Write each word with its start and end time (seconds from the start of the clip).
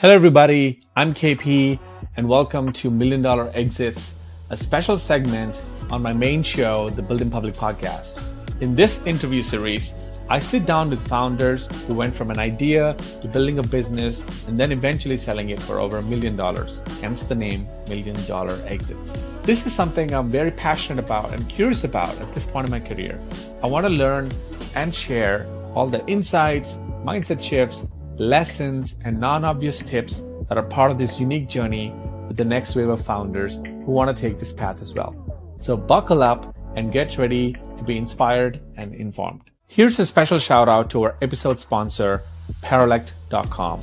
Hello, 0.00 0.14
everybody. 0.14 0.80
I'm 0.94 1.12
KP, 1.12 1.76
and 2.16 2.28
welcome 2.28 2.72
to 2.74 2.88
Million 2.88 3.20
Dollar 3.20 3.50
Exits, 3.52 4.14
a 4.48 4.56
special 4.56 4.96
segment 4.96 5.60
on 5.90 6.02
my 6.02 6.12
main 6.12 6.44
show, 6.44 6.88
the 6.88 7.02
Build 7.02 7.20
In 7.20 7.28
Public 7.28 7.54
podcast. 7.54 8.22
In 8.60 8.76
this 8.76 9.02
interview 9.06 9.42
series, 9.42 9.94
I 10.28 10.38
sit 10.38 10.66
down 10.66 10.90
with 10.90 11.04
founders 11.08 11.66
who 11.88 11.94
went 11.94 12.14
from 12.14 12.30
an 12.30 12.38
idea 12.38 12.94
to 13.22 13.26
building 13.26 13.58
a 13.58 13.62
business 13.64 14.22
and 14.46 14.56
then 14.56 14.70
eventually 14.70 15.16
selling 15.16 15.48
it 15.48 15.58
for 15.58 15.80
over 15.80 15.96
a 15.96 16.02
million 16.02 16.36
dollars, 16.36 16.80
hence 17.00 17.24
the 17.24 17.34
name 17.34 17.66
Million 17.88 18.14
Dollar 18.28 18.62
Exits. 18.68 19.12
This 19.42 19.66
is 19.66 19.74
something 19.74 20.14
I'm 20.14 20.30
very 20.30 20.52
passionate 20.52 21.04
about 21.04 21.32
and 21.32 21.48
curious 21.48 21.82
about 21.82 22.16
at 22.20 22.32
this 22.32 22.46
point 22.46 22.66
in 22.66 22.70
my 22.70 22.78
career. 22.78 23.18
I 23.64 23.66
want 23.66 23.84
to 23.84 23.90
learn 23.90 24.30
and 24.76 24.94
share 24.94 25.48
all 25.74 25.88
the 25.88 26.06
insights, 26.06 26.76
mindset 27.04 27.42
shifts, 27.42 27.84
lessons, 28.18 28.96
and 29.04 29.18
non 29.18 29.44
obvious 29.44 29.78
tips 29.78 30.22
that 30.48 30.58
are 30.58 30.62
part 30.62 30.90
of 30.90 30.98
this 30.98 31.18
unique 31.20 31.48
journey 31.48 31.92
with 32.26 32.36
the 32.36 32.44
next 32.44 32.74
wave 32.74 32.88
of 32.88 33.04
founders 33.04 33.56
who 33.56 33.92
want 33.92 34.14
to 34.14 34.20
take 34.20 34.38
this 34.38 34.52
path 34.52 34.80
as 34.80 34.94
well. 34.94 35.14
So 35.56 35.76
buckle 35.76 36.22
up 36.22 36.54
and 36.76 36.92
get 36.92 37.18
ready 37.18 37.54
to 37.76 37.82
be 37.84 37.96
inspired 37.96 38.60
and 38.76 38.94
informed. 38.94 39.42
Here's 39.66 39.98
a 39.98 40.06
special 40.06 40.38
shout 40.38 40.68
out 40.68 40.90
to 40.90 41.02
our 41.04 41.16
episode 41.20 41.60
sponsor, 41.60 42.22
Paralect.com. 42.62 43.80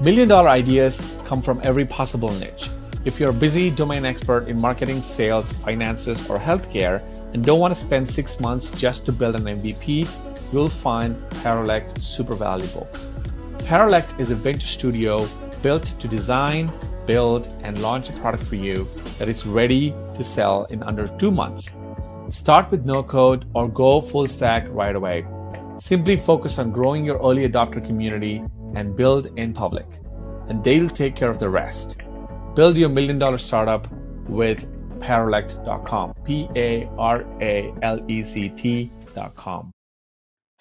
Million 0.00 0.28
dollar 0.28 0.48
ideas 0.48 1.16
come 1.24 1.40
from 1.40 1.60
every 1.62 1.84
possible 1.84 2.32
niche. 2.38 2.70
If 3.04 3.18
you're 3.18 3.30
a 3.30 3.40
busy 3.46 3.70
domain 3.70 4.04
expert 4.04 4.48
in 4.48 4.60
marketing, 4.60 5.00
sales, 5.00 5.52
finances, 5.52 6.28
or 6.28 6.38
healthcare 6.38 7.00
and 7.32 7.44
don't 7.44 7.60
want 7.60 7.74
to 7.74 7.80
spend 7.80 8.10
six 8.10 8.40
months 8.40 8.70
just 8.72 9.06
to 9.06 9.12
build 9.12 9.36
an 9.36 9.44
MVP, 9.44 10.08
you'll 10.52 10.68
find 10.68 11.16
Paralect 11.42 12.00
super 12.00 12.34
valuable. 12.34 12.88
Paralect 13.64 14.14
is 14.18 14.30
a 14.30 14.34
venture 14.34 14.66
studio 14.66 15.26
built 15.62 15.84
to 16.00 16.08
design, 16.08 16.72
build, 17.06 17.46
and 17.62 17.80
launch 17.80 18.08
a 18.08 18.12
product 18.14 18.44
for 18.44 18.56
you 18.56 18.86
that 19.18 19.28
is 19.28 19.46
ready 19.46 19.90
to 20.16 20.24
sell 20.24 20.64
in 20.64 20.82
under 20.82 21.06
two 21.18 21.30
months. 21.30 21.68
Start 22.28 22.70
with 22.70 22.84
no 22.84 23.02
code 23.02 23.44
or 23.54 23.68
go 23.68 24.00
full 24.00 24.26
stack 24.26 24.66
right 24.70 24.96
away. 24.96 25.26
Simply 25.78 26.16
focus 26.16 26.58
on 26.58 26.72
growing 26.72 27.04
your 27.04 27.18
early 27.18 27.48
adopter 27.48 27.84
community 27.84 28.42
and 28.74 28.96
build 28.96 29.26
in 29.38 29.52
public, 29.52 29.86
and 30.48 30.62
they'll 30.62 30.88
take 30.88 31.16
care 31.16 31.30
of 31.30 31.38
the 31.38 31.48
rest. 31.48 31.96
Build 32.54 32.76
your 32.76 32.88
million 32.88 33.18
dollar 33.18 33.38
startup 33.38 33.86
with 34.28 34.66
paralect.com. 35.00 36.14
P 36.24 36.48
A 36.56 36.88
R 36.98 37.24
A 37.40 37.72
L 37.82 38.04
E 38.10 38.22
C 38.22 38.48
T.com. 38.50 39.72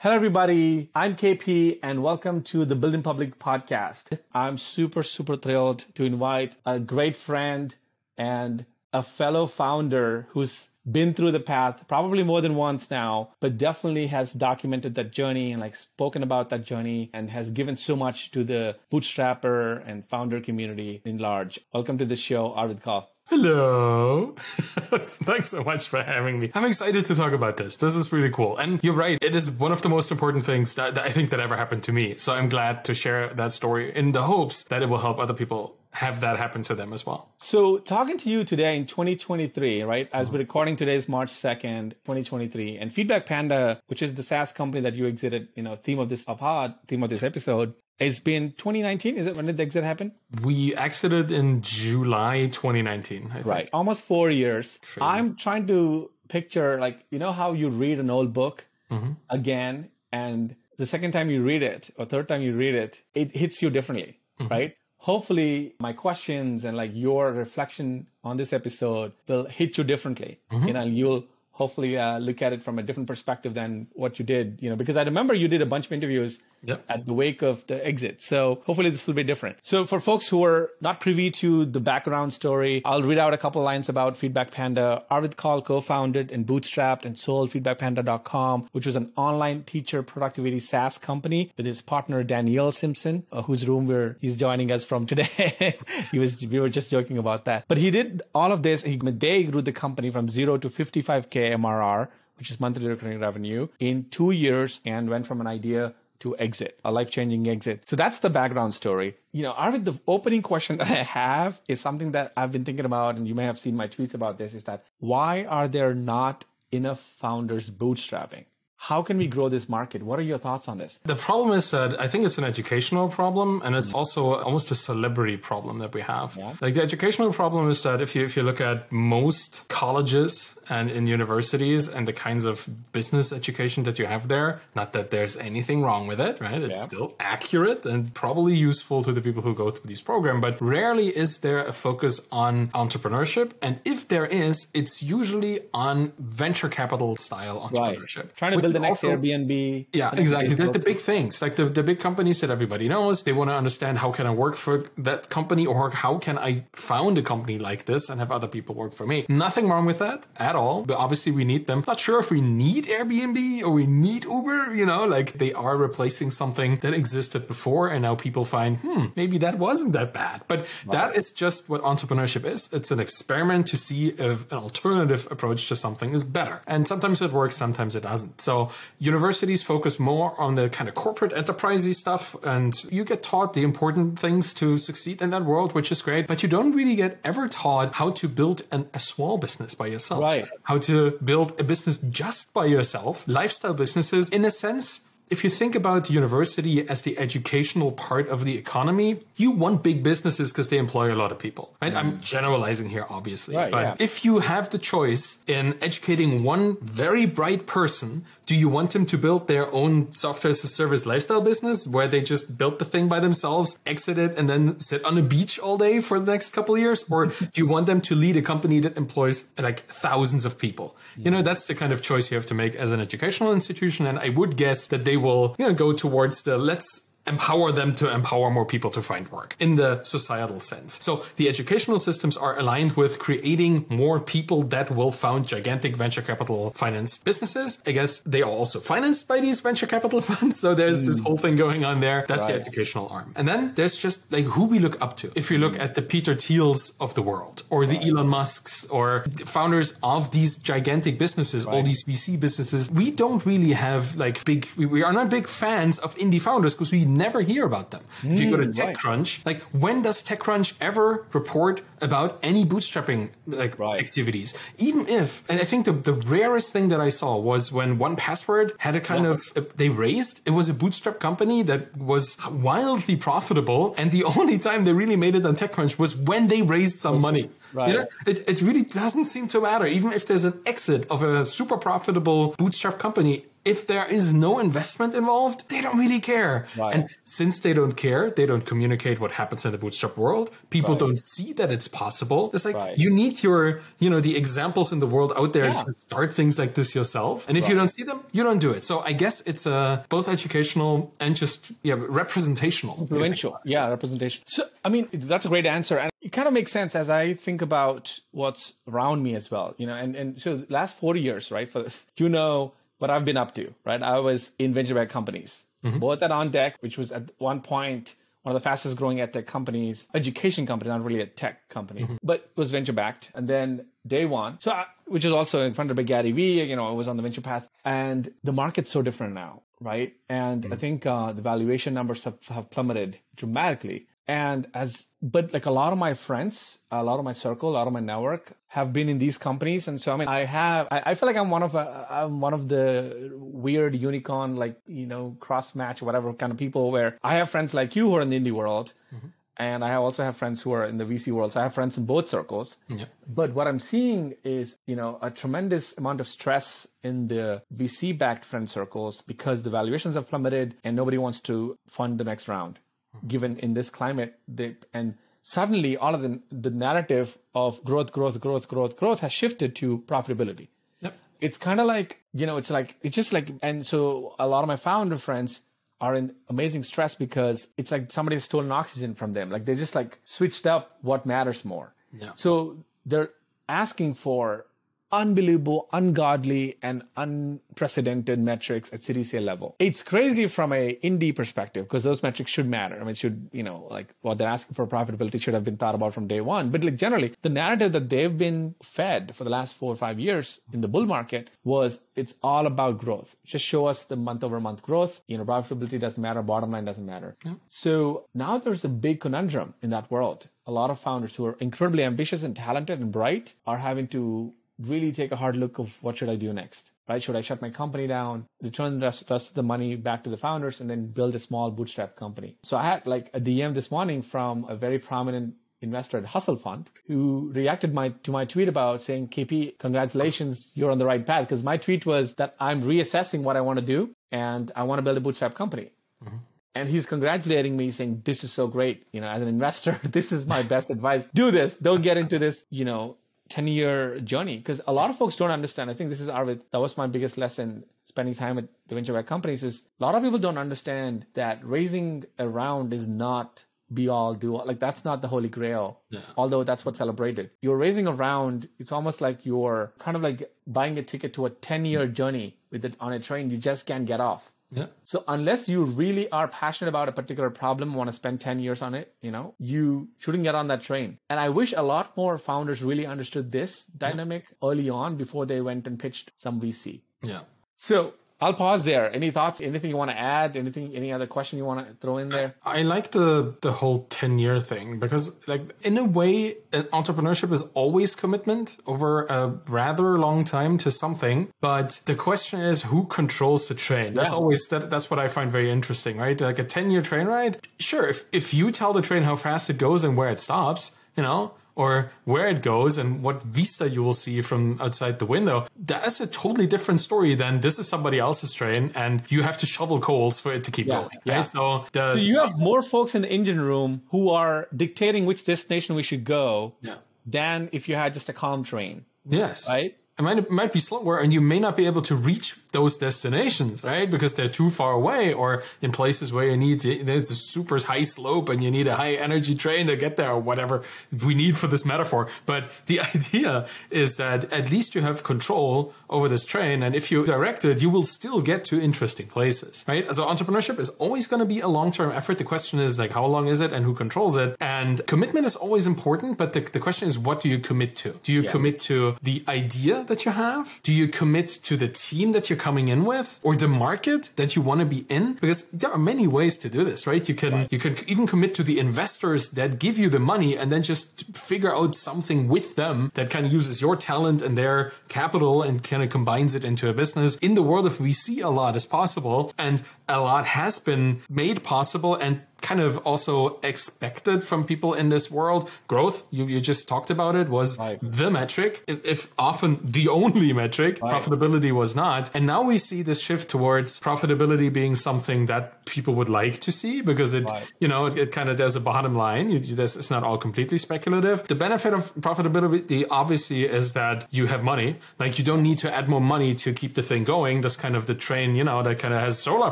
Hello, 0.01 0.15
everybody. 0.15 0.89
I'm 0.95 1.17
KP 1.17 1.79
and 1.83 2.01
welcome 2.01 2.41
to 2.43 2.63
the 2.63 2.73
Build 2.73 2.93
In 2.93 3.03
Public 3.03 3.37
podcast. 3.37 4.17
I'm 4.33 4.57
super, 4.57 5.03
super 5.03 5.35
thrilled 5.35 5.87
to 5.95 6.05
invite 6.05 6.55
a 6.65 6.79
great 6.79 7.17
friend 7.17 7.75
and 8.17 8.65
a 8.93 9.03
fellow 9.03 9.45
founder 9.45 10.29
who's 10.29 10.69
been 10.89 11.13
through 11.13 11.31
the 11.31 11.41
path 11.41 11.83
probably 11.89 12.23
more 12.23 12.39
than 12.39 12.55
once 12.55 12.89
now, 12.89 13.31
but 13.41 13.57
definitely 13.57 14.07
has 14.07 14.31
documented 14.31 14.95
that 14.95 15.11
journey 15.11 15.51
and 15.51 15.59
like 15.59 15.75
spoken 15.75 16.23
about 16.23 16.49
that 16.49 16.63
journey 16.63 17.09
and 17.13 17.29
has 17.29 17.51
given 17.51 17.75
so 17.75 17.97
much 17.97 18.31
to 18.31 18.45
the 18.45 18.77
bootstrapper 18.89 19.83
and 19.85 20.07
founder 20.07 20.39
community 20.39 21.01
in 21.03 21.17
large. 21.17 21.59
Welcome 21.73 21.97
to 21.97 22.05
the 22.05 22.15
show, 22.15 22.53
Arvid 22.53 22.81
Kahl. 22.81 23.11
Hello. 23.29 24.33
Thanks 24.91 25.49
so 25.49 25.63
much 25.63 25.87
for 25.87 26.01
having 26.01 26.39
me. 26.39 26.49
I'm 26.55 26.65
excited 26.65 27.05
to 27.05 27.15
talk 27.15 27.31
about 27.31 27.57
this. 27.57 27.77
This 27.77 27.93
is 27.93 28.11
really 28.11 28.31
cool. 28.31 28.57
And 28.57 28.79
you're 28.83 28.95
right. 28.95 29.19
It 29.21 29.35
is 29.35 29.51
one 29.51 29.71
of 29.71 29.83
the 29.83 29.89
most 29.89 30.09
important 30.09 30.45
things 30.45 30.73
that, 30.73 30.95
that 30.95 31.05
I 31.05 31.11
think 31.11 31.29
that 31.29 31.39
ever 31.39 31.55
happened 31.55 31.83
to 31.83 31.91
me. 31.91 32.17
So 32.17 32.33
I'm 32.33 32.49
glad 32.49 32.85
to 32.85 32.95
share 32.95 33.31
that 33.35 33.51
story 33.51 33.95
in 33.95 34.13
the 34.13 34.23
hopes 34.23 34.63
that 34.63 34.81
it 34.81 34.87
will 34.89 34.97
help 34.97 35.19
other 35.19 35.35
people 35.35 35.75
have 35.91 36.21
that 36.21 36.37
happen 36.37 36.63
to 36.63 36.75
them 36.75 36.91
as 36.91 37.05
well. 37.05 37.29
So, 37.37 37.77
talking 37.77 38.17
to 38.19 38.29
you 38.29 38.43
today 38.43 38.77
in 38.77 38.85
2023, 38.85 39.83
right? 39.83 40.09
As 40.13 40.29
we're 40.29 40.39
recording 40.39 40.75
today 40.75 40.95
is 40.95 41.09
March 41.09 41.31
2nd, 41.31 41.91
2023, 42.05 42.77
and 42.77 42.93
Feedback 42.93 43.25
Panda, 43.25 43.79
which 43.87 44.03
is 44.03 44.13
the 44.13 44.21
SaaS 44.21 44.51
company 44.51 44.81
that 44.81 44.93
you 44.93 45.07
exited, 45.07 45.47
you 45.55 45.63
know, 45.63 45.75
theme 45.75 45.97
of 45.97 46.09
this 46.09 46.23
pod, 46.23 46.75
theme 46.87 47.01
of 47.01 47.09
this 47.09 47.23
episode, 47.23 47.73
it's 47.99 48.19
been 48.19 48.51
2019. 48.51 49.17
Is 49.17 49.27
it 49.27 49.35
when 49.35 49.45
did 49.45 49.57
the 49.57 49.63
exit 49.63 49.83
happen? 49.83 50.13
We 50.41 50.75
exited 50.75 51.31
in 51.31 51.61
July 51.61 52.47
2019. 52.47 53.31
Right, 53.43 53.69
almost 53.73 54.01
four 54.01 54.29
years. 54.29 54.79
Crazy. 54.81 55.01
I'm 55.01 55.35
trying 55.35 55.67
to 55.67 56.09
picture 56.29 56.79
like 56.79 57.03
you 57.09 57.19
know 57.19 57.31
how 57.31 57.53
you 57.53 57.69
read 57.69 57.99
an 57.99 58.09
old 58.09 58.33
book 58.33 58.65
mm-hmm. 58.89 59.11
again, 59.29 59.89
and 60.11 60.55
the 60.77 60.85
second 60.85 61.11
time 61.11 61.29
you 61.29 61.43
read 61.43 61.61
it 61.61 61.89
or 61.97 62.05
third 62.05 62.27
time 62.27 62.41
you 62.41 62.55
read 62.55 62.73
it, 62.73 63.01
it 63.13 63.35
hits 63.35 63.61
you 63.61 63.69
differently, 63.69 64.19
mm-hmm. 64.39 64.47
right? 64.47 64.75
Hopefully, 64.97 65.75
my 65.79 65.93
questions 65.93 66.65
and 66.65 66.75
like 66.75 66.91
your 66.93 67.31
reflection 67.31 68.07
on 68.23 68.37
this 68.37 68.51
episode 68.53 69.13
will 69.27 69.45
hit 69.45 69.77
you 69.77 69.83
differently. 69.83 70.39
Mm-hmm. 70.51 70.67
You 70.67 70.73
know, 70.73 70.83
you'll 70.83 71.23
hopefully 71.59 71.97
uh, 71.97 72.17
look 72.27 72.41
at 72.41 72.53
it 72.53 72.63
from 72.63 72.79
a 72.79 72.83
different 72.83 73.07
perspective 73.07 73.53
than 73.53 73.87
what 73.93 74.17
you 74.19 74.25
did 74.25 74.57
you 74.61 74.69
know 74.69 74.75
because 74.75 74.97
i 74.97 75.03
remember 75.03 75.33
you 75.33 75.47
did 75.55 75.61
a 75.61 75.69
bunch 75.73 75.85
of 75.85 75.91
interviews 75.99 76.39
yep. 76.63 76.83
at 76.89 77.05
the 77.05 77.13
wake 77.13 77.41
of 77.41 77.65
the 77.67 77.85
exit. 77.85 78.21
So 78.21 78.61
hopefully 78.65 78.89
this 78.89 79.05
will 79.07 79.13
be 79.13 79.23
different. 79.23 79.57
So 79.61 79.85
for 79.85 79.99
folks 79.99 80.27
who 80.27 80.43
are 80.43 80.71
not 80.81 80.99
privy 80.99 81.31
to 81.31 81.65
the 81.65 81.79
background 81.79 82.33
story 82.33 82.81
i'll 82.85 83.03
read 83.03 83.17
out 83.17 83.33
a 83.33 83.37
couple 83.37 83.61
lines 83.61 83.89
about 83.89 84.17
feedback 84.17 84.51
panda. 84.51 85.03
Arvid 85.09 85.37
Kahl 85.37 85.61
co-founded 85.61 86.31
and 86.31 86.45
bootstrapped 86.45 87.05
and 87.05 87.17
sold 87.17 87.51
feedbackpanda.com 87.51 88.69
which 88.71 88.85
was 88.85 88.95
an 88.95 89.11
online 89.15 89.63
teacher 89.63 90.03
productivity 90.03 90.59
saas 90.59 90.97
company 90.97 91.51
with 91.57 91.65
his 91.65 91.81
partner 91.81 92.23
danielle 92.23 92.71
simpson 92.71 93.25
uh, 93.31 93.41
whose 93.43 93.67
room 93.67 93.87
we're 93.87 94.17
he's 94.19 94.35
joining 94.35 94.71
us 94.71 94.83
from 94.83 95.05
today. 95.05 95.77
He 96.11 96.19
was 96.19 96.45
we 96.45 96.59
were 96.59 96.69
just 96.69 96.91
joking 96.91 97.17
about 97.17 97.45
that. 97.45 97.65
But 97.67 97.77
he 97.77 97.91
did 97.91 98.21
all 98.33 98.51
of 98.51 98.63
this. 98.63 98.83
He 98.83 98.97
they 98.97 99.43
grew 99.43 99.61
the 99.61 99.71
company 99.71 100.09
from 100.09 100.29
zero 100.29 100.57
to 100.57 100.69
55k 100.69 101.48
MRR, 101.49 102.07
which 102.37 102.49
is 102.49 102.59
monthly 102.59 102.87
recurring 102.87 103.19
revenue, 103.19 103.67
in 103.79 104.05
two 104.09 104.31
years 104.31 104.79
and 104.85 105.09
went 105.09 105.27
from 105.27 105.41
an 105.41 105.47
idea 105.47 105.93
to 106.19 106.37
exit, 106.37 106.79
a 106.83 106.91
life 106.91 107.09
changing 107.09 107.47
exit. 107.47 107.83
So 107.85 107.95
that's 107.95 108.19
the 108.19 108.29
background 108.29 108.73
story. 108.73 109.15
You 109.31 109.43
know, 109.43 109.51
Arvid, 109.51 109.85
the 109.85 109.97
opening 110.07 110.41
question 110.41 110.77
that 110.79 110.89
I 110.89 111.03
have 111.03 111.61
is 111.67 111.79
something 111.79 112.11
that 112.11 112.33
I've 112.35 112.51
been 112.51 112.65
thinking 112.65 112.85
about, 112.85 113.15
and 113.15 113.27
you 113.27 113.35
may 113.35 113.45
have 113.45 113.59
seen 113.59 113.75
my 113.75 113.87
tweets 113.87 114.13
about 114.13 114.37
this 114.37 114.53
is 114.53 114.63
that 114.65 114.83
why 114.99 115.45
are 115.45 115.67
there 115.67 115.93
not 115.93 116.45
enough 116.71 116.99
founders 116.99 117.69
bootstrapping? 117.69 118.45
How 118.81 119.01
can 119.01 119.17
we 119.17 119.27
grow 119.27 119.49
this 119.49 119.67
market? 119.67 120.03
What 120.03 120.19
are 120.19 120.23
your 120.23 120.37
thoughts 120.37 120.69
on 120.69 120.77
this? 120.77 120.99
The 121.03 121.17
problem 121.17 121.51
is 121.51 121.69
that 121.71 121.99
I 121.99 122.07
think 122.07 122.25
it's 122.25 122.37
an 122.37 122.45
educational 122.45 123.09
problem 123.09 123.61
and 123.65 123.75
it's 123.75 123.93
also 123.93 124.35
almost 124.35 124.71
a 124.71 124.75
celebrity 124.75 125.35
problem 125.35 125.79
that 125.79 125.93
we 125.93 125.99
have. 125.99 126.37
Yeah. 126.37 126.53
Like 126.61 126.75
the 126.75 126.81
educational 126.81 127.33
problem 127.33 127.69
is 127.69 127.83
that 127.83 127.99
if 127.99 128.15
you 128.15 128.23
if 128.23 128.37
you 128.37 128.43
look 128.43 128.61
at 128.61 128.89
most 128.89 129.65
colleges 129.67 130.55
and 130.69 130.89
in 130.89 131.07
universities 131.07 131.89
and 131.89 132.07
the 132.07 132.13
kinds 132.13 132.45
of 132.45 132.69
business 132.93 133.33
education 133.33 133.83
that 133.83 133.99
you 133.99 134.05
have 134.05 134.29
there, 134.29 134.61
not 134.75 134.93
that 134.93 135.11
there's 135.11 135.35
anything 135.35 135.83
wrong 135.83 136.07
with 136.07 136.21
it, 136.21 136.39
right? 136.39 136.61
It's 136.61 136.77
yeah. 136.77 136.83
still 136.83 137.15
accurate 137.19 137.85
and 137.85 138.13
probably 138.13 138.55
useful 138.55 139.03
to 139.03 139.11
the 139.11 139.21
people 139.21 139.41
who 139.41 139.53
go 139.53 139.71
through 139.71 139.89
these 139.89 140.01
programs, 140.01 140.41
but 140.41 140.55
rarely 140.61 141.09
is 141.09 141.39
there 141.39 141.59
a 141.59 141.73
focus 141.73 142.21
on 142.31 142.69
entrepreneurship. 142.69 143.51
And 143.61 143.81
if 143.83 144.07
there 144.07 144.25
is, 144.25 144.67
it's 144.73 145.03
usually 145.03 145.59
on 145.73 146.13
venture 146.17 146.69
capital 146.69 147.17
style 147.17 147.59
entrepreneurship. 147.67 148.29
Right. 148.31 148.37
Trying 148.37 148.59
to 148.59 148.68
build 148.71 148.83
the 148.83 148.87
next 148.87 149.03
also, 149.03 149.17
Airbnb. 149.17 149.87
Yeah, 149.93 150.11
exactly. 150.13 150.55
The, 150.55 150.71
the, 150.71 150.79
big 150.79 150.97
things, 150.97 151.41
like 151.41 151.55
the, 151.55 151.65
the 151.69 151.83
big 151.83 151.99
companies 151.99 152.41
that 152.41 152.49
everybody 152.49 152.87
knows, 152.87 153.23
they 153.23 153.33
want 153.33 153.49
to 153.49 153.55
understand 153.55 153.97
how 153.99 154.11
can 154.11 154.27
I 154.27 154.31
work 154.31 154.55
for 154.55 154.85
that 154.97 155.29
company 155.29 155.65
or 155.65 155.89
how 155.89 156.17
can 156.17 156.37
I 156.37 156.65
found 156.73 157.17
a 157.17 157.21
company 157.21 157.59
like 157.59 157.85
this 157.85 158.09
and 158.09 158.19
have 158.19 158.31
other 158.31 158.47
people 158.47 158.75
work 158.75 158.93
for 158.93 159.05
me. 159.05 159.25
Nothing 159.29 159.67
wrong 159.67 159.85
with 159.85 159.99
that 159.99 160.27
at 160.37 160.55
all, 160.55 160.83
but 160.83 160.97
obviously 160.97 161.31
we 161.31 161.45
need 161.45 161.67
them. 161.67 161.83
Not 161.87 161.99
sure 161.99 162.19
if 162.19 162.31
we 162.31 162.41
need 162.41 162.85
Airbnb 162.85 163.63
or 163.63 163.71
we 163.71 163.85
need 163.85 164.23
Uber, 164.25 164.75
you 164.75 164.85
know, 164.85 165.05
like 165.05 165.33
they 165.33 165.53
are 165.53 165.77
replacing 165.77 166.31
something 166.31 166.77
that 166.77 166.93
existed 166.93 167.47
before 167.47 167.89
and 167.89 168.01
now 168.01 168.15
people 168.15 168.45
find, 168.45 168.77
hmm, 168.77 169.05
maybe 169.15 169.37
that 169.39 169.57
wasn't 169.57 169.93
that 169.93 170.13
bad. 170.13 170.41
But 170.47 170.65
that 170.89 171.15
is 171.15 171.31
just 171.31 171.69
what 171.69 171.81
entrepreneurship 171.81 172.45
is. 172.45 172.69
It's 172.71 172.91
an 172.91 172.99
experiment 172.99 173.67
to 173.67 173.77
see 173.77 174.09
if 174.09 174.51
an 174.51 174.57
alternative 174.57 175.27
approach 175.31 175.67
to 175.69 175.75
something 175.75 176.13
is 176.13 176.23
better. 176.23 176.61
And 176.67 176.87
sometimes 176.87 177.21
it 177.21 177.31
works, 177.31 177.55
sometimes 177.55 177.95
it 177.95 178.03
doesn't. 178.03 178.41
So 178.41 178.58
universities 178.99 179.61
focus 179.63 179.99
more 179.99 180.39
on 180.39 180.55
the 180.55 180.69
kind 180.69 180.87
of 180.89 180.95
corporate 180.95 181.33
enterprisey 181.33 181.93
stuff, 181.93 182.35
and 182.43 182.73
you 182.91 183.03
get 183.03 183.23
taught 183.23 183.53
the 183.53 183.63
important 183.63 184.19
things 184.19 184.53
to 184.55 184.77
succeed 184.77 185.21
in 185.21 185.29
that 185.31 185.45
world, 185.45 185.73
which 185.73 185.91
is 185.91 186.01
great. 186.01 186.27
But 186.27 186.43
you 186.43 186.49
don't 186.49 186.73
really 186.73 186.95
get 186.95 187.19
ever 187.23 187.47
taught 187.47 187.93
how 187.93 188.11
to 188.11 188.27
build 188.27 188.63
an, 188.71 188.89
a 188.93 188.99
small 188.99 189.37
business 189.37 189.75
by 189.75 189.87
yourself, 189.87 190.21
right? 190.21 190.45
How 190.63 190.77
to 190.89 191.17
build 191.23 191.59
a 191.59 191.63
business 191.63 191.97
just 192.09 192.53
by 192.53 192.65
yourself. 192.65 193.27
Lifestyle 193.27 193.73
businesses, 193.73 194.29
in 194.29 194.45
a 194.45 194.51
sense, 194.51 195.01
if 195.29 195.43
you 195.43 195.49
think 195.49 195.75
about 195.75 196.09
university 196.09 196.87
as 196.89 197.03
the 197.03 197.17
educational 197.19 197.91
part 197.91 198.27
of 198.29 198.45
the 198.45 198.57
economy, 198.57 199.19
you 199.35 199.51
want 199.51 199.83
big 199.83 200.01
businesses 200.01 200.51
because 200.51 200.69
they 200.69 200.77
employ 200.77 201.13
a 201.13 201.17
lot 201.17 201.31
of 201.31 201.37
people. 201.37 201.75
Right? 201.81 201.93
I'm 201.93 202.13
mm. 202.13 202.21
generalizing 202.21 202.89
here, 202.89 203.05
obviously. 203.09 203.55
Right, 203.55 203.71
but 203.71 203.81
yeah. 203.85 203.95
if 203.99 204.25
you 204.25 204.39
have 204.39 204.71
the 204.71 204.79
choice 204.79 205.37
in 205.45 205.77
educating 205.81 206.43
one 206.43 206.77
very 206.81 207.25
bright 207.27 207.67
person, 207.67 208.25
do 208.47 208.55
you 208.55 208.67
want 208.67 208.93
them 208.93 209.05
to 209.05 209.17
build 209.17 209.47
their 209.47 209.71
own 209.71 210.11
software 210.13 210.49
as 210.49 210.63
a 210.63 210.67
service 210.67 211.05
lifestyle 211.05 211.41
business 211.41 211.85
where 211.85 212.07
they 212.07 212.21
just 212.21 212.57
build 212.57 212.79
the 212.79 212.85
thing 212.85 213.07
by 213.07 213.19
themselves, 213.19 213.77
exit 213.85 214.17
it, 214.17 214.35
and 214.35 214.49
then 214.49 214.79
sit 214.79 215.05
on 215.05 215.15
a 215.19 215.21
beach 215.21 215.59
all 215.59 215.77
day 215.77 215.99
for 215.99 216.19
the 216.19 216.31
next 216.31 216.49
couple 216.49 216.73
of 216.73 216.81
years? 216.81 217.05
Or 217.11 217.27
do 217.27 217.49
you 217.53 217.67
want 217.67 217.85
them 217.85 218.01
to 218.01 218.15
lead 218.15 218.35
a 218.37 218.41
company 218.41 218.79
that 218.79 218.97
employs 218.97 219.43
like 219.59 219.81
thousands 219.81 220.45
of 220.45 220.57
people? 220.57 220.95
You 221.15 221.25
mm. 221.25 221.33
know, 221.33 221.41
that's 221.43 221.65
the 221.65 221.75
kind 221.75 221.93
of 221.93 222.01
choice 222.01 222.31
you 222.31 222.35
have 222.35 222.47
to 222.47 222.55
make 222.55 222.73
as 222.73 222.91
an 222.91 222.99
educational 222.99 223.53
institution. 223.53 224.07
And 224.07 224.17
I 224.17 224.29
would 224.29 224.57
guess 224.57 224.87
that 224.87 225.03
they 225.03 225.18
will, 225.21 225.55
you 225.57 225.65
know, 225.65 225.73
go 225.73 225.93
towards 225.93 226.43
the 226.43 226.57
let's 226.57 227.01
empower 227.27 227.71
them 227.71 227.93
to 227.95 228.11
empower 228.11 228.49
more 228.49 228.65
people 228.65 228.89
to 228.91 229.01
find 229.01 229.31
work 229.31 229.55
in 229.59 229.75
the 229.75 230.03
societal 230.03 230.59
sense. 230.59 230.97
So 231.01 231.23
the 231.35 231.47
educational 231.47 231.99
systems 231.99 232.35
are 232.35 232.57
aligned 232.57 232.93
with 232.93 233.19
creating 233.19 233.85
more 233.89 234.19
people 234.19 234.63
that 234.63 234.89
will 234.89 235.11
found 235.11 235.45
gigantic 235.45 235.95
venture 235.95 236.21
capital 236.21 236.71
financed 236.71 237.23
businesses. 237.23 237.77
I 237.85 237.91
guess 237.91 238.19
they 238.19 238.41
are 238.41 238.49
also 238.49 238.79
financed 238.79 239.27
by 239.27 239.39
these 239.39 239.61
venture 239.61 239.87
capital 239.87 240.21
funds. 240.29 240.59
So 240.59 240.73
there's 240.73 241.03
this 241.03 241.17
hmm. 241.17 241.23
whole 241.23 241.37
thing 241.37 241.55
going 241.55 241.85
on 241.85 241.99
there. 241.99 242.25
That's 242.27 242.45
the 242.47 242.53
educational 242.53 243.07
arm. 243.09 243.33
And 243.35 243.47
then 243.47 243.73
there's 243.75 243.95
just 243.95 244.31
like 244.31 244.45
who 244.45 244.65
we 244.65 244.79
look 244.79 244.99
up 245.01 245.17
to. 245.17 245.31
If 245.35 245.51
you 245.51 245.57
look 245.57 245.75
hmm. 245.75 245.81
at 245.81 245.95
the 245.95 246.01
Peter 246.01 246.33
Thiels 246.35 246.93
of 246.99 247.13
the 247.13 247.21
world 247.21 247.63
or 247.69 247.85
the 247.85 247.99
Elon 247.99 248.27
Musks 248.27 248.85
or 248.85 249.25
founders 249.45 249.93
of 250.01 250.31
these 250.31 250.57
gigantic 250.57 251.19
businesses, 251.19 251.65
all 251.65 251.83
these 251.83 252.03
VC 252.03 252.39
businesses, 252.39 252.89
we 252.89 253.11
don't 253.11 253.45
really 253.45 253.73
have 253.73 254.15
like 254.15 254.43
big, 254.45 254.67
we, 254.77 254.85
we 254.85 255.03
are 255.03 255.13
not 255.13 255.29
big 255.29 255.47
fans 255.47 255.99
of 255.99 256.15
indie 256.15 256.41
founders 256.41 256.73
because 256.73 256.91
we 256.91 257.05
never 257.09 257.41
hear 257.41 257.65
about 257.65 257.91
them. 257.91 258.03
if 258.23 258.39
you 258.39 258.49
go 258.49 258.57
to 258.57 258.67
Mm, 258.67 258.77
right. 258.77 258.95
TechCrunch, 258.95 259.45
like 259.45 259.61
when 259.83 260.01
does 260.01 260.21
TechCrunch 260.23 260.73
ever 260.79 261.25
report 261.33 261.81
about 262.01 262.39
any 262.43 262.63
bootstrapping 262.65 263.29
like 263.47 263.77
Right. 263.79 263.99
activities? 263.99 264.53
Even 264.77 265.07
if, 265.07 265.43
and 265.49 265.59
I 265.59 265.63
think 265.65 265.85
the, 265.85 265.93
the 265.93 266.13
rarest 266.13 266.71
thing 266.73 266.89
that 266.89 267.01
I 267.01 267.09
saw 267.09 267.35
was 267.37 267.71
when 267.71 267.97
1Password 267.97 268.71
had 268.77 268.95
a 268.95 269.01
kind 269.01 269.25
of, 269.25 269.41
uh, 269.55 269.61
they 269.75 269.89
raised, 269.89 270.41
it 270.45 270.51
was 270.51 270.69
a 270.69 270.73
bootstrap 270.73 271.19
company 271.19 271.63
that 271.63 271.95
was 271.97 272.37
wildly 272.51 273.15
profitable. 273.15 273.95
And 273.97 274.11
the 274.11 274.23
only 274.37 274.57
time 274.59 274.83
they 274.85 274.93
really 274.93 275.15
made 275.15 275.35
it 275.35 275.45
on 275.45 275.55
TechCrunch 275.55 275.97
was 275.99 276.15
when 276.15 276.47
they 276.47 276.61
raised 276.61 276.99
some 276.99 277.19
money. 277.21 277.49
Right. 277.73 277.89
You 277.89 277.93
know, 277.95 278.07
it, 278.25 278.47
it 278.47 278.61
really 278.61 278.83
doesn't 278.83 279.25
seem 279.25 279.47
to 279.49 279.61
matter. 279.61 279.85
Even 279.85 280.11
if 280.13 280.25
there's 280.27 280.43
an 280.45 280.59
exit 280.65 281.05
of 281.09 281.23
a 281.23 281.45
super 281.45 281.77
profitable 281.77 282.55
bootstrap 282.57 282.99
company, 282.99 283.45
if 283.65 283.87
there 283.87 284.05
is 284.05 284.33
no 284.33 284.57
investment 284.57 285.13
involved, 285.13 285.67
they 285.69 285.81
don't 285.81 285.97
really 285.97 286.21
care. 286.21 286.65
Right. 286.77 286.93
And 286.95 287.09
since 287.25 287.59
they 287.59 287.73
don't 287.73 287.91
care, 287.93 288.31
they 288.31 288.45
don't 288.45 288.65
communicate 288.65 289.19
what 289.19 289.31
happens 289.33 289.65
in 289.65 289.71
the 289.73 289.77
bootstrap 289.77 290.15
world. 290.17 290.49
People 290.69 290.91
Right. 290.91 290.99
don't 290.99 291.19
see 291.19 291.51
that 291.53 291.69
it's 291.69 291.87
possible. 291.87 292.49
It's 292.53 292.63
like 292.63 292.75
Right. 292.75 292.97
you 292.97 293.09
need 293.09 293.43
your, 293.43 293.81
you 293.99 294.09
know, 294.09 294.21
the 294.21 294.37
examples 294.37 294.91
in 294.93 294.99
the 294.99 295.07
world 295.07 295.33
out 295.35 295.51
there 295.53 295.65
Yeah. 295.65 295.83
to 295.83 295.93
start 295.93 296.33
things 296.33 296.57
like 296.57 296.73
this 296.75 296.95
yourself. 296.95 297.47
And 297.49 297.57
if 297.57 297.67
you 297.67 297.75
don't 297.75 297.89
see 297.89 298.03
them, 298.03 298.21
you 298.31 298.43
don't 298.43 298.59
do 298.59 298.71
it. 298.71 298.83
So 298.85 299.01
I 299.01 299.11
guess 299.11 299.43
it's 299.45 299.67
uh, 299.67 300.03
both 300.07 300.29
educational 300.29 301.11
and 301.19 301.35
just 301.35 301.71
yeah 301.83 301.95
representational. 302.29 302.93
if 302.95 302.99
you 303.01 303.05
think 303.07 303.11
influential 303.11 303.59
yeah 303.65 303.87
representation 303.89 304.43
so 304.45 304.63
i 304.85 304.89
mean 304.89 305.07
that's 305.11 305.45
a 305.45 305.49
great 305.49 305.65
answer 305.65 305.97
and 305.97 306.09
it 306.21 306.31
kind 306.31 306.47
of 306.47 306.53
makes 306.53 306.71
sense 306.71 306.95
as 306.95 307.09
i 307.09 307.33
think 307.33 307.58
about 307.61 308.19
what's 308.31 308.73
around 308.87 309.23
me 309.23 309.35
as 309.35 309.49
well 309.51 309.75
you 309.77 309.87
know 309.87 309.95
and 309.95 310.15
and 310.15 310.41
so 310.41 310.57
the 310.57 310.73
last 310.73 310.97
40 310.97 311.21
years 311.21 311.51
right 311.51 311.69
for 311.69 311.87
you 312.17 312.29
know 312.29 312.73
what 312.97 313.09
i've 313.09 313.25
been 313.25 313.37
up 313.37 313.55
to 313.55 313.73
right 313.85 314.01
i 314.01 314.19
was 314.19 314.51
in 314.59 314.73
venture 314.73 314.93
backed 314.93 315.11
companies 315.11 315.65
mm-hmm. 315.83 315.99
both 315.99 316.21
at 316.21 316.31
on 316.31 316.51
deck 316.51 316.75
which 316.81 316.97
was 316.97 317.11
at 317.11 317.31
one 317.37 317.61
point 317.61 318.15
one 318.43 318.55
of 318.55 318.61
the 318.61 318.63
fastest 318.63 318.95
growing 318.95 319.19
ed 319.19 319.33
tech 319.33 319.47
companies, 319.47 320.07
education 320.13 320.65
company, 320.65 320.89
not 320.89 321.03
really 321.03 321.21
a 321.21 321.25
tech 321.25 321.67
company, 321.69 322.01
mm-hmm. 322.01 322.15
but 322.23 322.49
was 322.55 322.71
venture 322.71 322.93
backed. 322.93 323.29
And 323.35 323.47
then 323.47 323.85
day 324.07 324.25
one, 324.25 324.59
so 324.59 324.71
I, 324.71 324.85
which 325.05 325.25
is 325.25 325.31
also 325.31 325.61
in 325.61 325.73
front 325.73 325.91
of 325.91 325.97
by 325.97 326.03
Gary 326.03 326.31
Vee, 326.31 326.63
you 326.63 326.75
know, 326.75 326.87
I 326.87 326.91
was 326.91 327.07
on 327.07 327.17
the 327.17 327.23
venture 327.23 327.41
path. 327.41 327.67
And 327.83 328.31
the 328.43 328.53
market's 328.53 328.91
so 328.91 329.01
different 329.01 329.33
now, 329.33 329.63
right? 329.81 330.15
And 330.29 330.63
mm-hmm. 330.63 330.73
I 330.73 330.75
think 330.77 331.05
uh, 331.05 331.33
the 331.33 331.41
valuation 331.41 331.93
numbers 331.93 332.23
have, 332.23 332.39
have 332.47 332.69
plummeted 332.69 333.19
dramatically. 333.35 334.07
And 334.29 334.67
as, 334.75 335.07
but 335.23 335.51
like 335.53 335.65
a 335.65 335.71
lot 335.71 335.91
of 335.91 335.97
my 335.97 336.13
friends, 336.13 336.77
a 336.91 337.03
lot 337.03 337.17
of 337.17 337.25
my 337.25 337.33
circle, 337.33 337.69
a 337.69 337.75
lot 337.79 337.87
of 337.87 337.93
my 337.93 337.99
network 337.99 338.51
have 338.67 338.93
been 338.93 339.09
in 339.09 339.17
these 339.17 339.39
companies. 339.39 339.87
And 339.87 339.99
so, 339.99 340.13
I 340.13 340.17
mean, 340.17 340.27
I 340.27 340.43
have, 340.45 340.87
I, 340.91 341.01
I 341.07 341.15
feel 341.15 341.25
like 341.25 341.35
I'm 341.35 341.49
one 341.49 341.63
of, 341.63 341.73
a, 341.73 342.05
I'm 342.07 342.39
one 342.39 342.53
of 342.53 342.69
the 342.69 343.31
weird 343.33 343.95
unicorn, 343.95 344.55
like, 344.55 344.75
you 344.85 345.07
know, 345.07 345.35
cross 345.39 345.73
match, 345.73 346.03
whatever 346.03 346.31
kind 346.33 346.51
of 346.51 346.59
people 346.59 346.91
where 346.91 347.17
I 347.23 347.37
have 347.37 347.49
friends 347.49 347.73
like 347.73 347.95
you 347.95 348.07
who 348.07 348.17
are 348.17 348.21
in 348.21 348.29
the 348.29 348.39
indie 348.39 348.51
world. 348.51 348.93
Mm-hmm. 349.11 349.29
And 349.57 349.83
I 349.83 349.95
also 349.95 350.23
have 350.23 350.37
friends 350.37 350.61
who 350.61 350.73
are 350.73 350.85
in 350.85 350.97
the 350.99 351.05
VC 351.05 351.31
world. 351.31 351.53
So 351.53 351.61
I 351.61 351.63
have 351.63 351.73
friends 351.73 351.97
in 351.97 352.05
both 352.05 352.27
circles. 352.27 352.77
yeah. 352.87 353.05
But 353.27 353.53
what 353.55 353.67
I'm 353.67 353.79
seeing 353.79 354.35
is, 354.43 354.77
you 354.85 354.95
know, 354.95 355.17
a 355.23 355.31
tremendous 355.31 355.97
amount 355.97 356.21
of 356.21 356.27
stress 356.27 356.87
in 357.03 357.29
the 357.29 357.63
VC 357.75 358.15
backed 358.15 358.45
friend 358.45 358.69
circles 358.69 359.23
because 359.23 359.63
the 359.63 359.71
valuations 359.71 360.13
have 360.13 360.29
plummeted 360.29 360.75
and 360.83 360.95
nobody 360.95 361.17
wants 361.17 361.39
to 361.41 361.75
fund 361.87 362.19
the 362.19 362.23
next 362.23 362.47
round 362.47 362.77
Mm-hmm. 363.15 363.27
given 363.27 363.57
in 363.57 363.73
this 363.73 363.89
climate 363.89 364.35
they, 364.47 364.75
and 364.93 365.15
suddenly 365.41 365.97
all 365.97 366.13
of 366.13 366.21
the, 366.21 366.39
the 366.51 366.69
narrative 366.69 367.39
of 367.55 367.83
growth 367.83 368.11
growth 368.11 368.39
growth 368.39 368.67
growth 368.67 368.97
growth 368.97 369.19
has 369.21 369.33
shifted 369.33 369.75
to 369.77 370.03
profitability 370.05 370.67
Yep. 371.01 371.17
it's 371.41 371.57
kind 371.57 371.79
of 371.81 371.87
like 371.87 372.19
you 372.35 372.45
know 372.45 372.57
it's 372.57 372.69
like 372.69 372.95
it's 373.01 373.15
just 373.15 373.33
like 373.33 373.49
and 373.63 373.83
so 373.85 374.35
a 374.37 374.47
lot 374.47 374.61
of 374.63 374.67
my 374.67 374.75
founder 374.75 375.17
friends 375.17 375.61
are 375.99 376.13
in 376.13 376.35
amazing 376.49 376.83
stress 376.83 377.15
because 377.15 377.67
it's 377.77 377.91
like 377.91 378.11
somebody 378.11 378.35
somebody's 378.37 378.43
stolen 378.43 378.71
oxygen 378.71 379.15
from 379.15 379.33
them 379.33 379.49
like 379.49 379.65
they 379.65 379.73
just 379.73 379.95
like 379.95 380.19
switched 380.23 380.67
up 380.67 380.97
what 381.01 381.25
matters 381.25 381.65
more 381.65 381.95
Yeah. 382.13 382.29
so 382.35 382.77
they're 383.07 383.31
asking 383.67 384.13
for 384.13 384.65
unbelievable 385.11 385.87
ungodly 385.91 386.77
and 386.81 387.03
unprecedented 387.17 388.39
metrics 388.39 388.91
at 388.93 389.03
Series 389.03 389.33
A 389.33 389.39
level. 389.39 389.75
It's 389.79 390.03
crazy 390.03 390.47
from 390.47 390.73
a 390.73 390.97
indie 391.03 391.35
perspective 391.35 391.85
because 391.85 392.03
those 392.03 392.23
metrics 392.23 392.51
should 392.51 392.67
matter. 392.67 392.95
I 392.95 392.99
mean 392.99 393.09
it 393.09 393.17
should 393.17 393.49
you 393.51 393.63
know 393.63 393.87
like 393.89 394.13
what 394.21 394.37
they're 394.37 394.47
asking 394.47 394.75
for 394.75 394.87
profitability 394.87 395.41
should 395.41 395.53
have 395.53 395.63
been 395.63 395.77
thought 395.77 395.95
about 395.95 396.13
from 396.13 396.27
day 396.27 396.41
one. 396.41 396.69
But 396.69 396.83
like 396.83 396.95
generally 396.95 397.33
the 397.41 397.49
narrative 397.49 397.91
that 397.93 398.09
they've 398.09 398.37
been 398.37 398.75
fed 398.83 399.35
for 399.35 399.43
the 399.43 399.49
last 399.49 399.75
four 399.75 399.91
or 399.91 399.95
five 399.95 400.19
years 400.19 400.59
in 400.73 400.81
the 400.81 400.87
bull 400.87 401.05
market 401.05 401.49
was 401.63 401.99
it's 402.15 402.35
all 402.43 402.67
about 402.67 402.97
growth. 402.97 403.35
Just 403.45 403.65
show 403.65 403.85
us 403.87 404.03
the 404.03 404.15
month 404.15 404.43
over 404.43 404.59
month 404.59 404.81
growth. 404.81 405.21
You 405.27 405.37
know 405.37 405.45
profitability 405.45 405.99
doesn't 405.99 406.21
matter 406.21 406.41
bottom 406.41 406.71
line 406.71 406.85
doesn't 406.85 407.05
matter. 407.05 407.35
So 407.67 408.25
now 408.33 408.57
there's 408.57 408.85
a 408.85 408.89
big 408.89 409.19
conundrum 409.19 409.73
in 409.81 409.89
that 409.91 410.09
world. 410.11 410.49
A 410.67 410.71
lot 410.71 410.91
of 410.91 410.99
founders 410.99 411.35
who 411.35 411.45
are 411.47 411.57
incredibly 411.59 412.03
ambitious 412.03 412.43
and 412.43 412.55
talented 412.55 412.99
and 412.99 413.11
bright 413.11 413.55
are 413.65 413.77
having 413.77 414.07
to 414.09 414.53
really 414.79 415.11
take 415.11 415.31
a 415.31 415.35
hard 415.35 415.55
look 415.55 415.79
of 415.79 415.91
what 416.01 416.17
should 416.17 416.29
I 416.29 416.35
do 416.35 416.53
next, 416.53 416.91
right? 417.07 417.21
Should 417.21 417.35
I 417.35 417.41
shut 417.41 417.61
my 417.61 417.69
company 417.69 418.07
down, 418.07 418.45
return 418.61 418.99
the 418.99 419.05
rest, 419.05 419.29
rest 419.29 419.49
of 419.49 419.55
the 419.55 419.63
money 419.63 419.95
back 419.95 420.23
to 420.23 420.29
the 420.29 420.37
founders, 420.37 420.79
and 420.79 420.89
then 420.89 421.07
build 421.07 421.35
a 421.35 421.39
small 421.39 421.71
bootstrap 421.71 422.15
company? 422.15 422.57
So 422.63 422.77
I 422.77 422.83
had 422.83 423.05
like 423.05 423.29
a 423.33 423.39
DM 423.39 423.73
this 423.73 423.91
morning 423.91 424.21
from 424.21 424.65
a 424.69 424.75
very 424.75 424.99
prominent 424.99 425.55
investor 425.81 426.17
at 426.17 426.25
Hustle 426.25 426.57
Fund 426.57 426.89
who 427.07 427.51
reacted 427.53 427.93
my 427.93 428.09
to 428.23 428.31
my 428.31 428.45
tweet 428.45 428.67
about 428.67 429.01
saying, 429.01 429.29
KP, 429.29 429.77
congratulations, 429.79 430.71
you're 430.73 430.91
on 430.91 430.97
the 430.97 431.05
right 431.05 431.25
path. 431.25 431.47
Because 431.47 431.63
my 431.63 431.77
tweet 431.77 432.05
was 432.05 432.35
that 432.35 432.55
I'm 432.59 432.83
reassessing 432.83 433.41
what 433.41 433.57
I 433.57 433.61
want 433.61 433.79
to 433.79 433.85
do 433.85 434.11
and 434.31 434.71
I 434.75 434.83
want 434.83 434.99
to 434.99 435.03
build 435.03 435.17
a 435.17 435.21
bootstrap 435.21 435.55
company. 435.55 435.91
Mm-hmm. 436.23 436.37
And 436.75 436.87
he's 436.87 437.05
congratulating 437.05 437.75
me 437.75 437.91
saying, 437.91 438.21
This 438.25 438.43
is 438.43 438.53
so 438.53 438.67
great. 438.67 439.05
You 439.11 439.21
know, 439.21 439.27
as 439.27 439.41
an 439.41 439.47
investor, 439.47 439.99
this 440.03 440.31
is 440.31 440.45
my 440.45 440.61
best 440.61 440.89
advice. 440.89 441.27
Do 441.33 441.51
this. 441.51 441.77
Don't 441.77 442.01
get 442.01 442.17
into 442.17 442.39
this, 442.39 442.63
you 442.69 442.85
know, 442.85 443.17
10 443.49 443.67
year 443.67 444.19
journey. 444.19 444.57
Because 444.57 444.81
a 444.87 444.93
lot 444.93 445.09
of 445.09 445.17
folks 445.17 445.35
don't 445.35 445.51
understand. 445.51 445.89
I 445.89 445.93
think 445.93 446.09
this 446.09 446.21
is 446.21 446.29
Arvid. 446.29 446.61
That 446.71 446.79
was 446.79 446.97
my 446.97 447.07
biggest 447.07 447.37
lesson 447.37 447.83
spending 448.05 448.33
time 448.33 448.57
at 448.57 448.67
the 448.87 448.95
venture 448.95 449.13
back 449.13 449.27
companies 449.27 449.63
is 449.63 449.83
a 449.99 450.03
lot 450.03 450.15
of 450.15 450.23
people 450.23 450.39
don't 450.39 450.57
understand 450.57 451.25
that 451.35 451.59
raising 451.63 452.25
a 452.39 452.47
round 452.49 452.91
is 452.91 453.07
not 453.07 453.65
be 453.93 454.07
all 454.07 454.33
do 454.33 454.55
all. 454.55 454.65
Like 454.65 454.79
that's 454.79 455.03
not 455.03 455.21
the 455.21 455.27
holy 455.27 455.49
grail. 455.49 455.99
Yeah. 456.09 456.21
Although 456.37 456.63
that's 456.63 456.85
what's 456.85 456.97
celebrated. 456.97 457.49
You're 457.61 457.77
raising 457.77 458.07
a 458.07 458.11
round. 458.11 458.67
It's 458.77 458.91
almost 458.91 459.21
like 459.21 459.45
you're 459.45 459.93
kind 459.99 460.15
of 460.15 460.23
like 460.23 460.51
buying 460.67 460.97
a 460.97 461.03
ticket 461.03 461.33
to 461.33 461.45
a 461.45 461.49
10 461.49 461.85
year 461.85 462.07
mm. 462.07 462.13
journey 462.13 462.57
with 462.71 462.85
it 462.85 462.95
on 462.99 463.13
a 463.13 463.19
train. 463.19 463.49
You 463.49 463.57
just 463.57 463.85
can't 463.85 464.05
get 464.05 464.19
off. 464.19 464.51
Yeah. 464.71 464.87
So 465.03 465.23
unless 465.27 465.67
you 465.67 465.83
really 465.83 466.29
are 466.31 466.47
passionate 466.47 466.89
about 466.89 467.09
a 467.09 467.11
particular 467.11 467.49
problem, 467.49 467.93
want 467.93 468.07
to 468.07 468.13
spend 468.13 468.39
10 468.39 468.59
years 468.59 468.81
on 468.81 468.93
it, 468.93 469.13
you 469.21 469.31
know, 469.31 469.55
you 469.57 470.09
shouldn't 470.19 470.43
get 470.43 470.55
on 470.55 470.67
that 470.67 470.81
train. 470.81 471.17
And 471.29 471.39
I 471.39 471.49
wish 471.49 471.73
a 471.75 471.81
lot 471.81 472.15
more 472.15 472.37
founders 472.37 472.83
really 472.83 473.05
understood 473.05 473.51
this 473.51 473.85
dynamic 473.85 474.45
early 474.63 474.89
on 474.89 475.15
before 475.17 475.45
they 475.45 475.61
went 475.61 475.87
and 475.87 475.97
pitched 475.97 476.31
some 476.35 476.61
VC. 476.61 477.01
Yeah. 477.23 477.41
So 477.77 478.13
I'll 478.41 478.53
pause 478.53 478.85
there. 478.85 479.13
Any 479.13 479.31
thoughts? 479.31 479.59
Anything 479.59 479.89
you 479.89 479.97
want 479.97 480.11
to 480.11 480.17
add? 480.17 480.55
Anything? 480.55 480.95
Any 480.95 481.11
other 481.11 481.27
question 481.27 481.57
you 481.57 481.65
want 481.65 481.85
to 481.87 481.93
throw 481.95 482.17
in 482.17 482.29
there? 482.29 482.55
I 482.63 482.83
like 482.83 483.11
the 483.11 483.55
the 483.61 483.71
whole 483.73 484.05
ten 484.09 484.39
year 484.39 484.59
thing 484.61 484.97
because, 484.99 485.31
like, 485.47 485.61
in 485.81 485.97
a 485.97 486.05
way, 486.05 486.55
entrepreneurship 486.71 487.51
is 487.51 487.63
always 487.73 488.15
commitment 488.15 488.77
over 488.87 489.25
a 489.25 489.47
rather 489.67 490.17
long 490.17 490.43
time 490.45 490.77
to 490.79 490.91
something. 490.91 491.49
But 491.59 491.99
the 492.05 492.15
question 492.15 492.59
is, 492.61 492.83
who 492.83 493.05
controls 493.07 493.67
the 493.67 493.75
train? 493.75 494.13
That's 494.13 494.31
Yeah. 494.31 494.37
always 494.37 494.67
that, 494.69 494.89
that's 494.89 495.09
what 495.09 495.19
I 495.19 495.27
find 495.27 495.51
very 495.51 495.69
interesting, 495.69 496.17
right? 496.17 496.39
Like 496.39 496.59
a 496.59 496.63
ten 496.63 496.91
year 496.91 497.01
train 497.01 497.27
ride. 497.27 497.67
Sure, 497.79 498.07
if 498.07 498.25
if 498.31 498.53
you 498.53 498.71
tell 498.71 498.93
the 498.93 499.01
train 499.01 499.23
how 499.23 499.35
fast 499.35 499.69
it 499.69 499.77
goes 499.77 500.03
and 500.05 500.15
where 500.15 500.29
it 500.29 500.39
stops, 500.39 500.91
you 501.17 501.23
know. 501.23 501.51
Or 501.83 502.11
where 502.25 502.47
it 502.53 502.61
goes 502.61 502.97
and 503.01 503.23
what 503.25 503.37
vista 503.43 503.85
you 503.95 504.01
will 504.03 504.19
see 504.25 504.41
from 504.49 504.61
outside 504.81 505.15
the 505.23 505.25
window. 505.35 505.57
That's 505.93 506.19
a 506.19 506.27
totally 506.27 506.67
different 506.67 506.99
story 506.99 507.35
than 507.35 507.61
this 507.61 507.79
is 507.79 507.87
somebody 507.87 508.19
else's 508.19 508.51
train 508.53 508.91
and 508.95 509.13
you 509.29 509.43
have 509.43 509.57
to 509.63 509.65
shovel 509.65 509.99
coals 510.01 510.35
for 510.43 510.51
it 510.57 510.63
to 510.67 510.71
keep 510.71 510.87
Yeah, 510.87 510.95
going. 510.99 511.17
yeah. 511.23 511.35
Right? 511.37 511.45
So 511.45 511.85
the 511.93 512.05
So 512.15 512.19
you 512.19 512.37
have 512.43 512.57
more 512.69 512.81
folks 512.81 513.15
in 513.15 513.21
the 513.25 513.31
engine 513.31 513.61
room 513.61 513.91
who 514.13 514.23
are 514.41 514.67
dictating 514.75 515.23
which 515.29 515.41
destination 515.45 515.95
we 515.95 516.03
should 516.09 516.25
go 516.25 516.47
Yeah. 516.81 516.95
than 517.25 517.69
if 517.71 517.87
you 517.87 517.95
had 517.95 518.09
just 518.13 518.27
a 518.27 518.33
calm 518.33 518.59
train, 518.71 519.05
Yes. 519.41 519.57
right? 519.69 519.93
It 520.19 520.23
might, 520.27 520.37
it 520.37 520.51
might 520.51 520.73
be 520.73 520.81
slower 520.81 521.17
and 521.23 521.31
you 521.31 521.39
may 521.39 521.59
not 521.65 521.77
be 521.77 521.85
able 521.91 522.01
to 522.11 522.15
reach 522.29 522.57
those 522.71 522.97
destinations, 522.97 523.83
right? 523.83 524.09
Because 524.09 524.33
they're 524.33 524.49
too 524.49 524.69
far 524.69 524.91
away 524.91 525.33
or 525.33 525.63
in 525.81 525.91
places 525.91 526.31
where 526.31 526.45
you 526.45 526.57
need 526.57 526.81
to, 526.81 527.03
there's 527.03 527.31
a 527.31 527.35
super 527.35 527.79
high 527.79 528.03
slope 528.03 528.49
and 528.49 528.63
you 528.63 528.69
need 528.69 528.87
a 528.87 528.95
high 528.95 529.13
energy 529.13 529.55
train 529.55 529.87
to 529.87 529.95
get 529.95 530.17
there 530.17 530.31
or 530.31 530.39
whatever 530.39 530.83
we 531.25 531.33
need 531.33 531.57
for 531.57 531.67
this 531.67 531.83
metaphor. 531.85 532.29
But 532.45 532.71
the 532.85 532.99
idea 533.15 533.67
is 533.89 534.17
that 534.17 534.51
at 534.53 534.71
least 534.71 534.95
you 534.95 535.01
have 535.01 535.23
control 535.23 535.93
over 536.09 536.27
this 536.27 536.45
train. 536.45 536.83
And 536.83 536.95
if 536.95 537.11
you 537.11 537.25
direct 537.25 537.65
it, 537.65 537.81
you 537.81 537.89
will 537.89 538.05
still 538.05 538.41
get 538.41 538.63
to 538.65 538.79
interesting 538.79 539.27
places, 539.27 539.85
right? 539.87 540.05
So 540.13 540.25
entrepreneurship 540.25 540.79
is 540.79 540.89
always 540.89 541.27
going 541.27 541.39
to 541.39 541.45
be 541.45 541.59
a 541.59 541.67
long-term 541.67 542.11
effort. 542.11 542.37
The 542.37 542.43
question 542.43 542.79
is 542.79 542.99
like, 542.99 543.11
how 543.11 543.25
long 543.25 543.47
is 543.47 543.61
it 543.61 543.73
and 543.73 543.85
who 543.85 543.93
controls 543.93 544.35
it? 544.35 544.55
And 544.59 545.05
commitment 545.07 545.45
is 545.45 545.55
always 545.55 545.87
important. 545.87 546.37
But 546.37 546.53
the, 546.53 546.61
the 546.61 546.79
question 546.79 547.07
is, 547.07 547.17
what 547.17 547.41
do 547.41 547.49
you 547.49 547.59
commit 547.59 547.95
to? 547.97 548.19
Do 548.23 548.33
you 548.33 548.43
commit 548.43 548.79
to 548.89 549.15
the 549.21 549.43
idea 549.47 550.03
that 550.05 550.25
you 550.25 550.31
have? 550.31 550.79
Do 550.83 550.93
you 550.93 551.07
commit 551.07 551.47
to 551.63 551.77
the 551.77 551.87
team 551.87 552.31
that 552.33 552.49
you're 552.49 552.58
coming 552.59 552.87
in 552.89 553.05
with 553.05 553.39
or 553.43 553.55
the 553.55 553.67
market 553.67 554.29
that 554.35 554.55
you 554.55 554.61
want 554.61 554.79
to 554.81 554.85
be 554.85 555.05
in? 555.09 555.33
Because 555.33 555.63
there 555.73 555.91
are 555.91 555.97
many 555.97 556.27
ways 556.27 556.57
to 556.59 556.69
do 556.69 556.83
this, 556.83 557.07
right? 557.07 557.27
You 557.27 557.35
can, 557.35 557.67
you 557.71 557.79
can 557.79 557.95
even 558.07 558.27
commit 558.27 558.53
to 558.55 558.63
the 558.63 558.79
investors 558.79 559.49
that 559.51 559.79
give 559.79 559.97
you 559.97 560.09
the 560.09 560.19
money 560.19 560.57
and 560.57 560.71
then 560.71 560.83
just 560.83 561.35
figure 561.35 561.73
out 561.73 561.95
something 561.95 562.47
with 562.47 562.75
them 562.75 563.11
that 563.15 563.29
kind 563.29 563.45
of 563.45 563.51
uses 563.51 563.81
your 563.81 563.95
talent 563.95 564.41
and 564.41 564.57
their 564.57 564.91
capital 565.07 565.63
and 565.63 565.83
kind 565.83 566.03
of 566.03 566.09
combines 566.09 566.53
it 566.55 566.63
into 566.63 566.89
a 566.89 566.93
business. 566.93 567.35
In 567.37 567.55
the 567.55 567.63
world 567.63 567.85
of 567.85 567.97
VC, 567.97 568.43
a 568.43 568.49
lot 568.49 568.75
is 568.75 568.85
possible 568.85 569.53
and 569.57 569.81
a 570.07 570.19
lot 570.19 570.45
has 570.45 570.79
been 570.79 571.21
made 571.29 571.63
possible 571.63 572.15
and 572.15 572.41
kind 572.61 572.81
of 572.81 572.97
also 572.99 573.59
expected 573.63 574.43
from 574.43 574.65
people 574.65 574.93
in 574.93 575.09
this 575.09 575.31
world. 575.31 575.69
Growth, 575.87 576.23
you, 576.31 576.45
you 576.45 576.59
just 576.59 576.87
talked 576.87 577.09
about 577.09 577.35
it, 577.35 577.49
was 577.49 577.77
Right. 577.79 577.99
the 578.01 578.29
metric, 578.29 578.83
if, 578.87 579.05
if 579.05 579.29
often 579.37 579.79
the 579.83 580.07
only 580.09 580.53
metric. 580.53 580.99
Profitability 580.99 581.71
was 581.71 581.95
not. 581.95 582.29
And 582.33 582.45
now 582.45 582.61
we 582.61 582.77
see 582.77 583.01
this 583.01 583.19
shift 583.19 583.49
towards 583.49 583.99
profitability 583.99 584.71
being 584.71 584.95
something 584.95 585.45
that 585.47 585.78
people 585.89 586.15
would 586.15 586.29
like 586.29 586.59
to 586.61 586.71
see 586.71 587.01
because 587.01 587.33
it, 587.33 587.45
Right. 587.45 587.71
you 587.79 587.87
know, 587.87 588.05
it, 588.07 588.17
it 588.17 588.31
kind 588.31 588.49
of 588.49 588.57
there's 588.57 588.75
a 588.75 588.79
bottom 588.79 589.15
line. 589.15 589.49
You, 589.51 589.59
this, 589.59 589.95
it's 589.95 590.09
not 590.11 590.23
all 590.23 590.37
completely 590.37 590.77
speculative. 590.77 591.47
The 591.47 591.55
benefit 591.55 591.93
of 591.93 592.13
profitability 592.15 593.05
obviously 593.09 593.65
is 593.65 593.93
that 593.93 594.27
you 594.31 594.47
have 594.47 594.63
money. 594.63 594.97
Like 595.19 595.37
you 595.39 595.45
don't 595.45 595.63
need 595.63 595.77
to 595.79 595.93
add 595.93 596.07
more 596.09 596.21
money 596.21 596.53
to 596.55 596.73
keep 596.73 596.95
the 596.95 597.01
thing 597.01 597.23
going. 597.23 597.61
That's 597.61 597.75
kind 597.75 597.95
of 597.95 598.05
the 598.05 598.15
train, 598.15 598.55
you 598.55 598.63
know, 598.63 598.81
that 598.83 598.99
kind 598.99 599.13
of 599.13 599.19
has 599.19 599.39
solar 599.39 599.71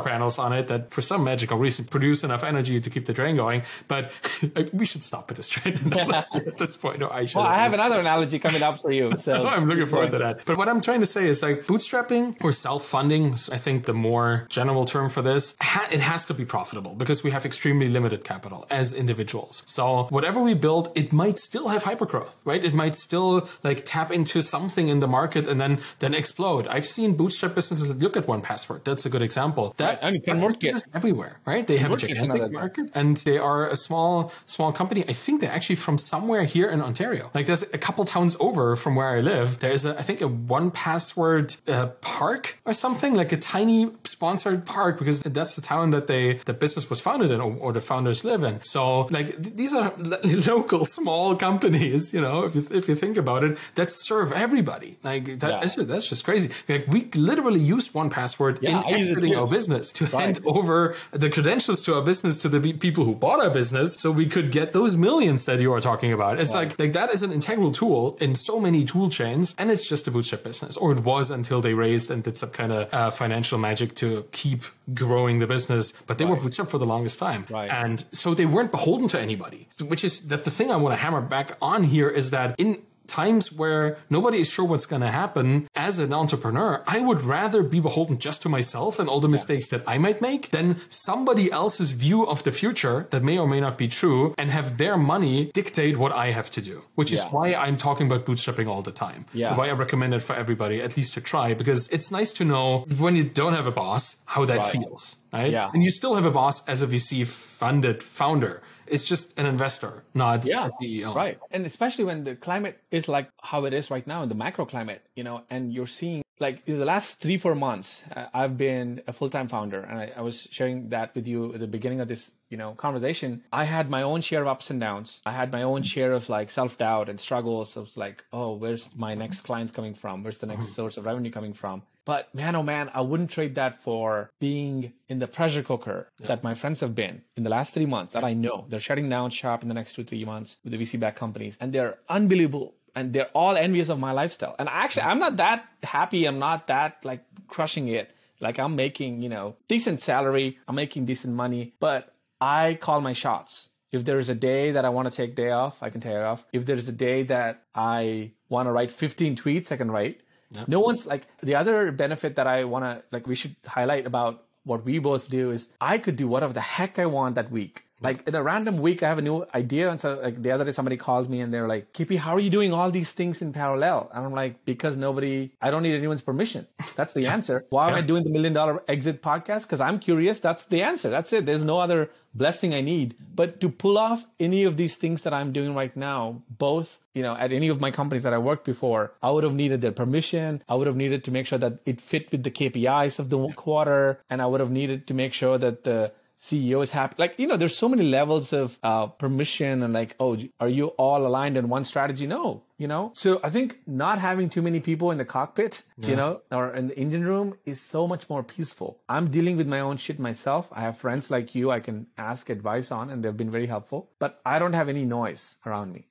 panels 0.00 0.38
on 0.38 0.52
it 0.52 0.66
that 0.68 0.90
for 0.92 1.02
some 1.02 1.24
magical 1.24 1.58
reason 1.58 1.84
produce 1.84 2.22
enough 2.24 2.44
energy 2.44 2.80
to 2.80 2.90
keep 2.90 3.06
the 3.06 3.14
train 3.14 3.36
going. 3.36 3.62
But 3.88 4.10
we 4.72 4.86
should 4.86 5.02
stop 5.02 5.28
with 5.28 5.36
this 5.36 5.48
train 5.48 5.92
at 5.98 6.56
this 6.58 6.76
point. 6.76 7.02
Or 7.02 7.12
I 7.12 7.24
should. 7.26 7.38
Well, 7.38 7.46
I 7.46 7.56
have 7.56 7.72
another 7.74 8.00
analogy 8.00 8.38
coming 8.38 8.62
up 8.62 8.80
for 8.80 8.90
you. 8.92 9.12
So 9.28 9.46
I'm 9.46 9.66
looking 9.68 9.86
forward 9.86 10.10
to 10.12 10.18
that. 10.18 10.44
But 10.46 10.56
what 10.56 10.68
I'm 10.68 10.80
trying 10.80 11.00
to 11.00 11.06
say 11.06 11.28
is 11.28 11.42
like 11.42 11.62
bootstrapping 11.66 12.36
or 12.42 12.52
self-funding, 12.52 13.34
I 13.52 13.58
think 13.58 13.84
the 13.84 13.92
more 13.92 14.46
general 14.48 14.84
term 14.84 15.08
for 15.10 15.22
this, 15.22 15.54
it 15.92 16.00
has 16.08 16.24
to 16.24 16.34
be 16.34 16.46
profitable 16.56 16.94
because 17.02 17.22
we 17.22 17.30
have 17.36 17.44
extremely 17.44 17.88
limited 17.96 18.20
capital 18.24 18.66
as 18.70 18.86
individuals. 19.02 19.62
So 19.66 20.06
whatever 20.16 20.40
we 20.40 20.54
build, 20.54 20.84
it 20.94 21.12
might 21.12 21.38
still 21.38 21.68
have 21.68 21.82
hypergrowth, 21.90 22.34
right? 22.50 22.64
It 22.64 22.74
might 22.82 22.96
still 22.96 23.48
like 23.62 23.78
tap 23.84 24.08
into 24.10 24.40
something 24.40 24.88
in 24.88 24.98
the 25.04 25.10
market 25.18 25.46
and 25.50 25.60
then, 25.62 25.72
then 25.98 26.14
explode. 26.14 26.66
I've 26.68 26.86
seen 26.96 27.08
bootstrap 27.20 27.54
businesses 27.54 27.88
look 28.04 28.16
at 28.16 28.24
1Password. 28.26 28.80
That's 28.84 29.04
a 29.04 29.10
good 29.14 29.24
example. 29.28 29.74
That 29.76 29.88
Right, 29.88 29.98
and 30.02 30.14
you 30.16 30.22
can 30.22 30.40
work 30.40 30.62
it. 30.64 30.76
is 30.76 30.84
everywhere, 30.94 31.34
right? 31.44 31.66
They 31.66 31.78
have 31.84 31.92
a 31.92 31.96
gigantic 31.96 32.52
market 32.52 32.86
and 32.94 33.16
they 33.28 33.38
are 33.50 33.68
a 33.68 33.76
small, 33.76 34.32
small 34.46 34.70
company. 34.72 35.00
I 35.12 35.14
think 35.24 35.40
they're 35.40 35.56
actually 35.58 35.80
from 35.86 35.98
somewhere 35.98 36.44
here 36.44 36.68
in 36.74 36.80
Ontario. 36.80 37.30
Like 37.34 37.46
there's 37.48 37.64
a 37.78 37.80
couple 37.86 38.04
towns 38.04 38.34
over 38.40 38.76
from 38.76 38.92
where 38.98 39.10
I 39.18 39.20
live. 39.20 39.58
There's 39.58 39.84
a, 39.84 39.98
I 39.98 40.02
think 40.08 40.20
a 40.22 40.28
1Password 40.28 41.46
uh, 41.68 41.88
park 42.00 42.58
or 42.64 42.72
something 42.72 43.12
like 43.14 43.30
a 43.32 43.36
tiny 43.36 43.90
sponsored 44.04 44.64
park 44.64 44.98
because 44.98 45.20
that's 45.20 45.54
the 45.54 45.64
town 45.72 45.90
that 45.90 45.97
they, 46.06 46.34
the 46.34 46.54
business 46.54 46.88
was 46.88 47.00
founded 47.00 47.30
in 47.30 47.40
or, 47.40 47.54
or 47.58 47.72
the 47.72 47.80
founders 47.80 48.24
live 48.24 48.42
in. 48.44 48.62
So 48.64 49.02
like 49.06 49.42
th- 49.42 49.54
these 49.56 49.72
are 49.72 49.92
lo- 49.98 50.18
local 50.46 50.84
small 50.84 51.34
companies, 51.36 52.12
you 52.12 52.20
know, 52.20 52.44
if 52.44 52.54
you, 52.54 52.64
if 52.70 52.88
you 52.88 52.94
think 52.94 53.16
about 53.16 53.44
it, 53.44 53.58
that 53.74 53.90
serve 53.90 54.32
everybody. 54.32 54.96
Like 55.02 55.24
that, 55.40 55.50
Yeah. 55.50 55.60
that's, 55.60 55.74
just, 55.74 55.88
that's 55.88 56.08
just 56.08 56.24
crazy. 56.24 56.50
Like 56.68 56.86
we 56.88 57.08
literally 57.14 57.60
used 57.60 57.92
1Password 57.92 58.58
Yeah, 58.62 58.82
in 58.82 58.96
use 58.98 59.08
it 59.08 59.10
exiting 59.12 59.36
our 59.36 59.46
business 59.46 59.90
to 59.92 60.04
Right. 60.06 60.12
hand 60.36 60.40
over 60.46 60.94
the 61.10 61.28
credentials 61.30 61.82
to 61.82 61.94
our 61.96 62.02
business 62.02 62.36
to 62.38 62.48
the 62.48 62.60
pe- 62.60 62.72
people 62.74 63.04
who 63.04 63.14
bought 63.14 63.40
our 63.40 63.50
business 63.50 63.94
so 63.98 64.10
we 64.10 64.26
could 64.26 64.50
get 64.52 64.72
those 64.72 64.96
millions 64.96 65.44
that 65.46 65.60
you 65.60 65.72
are 65.72 65.80
talking 65.80 66.12
about. 66.12 66.38
It's 66.40 66.54
like, 66.54 66.78
like 66.78 66.92
that 66.94 67.12
is 67.14 67.22
an 67.22 67.32
integral 67.32 67.72
tool 67.72 68.16
in 68.20 68.34
so 68.34 68.54
many 68.60 68.84
tool 68.84 69.08
chains 69.10 69.54
and 69.58 69.70
it's 69.70 69.86
just 69.88 70.06
a 70.06 70.10
bootstrap 70.10 70.42
business 70.44 70.76
or 70.76 70.92
it 70.92 71.00
was 71.00 71.30
until 71.30 71.60
they 71.60 71.74
raised 71.74 72.10
and 72.10 72.22
did 72.22 72.36
some 72.38 72.50
kind 72.50 72.72
of 72.72 72.92
uh, 72.94 73.10
financial 73.10 73.58
magic 73.58 73.94
to 73.96 74.24
keep 74.32 74.62
growing 74.94 75.38
the 75.38 75.46
business. 75.46 75.77
But 76.08 76.18
they 76.18 76.24
were 76.24 76.34
Right. 76.34 76.42
bootstrap 76.42 76.68
for 76.70 76.78
the 76.78 76.86
longest 76.94 77.18
time. 77.18 77.40
Right. 77.50 77.70
And 77.70 78.04
so 78.12 78.34
they 78.34 78.46
weren't 78.54 78.72
beholden 78.78 79.08
to 79.14 79.18
anybody, 79.28 79.68
which 79.92 80.04
is 80.08 80.14
that 80.30 80.42
the 80.44 80.50
thing 80.56 80.68
I 80.70 80.76
want 80.82 80.92
to 80.96 81.00
hammer 81.04 81.20
back 81.36 81.48
on 81.72 81.80
here 81.94 82.08
is 82.20 82.30
that 82.36 82.54
in 82.58 82.78
times 83.24 83.50
where 83.50 83.96
nobody 84.10 84.38
is 84.44 84.48
sure 84.50 84.66
what's 84.66 84.84
going 84.84 85.00
to 85.00 85.08
happen 85.22 85.66
as 85.74 85.96
an 85.96 86.12
entrepreneur, 86.12 86.82
I 86.86 87.00
would 87.00 87.22
rather 87.22 87.62
be 87.62 87.80
beholden 87.80 88.18
just 88.18 88.42
to 88.42 88.50
myself 88.50 88.98
and 89.00 89.08
all 89.08 89.18
the 89.26 89.32
mistakes 89.36 89.66
that 89.68 89.82
I 89.86 89.96
might 89.96 90.20
make 90.20 90.50
than 90.50 90.76
somebody 90.90 91.50
else's 91.50 91.92
view 91.92 92.26
of 92.26 92.42
the 92.42 92.52
future 92.52 93.06
that 93.08 93.22
may 93.22 93.38
or 93.38 93.48
may 93.48 93.60
not 93.60 93.78
be 93.78 93.88
true 93.88 94.34
and 94.36 94.50
have 94.50 94.76
their 94.76 94.98
money 94.98 95.36
dictate 95.54 95.96
what 95.96 96.12
I 96.12 96.32
have 96.32 96.50
to 96.56 96.60
do, 96.60 96.82
which 96.96 97.10
is 97.10 97.22
why 97.34 97.54
I'm 97.54 97.78
talking 97.78 98.06
about 98.08 98.26
bootstrapping 98.26 98.68
all 98.68 98.82
the 98.82 98.92
time. 98.92 99.24
Yeah. 99.32 99.56
Why 99.56 99.68
I 99.68 99.72
recommend 99.72 100.12
it 100.12 100.20
for 100.28 100.34
everybody, 100.36 100.76
at 100.82 100.94
least 100.98 101.14
to 101.14 101.22
try, 101.22 101.54
because 101.54 101.88
it's 101.88 102.10
nice 102.10 102.30
to 102.34 102.44
know 102.44 102.84
when 102.98 103.16
you 103.16 103.24
don't 103.24 103.54
have 103.54 103.66
a 103.66 103.72
boss, 103.84 104.16
how 104.26 104.44
that 104.44 104.58
Right. 104.58 104.72
feels. 104.72 105.16
Right. 105.32 105.52
Yeah. 105.52 105.70
And 105.72 105.82
you 105.82 105.90
still 105.90 106.14
have 106.14 106.26
a 106.26 106.30
boss 106.30 106.66
as 106.68 106.82
a 106.82 106.86
VC 106.86 107.26
funded 107.26 108.02
founder. 108.02 108.62
It's 108.86 109.04
just 109.04 109.38
an 109.38 109.44
investor, 109.44 110.04
not 110.14 110.46
yeah, 110.46 110.68
a 110.68 110.82
CEO. 110.82 111.14
right. 111.14 111.38
And 111.50 111.66
especially 111.66 112.04
when 112.04 112.24
the 112.24 112.34
climate 112.34 112.80
is 112.90 113.08
like 113.08 113.28
how 113.42 113.66
it 113.66 113.74
is 113.74 113.90
right 113.90 114.06
now 114.06 114.22
in 114.22 114.30
the 114.30 114.34
macro 114.34 114.64
climate, 114.64 115.02
you 115.14 115.24
know, 115.24 115.42
and 115.50 115.72
you're 115.72 115.86
seeing 115.86 116.22
like 116.40 116.62
in 116.66 116.78
the 116.78 116.84
last 116.84 117.18
three 117.18 117.36
four 117.36 117.54
months, 117.54 118.04
uh, 118.14 118.26
I've 118.32 118.56
been 118.56 119.02
a 119.06 119.12
full 119.12 119.28
time 119.28 119.48
founder, 119.48 119.80
and 119.80 119.98
I, 119.98 120.12
I 120.16 120.20
was 120.20 120.46
sharing 120.50 120.90
that 120.90 121.14
with 121.14 121.26
you 121.26 121.52
at 121.54 121.60
the 121.60 121.66
beginning 121.66 122.00
of 122.00 122.08
this, 122.08 122.32
you 122.48 122.56
know, 122.56 122.72
conversation. 122.74 123.42
I 123.52 123.64
had 123.64 123.90
my 123.90 124.02
own 124.02 124.20
share 124.20 124.42
of 124.42 124.48
ups 124.48 124.70
and 124.70 124.80
downs. 124.80 125.20
I 125.26 125.32
had 125.32 125.52
my 125.52 125.62
own 125.62 125.82
share 125.82 126.12
of 126.12 126.28
like 126.28 126.50
self 126.50 126.78
doubt 126.78 127.08
and 127.08 127.18
struggles. 127.18 127.76
Was 127.76 127.96
like, 127.96 128.24
oh, 128.32 128.54
where's 128.54 128.88
my 128.94 129.14
next 129.14 129.42
clients 129.42 129.72
coming 129.72 129.94
from? 129.94 130.22
Where's 130.22 130.38
the 130.38 130.46
next 130.46 130.74
source 130.74 130.96
of 130.96 131.06
revenue 131.06 131.30
coming 131.30 131.54
from? 131.54 131.82
But 132.08 132.34
man, 132.34 132.56
oh 132.56 132.62
man, 132.62 132.90
I 132.94 133.02
wouldn't 133.02 133.30
trade 133.30 133.56
that 133.56 133.82
for 133.82 134.30
being 134.40 134.94
in 135.10 135.18
the 135.18 135.26
pressure 135.26 135.62
cooker 135.62 136.08
that 136.20 136.42
my 136.42 136.54
friends 136.54 136.80
have 136.80 136.94
been 136.94 137.20
in 137.36 137.42
the 137.42 137.50
last 137.50 137.74
three 137.74 137.84
months 137.84 138.14
that 138.14 138.24
I 138.24 138.32
know. 138.32 138.64
They're 138.66 138.80
shutting 138.80 139.10
down 139.10 139.28
shop 139.28 139.60
in 139.62 139.68
the 139.68 139.74
next 139.74 139.92
two, 139.92 140.04
three 140.04 140.24
months 140.24 140.56
with 140.64 140.72
the 140.72 140.78
VC 140.78 140.98
backed 140.98 141.18
companies 141.18 141.58
and 141.60 141.70
they're 141.70 141.98
unbelievable 142.08 142.72
and 142.94 143.12
they're 143.12 143.28
all 143.34 143.58
envious 143.58 143.90
of 143.90 143.98
my 143.98 144.12
lifestyle. 144.12 144.56
And 144.58 144.70
actually, 144.70 145.02
I'm 145.02 145.18
not 145.18 145.36
that 145.36 145.68
happy. 145.82 146.24
I'm 146.24 146.38
not 146.38 146.68
that 146.68 147.04
like 147.04 147.24
crushing 147.46 147.88
it. 147.88 148.10
Like 148.40 148.58
I'm 148.58 148.74
making, 148.74 149.20
you 149.20 149.28
know, 149.28 149.56
decent 149.68 150.00
salary. 150.00 150.56
I'm 150.66 150.76
making 150.76 151.04
decent 151.04 151.34
money, 151.34 151.74
but 151.78 152.14
I 152.40 152.78
call 152.80 153.02
my 153.02 153.12
shots. 153.12 153.68
If 153.92 154.06
there's 154.06 154.30
a 154.30 154.34
day 154.34 154.70
that 154.70 154.86
I 154.86 154.88
want 154.88 155.10
to 155.10 155.14
take 155.14 155.34
day 155.34 155.50
off, 155.50 155.82
I 155.82 155.90
can 155.90 156.00
take 156.00 156.12
it 156.12 156.22
off. 156.22 156.46
If 156.54 156.64
there's 156.64 156.88
a 156.88 156.92
day 156.92 157.24
that 157.24 157.64
I 157.74 158.32
want 158.48 158.66
to 158.66 158.72
write 158.72 158.90
15 158.90 159.36
tweets, 159.36 159.70
I 159.72 159.76
can 159.76 159.90
write. 159.90 160.22
No 160.66 160.80
one's 160.80 161.06
like 161.06 161.26
the 161.42 161.56
other 161.56 161.92
benefit 161.92 162.36
that 162.36 162.46
I 162.46 162.64
want 162.64 162.84
to 162.84 163.02
like 163.12 163.26
we 163.26 163.34
should 163.34 163.56
highlight 163.66 164.06
about 164.06 164.44
what 164.64 164.84
we 164.84 164.98
both 164.98 165.28
do 165.28 165.50
is 165.50 165.68
I 165.80 165.98
could 165.98 166.16
do 166.16 166.28
whatever 166.28 166.52
the 166.52 166.60
heck 166.60 166.98
I 166.98 167.06
want 167.06 167.34
that 167.36 167.50
week. 167.50 167.84
Like 168.00 168.26
in 168.28 168.34
a 168.34 168.42
random 168.42 168.78
week, 168.78 169.02
I 169.02 169.08
have 169.08 169.18
a 169.18 169.22
new 169.22 169.44
idea. 169.54 169.90
And 169.90 170.00
so 170.00 170.20
like 170.22 170.42
the 170.42 170.52
other 170.52 170.64
day, 170.64 170.72
somebody 170.72 170.96
called 170.96 171.28
me 171.28 171.40
and 171.40 171.52
they're 171.52 171.68
like, 171.68 171.92
KP, 171.92 172.18
how 172.18 172.34
are 172.34 172.40
you 172.40 172.50
doing 172.50 172.72
all 172.72 172.90
these 172.90 173.12
things 173.12 173.42
in 173.42 173.52
parallel? 173.52 174.10
And 174.14 174.24
I'm 174.24 174.32
like, 174.32 174.64
because 174.64 174.96
nobody, 174.96 175.52
I 175.60 175.70
don't 175.70 175.82
need 175.82 175.94
anyone's 175.94 176.22
permission. 176.22 176.66
That's 176.96 177.12
the 177.12 177.26
answer. 177.36 177.66
Why 177.70 177.90
am 177.90 177.94
I 177.96 178.00
doing 178.00 178.24
the 178.24 178.30
million 178.30 178.52
dollar 178.52 178.82
exit 178.88 179.22
podcast? 179.22 179.62
Because 179.62 179.80
I'm 179.80 179.98
curious. 179.98 180.40
That's 180.40 180.66
the 180.66 180.82
answer. 180.82 181.10
That's 181.10 181.32
it. 181.32 181.46
There's 181.46 181.64
no 181.64 181.78
other 181.78 182.10
blessing 182.34 182.74
I 182.74 182.80
need. 182.80 183.16
But 183.34 183.60
to 183.60 183.68
pull 183.68 183.98
off 183.98 184.24
any 184.38 184.64
of 184.64 184.76
these 184.76 184.96
things 184.96 185.22
that 185.22 185.34
I'm 185.34 185.52
doing 185.52 185.74
right 185.74 185.94
now, 185.96 186.42
both, 186.48 186.98
you 187.14 187.22
know, 187.22 187.34
at 187.34 187.52
any 187.52 187.68
of 187.68 187.80
my 187.80 187.90
companies 187.90 188.22
that 188.22 188.34
I 188.34 188.38
worked 188.38 188.64
before, 188.64 189.12
I 189.22 189.30
would 189.30 189.44
have 189.44 189.54
needed 189.54 189.80
their 189.80 189.92
permission. 189.92 190.62
I 190.68 190.74
would 190.74 190.86
have 190.86 190.96
needed 190.96 191.24
to 191.24 191.30
make 191.30 191.46
sure 191.46 191.58
that 191.58 191.80
it 191.84 192.00
fit 192.00 192.30
with 192.30 192.44
the 192.44 192.50
KPIs 192.50 193.18
of 193.18 193.30
the 193.30 193.48
quarter. 193.54 194.20
And 194.30 194.40
I 194.40 194.46
would 194.46 194.60
have 194.60 194.70
needed 194.70 195.06
to 195.08 195.14
make 195.14 195.32
sure 195.32 195.58
that 195.58 195.84
the 195.84 196.12
CEO 196.38 196.82
is 196.82 196.92
happy. 196.92 197.16
Like, 197.18 197.34
you 197.36 197.46
know, 197.48 197.56
there's 197.56 197.76
so 197.76 197.88
many 197.88 198.04
levels 198.04 198.52
of 198.52 198.78
uh, 198.82 199.06
permission 199.06 199.82
and 199.82 199.92
like, 199.92 200.14
oh, 200.20 200.38
are 200.60 200.68
you 200.68 200.88
all 200.88 201.26
aligned 201.26 201.56
in 201.56 201.68
one 201.68 201.82
strategy? 201.82 202.28
No, 202.28 202.62
you 202.76 202.86
know? 202.86 203.10
So 203.14 203.40
I 203.42 203.50
think 203.50 203.80
not 203.86 204.20
having 204.20 204.48
too 204.48 204.62
many 204.62 204.78
people 204.78 205.10
in 205.10 205.18
the 205.18 205.24
cockpit, 205.24 205.82
yeah. 205.98 206.10
you 206.10 206.16
know, 206.16 206.40
or 206.52 206.74
in 206.74 206.88
the 206.88 206.98
engine 206.98 207.24
room 207.24 207.56
is 207.64 207.80
so 207.80 208.06
much 208.06 208.30
more 208.30 208.44
peaceful. 208.44 209.00
I'm 209.08 209.30
dealing 209.30 209.56
with 209.56 209.66
my 209.66 209.80
own 209.80 209.96
shit 209.96 210.20
myself. 210.20 210.68
I 210.70 210.82
have 210.82 210.96
friends 210.96 211.28
like 211.28 211.56
you 211.56 211.72
I 211.72 211.80
can 211.80 212.06
ask 212.16 212.48
advice 212.50 212.92
on 212.92 213.10
and 213.10 213.24
they've 213.24 213.36
been 213.36 213.50
very 213.50 213.66
helpful, 213.66 214.10
but 214.20 214.40
I 214.46 214.60
don't 214.60 214.74
have 214.74 214.88
any 214.88 215.04
noise 215.04 215.56
around 215.66 215.92
me. 215.92 216.06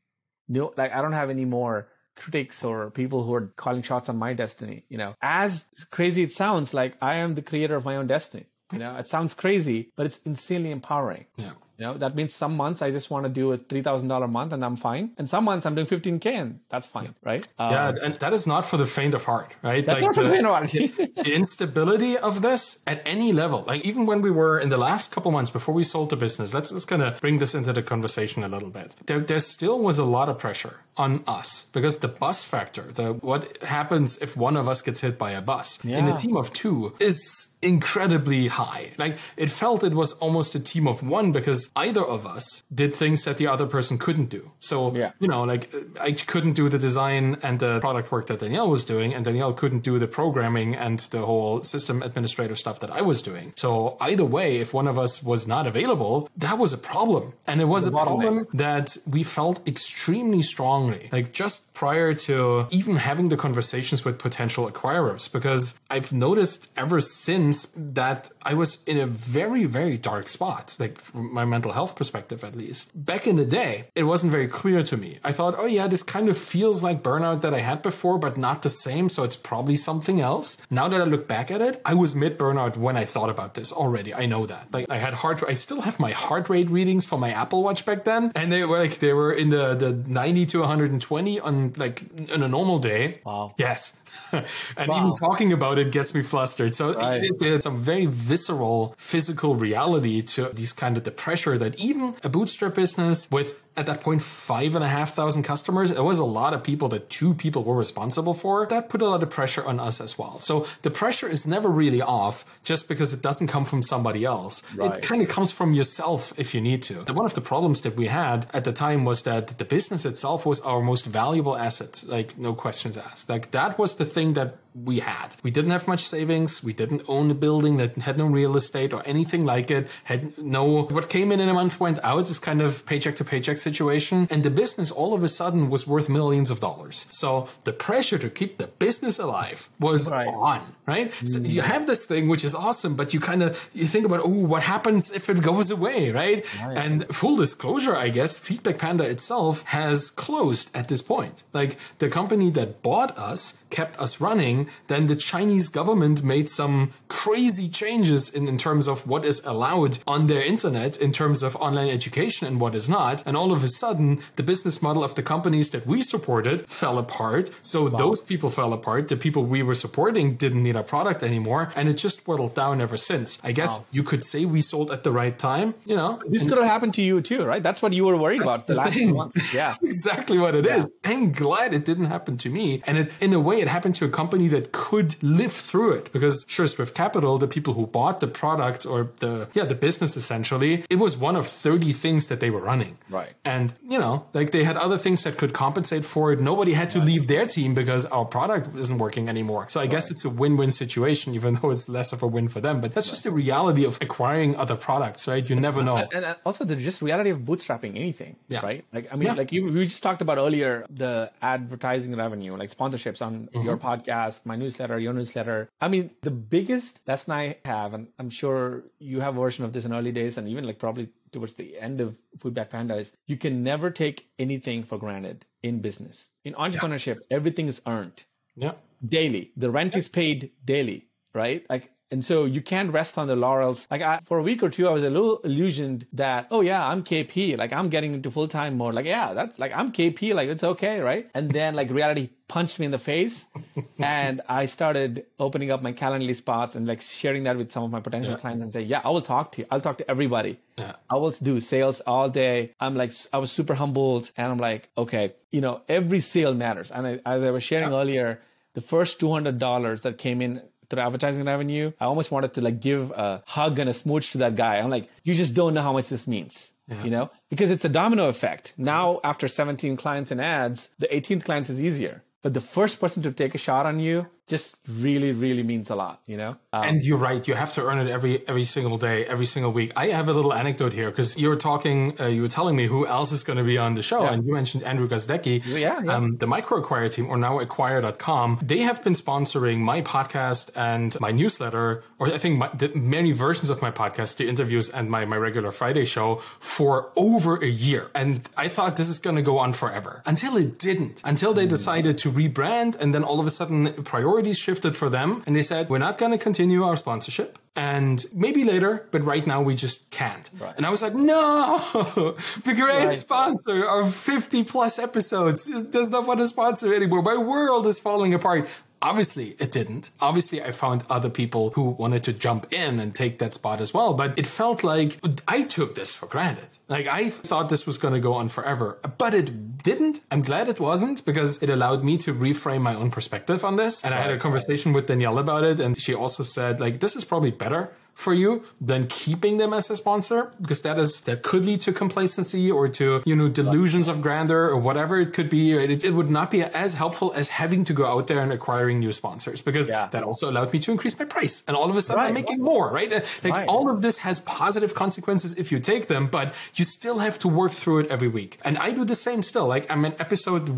No, 0.49 0.73
like 0.75 0.93
I 0.93 1.01
don't 1.01 1.13
have 1.13 1.29
any 1.29 1.45
more 1.45 1.87
critics 2.17 2.63
or 2.63 2.89
people 2.91 3.23
who 3.23 3.33
are 3.33 3.53
calling 3.55 3.81
shots 3.81 4.09
on 4.09 4.17
my 4.17 4.33
destiny, 4.33 4.83
you 4.89 4.97
know. 4.97 5.15
As 5.21 5.65
crazy 5.91 6.23
it 6.23 6.33
sounds, 6.33 6.73
like 6.73 6.97
I 7.01 7.15
am 7.15 7.35
the 7.35 7.41
creator 7.41 7.75
of 7.75 7.85
my 7.85 7.95
own 7.95 8.07
destiny. 8.07 8.47
You 8.71 8.79
know, 8.79 8.97
it 8.97 9.07
sounds 9.07 9.33
crazy, 9.33 9.91
but 9.95 10.05
it's 10.05 10.19
insanely 10.25 10.71
empowering. 10.71 11.25
Yeah. 11.37 11.53
You 11.77 11.85
know, 11.85 11.93
that 11.97 12.15
means 12.15 12.33
some 12.33 12.57
months 12.57 12.81
I 12.81 12.89
just 12.89 13.11
want 13.11 13.25
to 13.25 13.29
do 13.29 13.51
a 13.51 13.57
$3,000 13.57 14.29
month 14.29 14.53
and 14.53 14.65
I'm 14.65 14.75
fine. 14.77 15.11
And 15.17 15.29
some 15.29 15.43
months 15.43 15.65
I'm 15.65 15.75
doing 15.75 15.87
15K 15.87 16.25
and 16.25 16.59
that's 16.69 16.87
fine, 16.87 17.13
right? 17.23 17.47
Yeah, 17.59 17.89
um, 17.89 17.97
and 18.03 18.15
that 18.15 18.33
is 18.33 18.47
not 18.47 18.65
for 18.65 18.77
the 18.77 18.85
faint 18.85 19.13
of 19.13 19.23
heart, 19.23 19.53
right? 19.61 19.85
That's 19.85 20.01
like 20.01 20.07
not 20.07 20.15
the, 20.15 20.21
for 20.21 20.27
the 20.27 20.33
faint 20.33 20.47
of 20.47 20.97
heart. 20.97 21.15
the 21.25 21.33
instability 21.33 22.17
of 22.17 22.41
this 22.41 22.79
at 22.87 23.01
any 23.05 23.31
level, 23.31 23.63
like 23.67 23.85
even 23.85 24.05
when 24.07 24.21
we 24.21 24.31
were 24.31 24.59
in 24.59 24.69
the 24.69 24.77
last 24.77 25.11
couple 25.11 25.31
months 25.31 25.51
before 25.51 25.75
we 25.75 25.83
sold 25.83 26.09
the 26.09 26.15
business, 26.15 26.53
let's 26.53 26.71
just 26.71 26.87
kind 26.87 27.03
of 27.03 27.21
bring 27.21 27.37
this 27.37 27.53
into 27.53 27.71
the 27.73 27.83
conversation 27.83 28.43
a 28.43 28.47
little 28.47 28.69
bit. 28.69 28.95
There, 29.05 29.19
there 29.19 29.39
still 29.39 29.79
was 29.79 29.99
a 29.99 30.03
lot 30.03 30.29
of 30.29 30.39
pressure 30.39 30.79
on 30.97 31.23
us 31.27 31.65
because 31.73 31.99
the 31.99 32.07
bus 32.07 32.43
factor, 32.43 32.91
the 32.93 33.13
what 33.13 33.61
happens 33.61 34.17
if 34.17 34.35
one 34.35 34.57
of 34.57 34.67
us 34.67 34.81
gets 34.81 35.01
hit 35.01 35.17
by 35.17 35.31
a 35.31 35.41
bus 35.41 35.79
yeah. 35.83 35.99
in 35.99 36.07
a 36.07 36.17
team 36.17 36.35
of 36.35 36.51
two 36.53 36.95
is 36.99 37.49
incredibly 37.61 38.47
high. 38.47 38.91
Like 38.97 39.17
it 39.35 39.49
felt 39.49 39.83
it 39.83 39.93
was 39.93 40.13
almost 40.13 40.55
a 40.55 40.59
team 40.59 40.87
of 40.87 41.03
one 41.03 41.31
because 41.31 41.66
either 41.75 42.03
of 42.03 42.25
us 42.25 42.63
did 42.73 42.93
things 42.93 43.23
that 43.25 43.37
the 43.37 43.47
other 43.47 43.65
person 43.65 43.97
couldn't 43.97 44.29
do. 44.29 44.51
So, 44.59 44.95
yeah. 44.95 45.11
you 45.19 45.27
know, 45.27 45.43
like 45.43 45.73
I 45.99 46.11
couldn't 46.11 46.53
do 46.53 46.69
the 46.69 46.79
design 46.79 47.37
and 47.43 47.59
the 47.59 47.79
product 47.79 48.11
work 48.11 48.27
that 48.27 48.39
Danielle 48.39 48.69
was 48.69 48.85
doing, 48.85 49.13
and 49.13 49.23
Danielle 49.25 49.53
couldn't 49.53 49.83
do 49.83 49.99
the 49.99 50.07
programming 50.07 50.75
and 50.75 50.99
the 51.11 51.19
whole 51.19 51.63
system 51.63 52.01
administrative 52.03 52.57
stuff 52.57 52.79
that 52.79 52.91
I 52.91 53.01
was 53.01 53.21
doing. 53.21 53.53
So 53.55 53.97
either 53.99 54.25
way, 54.25 54.57
if 54.57 54.73
one 54.73 54.87
of 54.87 54.97
us 54.97 55.21
was 55.23 55.47
not 55.47 55.67
available, 55.67 56.29
that 56.37 56.57
was 56.57 56.73
a 56.73 56.77
problem. 56.77 57.33
And 57.45 57.61
it 57.61 57.65
was 57.65 57.85
the 57.85 57.91
a 57.91 57.93
problem 57.93 58.47
that 58.53 58.97
we 59.05 59.23
felt 59.23 59.67
extremely 59.67 60.41
strongly, 60.41 61.09
like 61.11 61.31
just 61.31 61.61
prior 61.77 62.11
to 62.15 62.65
even 62.71 62.95
having 62.95 63.29
the 63.29 63.37
conversations 63.37 64.03
with 64.03 64.17
potential 64.17 64.67
acquirers, 64.67 65.31
because 65.31 65.75
I've 65.91 66.11
noticed 66.11 66.71
ever 66.75 66.99
since 66.99 67.67
that 67.75 68.31
I 68.41 68.55
was 68.55 68.79
in 68.87 68.97
a 68.97 69.05
very, 69.05 69.65
very 69.65 69.95
dark 69.95 70.27
spot, 70.27 70.75
like 70.79 70.99
from 70.99 71.31
my 71.31 71.45
mental 71.45 71.71
health 71.71 71.95
perspective, 71.95 72.43
at 72.43 72.55
least. 72.55 72.89
Back 72.95 73.27
in 73.27 73.35
the 73.35 73.45
day, 73.45 73.89
it 73.93 74.05
wasn't 74.11 74.31
very 74.31 74.47
clear 74.47 74.81
to 74.81 74.97
me. 74.97 75.19
I 75.23 75.31
thought, 75.31 75.53
oh 75.55 75.67
yeah, 75.67 75.85
this 75.85 76.01
kind 76.01 76.29
of 76.29 76.35
feels 76.35 76.81
like 76.81 77.03
burnout 77.03 77.41
that 77.41 77.53
I 77.53 77.59
had 77.59 77.83
before, 77.83 78.17
but 78.17 78.37
not 78.37 78.63
the 78.63 78.71
same. 78.71 79.07
So 79.07 79.21
it's 79.21 79.37
probably 79.37 79.75
something 79.75 80.19
else. 80.19 80.57
Now 80.71 80.87
that 80.87 80.99
I 80.99 81.03
look 81.03 81.27
back 81.27 81.51
at 81.51 81.61
it, 81.61 81.79
I 81.85 81.93
was 81.93 82.15
mid 82.15 82.39
burnout 82.39 82.75
when 82.77 82.97
I 82.97 83.05
thought 83.05 83.29
about 83.29 83.53
this 83.53 83.71
already. 83.71 84.15
I 84.15 84.25
know 84.25 84.47
that. 84.47 84.73
Like 84.73 84.89
I 84.89 84.97
had 84.97 85.13
heart, 85.13 85.43
I 85.47 85.53
still 85.53 85.81
have 85.81 85.99
my 85.99 86.09
heart 86.09 86.49
rate 86.49 86.71
readings 86.71 87.05
for 87.05 87.19
my 87.19 87.29
Apple 87.29 87.61
Watch 87.61 87.85
back 87.85 88.03
then. 88.03 88.31
And 88.33 88.51
they 88.51 88.65
were 88.65 88.79
like, 88.79 88.97
they 88.97 89.13
were 89.13 89.31
in 89.31 89.49
the, 89.49 89.75
the 89.75 89.93
90 89.93 90.47
to 90.47 90.59
120 90.61 91.39
on 91.39 91.66
like 91.75 92.03
on 92.33 92.43
a 92.43 92.47
normal 92.47 92.79
day. 92.79 93.19
Wow. 93.25 93.53
Yes. 93.57 93.93
and 94.31 94.87
wow. 94.87 94.97
even 94.97 95.13
talking 95.15 95.53
about 95.53 95.77
it 95.77 95.91
gets 95.91 96.13
me 96.13 96.21
flustered. 96.21 96.75
So 96.75 96.93
right. 96.93 97.23
it, 97.23 97.39
there's 97.39 97.65
a 97.65 97.69
very 97.69 98.05
visceral 98.05 98.95
physical 98.97 99.55
reality 99.55 100.21
to 100.21 100.49
these 100.49 100.73
kind 100.73 100.97
of 100.97 101.03
the 101.03 101.11
pressure 101.11 101.57
that 101.57 101.77
even 101.79 102.15
a 102.23 102.29
bootstrap 102.29 102.75
business 102.75 103.29
with 103.31 103.55
at 103.77 103.85
that 103.85 104.01
point 104.01 104.21
five 104.21 104.75
and 104.75 104.83
a 104.83 104.87
half 104.87 105.13
thousand 105.13 105.43
customers. 105.43 105.91
It 105.91 106.03
was 106.03 106.17
a 106.17 106.25
lot 106.25 106.53
of 106.53 106.63
people 106.63 106.89
that 106.89 107.09
two 107.09 107.35
people 107.35 107.63
were 107.63 107.75
responsible 107.75 108.33
for. 108.33 108.65
That 108.65 108.89
put 108.89 109.01
a 109.01 109.05
lot 109.05 109.21
of 109.21 109.29
pressure 109.29 109.63
on 109.63 109.79
us 109.79 110.01
as 110.01 110.17
well. 110.17 110.39
So 110.39 110.65
the 110.81 110.89
pressure 110.89 111.29
is 111.29 111.45
never 111.45 111.69
really 111.69 112.01
off 112.01 112.43
just 112.63 112.89
because 112.89 113.13
it 113.13 113.21
doesn't 113.21 113.47
come 113.47 113.65
from 113.65 113.83
somebody 113.83 114.25
else. 114.25 114.63
Right. 114.75 114.97
It 114.97 115.03
kind 115.03 115.21
of 115.21 115.29
comes 115.29 115.51
from 115.51 115.73
yourself 115.73 116.33
if 116.37 116.55
you 116.55 116.59
need 116.59 116.81
to. 116.83 116.95
One 117.13 117.25
of 117.25 117.35
the 117.35 117.41
problems 117.41 117.81
that 117.81 117.95
we 117.95 118.07
had 118.07 118.49
at 118.51 118.63
the 118.63 118.73
time 118.73 119.05
was 119.05 119.21
that 119.23 119.59
the 119.59 119.65
business 119.65 120.05
itself 120.05 120.45
was 120.45 120.59
our 120.61 120.81
most 120.81 121.05
valuable 121.05 121.55
asset. 121.55 122.03
Like 122.05 122.37
no 122.37 122.55
questions 122.55 122.97
asked. 122.97 123.29
Like 123.29 123.51
that 123.51 123.77
was 123.77 123.95
the 123.95 124.05
thing 124.07 124.33
that 124.33 124.57
we 124.83 124.99
had. 124.99 125.35
We 125.43 125.51
didn't 125.51 125.71
have 125.71 125.87
much 125.87 126.03
savings. 126.05 126.63
We 126.63 126.73
didn't 126.73 127.01
own 127.07 127.31
a 127.31 127.33
building 127.33 127.77
that 127.77 127.95
had 127.97 128.17
no 128.17 128.25
real 128.25 128.55
estate 128.55 128.93
or 128.93 129.01
anything 129.05 129.45
like 129.45 129.71
it. 129.71 129.87
Had 130.03 130.37
no, 130.37 130.83
what 130.83 131.09
came 131.09 131.31
in 131.31 131.39
in 131.39 131.49
a 131.49 131.53
month 131.53 131.79
went 131.79 131.99
out 132.03 132.29
is 132.29 132.39
kind 132.39 132.61
of 132.61 132.85
paycheck 132.85 133.15
to 133.17 133.23
paycheck 133.23 133.57
situation. 133.57 134.27
And 134.29 134.43
the 134.43 134.51
business 134.51 134.91
all 134.91 135.13
of 135.13 135.23
a 135.23 135.27
sudden 135.27 135.69
was 135.69 135.87
worth 135.87 136.09
millions 136.09 136.51
of 136.51 136.59
dollars. 136.59 137.07
So 137.09 137.47
the 137.63 137.73
pressure 137.73 138.17
to 138.17 138.29
keep 138.29 138.57
the 138.57 138.67
business 138.67 139.17
alive 139.19 139.69
was 139.79 140.09
right. 140.09 140.27
on, 140.27 140.75
right? 140.85 141.13
So 141.25 141.39
you 141.39 141.61
have 141.61 141.87
this 141.87 142.05
thing, 142.05 142.27
which 142.27 142.43
is 142.43 142.53
awesome, 142.53 142.95
but 142.95 143.13
you 143.13 143.19
kind 143.19 143.41
of, 143.43 143.69
you 143.73 143.87
think 143.87 144.05
about, 144.05 144.21
oh, 144.23 144.29
what 144.29 144.63
happens 144.63 145.11
if 145.11 145.29
it 145.29 145.41
goes 145.41 145.71
away, 145.71 146.11
right? 146.11 146.45
right? 146.61 146.77
And 146.77 147.07
full 147.15 147.37
disclosure, 147.37 147.95
I 147.95 148.09
guess, 148.09 148.37
Feedback 148.37 148.77
Panda 148.77 149.05
itself 149.05 149.63
has 149.63 150.11
closed 150.11 150.69
at 150.75 150.87
this 150.87 151.01
point. 151.01 151.43
Like 151.53 151.77
the 151.97 152.09
company 152.09 152.49
that 152.51 152.81
bought 152.83 153.17
us 153.17 153.55
kept 153.69 153.99
us 153.99 154.21
running, 154.21 154.66
then 154.87 155.07
the 155.07 155.15
Chinese 155.15 155.69
government 155.69 156.23
made 156.23 156.49
some 156.49 156.91
crazy 157.07 157.69
changes 157.69 158.29
in, 158.29 158.47
in 158.47 158.57
terms 158.57 158.87
of 158.87 159.07
what 159.07 159.25
is 159.25 159.41
allowed 159.45 159.99
on 160.07 160.27
their 160.27 160.41
internet 160.41 160.97
in 160.97 161.11
terms 161.11 161.43
of 161.43 161.55
online 161.57 161.89
education 161.89 162.47
and 162.47 162.59
what 162.59 162.75
is 162.75 162.87
not. 162.89 163.23
And 163.25 163.35
all 163.37 163.51
of 163.51 163.63
a 163.63 163.67
sudden, 163.67 164.19
the 164.35 164.43
business 164.43 164.81
model 164.81 165.03
of 165.03 165.15
the 165.15 165.23
companies 165.23 165.69
that 165.71 165.85
we 165.85 166.01
supported 166.01 166.67
fell 166.67 166.97
apart. 166.97 167.49
So 167.61 167.89
wow. 167.89 167.97
those 167.97 168.21
people 168.21 168.49
fell 168.49 168.73
apart. 168.73 169.07
The 169.07 169.17
people 169.17 169.45
we 169.45 169.63
were 169.63 169.75
supporting 169.75 170.35
didn't 170.35 170.63
need 170.63 170.75
our 170.75 170.83
product 170.83 171.23
anymore. 171.23 171.71
And 171.75 171.89
it 171.89 171.93
just 171.93 172.27
whittled 172.27 172.55
down 172.55 172.81
ever 172.81 172.97
since. 172.97 173.37
I 173.43 173.51
guess 173.51 173.77
wow. 173.77 173.85
you 173.91 174.03
could 174.03 174.23
say 174.23 174.45
we 174.45 174.61
sold 174.61 174.91
at 174.91 175.03
the 175.03 175.11
right 175.11 175.37
time, 175.37 175.73
you 175.85 175.95
know. 175.95 176.21
This 176.27 176.43
could 176.47 176.57
have 176.57 176.67
happened 176.67 176.93
to 176.95 177.01
you 177.01 177.21
too, 177.21 177.43
right? 177.43 177.63
That's 177.63 177.81
what 177.81 177.93
you 177.93 178.05
were 178.05 178.17
worried 178.17 178.41
about 178.41 178.67
the, 178.67 178.73
the 178.73 178.79
last 178.79 178.93
few 178.93 179.13
months. 179.13 179.53
Yeah. 179.53 179.73
exactly 179.81 180.37
what 180.37 180.55
it 180.55 180.65
yeah. 180.65 180.77
is. 180.77 180.87
I'm 181.03 181.31
glad 181.31 181.73
it 181.73 181.85
didn't 181.85 182.05
happen 182.05 182.37
to 182.37 182.49
me. 182.49 182.81
And 182.85 182.97
it, 182.97 183.11
in 183.19 183.33
a 183.33 183.39
way, 183.39 183.61
it 183.61 183.67
happened 183.67 183.95
to 183.95 184.05
a 184.05 184.09
company 184.09 184.46
that 184.49 184.71
could 184.71 185.21
live 185.23 185.51
through 185.51 185.93
it 185.93 186.11
because 186.11 186.45
SureSwift 186.45 186.93
Capital, 186.93 187.37
the 187.37 187.47
people 187.47 187.73
who 187.73 187.87
bought 187.87 188.19
the 188.19 188.27
product 188.27 188.85
or 188.85 189.09
the, 189.19 189.47
yeah, 189.53 189.65
the 189.65 189.75
business 189.75 190.17
essentially, 190.17 190.83
it 190.89 190.97
was 190.97 191.17
one 191.17 191.35
of 191.35 191.47
30 191.47 191.91
things 191.93 192.27
that 192.27 192.39
they 192.39 192.49
were 192.49 192.59
running. 192.59 192.97
Right. 193.09 193.33
And, 193.45 193.73
you 193.87 193.99
know, 193.99 194.25
like 194.33 194.51
they 194.51 194.63
had 194.63 194.77
other 194.77 194.97
things 194.97 195.23
that 195.23 195.37
could 195.37 195.53
compensate 195.53 196.05
for 196.05 196.31
it. 196.31 196.39
Nobody 196.39 196.73
had 196.73 196.89
to 196.91 196.99
leave 196.99 197.27
their 197.27 197.45
team 197.45 197.73
because 197.73 198.05
our 198.05 198.25
product 198.25 198.75
isn't 198.75 198.97
working 198.97 199.29
anymore. 199.29 199.67
So 199.69 199.79
I 199.79 199.83
right. 199.83 199.91
guess 199.91 200.11
it's 200.11 200.25
a 200.25 200.29
win-win 200.29 200.71
situation, 200.71 201.33
even 201.33 201.55
though 201.55 201.71
it's 201.71 201.89
less 201.89 202.13
of 202.13 202.23
a 202.23 202.27
win 202.27 202.47
for 202.47 202.61
them. 202.61 202.81
But 202.81 202.93
that's 202.93 203.07
right. 203.07 203.11
just 203.11 203.23
the 203.23 203.31
reality 203.31 203.85
of 203.85 203.97
acquiring 204.01 204.55
other 204.55 204.75
products, 204.75 205.27
right? 205.27 205.47
You 205.47 205.55
never 205.55 205.83
know. 205.83 205.97
And, 205.97 206.13
and 206.13 206.35
also 206.45 206.63
the 206.65 206.75
just 206.75 207.01
reality 207.01 207.29
of 207.29 207.39
bootstrapping 207.39 207.95
anything, 207.95 208.35
yeah. 208.47 208.61
right? 208.61 208.85
Like, 208.93 209.07
I 209.11 209.15
mean, 209.15 209.27
yeah. 209.27 209.33
like 209.33 209.51
you, 209.51 209.65
we 209.65 209.85
just 209.85 210.03
talked 210.03 210.21
about 210.21 210.37
earlier, 210.37 210.85
the 210.89 211.31
advertising 211.41 212.15
revenue, 212.15 212.55
like 212.55 212.69
sponsorships 212.75 213.21
on 213.21 213.47
mm-hmm. 213.47 213.61
your 213.61 213.77
podcast, 213.77 214.36
my 214.45 214.55
newsletter, 214.55 214.99
your 214.99 215.13
newsletter. 215.13 215.69
I 215.81 215.87
mean, 215.87 216.11
the 216.21 216.31
biggest 216.31 217.01
lesson 217.07 217.33
I 217.33 217.57
have, 217.65 217.93
and 217.93 218.07
I'm 218.19 218.29
sure 218.29 218.83
you 218.99 219.19
have 219.19 219.37
a 219.37 219.41
version 219.41 219.65
of 219.65 219.73
this 219.73 219.85
in 219.85 219.93
early 219.93 220.11
days 220.11 220.37
and 220.37 220.47
even 220.47 220.65
like 220.65 220.79
probably 220.79 221.09
towards 221.31 221.53
the 221.53 221.77
end 221.77 222.01
of 222.01 222.15
Feedback 222.39 222.69
Panda 222.69 222.97
is 222.97 223.13
you 223.25 223.37
can 223.37 223.63
never 223.63 223.89
take 223.89 224.27
anything 224.39 224.83
for 224.83 224.97
granted 224.97 225.45
in 225.63 225.79
business. 225.79 226.29
In 226.45 226.53
entrepreneurship, 226.53 227.17
yeah. 227.29 227.37
everything 227.37 227.67
is 227.67 227.81
earned. 227.85 228.23
Yeah. 228.55 228.73
Daily. 229.05 229.51
The 229.57 229.69
rent 229.69 229.93
yeah. 229.93 229.99
is 229.99 230.07
paid 230.07 230.51
daily, 230.65 231.07
right? 231.33 231.65
Like 231.69 231.91
And 232.09 232.23
so 232.23 232.45
you 232.45 232.61
can't 232.61 232.91
rest 232.91 233.17
on 233.17 233.27
the 233.27 233.35
laurels. 233.35 233.87
Like 233.91 234.01
I, 234.01 234.19
for 234.25 234.39
a 234.39 234.43
week 234.43 234.63
or 234.63 234.69
two, 234.69 234.87
I 234.87 234.91
was 234.91 235.03
a 235.03 235.09
little 235.09 235.39
illusioned 235.39 236.05
that, 236.13 236.47
oh 236.51 236.61
yeah, 236.61 236.87
I'm 236.87 237.03
KP. 237.03 237.57
Like 237.57 237.73
I'm 237.73 237.89
getting 237.89 238.13
into 238.13 238.31
full 238.31 238.47
time 238.47 238.77
mode. 238.77 238.93
Like, 238.93 239.05
yeah, 239.05 239.33
that's 239.33 239.59
like, 239.59 239.73
I'm 239.73 239.91
KP. 239.91 240.33
Like 240.33 240.47
it's 240.47 240.63
okay. 240.63 240.99
Right. 240.99 241.29
And 241.33 241.51
then 241.51 241.73
like 241.73 241.89
reality 241.89 242.29
punched 242.47 242.79
me 242.79 242.85
in 242.85 242.91
the 242.91 242.97
face 242.97 243.45
and 243.99 244.41
I 244.47 244.67
started 244.67 245.25
opening 245.37 245.69
up 245.69 245.81
my 245.81 245.91
Calendly 245.91 246.35
spots 246.35 246.75
and 246.75 246.87
like 246.87 247.01
sharing 247.01 247.43
that 247.43 247.57
with 247.57 247.71
some 247.71 247.83
of 247.83 247.91
my 247.91 247.99
potential 247.99 248.33
yeah. 248.33 248.39
clients 248.39 248.63
and 248.63 248.71
say, 248.71 248.81
yeah, 248.81 249.01
I 249.03 249.09
will 249.09 249.21
talk 249.21 249.51
to 249.53 249.61
you. 249.61 249.67
I'll 249.69 249.81
talk 249.81 249.97
to 249.97 250.09
everybody. 250.09 250.59
Yeah. 250.77 250.93
I 251.09 251.15
will 251.15 251.31
do 251.31 251.59
sales 251.59 251.99
all 252.01 252.29
day. 252.29 252.73
I'm 252.79 252.95
like, 252.95 253.11
I 253.33 253.37
was 253.39 253.51
super 253.51 253.73
humbled 253.73 254.31
and 254.37 254.49
I'm 254.49 254.59
like, 254.59 254.89
okay, 254.97 255.33
you 255.51 255.59
know, 255.59 255.81
every 255.89 256.21
sale 256.21 256.53
matters. 256.53 256.89
And 256.89 257.05
I, 257.05 257.19
as 257.25 257.43
I 257.43 257.51
was 257.51 257.63
sharing 257.63 257.91
yeah. 257.91 257.97
earlier, 257.97 258.41
the 258.75 258.81
first 258.81 259.19
$200 259.19 260.01
that 260.01 260.17
came 260.17 260.41
in 260.41 260.61
through 260.89 261.01
advertising 261.01 261.45
revenue, 261.45 261.91
I 261.99 262.05
almost 262.05 262.31
wanted 262.31 262.53
to 262.55 262.61
like 262.61 262.79
give 262.79 263.11
a 263.11 263.43
hug 263.45 263.79
and 263.79 263.89
a 263.89 263.93
smooch 263.93 264.31
to 264.31 264.37
that 264.39 264.55
guy. 264.55 264.77
I'm 264.77 264.89
like, 264.89 265.09
you 265.23 265.33
just 265.33 265.53
don't 265.53 265.73
know 265.73 265.81
how 265.81 265.93
much 265.93 266.09
this 266.09 266.27
means. 266.27 266.71
Yeah. 266.87 267.03
You 267.03 267.09
know, 267.09 267.31
because 267.49 267.69
it's 267.69 267.83
a 267.83 267.89
domino 267.89 268.29
effect. 268.29 268.73
Now, 268.77 269.19
after 269.21 269.49
17 269.49 269.97
clients 269.97 270.31
and 270.31 270.39
ads, 270.39 270.89
the 270.99 271.07
18th 271.07 271.43
client 271.43 271.69
is 271.69 271.81
easier. 271.81 272.23
But 272.43 272.53
the 272.53 272.61
first 272.61 273.01
person 273.01 273.23
to 273.23 273.31
take 273.33 273.55
a 273.55 273.57
shot 273.57 273.85
on 273.85 273.99
you 273.99 274.27
just 274.47 274.77
really, 274.87 275.33
really 275.33 275.61
means 275.61 275.89
a 275.89 275.95
lot, 275.95 276.21
you 276.25 276.37
know? 276.37 276.55
Um, 276.71 276.83
and 276.83 277.01
you're 277.01 277.17
right. 277.17 277.45
You 277.45 277.53
have 277.53 277.73
to 277.73 277.83
earn 277.85 277.99
it 277.99 278.07
every, 278.07 278.47
every 278.47 278.63
single 278.63 278.97
day, 278.97 279.25
every 279.25 279.45
single 279.45 279.73
week. 279.73 279.91
I 279.97 280.07
have 280.07 280.29
a 280.29 280.33
little 280.33 280.53
anecdote 280.53 280.93
here 280.93 281.09
because 281.09 281.35
you 281.35 281.49
were 281.49 281.57
talking, 281.57 282.19
uh, 282.19 282.27
you 282.27 282.43
were 282.43 282.47
telling 282.47 282.77
me 282.77 282.87
who 282.87 283.05
else 283.05 283.33
is 283.33 283.43
going 283.43 283.57
to 283.57 283.65
be 283.65 283.77
on 283.77 283.95
the 283.95 284.01
show. 284.01 284.23
Yeah. 284.23 284.33
And 284.33 284.45
you 284.47 284.53
mentioned 284.53 284.83
Andrew 284.83 285.07
Gazdecki. 285.09 285.65
Yeah, 285.65 286.01
yeah. 286.01 286.15
Um, 286.15 286.37
the 286.37 286.45
MicroAcquire 286.45 287.11
team 287.11 287.27
or 287.27 287.37
now 287.37 287.59
acquire.com. 287.59 288.59
They 288.61 288.79
have 288.79 289.03
been 289.03 289.13
sponsoring 289.13 289.79
my 289.79 290.01
podcast 290.01 290.69
and 290.75 291.19
my 291.19 291.31
newsletter, 291.31 292.03
or 292.17 292.27
I 292.27 292.37
think 292.37 292.57
my, 292.57 292.69
the, 292.69 292.87
many 292.95 293.33
versions 293.33 293.69
of 293.69 293.81
my 293.81 293.91
podcast, 293.91 294.37
the 294.37 294.47
interviews 294.47 294.89
and 294.89 295.11
my, 295.11 295.25
my 295.25 295.35
regular 295.35 295.71
Friday 295.71 296.05
show 296.05 296.41
for 296.59 297.11
over 297.17 297.57
a 297.57 297.67
year. 297.67 298.09
And 298.15 298.47
I 298.55 298.69
thought 298.69 298.95
this 298.95 299.09
is 299.09 299.19
going 299.19 299.35
to 299.35 299.41
go 299.41 299.57
on 299.57 299.73
forever 299.73 300.23
until 300.25 300.55
it 300.55 300.79
didn't, 300.79 301.21
until 301.25 301.53
they 301.53 301.65
mm. 301.65 301.69
decided 301.69 302.17
to 302.19 302.31
rebrand. 302.31 302.95
And 302.95 303.13
then 303.13 303.25
all 303.25 303.41
of 303.41 303.45
a 303.45 303.51
sudden 303.51 303.91
priority 304.03 304.36
priorities 304.37 304.59
shifted 304.59 304.95
for 304.95 305.09
them 305.09 305.41
and 305.47 305.55
they 305.55 305.63
said, 305.63 305.89
we're 305.89 305.97
not 305.97 306.19
going 306.19 306.31
to 306.31 306.37
continue 306.37 306.83
our 306.83 306.95
sponsorship 306.95 307.57
and 307.75 308.23
maybe 308.31 308.63
later, 308.63 309.07
but 309.09 309.23
right 309.23 309.47
now 309.47 309.63
we 309.63 309.73
just 309.73 310.07
can't. 310.11 310.47
Right. 310.59 310.75
And 310.77 310.85
I 310.85 310.91
was 310.91 311.01
like, 311.01 311.15
no, 311.15 311.79
the 312.63 312.73
great 312.75 313.05
right. 313.07 313.17
sponsor 313.17 313.83
of 313.83 314.13
50 314.13 314.63
plus 314.65 314.99
episodes 314.99 315.65
does 315.89 316.09
not 316.09 316.27
want 316.27 316.39
to 316.39 316.47
sponsor 316.47 316.93
anymore. 316.93 317.23
My 317.23 317.37
world 317.37 317.87
is 317.87 317.97
falling 317.97 318.35
apart. 318.35 318.67
Obviously, 319.01 319.55
it 319.59 319.71
didn't. 319.71 320.09
Obviously, 320.19 320.61
I 320.61 320.71
found 320.71 321.03
other 321.09 321.29
people 321.29 321.71
who 321.71 321.91
wanted 321.91 322.23
to 322.23 322.33
jump 322.33 322.71
in 322.73 322.99
and 322.99 323.13
take 323.13 323.39
that 323.39 323.53
spot 323.53 323.79
as 323.79 323.93
well. 323.93 324.13
But 324.13 324.37
it 324.37 324.47
felt 324.47 324.83
like 324.83 325.19
I 325.47 325.63
took 325.63 325.95
this 325.95 326.13
for 326.13 326.25
granted. 326.25 326.77
Like 326.87 327.07
I 327.07 327.29
thought 327.29 327.69
this 327.69 327.85
was 327.85 327.97
going 327.97 328.13
to 328.13 328.19
go 328.19 328.33
on 328.33 328.49
forever, 328.49 328.97
but 329.17 329.33
it 329.33 329.83
didn't. 329.83 330.21
I'm 330.31 330.41
glad 330.41 330.67
it 330.69 330.79
wasn't 330.79 331.23
because 331.25 331.61
it 331.61 331.69
allowed 331.69 332.03
me 332.03 332.17
to 332.19 332.33
reframe 332.33 332.81
my 332.81 332.95
own 332.95 333.11
perspective 333.11 333.63
on 333.63 333.75
this. 333.75 334.03
And 334.03 334.13
I 334.13 334.21
had 334.21 334.31
a 334.31 334.39
conversation 334.39 334.93
with 334.93 335.07
Danielle 335.07 335.37
about 335.37 335.63
it. 335.63 335.79
And 335.79 335.99
she 335.99 336.13
also 336.13 336.43
said, 336.43 336.79
like, 336.79 336.99
this 336.99 337.15
is 337.15 337.23
probably 337.23 337.51
better 337.51 337.91
for 338.17 338.33
you 338.33 338.63
than 338.81 339.05
keeping 339.05 339.57
them 339.57 339.73
as 339.73 339.91
a 339.91 339.95
sponsor 339.95 340.51
because 340.59 340.81
that 340.81 340.97
is 340.97 341.19
that 341.21 341.43
could 341.43 341.63
lead 341.63 341.79
to 341.79 341.93
complacency 341.93 342.71
or 342.71 342.89
to 342.89 343.21
you 343.27 343.35
know 343.35 343.47
delusions 343.47 344.07
of 344.07 344.23
grandeur 344.23 344.69
or 344.69 344.75
whatever 344.75 345.21
it 345.21 345.33
could 345.33 345.51
be. 345.51 345.73
It, 345.73 346.03
it 346.03 346.13
would 346.15 346.31
not 346.31 346.49
be 346.49 346.63
as 346.63 346.95
helpful 346.95 347.31
as 347.35 347.47
having 347.47 347.83
to 347.85 347.93
go 347.93 348.07
out 348.07 348.25
there 348.25 348.41
and 348.41 348.51
acquiring 348.51 348.99
new 348.99 349.11
sponsors 349.11 349.61
because 349.61 349.87
yeah. 349.87 350.07
that 350.07 350.23
also 350.23 350.49
allowed 350.49 350.73
me 350.73 350.79
to 350.79 350.91
increase 350.91 351.17
my 351.19 351.25
price. 351.25 351.61
And 351.67 351.77
all 351.77 351.91
of 351.91 351.95
a 351.95 352.01
sudden 352.01 352.23
right, 352.23 352.29
i'm 352.29 352.33
making 352.33 352.59
more 352.59 352.91
right? 352.91 353.13
Uh, 353.13 353.21
like 353.43 353.53
right. 353.53 353.67
all 353.67 353.87
of 353.87 354.01
this 354.01 354.17
has 354.17 354.39
positive 354.39 354.95
consequences 354.95 355.53
if 355.53 355.71
you 355.71 355.79
take 355.79 356.07
them 356.07 356.25
but 356.25 356.55
you 356.73 356.85
still 356.85 357.19
have 357.19 357.37
to 357.37 357.47
work 357.47 357.71
through 357.71 357.99
it 357.99 358.07
every 358.07 358.29
week. 358.39 358.57
And 358.65 358.79
i 358.79 358.91
do 358.91 359.05
the 359.05 359.19
same 359.27 359.43
still. 359.43 359.67
Like 359.67 359.91
i'm 359.91 360.03
in 360.05 360.13
episode 360.19 360.69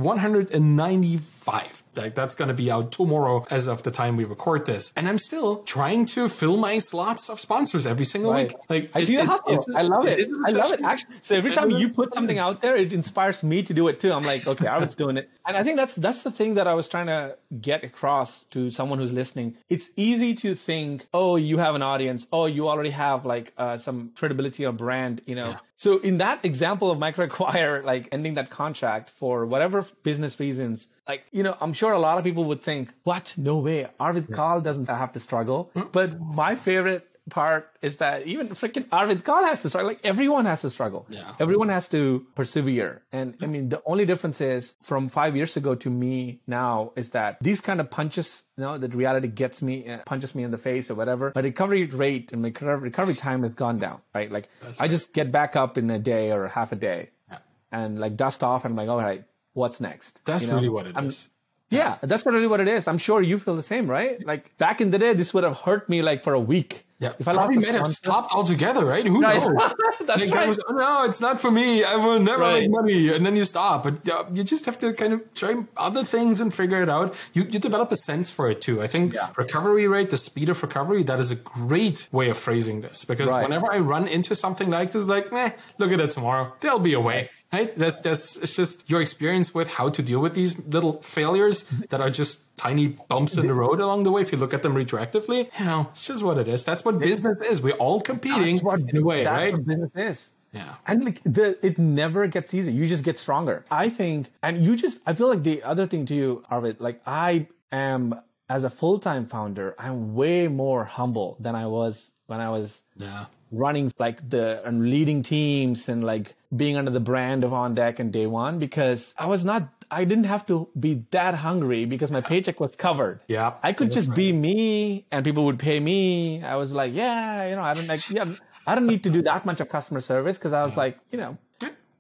195 1.52 1.84
like 1.96 2.16
that's 2.16 2.36
going 2.36 2.48
to 2.48 2.54
be 2.54 2.72
out 2.72 2.92
tomorrow 2.92 3.46
as 3.50 3.68
of 3.68 3.84
the 3.84 3.92
time 3.92 4.16
we 4.18 4.26
record 4.26 4.66
this 4.66 4.94
and 4.96 5.08
i'm 5.08 5.18
still 5.18 5.64
trying 5.64 6.06
to 6.06 6.30
fill 6.30 6.58
my 6.58 6.80
slots 6.80 7.30
of 7.30 7.40
sponsors 7.40 7.86
every 7.86 8.06
single 8.06 8.32
right. 8.32 8.50
week. 8.50 8.58
Like 8.70 8.92
I 8.94 9.04
see 9.04 9.16
the 9.16 9.26
hustle. 9.26 9.66
I 9.76 9.84
love 9.84 10.06
it. 10.08 10.28
I 10.46 10.52
love 10.52 10.72
it. 10.74 10.82
Actually, 10.82 11.16
so 11.22 11.36
every 11.36 11.54
time 11.54 11.72
you 11.72 11.90
put 11.90 12.14
something 12.14 12.40
out 12.46 12.62
there, 12.62 12.76
it 12.76 12.94
inspires 12.94 13.44
me 13.44 13.64
to 13.64 13.74
do 13.74 13.88
it 13.88 14.00
too. 14.00 14.12
I'm 14.12 14.24
like, 14.24 14.48
okay, 14.48 14.68
I 14.68 14.78
was 14.78 14.96
doing 14.96 15.18
it, 15.18 15.30
and 15.46 15.58
I 15.58 15.64
think 15.64 15.78
that's 15.78 15.96
that's 15.96 16.24
the 16.24 16.32
thing 16.32 16.56
that 16.56 16.68
I 16.68 16.74
was 16.74 16.88
trying 16.88 17.08
to 17.08 17.38
get 17.62 17.84
across 17.84 18.46
to 18.46 18.70
someone 18.70 19.00
who's 19.00 19.14
listening. 19.14 19.58
It's 19.70 19.90
easy 19.96 20.34
to 20.36 20.56
think, 20.56 21.08
oh, 21.14 21.36
you 21.36 21.58
have 21.58 21.76
an 21.76 21.82
audience. 21.82 22.28
Oh, 22.32 22.46
you 22.46 22.68
already 22.68 22.92
have 22.92 23.26
like 23.26 23.54
uh, 23.58 23.78
some 23.78 24.12
credibility 24.16 24.66
or 24.66 24.72
brand, 24.72 25.22
you 25.26 25.36
know. 25.36 25.50
Yeah. 25.50 25.58
So 25.80 26.00
in 26.00 26.18
that 26.18 26.44
example 26.44 26.92
of 26.92 26.98
MicroAcquire, 26.98 27.86
like 27.92 28.10
ending 28.12 28.34
that 28.34 28.50
contract 28.50 29.10
for 29.12 29.46
whatever 29.46 29.86
business 30.04 30.38
reasons, 30.38 30.88
like, 31.08 31.24
you 31.32 31.42
know, 31.42 31.56
I'm 31.62 31.72
sure 31.72 31.94
a 31.94 32.00
lot 32.00 32.18
of 32.18 32.26
people 32.26 32.44
would 32.46 32.62
think, 32.62 32.90
what? 33.04 33.34
No 33.38 33.60
way. 33.60 33.88
Arvid 33.98 34.28
yeah. 34.30 34.36
Kahl 34.36 34.60
doesn't 34.60 34.90
have 34.90 35.14
to 35.14 35.22
struggle. 35.22 35.72
Mm-hmm. 35.74 35.88
But 35.94 36.20
my 36.20 36.56
favorite 36.56 37.08
part 37.30 37.72
is 37.82 37.98
that 37.98 38.26
even 38.26 38.50
freaking 38.50 38.86
Arvid 38.92 39.24
Kahl 39.24 39.44
has 39.46 39.62
to 39.62 39.70
struggle. 39.70 39.88
Like 39.88 40.02
everyone 40.04 40.46
has 40.46 40.62
to 40.62 40.70
struggle. 40.70 41.06
Yeah. 41.10 41.32
Everyone 41.40 41.70
has 41.70 41.88
to 41.90 42.26
persevere. 42.36 43.02
And 43.12 43.36
I 43.42 43.46
mean, 43.46 43.70
the 43.70 43.82
only 43.86 44.06
difference 44.06 44.42
is 44.42 44.76
from 44.82 45.08
five 45.08 45.36
years 45.36 45.56
ago 45.58 45.76
to 45.76 45.90
me 45.90 46.42
now 46.48 46.92
is 46.96 47.12
that 47.12 47.38
these 47.42 47.62
kind 47.62 47.80
of 47.80 47.90
punches, 47.90 48.44
you 48.58 48.64
know, 48.64 48.78
that 48.78 48.94
reality 48.94 49.28
gets 49.28 49.62
me, 49.62 49.88
uh, 49.88 50.00
punches 50.06 50.36
me 50.36 50.44
in 50.44 50.52
the 50.52 50.58
face 50.58 50.90
or 50.92 50.96
whatever. 50.96 51.32
My 51.36 51.42
recovery 51.42 51.86
rate 51.86 52.32
and 52.32 52.42
my 52.42 52.54
recovery 52.60 53.16
time 53.16 53.44
has 53.44 53.54
gone 53.54 53.80
down, 53.80 54.02
right? 54.14 54.32
Like 54.32 54.50
That's 54.62 54.80
I 54.80 54.84
right. 54.84 54.92
just 54.92 55.14
get 55.14 55.32
back 55.32 55.56
up 55.56 55.78
in 55.78 55.90
a 55.90 56.00
day 56.00 56.32
or 56.32 56.48
half 56.48 56.72
a 56.72 56.76
day 56.76 57.10
yeah. 57.30 57.38
and 57.72 58.00
like 58.00 58.18
dust 58.18 58.44
off 58.44 58.66
and 58.66 58.74
I'm 58.74 58.78
like, 58.78 58.90
all 58.90 59.00
right, 59.02 59.24
what's 59.54 59.80
next? 59.80 60.22
That's 60.26 60.44
you 60.44 60.50
know? 60.50 60.56
really 60.56 60.70
what 60.70 60.88
it 60.88 60.96
I'm, 60.96 61.08
is. 61.08 61.30
Yeah, 61.70 61.98
that's 62.02 62.26
really 62.26 62.48
what 62.48 62.60
it 62.60 62.68
is. 62.68 62.88
I'm 62.88 62.98
sure 62.98 63.22
you 63.22 63.38
feel 63.38 63.56
the 63.56 63.62
same, 63.62 63.90
right? 63.90 64.26
Like 64.26 64.58
back 64.58 64.82
in 64.82 64.90
the 64.92 64.98
day, 64.98 65.14
this 65.14 65.34
would 65.34 65.44
have 65.44 65.58
hurt 65.58 65.88
me 65.88 66.02
like 66.02 66.24
for 66.24 66.34
a 66.34 66.40
week. 66.40 66.86
Yeah, 67.00 67.14
if 67.18 67.30
I 67.30 67.34
probably 67.34 67.56
might 67.56 67.76
have 67.76 67.88
stopped 67.88 68.34
altogether, 68.34 68.84
right? 68.84 69.06
Who 69.06 69.22
right. 69.22 69.40
knows? 69.40 69.56
That's 70.02 70.22
like, 70.22 70.32
right. 70.32 70.48
Was, 70.50 70.60
oh, 70.68 70.74
no, 70.74 71.06
it's 71.06 71.22
not 71.22 71.40
for 71.40 71.50
me. 71.50 71.82
I 71.82 71.96
will 71.96 72.20
never 72.20 72.42
right. 72.42 72.64
make 72.64 72.72
money, 72.72 73.14
and 73.14 73.26
then 73.26 73.38
you 73.38 73.46
stop. 73.46 73.84
But 73.84 74.10
uh, 74.10 74.26
you 74.34 74.44
just 74.44 74.66
have 74.66 74.78
to 74.80 74.92
kind 74.92 75.14
of 75.14 75.34
try 75.34 75.64
other 75.78 76.04
things 76.04 76.42
and 76.42 76.54
figure 76.54 76.84
it 76.84 76.90
out. 76.90 77.16
You 77.34 77.44
you 77.44 77.58
develop 77.58 77.94
a 77.94 77.98
sense 77.98 78.30
for 78.30 78.52
it 78.52 78.60
too. 78.60 78.82
I 78.82 78.88
think 78.88 79.14
yeah. 79.14 79.30
recovery 79.38 79.88
rate, 79.88 80.10
the 80.10 80.18
speed 80.18 80.50
of 80.50 80.62
recovery, 80.62 81.04
that 81.04 81.22
is 81.22 81.32
a 81.32 81.36
great 81.36 82.10
way 82.12 82.30
of 82.30 82.38
phrasing 82.38 82.82
this. 82.82 83.06
Because 83.06 83.30
right. 83.30 83.44
whenever 83.44 83.72
I 83.72 83.80
run 83.80 84.10
into 84.10 84.36
something 84.36 84.70
like 84.70 84.92
this, 84.92 85.08
like, 85.08 85.32
eh, 85.32 85.52
look 85.78 85.94
at 85.94 86.02
it 86.02 86.12
tomorrow. 86.12 86.52
There'll 86.60 86.80
be 86.80 86.96
a 86.96 87.00
way 87.00 87.30
right? 87.52 87.76
That's 87.78 88.00
that's 88.02 88.38
it's 88.38 88.56
just 88.56 88.90
your 88.90 89.02
experience 89.02 89.54
with 89.54 89.68
how 89.68 89.90
to 89.90 90.02
deal 90.02 90.20
with 90.20 90.34
these 90.34 90.58
little 90.68 91.02
failures 91.02 91.66
that 91.90 92.02
are 92.02 92.10
just 92.10 92.56
tiny 92.58 92.88
bumps 92.88 93.38
in 93.38 93.48
the 93.48 93.54
road 93.54 93.80
along 93.80 94.04
the 94.04 94.12
way. 94.12 94.22
If 94.22 94.32
you 94.32 94.38
look 94.38 94.54
at 94.54 94.64
them 94.64 94.76
retroactively, 94.76 95.50
you 95.60 95.66
know, 95.66 95.88
it's 95.92 96.08
just 96.08 96.24
what 96.24 96.38
it 96.38 96.48
is. 96.48 96.64
That's 96.64 96.84
what 96.84 97.00
business 97.00 97.40
is. 97.42 97.62
We're 97.62 97.74
all 97.74 98.02
competing 98.02 98.60
in 98.60 98.98
a 98.98 99.04
way, 99.04 99.26
right? 99.26 99.56
business 99.56 99.92
is. 99.96 100.30
Yeah. 100.52 100.76
And 100.88 101.06
like 101.06 101.22
the, 101.24 101.64
it 101.66 101.78
never 101.78 102.28
gets 102.28 102.54
easier. 102.54 102.74
You 102.74 102.88
just 102.88 103.04
get 103.04 103.20
stronger. 103.20 103.66
I 103.70 103.90
think, 103.90 104.32
and 104.42 104.64
you 104.66 104.76
just, 104.76 105.00
I 105.06 105.14
feel 105.14 105.28
like 105.28 105.44
the 105.44 105.62
other 105.64 105.86
thing 105.86 106.06
to 106.08 106.16
you, 106.16 106.44
Arvid, 106.50 106.80
like 106.80 107.02
I 107.06 107.48
am 107.72 108.20
as 108.50 108.64
a 108.64 108.70
full-time 108.70 109.28
founder, 109.28 109.76
I'm 109.78 110.16
way 110.16 110.48
more 110.48 110.84
humble 110.86 111.38
than 111.40 111.56
I 111.56 111.68
was 111.68 112.12
when 112.26 112.40
I 112.40 112.50
was 112.50 112.82
yeah. 112.98 113.26
Running 113.52 113.92
like 114.00 114.30
the 114.30 114.62
and 114.66 114.90
leading 114.90 115.24
teams 115.24 115.90
and 115.90 116.04
like 116.04 116.36
being 116.56 116.78
under 116.78 116.92
the 116.92 117.00
brand 117.00 117.44
of 117.44 117.54
On 117.54 117.74
Deck 117.74 118.00
and 118.00 118.12
Day 118.12 118.28
One 118.28 118.60
because 118.60 119.14
I 119.18 119.26
was 119.28 119.46
not 119.46 119.70
I 119.92 120.06
didn't 120.06 120.26
have 120.26 120.46
to 120.48 120.70
be 120.80 121.06
that 121.12 121.34
hungry 121.34 121.86
because 121.86 122.12
my 122.12 122.22
paycheck 122.22 122.60
was 122.60 122.76
covered. 122.76 123.22
Yeah. 123.28 123.54
I 123.64 123.74
could 123.74 123.92
just 123.92 124.10
right. 124.10 124.16
be 124.16 124.32
me 124.32 125.06
and 125.12 125.26
people 125.26 125.46
would 125.46 125.58
pay 125.58 125.80
me. 125.80 126.44
I 126.44 126.58
was 126.58 126.72
like, 126.72 126.94
yeah, 126.94 127.50
you 127.50 127.56
know, 127.56 127.64
I 127.64 127.74
don't 127.74 127.88
like, 127.88 128.08
yeah, 128.10 128.26
I 128.68 128.76
don't 128.76 128.86
need 128.86 129.04
to 129.06 129.10
do 129.10 129.24
that 129.24 129.46
much 129.46 129.60
of 129.62 129.70
customer 129.70 130.00
service 130.00 130.38
because 130.38 130.54
I 130.54 130.64
was 130.64 130.78
like, 130.78 131.00
you 131.12 131.18
know, 131.18 131.38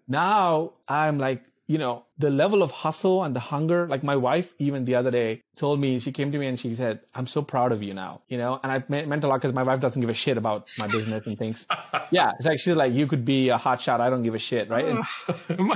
now 0.07 0.73
I'm 0.87 1.17
like, 1.17 1.43
you 1.65 1.77
know, 1.77 2.05
the 2.19 2.29
level 2.29 2.61
of 2.61 2.71
hustle 2.71 3.23
and 3.23 3.33
the 3.33 3.39
hunger, 3.39 3.87
like 3.87 4.03
my 4.03 4.15
wife, 4.15 4.53
even 4.59 4.83
the 4.83 4.95
other 4.95 5.09
day 5.09 5.41
told 5.55 5.79
me, 5.79 5.99
she 5.99 6.11
came 6.11 6.31
to 6.33 6.37
me 6.37 6.47
and 6.47 6.59
she 6.59 6.75
said, 6.75 6.99
I'm 7.15 7.27
so 7.27 7.41
proud 7.41 7.71
of 7.71 7.81
you 7.81 7.93
now, 7.93 8.21
you 8.27 8.37
know, 8.37 8.59
and 8.61 8.71
I 8.71 8.83
meant 8.89 9.23
a 9.23 9.27
lot 9.27 9.37
because 9.37 9.53
my 9.53 9.63
wife 9.63 9.79
doesn't 9.79 9.99
give 9.99 10.09
a 10.09 10.13
shit 10.13 10.37
about 10.37 10.69
my 10.77 10.87
business 10.87 11.25
and 11.27 11.37
things. 11.37 11.65
yeah. 12.11 12.31
It's 12.37 12.45
like, 12.45 12.59
she's 12.59 12.75
like, 12.75 12.93
you 12.93 13.07
could 13.07 13.23
be 13.23 13.49
a 13.49 13.57
hot 13.57 13.81
shot. 13.81 14.01
I 14.01 14.09
don't 14.09 14.23
give 14.23 14.35
a 14.35 14.39
shit. 14.39 14.69
Right. 14.69 14.85
And, 14.85 14.99
and 15.49 15.71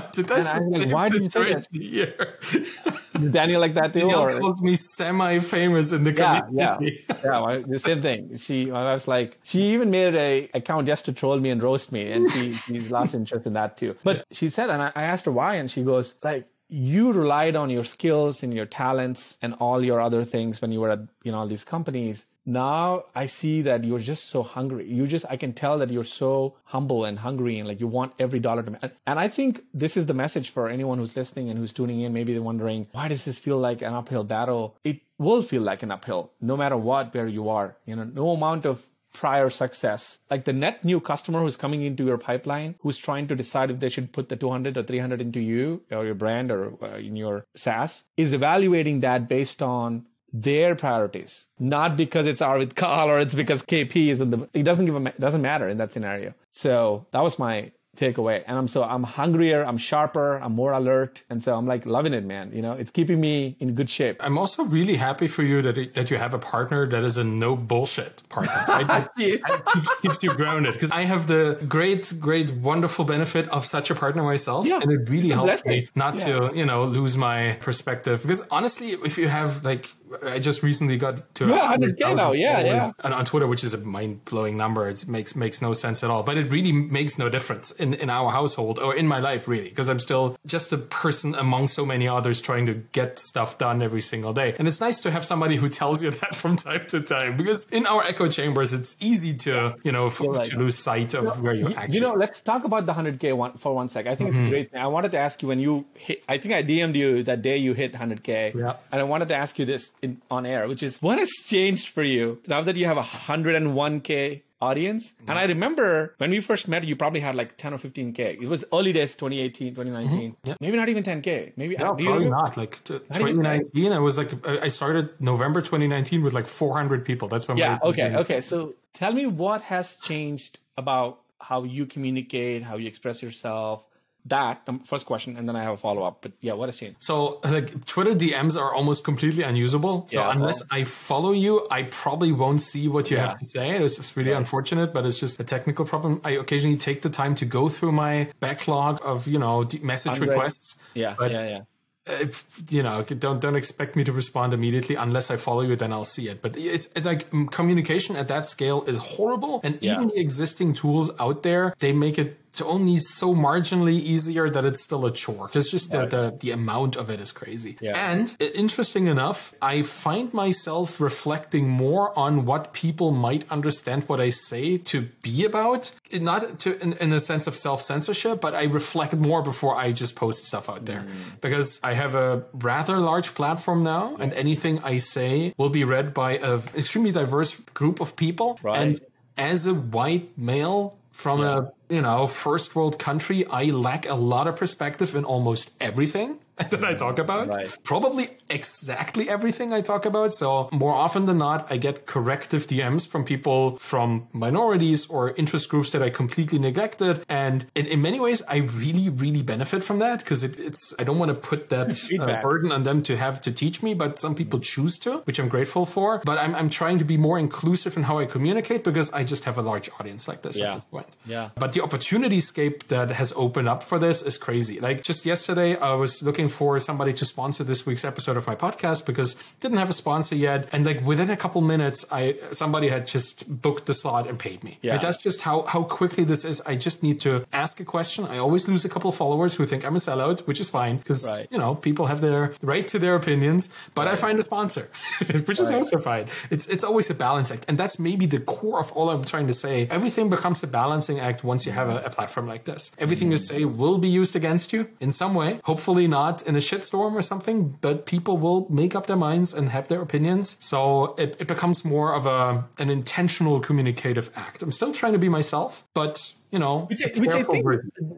I 0.46 0.60
was 0.60 0.86
like, 0.86 0.94
why 0.94 1.10
did 1.10 1.24
you 1.24 1.30
say 1.30 1.54
that? 1.54 3.02
Danielle 3.32 3.62
like 3.62 3.76
that 3.76 3.94
too? 3.94 4.02
Danielle 4.02 4.24
or? 4.24 4.40
calls 4.40 4.62
me 4.62 4.76
semi-famous 4.76 5.92
in 5.94 6.04
the 6.04 6.12
community. 6.12 6.56
Yeah. 6.56 6.78
Yeah. 6.82 7.16
yeah 7.24 7.62
the 7.66 7.80
same 7.80 8.02
thing. 8.02 8.38
She, 8.38 8.66
my 8.66 8.84
wife's 8.84 9.08
like, 9.08 9.38
she 9.44 9.74
even 9.74 9.92
made 9.92 10.16
a 10.16 10.50
account 10.54 10.88
just 10.88 11.06
to 11.06 11.14
troll 11.14 11.40
me 11.40 11.52
and 11.52 11.64
roast 11.64 11.92
me. 11.94 12.12
And 12.12 12.30
she, 12.32 12.54
she's 12.54 12.92
lost 12.92 13.14
interest 13.14 13.46
in 13.46 13.54
that 13.54 13.78
too. 13.78 13.96
But 14.04 14.26
she 14.32 14.50
said, 14.50 14.70
and 14.70 14.82
I, 14.82 14.92
I 14.96 15.04
asked 15.04 15.26
her 15.26 15.32
why, 15.32 15.56
and 15.56 15.70
she 15.70 15.84
goes 15.84 16.16
like, 16.24 16.33
you 16.74 17.12
relied 17.12 17.56
on 17.56 17.70
your 17.70 17.84
skills 17.84 18.42
and 18.42 18.52
your 18.52 18.66
talents 18.66 19.38
and 19.44 19.54
all 19.60 19.86
your 19.86 20.02
other 20.02 20.24
things 20.24 20.60
when 20.60 20.72
you 20.72 20.82
were 20.82 20.90
at 20.90 21.02
you 21.24 21.32
know 21.32 21.38
all 21.40 21.48
these 21.48 21.64
companies 21.64 22.26
now 22.46 23.06
I 23.16 23.28
see 23.28 23.62
that 23.64 23.84
you're 23.84 24.00
just 24.00 24.30
so 24.30 24.44
hungry. 24.44 24.86
You 24.86 25.08
just, 25.08 25.26
I 25.30 25.38
can 25.38 25.54
tell 25.54 25.78
that 25.78 25.90
you're 25.90 26.04
so 26.04 26.58
humble 26.66 27.06
and 27.06 27.18
hungry 27.18 27.58
and 27.58 27.68
like 27.68 27.80
you 27.80 27.88
want 27.88 28.14
every 28.20 28.40
dollar 28.40 28.64
to, 28.64 28.92
and 29.08 29.20
I 29.20 29.30
think 29.30 29.64
this 29.74 29.96
is 29.96 30.08
the 30.08 30.14
message 30.14 30.50
for 30.50 30.68
anyone 30.68 30.98
who's 30.98 31.16
listening 31.16 31.50
and 31.50 31.58
who's 31.58 31.72
tuning 31.72 32.02
in. 32.02 32.12
Maybe 32.12 32.34
they're 32.34 32.42
wondering, 32.42 32.88
why 32.92 33.08
does 33.08 33.24
this 33.24 33.40
feel 33.40 33.58
like 33.58 33.82
an 33.82 33.94
uphill 33.94 34.26
battle? 34.26 34.76
It 34.84 35.02
will 35.18 35.42
feel 35.42 35.62
like 35.62 35.84
an 35.84 35.92
uphill 35.92 36.32
no 36.42 36.58
matter 36.58 36.76
what, 36.76 37.14
where 37.14 37.28
you 37.28 37.48
are. 37.50 37.78
You 37.86 37.96
know, 37.96 38.04
no 38.04 38.32
amount 38.32 38.66
of 38.66 38.86
prior 39.14 39.50
success, 39.50 40.18
like 40.30 40.46
the 40.46 40.54
net 40.54 40.84
new 40.84 41.00
customer 41.00 41.40
who's 41.40 41.58
coming 41.58 41.84
into 41.84 42.06
your 42.06 42.18
pipeline, 42.18 42.76
who's 42.80 42.98
trying 42.98 43.28
to 43.28 43.36
decide 43.36 43.72
if 43.72 43.80
they 43.80 43.90
should 43.90 44.12
put 44.12 44.30
the 44.30 44.36
200 44.36 44.78
or 44.78 44.84
300 44.84 45.22
into 45.22 45.40
you 45.40 45.82
or 45.92 46.06
your 46.06 46.16
brand 46.16 46.52
or 46.52 46.74
uh, 46.84 46.98
in 46.98 47.16
your 47.16 47.46
SaaS, 47.56 48.04
is 48.18 48.34
evaluating 48.34 49.00
that 49.02 49.28
based 49.28 49.62
on 49.62 50.06
their 50.34 50.76
priorities, 50.76 51.46
not 51.60 51.96
because 51.96 52.26
it's 52.26 52.42
Arvid 52.42 52.76
Kahl 52.76 53.08
or 53.08 53.20
it's 53.20 53.36
because 53.36 53.62
KP 53.62 54.08
is 54.08 54.20
in 54.20 54.32
the. 54.32 54.50
It 54.54 54.64
doesn't 54.64 54.86
give 54.88 54.96
a 54.96 55.12
doesn't 55.20 55.44
matter 55.44 55.70
in 55.70 55.78
that 55.78 55.94
scenario. 55.94 56.34
So 56.52 57.06
that 57.12 57.22
was 57.22 57.38
my 57.38 57.72
takeaway. 57.98 58.44
And 58.48 58.58
I'm 58.58 58.68
so 58.68 58.84
I'm 58.84 59.04
hungrier, 59.04 59.64
I'm 59.64 59.78
sharper, 59.78 60.38
I'm 60.38 60.54
more 60.54 60.72
alert, 60.74 61.24
and 61.30 61.44
so 61.44 61.56
I'm 61.56 61.68
like 61.68 61.86
loving 61.86 62.14
it, 62.14 62.24
man. 62.24 62.52
You 62.54 62.62
know, 62.62 62.74
it's 62.74 62.92
keeping 62.92 63.20
me 63.20 63.56
in 63.60 63.76
good 63.76 63.90
shape. 63.90 64.18
I'm 64.24 64.38
also 64.38 64.64
really 64.64 64.96
happy 64.96 65.28
for 65.28 65.44
you 65.44 65.62
that 65.62 65.78
it, 65.78 65.94
that 65.94 66.10
you 66.10 66.18
have 66.18 66.34
a 66.34 66.40
partner 66.40 66.88
that 66.88 67.04
is 67.04 67.18
a 67.18 67.24
no 67.24 67.56
bullshit 67.56 68.24
partner. 68.30 68.52
That, 68.74 68.88
that 68.88 69.16
keeps, 69.16 69.96
keeps, 70.02 70.24
you 70.24 70.34
grounded 70.34 70.74
because 70.74 70.92
I 70.92 71.02
have 71.02 71.28
the 71.28 71.60
great, 71.68 72.14
great, 72.20 72.52
wonderful 72.52 73.06
benefit 73.06 73.48
of 73.50 73.66
such 73.66 73.92
a 73.92 73.96
partner 73.96 74.24
myself, 74.24 74.66
yeah. 74.66 74.80
and 74.82 74.92
it 74.92 75.10
really 75.10 75.30
helps 75.30 75.64
me 75.66 75.88
not 75.96 76.18
yeah. 76.18 76.50
to 76.50 76.52
you 76.56 76.66
know 76.66 76.86
lose 76.86 77.16
my 77.16 77.58
perspective. 77.62 78.22
Because 78.22 78.42
honestly, 78.50 78.92
if 78.92 79.18
you 79.18 79.28
have 79.28 79.64
like 79.64 79.94
I 80.22 80.40
just 80.40 80.64
recently 80.64 80.98
got 80.98 81.34
to 81.36 81.48
yeah, 81.48 81.76
100k 81.76 82.16
now. 82.16 82.32
Yeah, 82.32 82.62
yeah. 82.62 82.92
On, 83.04 83.14
on 83.14 83.26
Twitter, 83.26 83.48
which 83.48 83.64
is 83.64 83.74
a 83.74 83.78
mind 83.78 84.26
blowing 84.26 84.58
number. 84.58 84.88
It 84.88 85.08
makes 85.08 85.36
makes 85.36 85.62
no 85.62 85.74
sense 85.74 86.04
at 86.04 86.10
all. 86.10 86.24
But 86.24 86.38
it 86.38 86.52
really 86.52 86.72
makes 86.72 87.18
no 87.18 87.30
difference 87.30 87.72
in, 87.72 87.94
in 87.96 88.10
our 88.10 88.32
household 88.32 88.80
or 88.80 88.96
in 88.96 89.08
my 89.08 89.20
life, 89.20 89.48
really, 89.48 89.70
because 89.70 89.90
I'm 89.90 90.00
still 90.00 90.38
just 90.46 90.72
a 90.74 90.78
person 90.78 91.36
among 91.36 91.68
so 91.68 91.86
many 91.86 92.08
others 92.08 92.42
trying 92.42 92.66
to 92.68 92.74
get 92.92 93.20
stuff 93.20 93.58
done 93.58 93.82
every 93.82 94.02
single 94.02 94.34
day. 94.34 94.56
And 94.58 94.68
it's 94.68 94.80
nice 94.80 95.02
to 95.02 95.12
have 95.12 95.26
somebody 95.26 95.56
who 95.56 95.70
tells 95.70 96.04
you 96.04 96.12
that 96.22 96.36
from 96.36 96.56
time 96.56 96.86
to 96.88 97.02
time, 97.02 97.38
because 97.38 97.66
in 97.72 97.86
our 97.86 98.04
echo 98.04 98.30
chambers, 98.30 98.74
it's 98.74 98.96
easy 99.00 99.34
to 99.36 99.76
you 99.84 99.92
know 99.92 100.08
f- 100.08 100.22
right. 100.22 100.46
to 100.46 100.58
lose 100.58 100.78
sight 100.78 101.14
of 101.14 101.24
you 101.24 101.30
know, 101.30 101.36
where 101.36 101.54
you, 101.54 101.74
actually. 101.74 101.96
You 101.96 102.02
know, 102.02 102.14
let's 102.14 102.42
talk 102.42 102.64
about 102.64 102.86
the 102.86 102.94
100k 102.94 103.36
one 103.36 103.58
for 103.58 103.74
one 103.74 103.90
sec. 103.90 104.08
I 104.08 104.16
think 104.16 104.32
mm-hmm. 104.32 104.44
it's 104.44 104.50
great. 104.50 104.76
I 104.76 104.88
wanted 104.88 105.12
to 105.12 105.20
ask 105.20 105.42
you 105.42 105.48
when 105.48 105.60
you 105.60 105.86
hit. 105.96 106.24
I 106.28 106.38
think 106.38 106.54
I 106.54 106.64
DM'd 106.64 106.96
you 106.96 107.24
that 107.24 107.42
day 107.42 107.58
you 107.58 107.74
hit 107.74 107.94
100k. 107.94 108.56
Yeah. 108.56 108.78
And 108.92 109.02
I 109.02 109.04
wanted 109.04 109.30
to 109.30 109.36
ask 109.36 109.58
you 109.60 109.66
this 109.66 109.92
in, 110.04 110.22
on 110.30 110.46
air, 110.46 110.68
which 110.68 110.84
is 110.84 111.02
what 111.02 111.18
has 111.18 111.32
changed 111.46 111.90
for 111.90 112.04
you 112.04 112.40
now 112.48 112.62
that 112.62 112.76
you 112.76 112.86
have 112.86 112.98
a 112.98 113.04
101k 113.04 114.42
audience. 114.64 115.14
And 115.28 115.38
I 115.38 115.46
remember 115.46 116.16
when 116.18 116.32
we 116.32 116.40
first 116.40 116.68
met, 116.68 116.84
you 116.86 116.96
probably 116.96 117.20
had 117.20 117.36
like 117.36 117.58
10 117.58 117.74
or 117.74 117.78
15K. 117.78 118.42
It 118.42 118.48
was 118.48 118.64
early 118.72 118.94
days, 118.94 119.16
2018, 119.16 119.76
2019. 119.76 120.32
Mm-hmm. 120.32 120.50
Yeah. 120.50 120.56
Maybe 120.62 120.78
not 120.78 120.90
even 120.90 121.04
10K. 121.04 121.54
Maybe 121.58 121.76
no, 121.76 121.96
probably 121.96 122.30
not. 122.30 122.56
Like 122.56 122.84
t- 122.84 123.00
2019, 123.00 123.92
I 123.92 124.00
was 124.00 124.18
like, 124.18 124.46
I 124.48 124.70
started 124.70 125.10
November 125.20 125.62
2019 125.62 126.24
with 126.24 126.34
like 126.34 126.48
400 126.48 127.04
people. 127.06 127.28
That's 127.28 127.48
when 127.48 127.58
Yeah. 127.58 127.80
Okay. 127.84 128.16
Okay. 128.16 128.42
So 128.42 128.76
tell 128.94 129.12
me 129.12 129.26
what 129.26 129.62
has 129.64 129.96
changed 129.98 130.60
about 130.78 131.20
how 131.40 131.64
you 131.64 131.86
communicate, 131.86 132.64
how 132.64 132.78
you 132.78 132.88
express 132.88 133.22
yourself, 133.22 133.86
that 134.26 134.62
um, 134.68 134.80
first 134.80 135.06
question 135.06 135.36
and 135.38 135.48
then 135.48 135.56
i 135.56 135.64
have 135.64 135.74
a 135.74 135.78
follow-up 135.78 136.20
but 136.22 136.32
yeah 136.42 136.54
what 136.54 136.70
has 136.70 136.78
changed 136.78 136.96
so 137.00 137.40
like 137.44 137.86
twitter 137.86 138.14
dms 138.14 138.60
are 138.60 138.74
almost 138.74 139.04
completely 139.04 139.44
unusable 139.44 140.08
so 140.08 140.20
yeah, 140.20 140.32
unless 140.32 140.62
well, 140.62 140.70
i 140.72 140.84
follow 140.84 141.32
you 141.32 141.68
i 141.70 141.84
probably 141.84 142.32
won't 142.32 142.62
see 142.62 142.88
what 142.88 143.12
you 143.12 143.18
yeah. 143.18 143.28
have 143.28 143.38
to 143.38 143.46
say 143.46 143.78
it's 143.78 143.98
just 143.98 144.16
really 144.16 144.32
right. 144.32 144.38
unfortunate 144.38 144.94
but 144.94 145.06
it's 145.06 145.20
just 145.20 145.40
a 145.40 145.44
technical 145.44 145.86
problem 145.86 146.22
i 146.24 146.32
occasionally 146.32 146.78
take 146.78 147.02
the 147.02 147.10
time 147.10 147.36
to 147.36 147.46
go 147.46 147.68
through 147.68 147.92
my 147.92 148.28
backlog 148.40 149.00
of 149.04 149.28
you 149.28 149.40
know 149.40 149.68
message 149.82 150.20
requests 150.20 150.78
yeah 150.94 151.16
yeah 151.22 151.28
yeah 151.30 151.62
if, 152.06 152.62
you 152.70 152.84
know, 152.84 153.04
don't 153.04 153.40
don't 153.40 153.56
expect 153.56 153.96
me 153.96 154.04
to 154.04 154.12
respond 154.12 154.54
immediately 154.54 154.96
unless 154.96 155.32
I 155.32 155.38
follow 155.38 155.62
you. 155.62 155.76
Then 155.76 155.94
I'll 155.94 156.04
see 156.04 156.28
it. 156.28 156.42
But 156.42 156.58
it's 156.58 156.90
it's 156.96 157.06
like 157.06 157.30
mm, 157.32 157.50
communication 157.50 158.16
at 158.16 158.28
that 158.28 158.46
scale 158.46 158.84
is 158.84 158.98
horrible, 158.98 159.62
and 159.64 159.78
yeah. 159.82 159.94
even 159.94 160.10
the 160.10 160.20
existing 160.20 160.74
tools 160.74 161.12
out 161.20 161.44
there 161.44 161.74
they 161.80 161.94
make 161.94 162.20
it 162.20 162.38
only 162.62 162.98
so 162.98 163.34
marginally 163.34 163.94
easier 163.94 164.50
that 164.50 164.66
it's 164.66 164.84
still 164.84 165.06
a 165.06 165.12
chore 165.12 165.48
because 165.48 165.72
just 165.72 165.92
the, 165.92 166.06
the, 166.06 166.38
the 166.40 166.52
amount 166.52 166.96
of 166.96 167.10
it 167.10 167.20
is 167.20 167.32
crazy. 167.32 167.78
Yeah. 167.82 168.12
And 168.12 168.36
interesting 168.40 169.08
enough, 169.08 169.54
I 169.62 169.82
find 169.82 170.34
myself 170.34 171.00
reflecting 171.00 171.68
more 171.68 172.18
on 172.18 172.46
what 172.46 172.74
people 172.74 173.12
might 173.12 173.50
understand 173.52 174.04
what 174.08 174.20
I 174.22 174.30
say 174.30 174.78
to 174.78 175.02
be 175.22 175.46
about, 175.46 175.92
not 176.12 176.60
to 176.60 176.80
in, 176.82 176.94
in 176.94 177.12
a 177.14 177.20
sense 177.20 177.48
of 177.48 177.56
self 177.56 177.82
censorship, 177.82 178.42
but 178.42 178.54
I 178.54 178.64
reflect 178.64 179.14
more 179.16 179.42
before 179.42 179.76
I 179.76 179.92
just 179.92 180.16
post 180.16 180.46
stuff 180.46 180.70
out 180.70 180.86
there 180.86 181.02
mm. 181.02 181.42
because 181.42 181.80
I 181.84 181.94
have 181.94 182.16
a 182.16 182.44
rather 182.54 182.98
large 182.98 183.34
platform 183.36 183.84
now, 183.84 184.16
and 184.20 184.34
anything 184.34 184.80
I 184.84 184.98
say 184.98 185.54
will 185.58 185.70
be 185.70 185.84
read 185.84 186.14
by 186.14 186.38
an 186.38 186.62
extremely 186.76 187.12
diverse 187.12 187.56
group 187.74 188.00
of 188.00 188.16
people. 188.16 188.60
Right. 188.62 188.80
And 188.80 189.02
as 189.38 189.66
a 189.66 189.74
white 189.74 190.38
male 190.38 190.98
from 191.14 191.40
yeah. 191.40 191.62
a 191.90 191.94
you 191.94 192.02
know 192.02 192.28
first 192.28 192.76
world 192.76 193.00
country 193.00 193.46
i 193.48 193.66
lack 193.66 194.10
a 194.10 194.16
lot 194.16 194.48
of 194.48 194.56
perspective 194.58 195.16
in 195.16 195.24
almost 195.24 195.70
everything 195.80 196.38
that 196.70 196.84
I 196.86 196.94
talk 196.94 197.20
about. 197.20 197.48
Right. 197.48 197.70
Probably 197.84 198.30
exactly 198.50 199.30
everything 199.30 199.74
I 199.74 199.82
talk 199.82 200.06
about. 200.06 200.34
So 200.34 200.70
more 200.72 200.94
often 200.94 201.26
than 201.26 201.40
not, 201.40 201.72
I 201.72 201.78
get 201.78 202.06
corrective 202.06 202.68
DMs 202.68 203.08
from 203.08 203.26
people 203.26 203.78
from 203.78 204.28
minorities 204.34 205.08
or 205.08 205.32
interest 205.32 205.70
groups 205.70 205.90
that 205.92 206.04
I 206.04 206.10
completely 206.10 206.60
neglected. 206.60 207.26
And 207.28 207.66
in, 207.74 207.88
in 207.88 208.02
many 208.02 208.20
ways, 208.20 208.42
I 208.48 208.58
really, 208.58 209.10
really 209.10 209.42
benefit 209.42 209.84
from 209.84 210.00
that 210.00 210.20
because 210.20 210.44
it, 210.44 210.60
it's, 210.60 210.94
I 211.00 211.04
don't 211.04 211.18
want 211.18 211.30
to 211.30 211.36
put 211.36 211.70
that 211.70 211.98
uh, 212.20 212.42
burden 212.42 212.72
on 212.72 212.84
them 212.84 213.02
to 213.04 213.18
have 213.18 213.42
to 213.42 213.52
teach 213.52 213.82
me, 213.82 213.96
but 213.96 214.20
some 214.20 214.36
people 214.36 214.60
choose 214.60 214.98
to, 215.00 215.18
which 215.20 215.40
I'm 215.40 215.50
grateful 215.50 215.86
for. 215.86 216.22
But 216.24 216.38
I'm, 216.38 216.54
I'm 216.54 216.70
trying 216.70 217.00
to 217.00 217.06
be 217.06 217.18
more 217.18 217.40
inclusive 217.40 217.98
in 217.98 218.04
how 218.04 218.20
I 218.20 218.26
communicate 218.26 218.84
because 218.84 219.12
I 219.12 219.24
just 219.24 219.46
have 219.46 219.58
a 219.58 219.62
large 219.62 219.90
audience 220.00 220.28
like 220.28 220.44
this 220.44 220.58
yeah. 220.58 220.72
at 220.72 220.76
this 220.76 220.84
point. 220.86 221.08
Yeah. 221.26 221.50
But 221.56 221.74
the 221.74 221.82
opportunity 221.82 222.40
scape 222.42 222.88
that 222.90 223.10
has 223.10 223.34
opened 223.36 223.68
up 223.68 223.82
for 223.82 223.98
this 223.98 224.22
is 224.22 224.38
crazy. 224.38 224.80
Like 224.80 225.02
just 225.02 225.26
yesterday, 225.26 225.76
I 225.78 225.96
was 225.96 226.22
looking 226.22 226.43
looking 226.44 226.56
for 226.56 226.80
somebody 226.80 227.14
to 227.14 227.26
sponsor 227.26 227.64
this 227.64 227.86
week's 227.86 228.04
episode 228.04 228.36
of 228.38 228.46
my 228.46 228.56
podcast 228.56 229.06
because 229.06 229.36
didn't 229.62 229.78
have 229.78 229.90
a 229.90 229.94
sponsor 229.94 230.36
yet. 230.36 230.68
And 230.74 230.86
like 230.86 231.00
within 231.06 231.30
a 231.30 231.38
couple 231.38 231.62
minutes, 231.62 232.06
I 232.12 232.36
somebody 232.52 232.90
had 232.90 233.08
just 233.08 233.48
booked 233.48 233.86
the 233.86 233.94
slot 233.94 234.28
and 234.28 234.38
paid 234.38 234.64
me. 234.64 234.78
Yeah. 234.82 234.98
that's 234.98 235.18
just 235.18 235.42
how 235.42 235.64
how 235.74 235.84
quickly 235.84 236.26
this 236.26 236.44
is. 236.44 236.62
I 236.66 236.76
just 236.76 237.02
need 237.02 237.20
to 237.22 237.46
ask 237.54 237.80
a 237.80 237.86
question. 237.86 238.26
I 238.26 238.38
always 238.40 238.68
lose 238.68 238.84
a 238.86 238.90
couple 238.90 239.10
of 239.10 239.16
followers 239.16 239.56
who 239.56 239.66
think 239.66 239.86
I'm 239.86 239.96
a 239.96 240.04
sellout, 240.08 240.42
which 240.48 240.60
is 240.60 240.70
fine 240.70 240.98
because 240.98 241.26
right. 241.26 241.48
you 241.52 241.58
know 241.58 241.76
people 241.76 242.06
have 242.08 242.20
their 242.20 242.54
right 242.62 242.86
to 242.94 243.00
their 243.00 243.16
opinions. 243.16 243.70
But 243.96 244.06
right. 244.06 244.14
I 244.14 244.26
find 244.26 244.36
a 244.40 244.44
sponsor, 244.44 244.86
which 245.48 245.60
is 245.60 245.70
right. 245.70 245.80
also 245.80 245.98
fine. 246.00 246.26
It's 246.54 246.66
it's 246.68 246.84
always 246.84 247.10
a 247.10 247.18
balance 247.28 247.52
act, 247.52 247.64
and 247.70 247.78
that's 247.78 247.98
maybe 248.00 248.26
the 248.36 248.42
core 248.54 248.80
of 248.80 248.92
all 248.96 249.10
I'm 249.10 249.24
trying 249.34 249.48
to 249.54 249.58
say. 249.66 249.76
Everything 249.98 250.30
becomes 250.30 250.64
a 250.64 250.68
balancing 250.68 251.18
act 251.20 251.44
once 251.44 251.66
you 251.66 251.72
have 251.80 251.90
a, 251.90 251.98
a 252.10 252.12
platform 252.18 252.48
like 252.54 252.64
this. 252.66 252.92
Everything 252.98 253.32
you 253.32 253.40
mm-hmm. 253.40 253.60
say 253.60 253.66
will 253.82 253.98
be 253.98 254.12
used 254.22 254.36
against 254.36 254.74
you 254.74 254.82
in 255.00 255.12
some 255.12 255.34
way. 255.42 255.60
Hopefully 255.72 256.08
not 256.08 256.33
not 256.34 256.48
in 256.48 256.56
a 256.56 256.60
shitstorm 256.60 257.14
or 257.14 257.22
something, 257.22 257.78
but 257.82 258.06
people 258.06 258.38
will 258.38 258.68
make 258.70 258.96
up 258.96 259.08
their 259.08 259.18
minds 259.18 259.54
and 259.54 259.70
have 259.70 259.88
their 259.88 260.02
opinions. 260.02 260.58
So 260.60 261.16
it, 261.18 261.36
it 261.40 261.48
becomes 261.48 261.86
more 261.86 262.14
of 262.14 262.26
a 262.26 262.66
an 262.80 262.90
intentional 262.90 263.60
communicative 263.60 264.32
act. 264.36 264.62
I'm 264.62 264.72
still 264.72 264.94
trying 264.94 265.14
to 265.14 265.20
be 265.20 265.30
myself, 265.30 265.84
but 265.94 266.34
you 266.52 266.60
know, 266.60 266.86
which, 266.86 267.02
which 267.18 267.32
I 267.32 267.44
think 267.44 267.66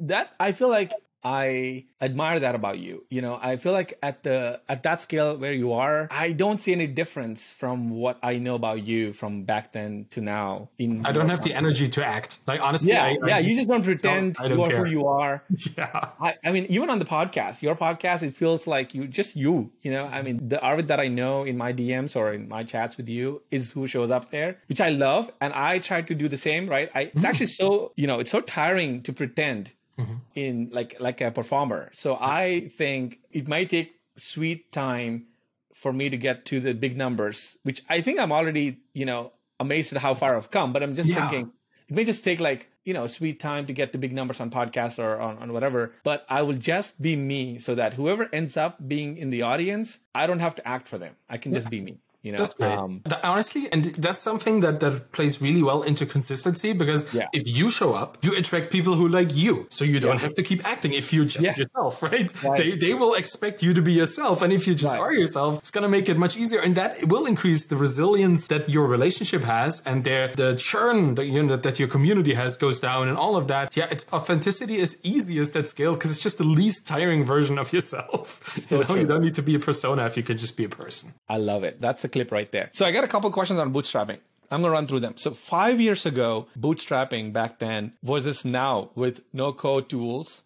that 0.08 0.34
I 0.40 0.52
feel 0.52 0.70
like 0.70 0.92
I 1.26 1.86
admire 2.00 2.40
that 2.40 2.54
about 2.54 2.78
you. 2.78 3.04
You 3.10 3.24
know, 3.24 3.40
I 3.42 3.58
feel 3.58 3.74
like 3.74 3.98
at 4.04 4.22
the 4.22 4.62
at 4.70 4.84
that 4.84 5.02
scale 5.02 5.36
where 5.36 5.54
you 5.54 5.74
are, 5.74 6.08
I 6.12 6.34
don't 6.34 6.62
see 6.62 6.72
any 6.72 6.86
difference 6.86 7.52
from 7.52 7.90
what 7.90 8.20
I 8.22 8.38
know 8.38 8.54
about 8.54 8.86
you 8.86 9.12
from 9.12 9.44
back 9.44 9.74
then 9.74 10.06
to 10.12 10.22
now. 10.22 10.70
In 10.78 11.04
I 11.04 11.12
don't 11.12 11.30
have 11.30 11.44
the 11.44 11.56
energy 11.56 11.90
to 11.90 12.06
act. 12.06 12.38
Like 12.46 12.62
honestly, 12.62 12.92
yeah, 12.92 13.06
I, 13.06 13.18
yeah. 13.26 13.38
I 13.38 13.40
you 13.40 13.56
just 13.56 13.68
don't 13.68 13.84
pretend 13.84 14.36
don't, 14.36 14.50
don't 14.50 14.70
you 14.70 14.76
are 14.76 14.86
who 14.86 14.92
you 14.92 15.08
are. 15.08 15.44
Yeah. 15.76 16.12
I, 16.22 16.36
I 16.46 16.52
mean, 16.52 16.68
even 16.70 16.92
on 16.92 17.00
the 17.00 17.06
podcast, 17.06 17.64
your 17.64 17.76
podcast, 17.76 18.22
it 18.22 18.36
feels 18.36 18.68
like 18.68 18.94
you 18.94 19.08
just 19.08 19.36
you. 19.36 19.72
You 19.82 19.92
know, 19.92 20.06
I 20.06 20.22
mean, 20.22 20.48
the 20.48 20.62
Arvid 20.62 20.90
that 20.90 21.00
I 21.00 21.08
know 21.08 21.44
in 21.44 21.58
my 21.58 21.74
DMs 21.74 22.16
or 22.16 22.34
in 22.34 22.48
my 22.48 22.64
chats 22.64 22.98
with 22.98 23.10
you 23.10 23.42
is 23.50 23.72
who 23.72 23.88
shows 23.88 24.12
up 24.12 24.30
there, 24.30 24.60
which 24.68 24.80
I 24.80 24.90
love, 24.90 25.32
and 25.42 25.54
I 25.54 25.80
try 25.80 26.04
to 26.04 26.14
do 26.14 26.30
the 26.30 26.38
same. 26.38 26.70
Right? 26.70 26.92
I, 26.94 27.02
it's 27.16 27.24
mm. 27.24 27.28
actually 27.28 27.48
so 27.48 27.94
you 27.96 28.06
know, 28.06 28.20
it's 28.20 28.30
so 28.30 28.42
tiring 28.42 29.02
to 29.04 29.12
pretend 29.12 29.72
mm-hmm. 29.98 30.16
in 30.36 30.70
like 30.72 30.96
like 31.00 31.22
a 31.22 31.32
performer. 31.32 31.90
So 31.94 32.18
I 32.20 32.72
think 32.78 33.20
it 33.32 33.48
might 33.48 33.70
take 33.70 33.96
sweet 34.18 34.72
time 34.72 35.28
for 35.74 35.92
me 35.92 36.10
to 36.10 36.18
get 36.18 36.46
to 36.46 36.60
the 36.60 36.74
big 36.74 36.98
numbers, 36.98 37.58
which 37.64 37.84
I 37.90 38.02
think 38.02 38.20
I'm 38.20 38.32
already, 38.32 38.80
you 38.94 39.06
know, 39.06 39.34
amazed 39.60 39.94
at 39.94 40.02
how 40.02 40.14
far 40.14 40.36
I've 40.36 40.52
come. 40.52 40.74
But 40.74 40.84
I'm 40.84 40.96
just 40.96 41.10
yeah. 41.10 41.28
thinking 41.28 41.52
it 41.88 41.96
may 41.96 42.04
just 42.04 42.24
take 42.24 42.40
like, 42.40 42.70
you 42.84 42.94
know, 42.94 43.08
sweet 43.08 43.40
time 43.40 43.66
to 43.68 43.74
get 43.74 43.92
to 43.92 43.98
big 43.98 44.14
numbers 44.14 44.40
on 44.40 44.50
podcasts 44.50 45.00
or 45.00 45.20
on, 45.20 45.38
on 45.38 45.54
whatever. 45.54 45.94
But 46.04 46.26
I 46.30 46.42
will 46.42 46.54
just 46.56 47.02
be 47.02 47.16
me 47.16 47.58
so 47.58 47.76
that 47.76 47.94
whoever 47.94 48.30
ends 48.34 48.58
up 48.58 48.88
being 48.88 49.18
in 49.18 49.30
the 49.30 49.42
audience, 49.42 50.00
I 50.14 50.28
don't 50.28 50.40
have 50.40 50.56
to 50.56 50.68
act 50.68 50.88
for 50.88 50.98
them. 50.98 51.16
I 51.30 51.38
can 51.38 51.52
yeah. 51.52 51.60
just 51.60 51.70
be 51.70 51.82
me 51.82 52.00
You 52.26 52.32
know, 52.32 52.38
That's 52.42 52.56
great. 52.60 52.72
Um, 52.72 53.02
Th- 53.08 53.22
honestly, 53.24 53.64
and 53.72 53.82
that's 54.06 54.22
something 54.30 54.56
that, 54.66 54.80
that 54.84 55.12
plays 55.18 55.34
really 55.48 55.62
well 55.70 55.82
into 55.84 56.04
consistency 56.16 56.70
because 56.74 57.02
Yeah. 57.14 57.28
if 57.40 57.44
you 57.58 57.70
show 57.80 57.90
up, 58.02 58.10
you 58.26 58.32
attract 58.42 58.72
people 58.78 58.94
who 59.00 59.08
like 59.20 59.32
you. 59.44 59.54
So 59.70 59.82
you 59.86 60.00
don't 60.00 60.16
Yeah. 60.16 60.22
have 60.28 60.36
to 60.40 60.44
keep 60.50 60.62
acting 60.74 60.92
if 61.02 61.06
you're 61.14 61.30
just 61.36 61.46
Yeah. 61.48 61.56
yourself, 61.62 61.94
right? 62.10 62.30
Right. 62.44 62.58
They, 62.60 62.70
they 62.86 62.94
will 63.02 63.14
expect 63.14 63.62
you 63.66 63.72
to 63.80 63.82
be 63.90 63.94
yourself. 64.02 64.36
And 64.44 64.52
if 64.52 64.62
you 64.68 64.74
just 64.74 64.96
Right. 64.96 65.04
are 65.06 65.14
yourself, 65.22 65.52
it's 65.60 65.70
going 65.76 65.84
to 65.90 65.94
make 65.98 66.08
it 66.10 66.18
much 66.26 66.36
easier. 66.36 66.60
And 66.66 66.74
that 66.82 66.92
will 67.14 67.26
increase 67.34 67.62
the 67.72 67.76
resilience 67.88 68.42
that 68.48 68.64
your 68.76 68.88
relationship 68.88 69.44
has 69.44 69.72
and 69.86 70.04
their, 70.04 70.24
the 70.44 70.56
churn 70.56 71.14
that, 71.16 71.26
you 71.28 71.44
know, 71.44 71.50
that, 71.54 71.62
that 71.68 71.78
your 71.82 71.90
community 71.96 72.34
has 72.34 72.58
goes 72.58 72.80
down 72.80 73.08
and 73.08 73.18
all 73.24 73.36
of 73.36 73.46
that. 73.54 73.78
Yeah, 73.78 73.88
it's 73.92 74.06
authenticity 74.12 74.78
is 74.86 74.98
easiest 75.04 75.56
at 75.56 75.68
scale 75.68 75.94
because 75.94 76.10
it's 76.10 76.24
just 76.28 76.40
the 76.40 76.50
least 76.62 76.88
tiring 76.88 77.24
version 77.24 77.60
of 77.60 77.72
yourself. 77.72 78.42
So 78.66 78.76
you 78.78 78.82
know, 78.82 78.88
true. 78.88 79.00
you 79.02 79.08
don't 79.12 79.22
need 79.28 79.36
to 79.36 79.46
be 79.52 79.56
a 79.56 79.60
persona 79.60 80.06
if 80.08 80.18
you 80.18 80.24
can 80.24 80.38
just 80.38 80.56
be 80.58 80.64
a 80.66 80.70
person. 80.84 81.14
I 81.30 81.38
love 81.38 81.64
it. 81.70 81.80
That's 81.86 82.02
the 82.02 82.10
clip 82.16 82.32
right 82.32 82.52
there. 82.52 82.70
So 82.72 82.86
I 82.86 82.92
got 82.92 83.04
a 83.04 83.08
couple 83.08 83.30
questions 83.32 83.60
on 83.60 83.74
bootstrapping. 83.74 84.20
I'm 84.52 84.62
going 84.62 84.72
to 84.72 84.78
run 84.80 84.88
through 84.88 85.02
them. 85.02 85.16
So 85.18 85.32
five 85.32 85.82
years 85.82 86.06
ago, 86.06 86.48
bootstrapping 86.58 87.34
back 87.34 87.60
then 87.60 87.94
was 88.04 88.26
versus 88.26 88.46
now 88.46 88.90
with 88.96 89.22
no 89.34 89.52
code 89.54 89.90
tools 89.90 90.44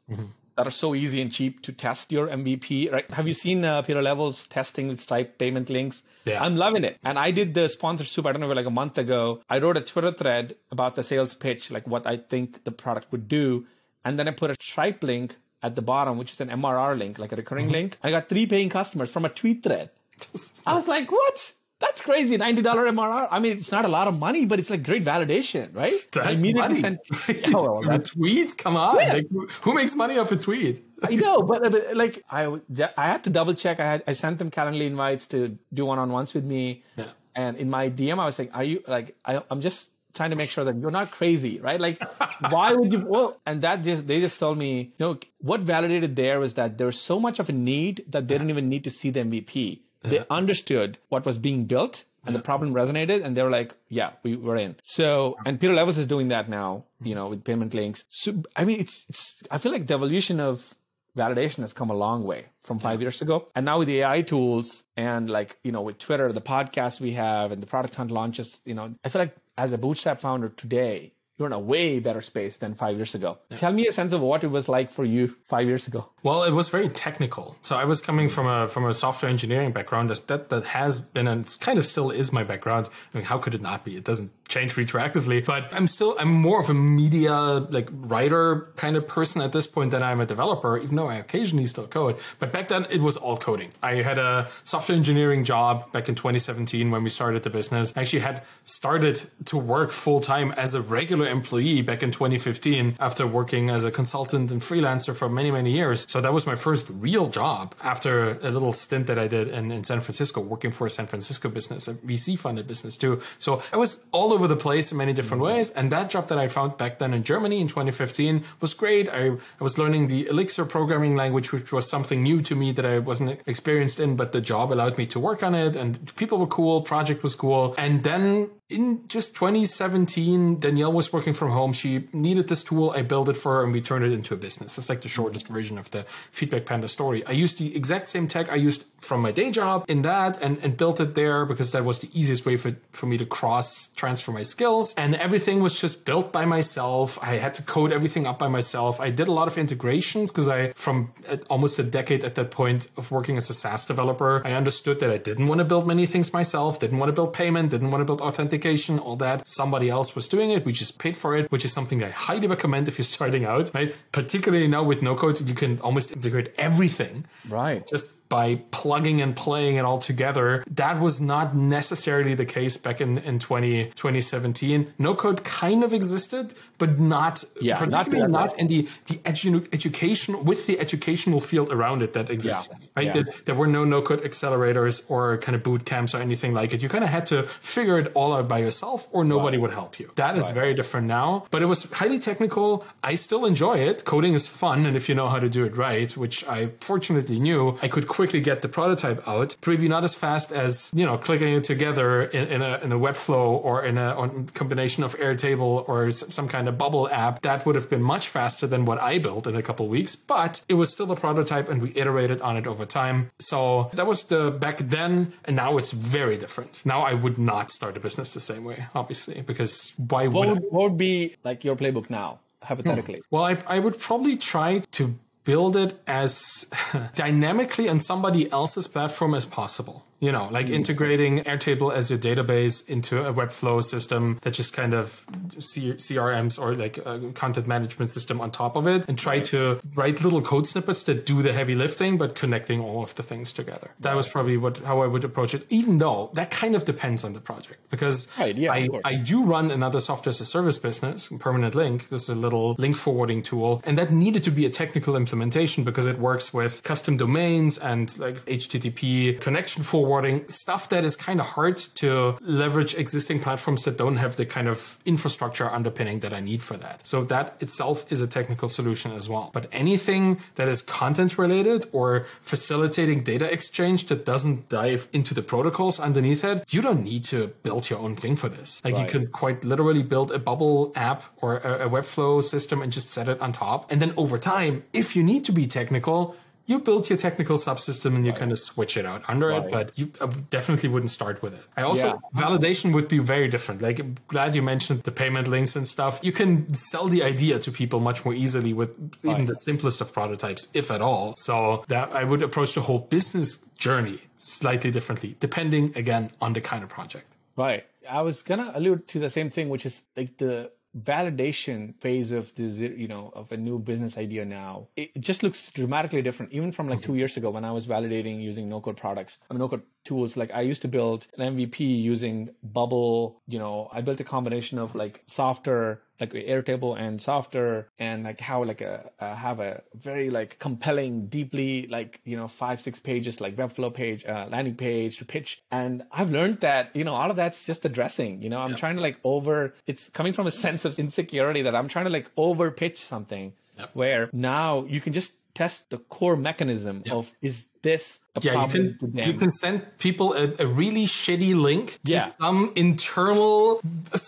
that 0.60 0.68
are 0.68 0.72
so 0.72 0.94
easy 0.94 1.22
and 1.22 1.32
cheap 1.32 1.62
to 1.62 1.72
test 1.72 2.12
your 2.12 2.28
MVP, 2.28 2.92
right? 2.92 3.10
Have 3.12 3.28
you 3.28 3.34
seen 3.34 3.64
uh, 3.64 3.82
Pieter 3.82 4.02
Levels 4.02 4.46
testing 4.48 4.90
with 4.90 5.00
Stripe 5.00 5.38
payment 5.38 5.70
links? 5.70 6.02
Yeah. 6.26 6.44
I'm 6.44 6.58
loving 6.58 6.84
it. 6.84 6.98
And 7.04 7.18
I 7.18 7.32
did 7.32 7.54
the 7.54 7.70
sponsor 7.70 8.04
soup, 8.04 8.26
I 8.26 8.34
don't 8.34 8.42
know, 8.42 8.52
like 8.52 8.66
a 8.66 8.78
month 8.82 8.98
ago. 8.98 9.42
I 9.50 9.60
wrote 9.60 9.78
a 9.78 9.82
Twitter 9.82 10.12
thread 10.12 10.56
about 10.72 10.96
the 10.98 11.04
sales 11.04 11.34
pitch, 11.34 11.72
like 11.72 11.88
what 11.88 12.06
I 12.06 12.18
think 12.18 12.64
the 12.66 12.72
product 12.72 13.12
would 13.14 13.30
do. 13.30 13.68
And 14.04 14.20
then 14.20 14.28
I 14.28 14.32
put 14.32 14.52
a 14.52 14.56
Stripe 14.60 15.02
link 15.02 15.36
at 15.64 15.76
the 15.76 15.82
bottom, 15.82 16.18
which 16.18 16.34
is 16.34 16.42
an 16.42 16.50
MRR 16.50 16.98
link, 16.98 17.20
like 17.20 17.32
a 17.32 17.38
recurring 17.38 17.70
link. 17.70 17.98
I 18.04 18.12
got 18.12 18.28
three 18.28 18.46
paying 18.46 18.70
customers 18.70 19.12
from 19.12 19.26
a 19.26 19.30
tweet 19.30 19.64
thread. 19.64 19.90
I 20.66 20.74
was 20.74 20.88
like, 20.88 21.12
what? 21.12 21.54
That's 21.80 22.02
crazy. 22.02 22.38
$90 22.38 22.62
MRR. 22.62 23.28
I 23.32 23.40
mean, 23.40 23.58
it's 23.58 23.72
not 23.72 23.86
a 23.86 23.88
lot 23.88 24.08
of 24.10 24.20
money, 24.20 24.46
but 24.46 24.60
it's 24.60 24.70
like 24.70 24.84
great 24.84 25.04
validation, 25.06 25.74
right? 25.76 25.94
I 26.16 26.20
That's 26.24 26.40
immediately 26.40 26.82
money. 26.82 26.82
sent- 26.82 27.00
Right? 27.28 27.54
Well, 27.54 28.00
tweet? 28.00 28.58
Come 28.58 28.76
on. 28.76 28.98
Yeah. 29.00 29.14
Like, 29.14 29.28
who, 29.62 29.74
makes 29.74 29.96
money 29.96 30.18
off 30.18 30.32
a 30.32 30.36
tweet? 30.36 30.84
I 31.02 31.16
know, 31.16 31.42
but, 31.42 31.72
but 31.72 31.96
like 31.96 32.24
I, 32.30 32.60
I 32.98 33.08
had 33.08 33.24
to 33.24 33.30
double 33.30 33.54
check. 33.54 33.80
I 33.80 33.86
had, 33.86 34.04
I 34.08 34.14
sent 34.14 34.40
them 34.40 34.52
Calendly 34.52 34.88
invites 34.88 35.28
to 35.28 35.58
do 35.74 35.86
one 35.86 36.00
on 36.00 36.12
ones 36.12 36.34
with 36.34 36.44
me. 36.44 36.84
Yeah. 36.98 37.06
And 37.36 37.56
in 37.56 37.70
my 37.70 37.90
DM, 37.90 38.20
I 38.20 38.26
was 38.26 38.38
like, 38.38 38.52
are 38.54 38.64
you 38.66 38.84
like, 38.86 39.16
I, 39.24 39.42
I'm 39.50 39.62
just 39.62 39.92
trying 40.14 40.32
to 40.32 40.36
make 40.36 40.50
sure 40.50 40.66
that 40.66 40.76
you're 40.76 40.92
not 40.92 41.12
crazy, 41.12 41.60
right? 41.62 41.80
Like, 41.80 42.02
why 42.50 42.74
would 42.74 42.92
you? 42.92 43.00
Well, 43.06 43.38
and 43.46 43.62
that 43.62 43.84
just, 43.84 44.06
they 44.08 44.20
just 44.20 44.38
told 44.38 44.58
me, 44.58 44.92
you 44.98 45.06
know, 45.06 45.18
what 45.40 45.62
validated 45.62 46.18
there 46.18 46.42
was 46.42 46.56
that 46.56 46.78
there's 46.78 47.00
so 47.00 47.20
much 47.22 47.40
of 47.40 47.48
a 47.48 47.54
need 47.54 48.04
that 48.10 48.28
they 48.28 48.36
didn't 48.36 48.50
even 48.50 48.68
need 48.68 48.84
to 48.84 48.92
see 48.92 49.12
the 49.12 49.22
MVP. 49.22 49.80
They 50.02 50.20
uh-huh. 50.20 50.28
understood 50.30 50.98
what 51.10 51.26
was 51.26 51.38
being 51.38 51.66
built 51.66 52.06
and 52.26 52.36
the 52.36 52.40
uh-huh. 52.40 52.46
problem 52.46 52.74
resonated 52.74 53.24
and 53.24 53.36
they 53.36 53.44
were 53.44 53.50
like, 53.50 53.74
yeah, 53.90 54.12
we 54.24 54.36
were 54.36 54.56
in. 54.56 54.76
So, 54.84 55.34
uh-huh. 55.34 55.44
and 55.46 55.60
Pieter 55.60 55.74
Levels 55.74 55.98
is 55.98 56.06
doing 56.06 56.30
that 56.30 56.50
now, 56.50 56.86
you 57.02 57.16
know, 57.16 57.28
with 57.28 57.44
payment 57.44 57.74
links. 57.74 58.06
So, 58.10 58.44
I 58.56 58.64
mean, 58.64 58.80
it's, 58.80 59.06
it's, 59.10 59.44
I 59.52 59.58
feel 59.58 59.72
like 59.72 59.88
the 59.88 59.94
evolution 59.94 60.40
of 60.40 60.76
validation 61.18 61.58
has 61.58 61.74
come 61.74 61.90
a 61.90 61.96
long 61.96 62.24
way 62.24 62.46
from 62.64 62.80
five 62.80 63.02
years 63.02 63.22
ago. 63.22 63.48
And 63.56 63.66
now 63.66 63.80
with 63.80 63.88
the 63.88 64.02
AI 64.02 64.22
tools 64.22 64.84
and 64.96 65.30
like, 65.30 65.58
you 65.64 65.72
know, 65.72 65.82
with 65.82 65.98
Twitter, 65.98 66.32
the 66.32 66.42
podcast 66.42 67.02
we 67.02 67.14
have 67.14 67.52
and 67.52 67.62
the 67.62 67.68
product 67.68 67.96
hunt 67.96 68.12
launches, 68.12 68.62
you 68.66 68.74
know, 68.74 68.94
I 69.04 69.10
feel 69.10 69.22
like 69.22 69.36
as 69.58 69.74
a 69.74 69.78
bootstrap 69.78 70.22
founder 70.22 70.50
today, 70.50 71.14
you're 71.40 71.48
in 71.48 71.54
a 71.54 71.60
way 71.60 72.00
better 72.00 72.20
space 72.20 72.58
than 72.58 72.76
five 72.76 72.98
years 72.98 73.16
ago. 73.16 73.38
Tell 73.56 73.72
me 73.72 73.88
a 73.88 73.94
sense 73.94 74.12
of 74.12 74.20
what 74.20 74.44
it 74.44 74.48
was 74.48 74.68
like 74.68 74.92
for 74.92 75.06
you 75.06 75.36
five 75.48 75.66
years 75.68 75.88
ago. 75.88 76.10
Well, 76.22 76.44
it 76.44 76.52
was 76.52 76.68
very 76.68 76.90
technical. 76.90 77.56
So 77.62 77.78
I 77.78 77.86
was 77.86 78.02
coming 78.02 78.28
from 78.28 78.46
a 78.46 78.68
from 78.68 78.86
a 78.86 78.94
software 78.94 79.30
engineering 79.30 79.72
background. 79.72 80.10
That 80.10 80.28
that, 80.28 80.50
that 80.50 80.66
has 80.66 81.00
been 81.00 81.28
and 81.28 81.56
kind 81.62 81.80
of 81.80 81.86
still 81.86 82.12
is 82.12 82.34
my 82.34 82.44
background. 82.44 82.90
I 83.14 83.18
mean, 83.18 83.26
how 83.26 83.38
could 83.38 83.56
it 83.56 83.62
not 83.62 83.86
be? 83.86 83.96
It 83.96 84.04
doesn't 84.04 84.32
change 84.50 84.76
retroactively. 84.76 85.44
But 85.46 85.74
I'm 85.74 85.88
still 85.88 86.18
I'm 86.20 86.32
more 86.32 86.60
of 86.60 86.70
a 86.70 86.74
media 86.74 87.34
like 87.34 87.88
writer 87.92 88.74
kind 88.76 88.98
of 88.98 89.08
person 89.08 89.42
at 89.42 89.54
this 89.54 89.66
point 89.66 89.92
than 89.92 90.04
I'm 90.04 90.20
a 90.20 90.26
developer. 90.26 90.78
Even 90.78 90.96
though 90.96 91.08
I 91.08 91.16
occasionally 91.16 91.68
still 91.68 91.88
code. 91.88 92.18
But 92.40 92.52
back 92.52 92.68
then 92.68 92.86
it 92.90 93.00
was 93.00 93.16
all 93.16 93.38
coding. 93.38 93.72
I 93.82 93.96
had 93.96 94.18
a 94.18 94.50
software 94.64 94.98
engineering 94.98 95.46
job 95.46 95.90
back 95.94 96.10
in 96.10 96.16
2017 96.16 96.92
when 96.92 97.02
we 97.02 97.10
started 97.10 97.44
the 97.44 97.50
business. 97.50 97.94
I 97.96 98.02
actually 98.02 98.20
had 98.20 98.44
started 98.66 99.22
to 99.46 99.58
work 99.58 99.92
full 99.92 100.20
time 100.20 100.52
as 100.58 100.74
a 100.74 100.82
regular 100.82 101.29
employee 101.30 101.82
back 101.82 102.04
in 102.04 102.12
2015 102.12 102.96
after 103.00 103.26
working 103.26 103.70
as 103.70 103.84
a 103.84 103.92
consultant 103.92 104.52
and 104.52 104.62
freelancer 104.62 105.16
for 105.16 105.30
many 105.30 105.52
many 105.52 105.72
years. 105.72 106.06
So 106.10 106.22
that 106.22 106.34
was 106.34 106.46
my 106.46 106.56
first 106.56 106.88
real 106.90 107.30
job 107.30 107.76
after 107.82 108.32
a 108.42 108.52
little 108.52 108.74
stint 108.74 109.08
that 109.08 109.20
I 109.20 109.28
did 109.28 109.50
in, 109.50 109.72
in 109.72 109.84
San 109.84 110.02
Francisco, 110.02 110.42
working 110.42 110.72
for 110.72 110.88
a 110.88 110.90
San 110.90 111.08
Francisco 111.08 111.50
business, 111.50 111.88
a 111.88 111.94
VC 111.94 112.38
funded 112.38 112.68
business 112.68 112.98
too. 112.98 113.22
So 113.38 113.62
I 113.74 113.78
was 113.78 114.00
all 114.12 114.34
over 114.34 114.48
the 114.48 114.56
place 114.56 114.92
in 114.92 114.98
many 114.98 115.14
different 115.14 115.44
mm-hmm. 115.44 115.56
ways. 115.56 115.70
And 115.72 115.92
that 115.92 116.10
job 116.10 116.28
that 116.30 116.38
I 116.38 116.48
found 116.48 116.78
back 116.78 117.00
then 117.00 117.14
in 117.14 117.24
Germany 117.24 117.60
in 117.62 117.68
2015 117.68 118.44
was 118.62 118.74
great. 118.74 119.10
I, 119.10 119.32
I 119.60 119.64
was 119.64 119.78
learning 119.78 120.08
the 120.08 120.28
Elixir 120.28 120.66
programming 120.66 121.16
language, 121.16 121.52
which 121.52 121.72
was 121.72 121.90
something 121.90 122.24
new 122.24 122.42
to 122.42 122.56
me 122.56 122.72
that 122.74 122.86
I 122.86 123.00
wasn't 123.00 123.40
experienced 123.46 124.00
in, 124.00 124.16
but 124.16 124.32
the 124.32 124.42
job 124.42 124.72
allowed 124.72 124.98
me 124.98 125.06
to 125.08 125.20
work 125.20 125.44
on 125.44 125.56
it 125.56 125.76
and 125.76 126.16
people 126.16 126.38
were 126.38 126.48
cool, 126.48 126.82
project 126.82 127.24
was 127.24 127.36
cool. 127.36 127.76
And 127.78 128.04
then 128.04 128.50
in 128.70 129.08
just 129.08 129.34
2017, 129.34 130.60
Danielle 130.60 130.94
was 130.94 131.12
working 131.12 131.34
from 131.34 131.50
home. 131.50 131.74
She 131.74 132.08
needed 132.14 132.50
this 132.50 132.62
tool. 132.62 132.92
I 132.92 133.02
built 133.02 133.28
it 133.28 133.34
for 133.34 133.56
her 133.56 133.64
and 133.64 133.74
we 133.74 133.82
turned 133.82 134.06
it 134.06 134.12
into 134.12 134.36
a 134.36 134.38
business. 134.38 134.78
It's 134.78 134.90
like 134.90 135.02
the 135.02 135.10
shortest 135.10 135.48
version 135.48 135.80
of 135.80 135.90
the 135.90 136.06
FeedbackPanda 136.34 136.88
story. 136.88 137.26
I 137.26 137.32
used 137.32 137.58
the 137.58 137.76
exact 137.76 138.08
same 138.08 138.28
tech 138.28 138.52
I 138.52 138.56
used 138.56 138.86
from 139.00 139.22
my 139.22 139.32
day 139.32 139.50
job 139.50 139.86
in 139.88 140.04
that 140.04 140.40
and, 140.42 140.60
and 140.64 140.78
built 140.78 141.00
it 141.00 141.16
there 141.16 141.46
because 141.46 141.72
that 141.72 141.84
was 141.84 142.00
the 142.00 142.10
easiest 142.14 142.46
way 142.46 142.58
for, 142.58 142.76
for 142.92 143.08
me 143.08 143.18
to 143.18 143.26
cross 143.26 143.88
transfer 143.96 144.32
my 144.32 144.44
skills. 144.44 144.94
And 144.96 145.16
everything 145.16 145.62
was 145.62 145.74
just 145.74 146.06
built 146.06 146.32
by 146.32 146.46
myself. 146.46 147.18
I 147.24 147.38
had 147.38 147.56
to 147.56 147.64
code 147.64 147.92
everything 147.92 148.28
up 148.28 148.38
by 148.38 148.50
myself. 148.50 149.02
I 149.02 149.10
did 149.10 149.28
a 149.28 149.32
lot 149.32 149.48
of 149.48 149.58
integrations 149.58 150.32
because 150.32 150.48
I, 150.48 150.74
from 150.74 151.12
uh, 151.28 151.38
almost 151.50 151.80
a 151.80 151.84
decade 151.84 152.24
at 152.24 152.36
that 152.36 152.52
point 152.52 152.88
of 152.98 153.10
working 153.10 153.36
as 153.36 153.50
a 153.50 153.56
SaaS 153.56 153.86
developer, 153.86 154.44
I 154.46 154.54
understood 154.54 155.00
that 155.00 155.10
I 155.10 155.18
didn't 155.18 155.48
want 155.48 155.58
to 155.58 155.66
build 155.66 155.88
many 155.88 156.06
things 156.06 156.32
myself, 156.34 156.80
didn't 156.80 157.00
want 157.00 157.10
to 157.10 157.14
build 157.14 157.34
payment, 157.34 157.72
didn't 157.72 157.90
want 157.90 158.02
to 158.02 158.06
build 158.06 158.22
authentication, 158.60 159.00
all 159.00 159.16
that. 159.18 159.48
Somebody 159.48 159.90
else 159.90 160.16
was 160.16 160.28
doing 160.28 160.52
it. 160.52 160.66
We 160.66 160.74
just 160.74 161.00
paid 161.00 161.16
for 161.16 161.36
it, 161.38 161.52
which 161.52 161.66
is 161.66 161.72
something 161.72 162.04
I 162.04 162.10
highly 162.10 162.48
recommend 162.48 162.88
if 162.88 162.98
you're 162.98 163.06
starting 163.06 163.46
out, 163.46 163.72
right? 163.74 163.96
Particularly 164.12 164.68
now 164.68 164.84
with 164.84 165.02
no 165.02 165.16
code, 165.16 165.40
you 165.48 165.56
can 165.56 165.80
almost 165.80 166.12
integrate 166.12 166.54
everything 166.58 167.26
Right. 167.48 167.86
just 167.88 168.12
by 168.30 168.56
plugging 168.72 169.22
and 169.22 169.36
playing 169.36 169.76
it 169.78 169.86
all 169.86 170.00
together. 170.00 170.64
That 170.70 171.00
was 171.00 171.20
not 171.20 171.56
necessarily 171.56 172.36
the 172.36 172.46
case 172.46 172.78
back 172.78 173.02
in, 173.02 173.18
in 173.20 173.40
20, 173.40 173.86
2017. 173.96 174.94
No 175.00 175.16
code 175.16 175.44
kind 175.44 175.84
of 175.84 175.94
existed, 175.94 176.54
but 176.78 177.00
not, 177.00 177.44
Yeah, 177.60 177.78
particularly 177.78 178.22
that 178.22 178.30
not, 178.30 178.60
in 178.60 178.68
the, 178.68 178.88
the 179.08 179.16
edu- 179.26 179.68
education, 179.74 180.46
with 180.46 180.68
the 180.68 180.80
educational 180.80 181.40
field 181.40 181.72
around 181.72 182.02
it 182.02 182.14
that 182.14 182.30
existed. 182.30 182.76
Yeah, 182.80 182.88
Right? 182.96 183.06
yeah. 183.08 183.14
There, 183.14 183.26
there 183.46 183.56
were 183.56 183.68
no 183.68 183.84
no 183.86 184.02
code 184.02 184.24
accelerators 184.24 185.04
or 185.10 185.38
kind 185.40 185.56
of 185.56 185.64
boot 185.64 185.86
camps 185.86 186.14
or 186.14 186.18
anything 186.20 186.54
like 186.54 186.74
it. 186.74 186.82
You 186.84 186.90
kind 186.90 187.04
of 187.04 187.10
had 187.10 187.26
to 187.28 187.44
figure 187.62 187.98
it 188.00 188.12
all 188.14 188.34
out 188.34 188.48
by 188.48 188.60
yourself 188.60 189.08
or 189.12 189.24
nobody 189.24 189.58
would 189.58 189.72
help 189.72 190.00
you. 190.00 190.12
That 190.16 190.38
is 190.38 190.50
very 190.52 190.74
different 190.74 191.08
now, 191.08 191.46
but 191.50 191.62
it 191.62 191.66
was 191.66 191.84
highly 191.92 192.20
technical. 192.20 192.86
I 193.04 193.16
still 193.16 193.46
enjoy 193.46 193.78
it. 193.80 194.06
Coding 194.06 194.34
is 194.34 194.48
fun. 194.48 194.86
And 194.86 194.96
if 194.96 195.08
you 195.10 195.16
know 195.16 195.30
how 195.30 195.40
to 195.40 195.50
do 195.50 195.66
it 195.66 195.76
right, 195.78 196.16
which 196.18 196.46
I 196.48 196.72
fortunately 196.82 197.40
knew, 197.40 197.78
I 197.82 197.88
could 197.88 198.08
quickly 198.20 198.42
get 198.42 198.62
the 198.62 198.68
prototype 198.68 199.26
out. 199.26 199.56
Maybe 199.66 199.88
not 199.88 200.04
as 200.04 200.14
fast 200.14 200.52
as, 200.52 200.92
you 200.94 201.06
know, 201.06 201.18
clicking 201.18 201.54
it 201.54 201.64
together 201.64 202.24
in, 202.24 202.48
in 202.50 202.62
a, 202.62 202.78
in 202.84 202.92
a 202.92 203.00
Webflow 203.00 203.64
or 203.64 203.86
in 203.86 203.98
a 203.98 204.14
on 204.22 204.48
combination 204.48 205.06
of 205.06 205.16
Airtable 205.16 205.88
or 205.88 206.12
some 206.12 206.50
kind 206.50 206.68
of 206.68 206.78
bubble 206.78 207.08
app. 207.08 207.42
That 207.44 207.66
would 207.66 207.76
have 207.76 207.90
been 207.90 208.02
much 208.02 208.28
faster 208.28 208.68
than 208.68 208.84
what 208.84 209.00
I 209.00 209.20
built 209.20 209.48
in 209.48 209.56
a 209.56 209.64
couple 209.64 209.88
weeks, 209.88 210.18
but 210.18 210.62
it 210.68 210.74
was 210.74 210.92
still 210.92 211.10
a 211.14 211.16
prototype 211.16 211.70
and 211.70 211.82
we 211.82 211.94
iterated 211.96 212.42
on 212.42 212.58
it 212.58 212.68
over 212.68 212.86
time. 212.86 213.32
So 213.40 213.90
that 213.94 214.06
was 214.06 214.24
the 214.24 214.52
back 214.52 214.80
then. 214.80 215.32
And 215.46 215.56
now 215.56 215.78
it's 215.78 215.92
very 215.92 216.38
different. 216.38 216.86
Now 216.86 217.04
I 217.04 217.14
would 217.14 217.38
not 217.38 217.72
start 217.72 217.96
a 217.96 218.02
business 218.02 218.34
the 218.34 218.42
same 218.42 218.66
way, 218.66 218.86
obviously, 218.96 219.40
because 219.44 219.94
why 219.96 220.28
would 220.28 220.36
What 220.36 220.48
would, 220.50 220.64
what 220.72 220.84
would 220.90 220.98
be 220.98 221.38
like 221.46 221.64
your 221.64 221.78
playbook 221.78 222.10
now, 222.10 222.40
hmm. 222.62 222.68
hypothetically? 222.68 223.22
Well, 223.32 223.46
I, 223.46 223.58
I 223.66 223.80
would 223.80 223.98
probably 223.98 224.36
try 224.36 224.80
to 224.98 225.16
build 225.50 225.76
it 225.76 226.00
as 226.06 226.68
dynamically 227.16 227.90
on 227.90 227.98
somebody 227.98 228.52
else's 228.52 228.88
platform 228.88 229.34
as 229.34 229.46
possible. 229.46 230.06
You 230.20 230.32
know, 230.32 230.50
like 230.52 230.66
mm-hmm. 230.66 230.76
integrating 230.76 231.40
Airtable 231.44 231.94
as 231.94 232.10
your 232.10 232.20
database 232.20 232.88
into 232.90 233.26
a 233.26 233.34
Webflow 233.34 233.84
system 233.84 234.40
that 234.42 234.52
just 234.52 234.74
kind 234.74 234.94
of 234.94 235.26
C- 235.58 235.94
CRMs 235.94 236.60
or 236.60 236.76
like 236.76 236.98
a 236.98 237.32
content 237.34 237.68
management 237.68 238.10
system 238.10 238.42
on 238.42 238.52
top 238.52 238.76
of 238.76 238.88
it 238.88 239.06
and 239.08 239.18
try 239.18 239.40
to 239.40 239.80
write 239.96 240.24
little 240.24 240.42
code 240.42 240.68
snippets 240.68 241.04
that 241.04 241.26
do 241.26 241.42
the 241.42 241.54
heavy 241.54 241.76
lifting, 241.76 242.18
but 242.18 242.36
connecting 242.36 242.82
all 242.82 243.04
of 243.04 243.16
the 243.16 243.24
things 243.24 243.54
together. 243.54 243.92
That 244.00 244.16
was 244.16 244.28
probably 244.28 244.58
what, 244.58 244.78
how 244.80 245.02
I 245.02 245.08
would 245.08 245.24
approach 245.24 245.54
it, 245.54 245.66
even 245.70 245.98
though 245.98 246.30
that 246.34 246.52
kind 246.52 246.76
of 246.76 246.86
depends 246.86 247.24
on 247.24 247.34
the 247.34 247.40
project 247.40 247.80
because 247.90 248.28
Right, 248.38 248.56
yeah, 248.56 248.72
I. 248.72 248.90
I 249.06 249.16
do 249.16 249.44
run 249.44 249.72
another 249.72 250.00
software 250.00 250.30
as 250.30 250.42
a 250.42 250.46
service 250.46 250.78
business, 250.78 251.30
Permanent 251.40 251.76
Link. 251.76 252.10
This 252.10 252.24
is 252.24 252.30
a 252.30 252.36
little 252.36 252.76
link 252.78 252.96
forwarding 252.96 253.44
tool, 253.44 253.82
and 253.86 253.98
that 253.98 254.12
needed 254.12 254.44
to 254.44 254.52
be 254.52 254.66
a 254.66 254.70
technical 254.70 255.16
implementation 255.16 255.60
implementation 255.60 255.84
because 255.84 256.06
it 256.06 256.20
works 256.20 256.54
with 256.54 256.84
custom 256.84 257.18
domains 257.18 257.78
and 257.78 258.18
like 258.20 258.36
HTTP 258.46 259.40
connection 259.42 259.84
forwarding, 259.84 260.09
stuff 260.48 260.90
that 260.90 261.04
is 261.04 261.16
kind 261.16 261.40
of 261.40 261.46
hard 261.46 261.78
to 261.96 262.38
leverage 262.42 262.94
existing 262.96 263.40
platforms 263.40 263.84
that 263.84 263.98
don't 263.98 264.18
have 264.18 264.36
the 264.36 264.46
kind 264.46 264.68
of 264.68 264.98
infrastructure 265.06 265.70
underpinning 265.70 266.20
that 266.22 266.34
I 266.34 266.40
need 266.40 266.62
for 266.62 266.78
that. 266.78 267.08
So 267.08 267.24
that 267.26 267.58
itself 267.60 268.06
is 268.12 268.22
a 268.22 268.28
technical 268.28 268.68
solution 268.68 269.12
as 269.12 269.30
well. 269.30 269.52
But 269.54 269.68
anything 269.72 270.40
that 270.56 270.68
is 270.68 270.82
content 270.82 271.38
related 271.38 271.86
or 271.92 272.26
facilitating 272.42 273.24
data 273.24 273.52
exchange 273.52 274.08
that 274.08 274.26
doesn't 274.26 274.70
dive 274.70 275.08
into 275.14 275.34
the 275.34 275.42
protocols 275.42 276.00
underneath 276.00 276.44
it, 276.44 276.64
you 276.70 276.82
don't 276.82 277.04
need 277.04 277.24
to 277.26 277.48
build 277.64 277.90
your 277.90 278.00
own 278.00 278.16
thing 278.16 278.36
for 278.36 278.50
this. 278.50 278.82
Like 278.84 278.96
right. 278.96 279.06
you 279.06 279.12
could 279.12 279.32
quite 279.32 279.64
literally 279.64 280.04
build 280.04 280.32
a 280.32 280.40
bubble 280.40 280.92
app 280.96 281.24
or 281.42 281.58
a, 281.58 281.88
a 281.88 281.90
Webflow 281.90 282.42
system 282.44 282.82
and 282.82 282.92
just 282.92 283.10
set 283.10 283.28
it 283.30 283.40
on 283.42 283.52
top. 283.52 283.92
And 283.92 284.02
then 284.02 284.14
over 284.18 284.38
time, 284.38 284.84
if 284.94 285.16
you 285.16 285.24
need 285.24 285.46
to 285.46 285.52
be 285.52 285.68
technical, 285.68 286.36
you 286.70 286.80
build 286.80 287.10
your 287.10 287.18
technical 287.18 287.58
subsystem 287.58 288.16
and 288.16 288.26
you 288.26 288.32
right. 288.32 288.40
kind 288.40 288.52
of 288.52 288.60
switch 288.60 288.96
it 288.96 289.06
out 289.06 289.24
under 289.28 289.48
right. 289.48 289.66
it, 289.66 289.72
but 289.72 289.98
you 289.98 290.12
uh, 290.22 290.28
definitely 290.52 290.88
wouldn't 290.88 291.10
start 291.10 291.42
with 291.42 291.56
it. 291.56 291.64
I 291.76 291.82
also, 291.82 292.08
yeah. 292.08 292.42
validation 292.42 292.94
would 292.94 293.08
be 293.08 293.18
very 293.18 293.48
different. 293.48 293.82
Like, 293.82 293.98
I'm 294.00 294.18
glad 294.28 294.56
you 294.56 294.62
mentioned 294.62 295.02
the 295.02 295.12
payment 295.12 295.48
links 295.48 295.76
and 295.76 295.88
stuff. 295.88 296.20
You 296.22 296.32
can 296.32 296.72
sell 296.74 297.08
the 297.08 297.24
idea 297.24 297.58
to 297.58 297.72
people 297.72 298.00
much 298.00 298.24
more 298.24 298.36
easily 298.36 298.74
with 298.74 298.92
even 299.24 299.38
right. 299.38 299.48
the 299.48 299.56
simplest 299.56 300.00
of 300.00 300.14
prototypes, 300.14 300.68
if 300.76 300.92
at 300.92 301.02
all. 301.02 301.34
So 301.38 301.84
that 301.88 302.14
I 302.14 302.24
would 302.24 302.44
approach 302.44 302.76
the 302.76 302.82
whole 302.82 303.00
business 303.00 303.58
journey 303.76 304.20
slightly 304.38 304.92
differently, 304.92 305.36
depending 305.40 305.92
again 305.98 306.32
on 306.40 306.54
the 306.54 306.62
kind 306.62 306.84
of 306.84 306.90
project. 306.90 307.36
Right. 307.58 307.86
I 308.08 308.22
was 308.22 308.44
gonna 308.44 308.72
allude 308.76 309.08
to 309.10 309.20
the 309.20 309.30
same 309.30 309.50
thing, 309.50 309.70
which 309.70 309.86
is 309.86 310.04
like 310.16 310.38
the 310.38 310.72
validation 310.98 311.94
phase 312.02 312.32
of 312.32 312.54
this 312.56 312.78
you 312.78 313.08
know 313.08 313.32
of 313.36 313.52
a 313.52 313.58
new 313.58 313.78
business 313.78 314.18
idea 314.18 314.44
now 314.44 314.88
it 314.96 315.12
just 315.20 315.44
looks 315.44 315.72
dramatically 315.72 316.22
different. 316.22 316.52
Even 316.52 316.72
from 316.72 316.88
like 316.88 317.02
two 317.02 317.16
years 317.16 317.38
ago 317.38 317.52
when 317.52 317.64
i 317.64 317.72
was 317.72 317.86
validating 317.86 318.42
using 318.42 318.68
no 318.68 318.82
code 318.82 318.98
products 318.98 319.38
i 319.50 319.54
mean 319.54 319.60
no 319.60 319.70
code 319.70 319.84
tools 320.04 320.36
like 320.36 320.52
i 320.52 320.62
used 320.62 320.82
to 320.82 320.88
build 320.88 321.28
an 321.38 321.56
mvp 321.56 321.80
using 321.80 322.50
bubble 322.64 323.42
you 323.48 323.60
know 323.60 323.88
i 323.94 324.02
built 324.02 324.20
a 324.20 324.24
combination 324.24 324.80
of 324.80 324.96
like 324.96 325.24
Softr 325.28 326.00
like 326.20 326.34
Airtable 326.34 327.00
and 327.00 327.20
Softr 327.20 327.86
and 327.98 328.24
like 328.24 328.40
how 328.40 328.64
like 328.64 328.82
a, 328.82 329.10
uh, 329.20 329.36
have 329.36 329.60
a 329.60 329.82
very 329.94 330.30
like 330.30 330.60
compelling, 330.60 331.28
deeply 331.28 331.88
like 331.88 332.20
you 332.26 332.36
know 332.36 332.48
five 332.48 332.82
six 332.82 333.00
pages 333.00 333.40
like 333.42 333.56
Webflow 333.56 333.94
page, 333.94 334.26
uh, 334.26 334.48
landing 334.50 334.76
page 334.76 335.18
to 335.18 335.26
pitch. 335.26 335.62
And 335.72 336.04
I've 336.12 336.32
learned 336.32 336.62
that 336.62 336.96
you 336.96 337.04
know 337.04 337.16
all 337.16 337.30
of 337.30 337.36
that's 337.36 337.66
just 337.66 337.84
the 337.84 337.90
dressing. 337.90 338.42
You 338.42 338.50
know, 338.50 338.60
I'm 338.60 338.76
trying 338.76 338.96
to 338.96 339.02
like 339.02 339.18
over. 339.24 339.74
It's 339.88 340.10
coming 340.10 340.34
from 340.34 340.48
a 340.48 340.52
sense 340.52 340.86
of 340.86 341.00
insecurity 341.00 341.62
that 341.64 341.76
I'm 341.76 341.88
trying 341.88 342.06
to 342.06 342.12
like 342.12 342.30
over 342.38 342.72
pitch 342.72 343.00
something. 343.00 343.54
Yep. 343.78 343.90
Where 343.94 344.30
now 344.34 344.86
you 344.86 345.00
can 345.00 345.14
just 345.14 345.34
test 345.60 345.90
the 345.90 345.98
core 346.16 346.38
mechanism 346.38 346.96
yep. 347.06 347.16
of 347.16 347.32
is 347.42 347.66
this 347.82 348.20
a 348.36 348.40
yeah, 348.42 348.66
you 348.66 348.70
can 348.74 348.86
you 349.28 349.34
can 349.34 349.52
send 349.52 349.76
people 349.98 350.34
a, 350.34 350.46
a 350.66 350.68
really 350.82 351.06
shitty 351.06 351.54
link 351.68 352.00
to 352.06 352.14
yeah. 352.14 352.28
some 352.40 352.72
internal 352.76 353.82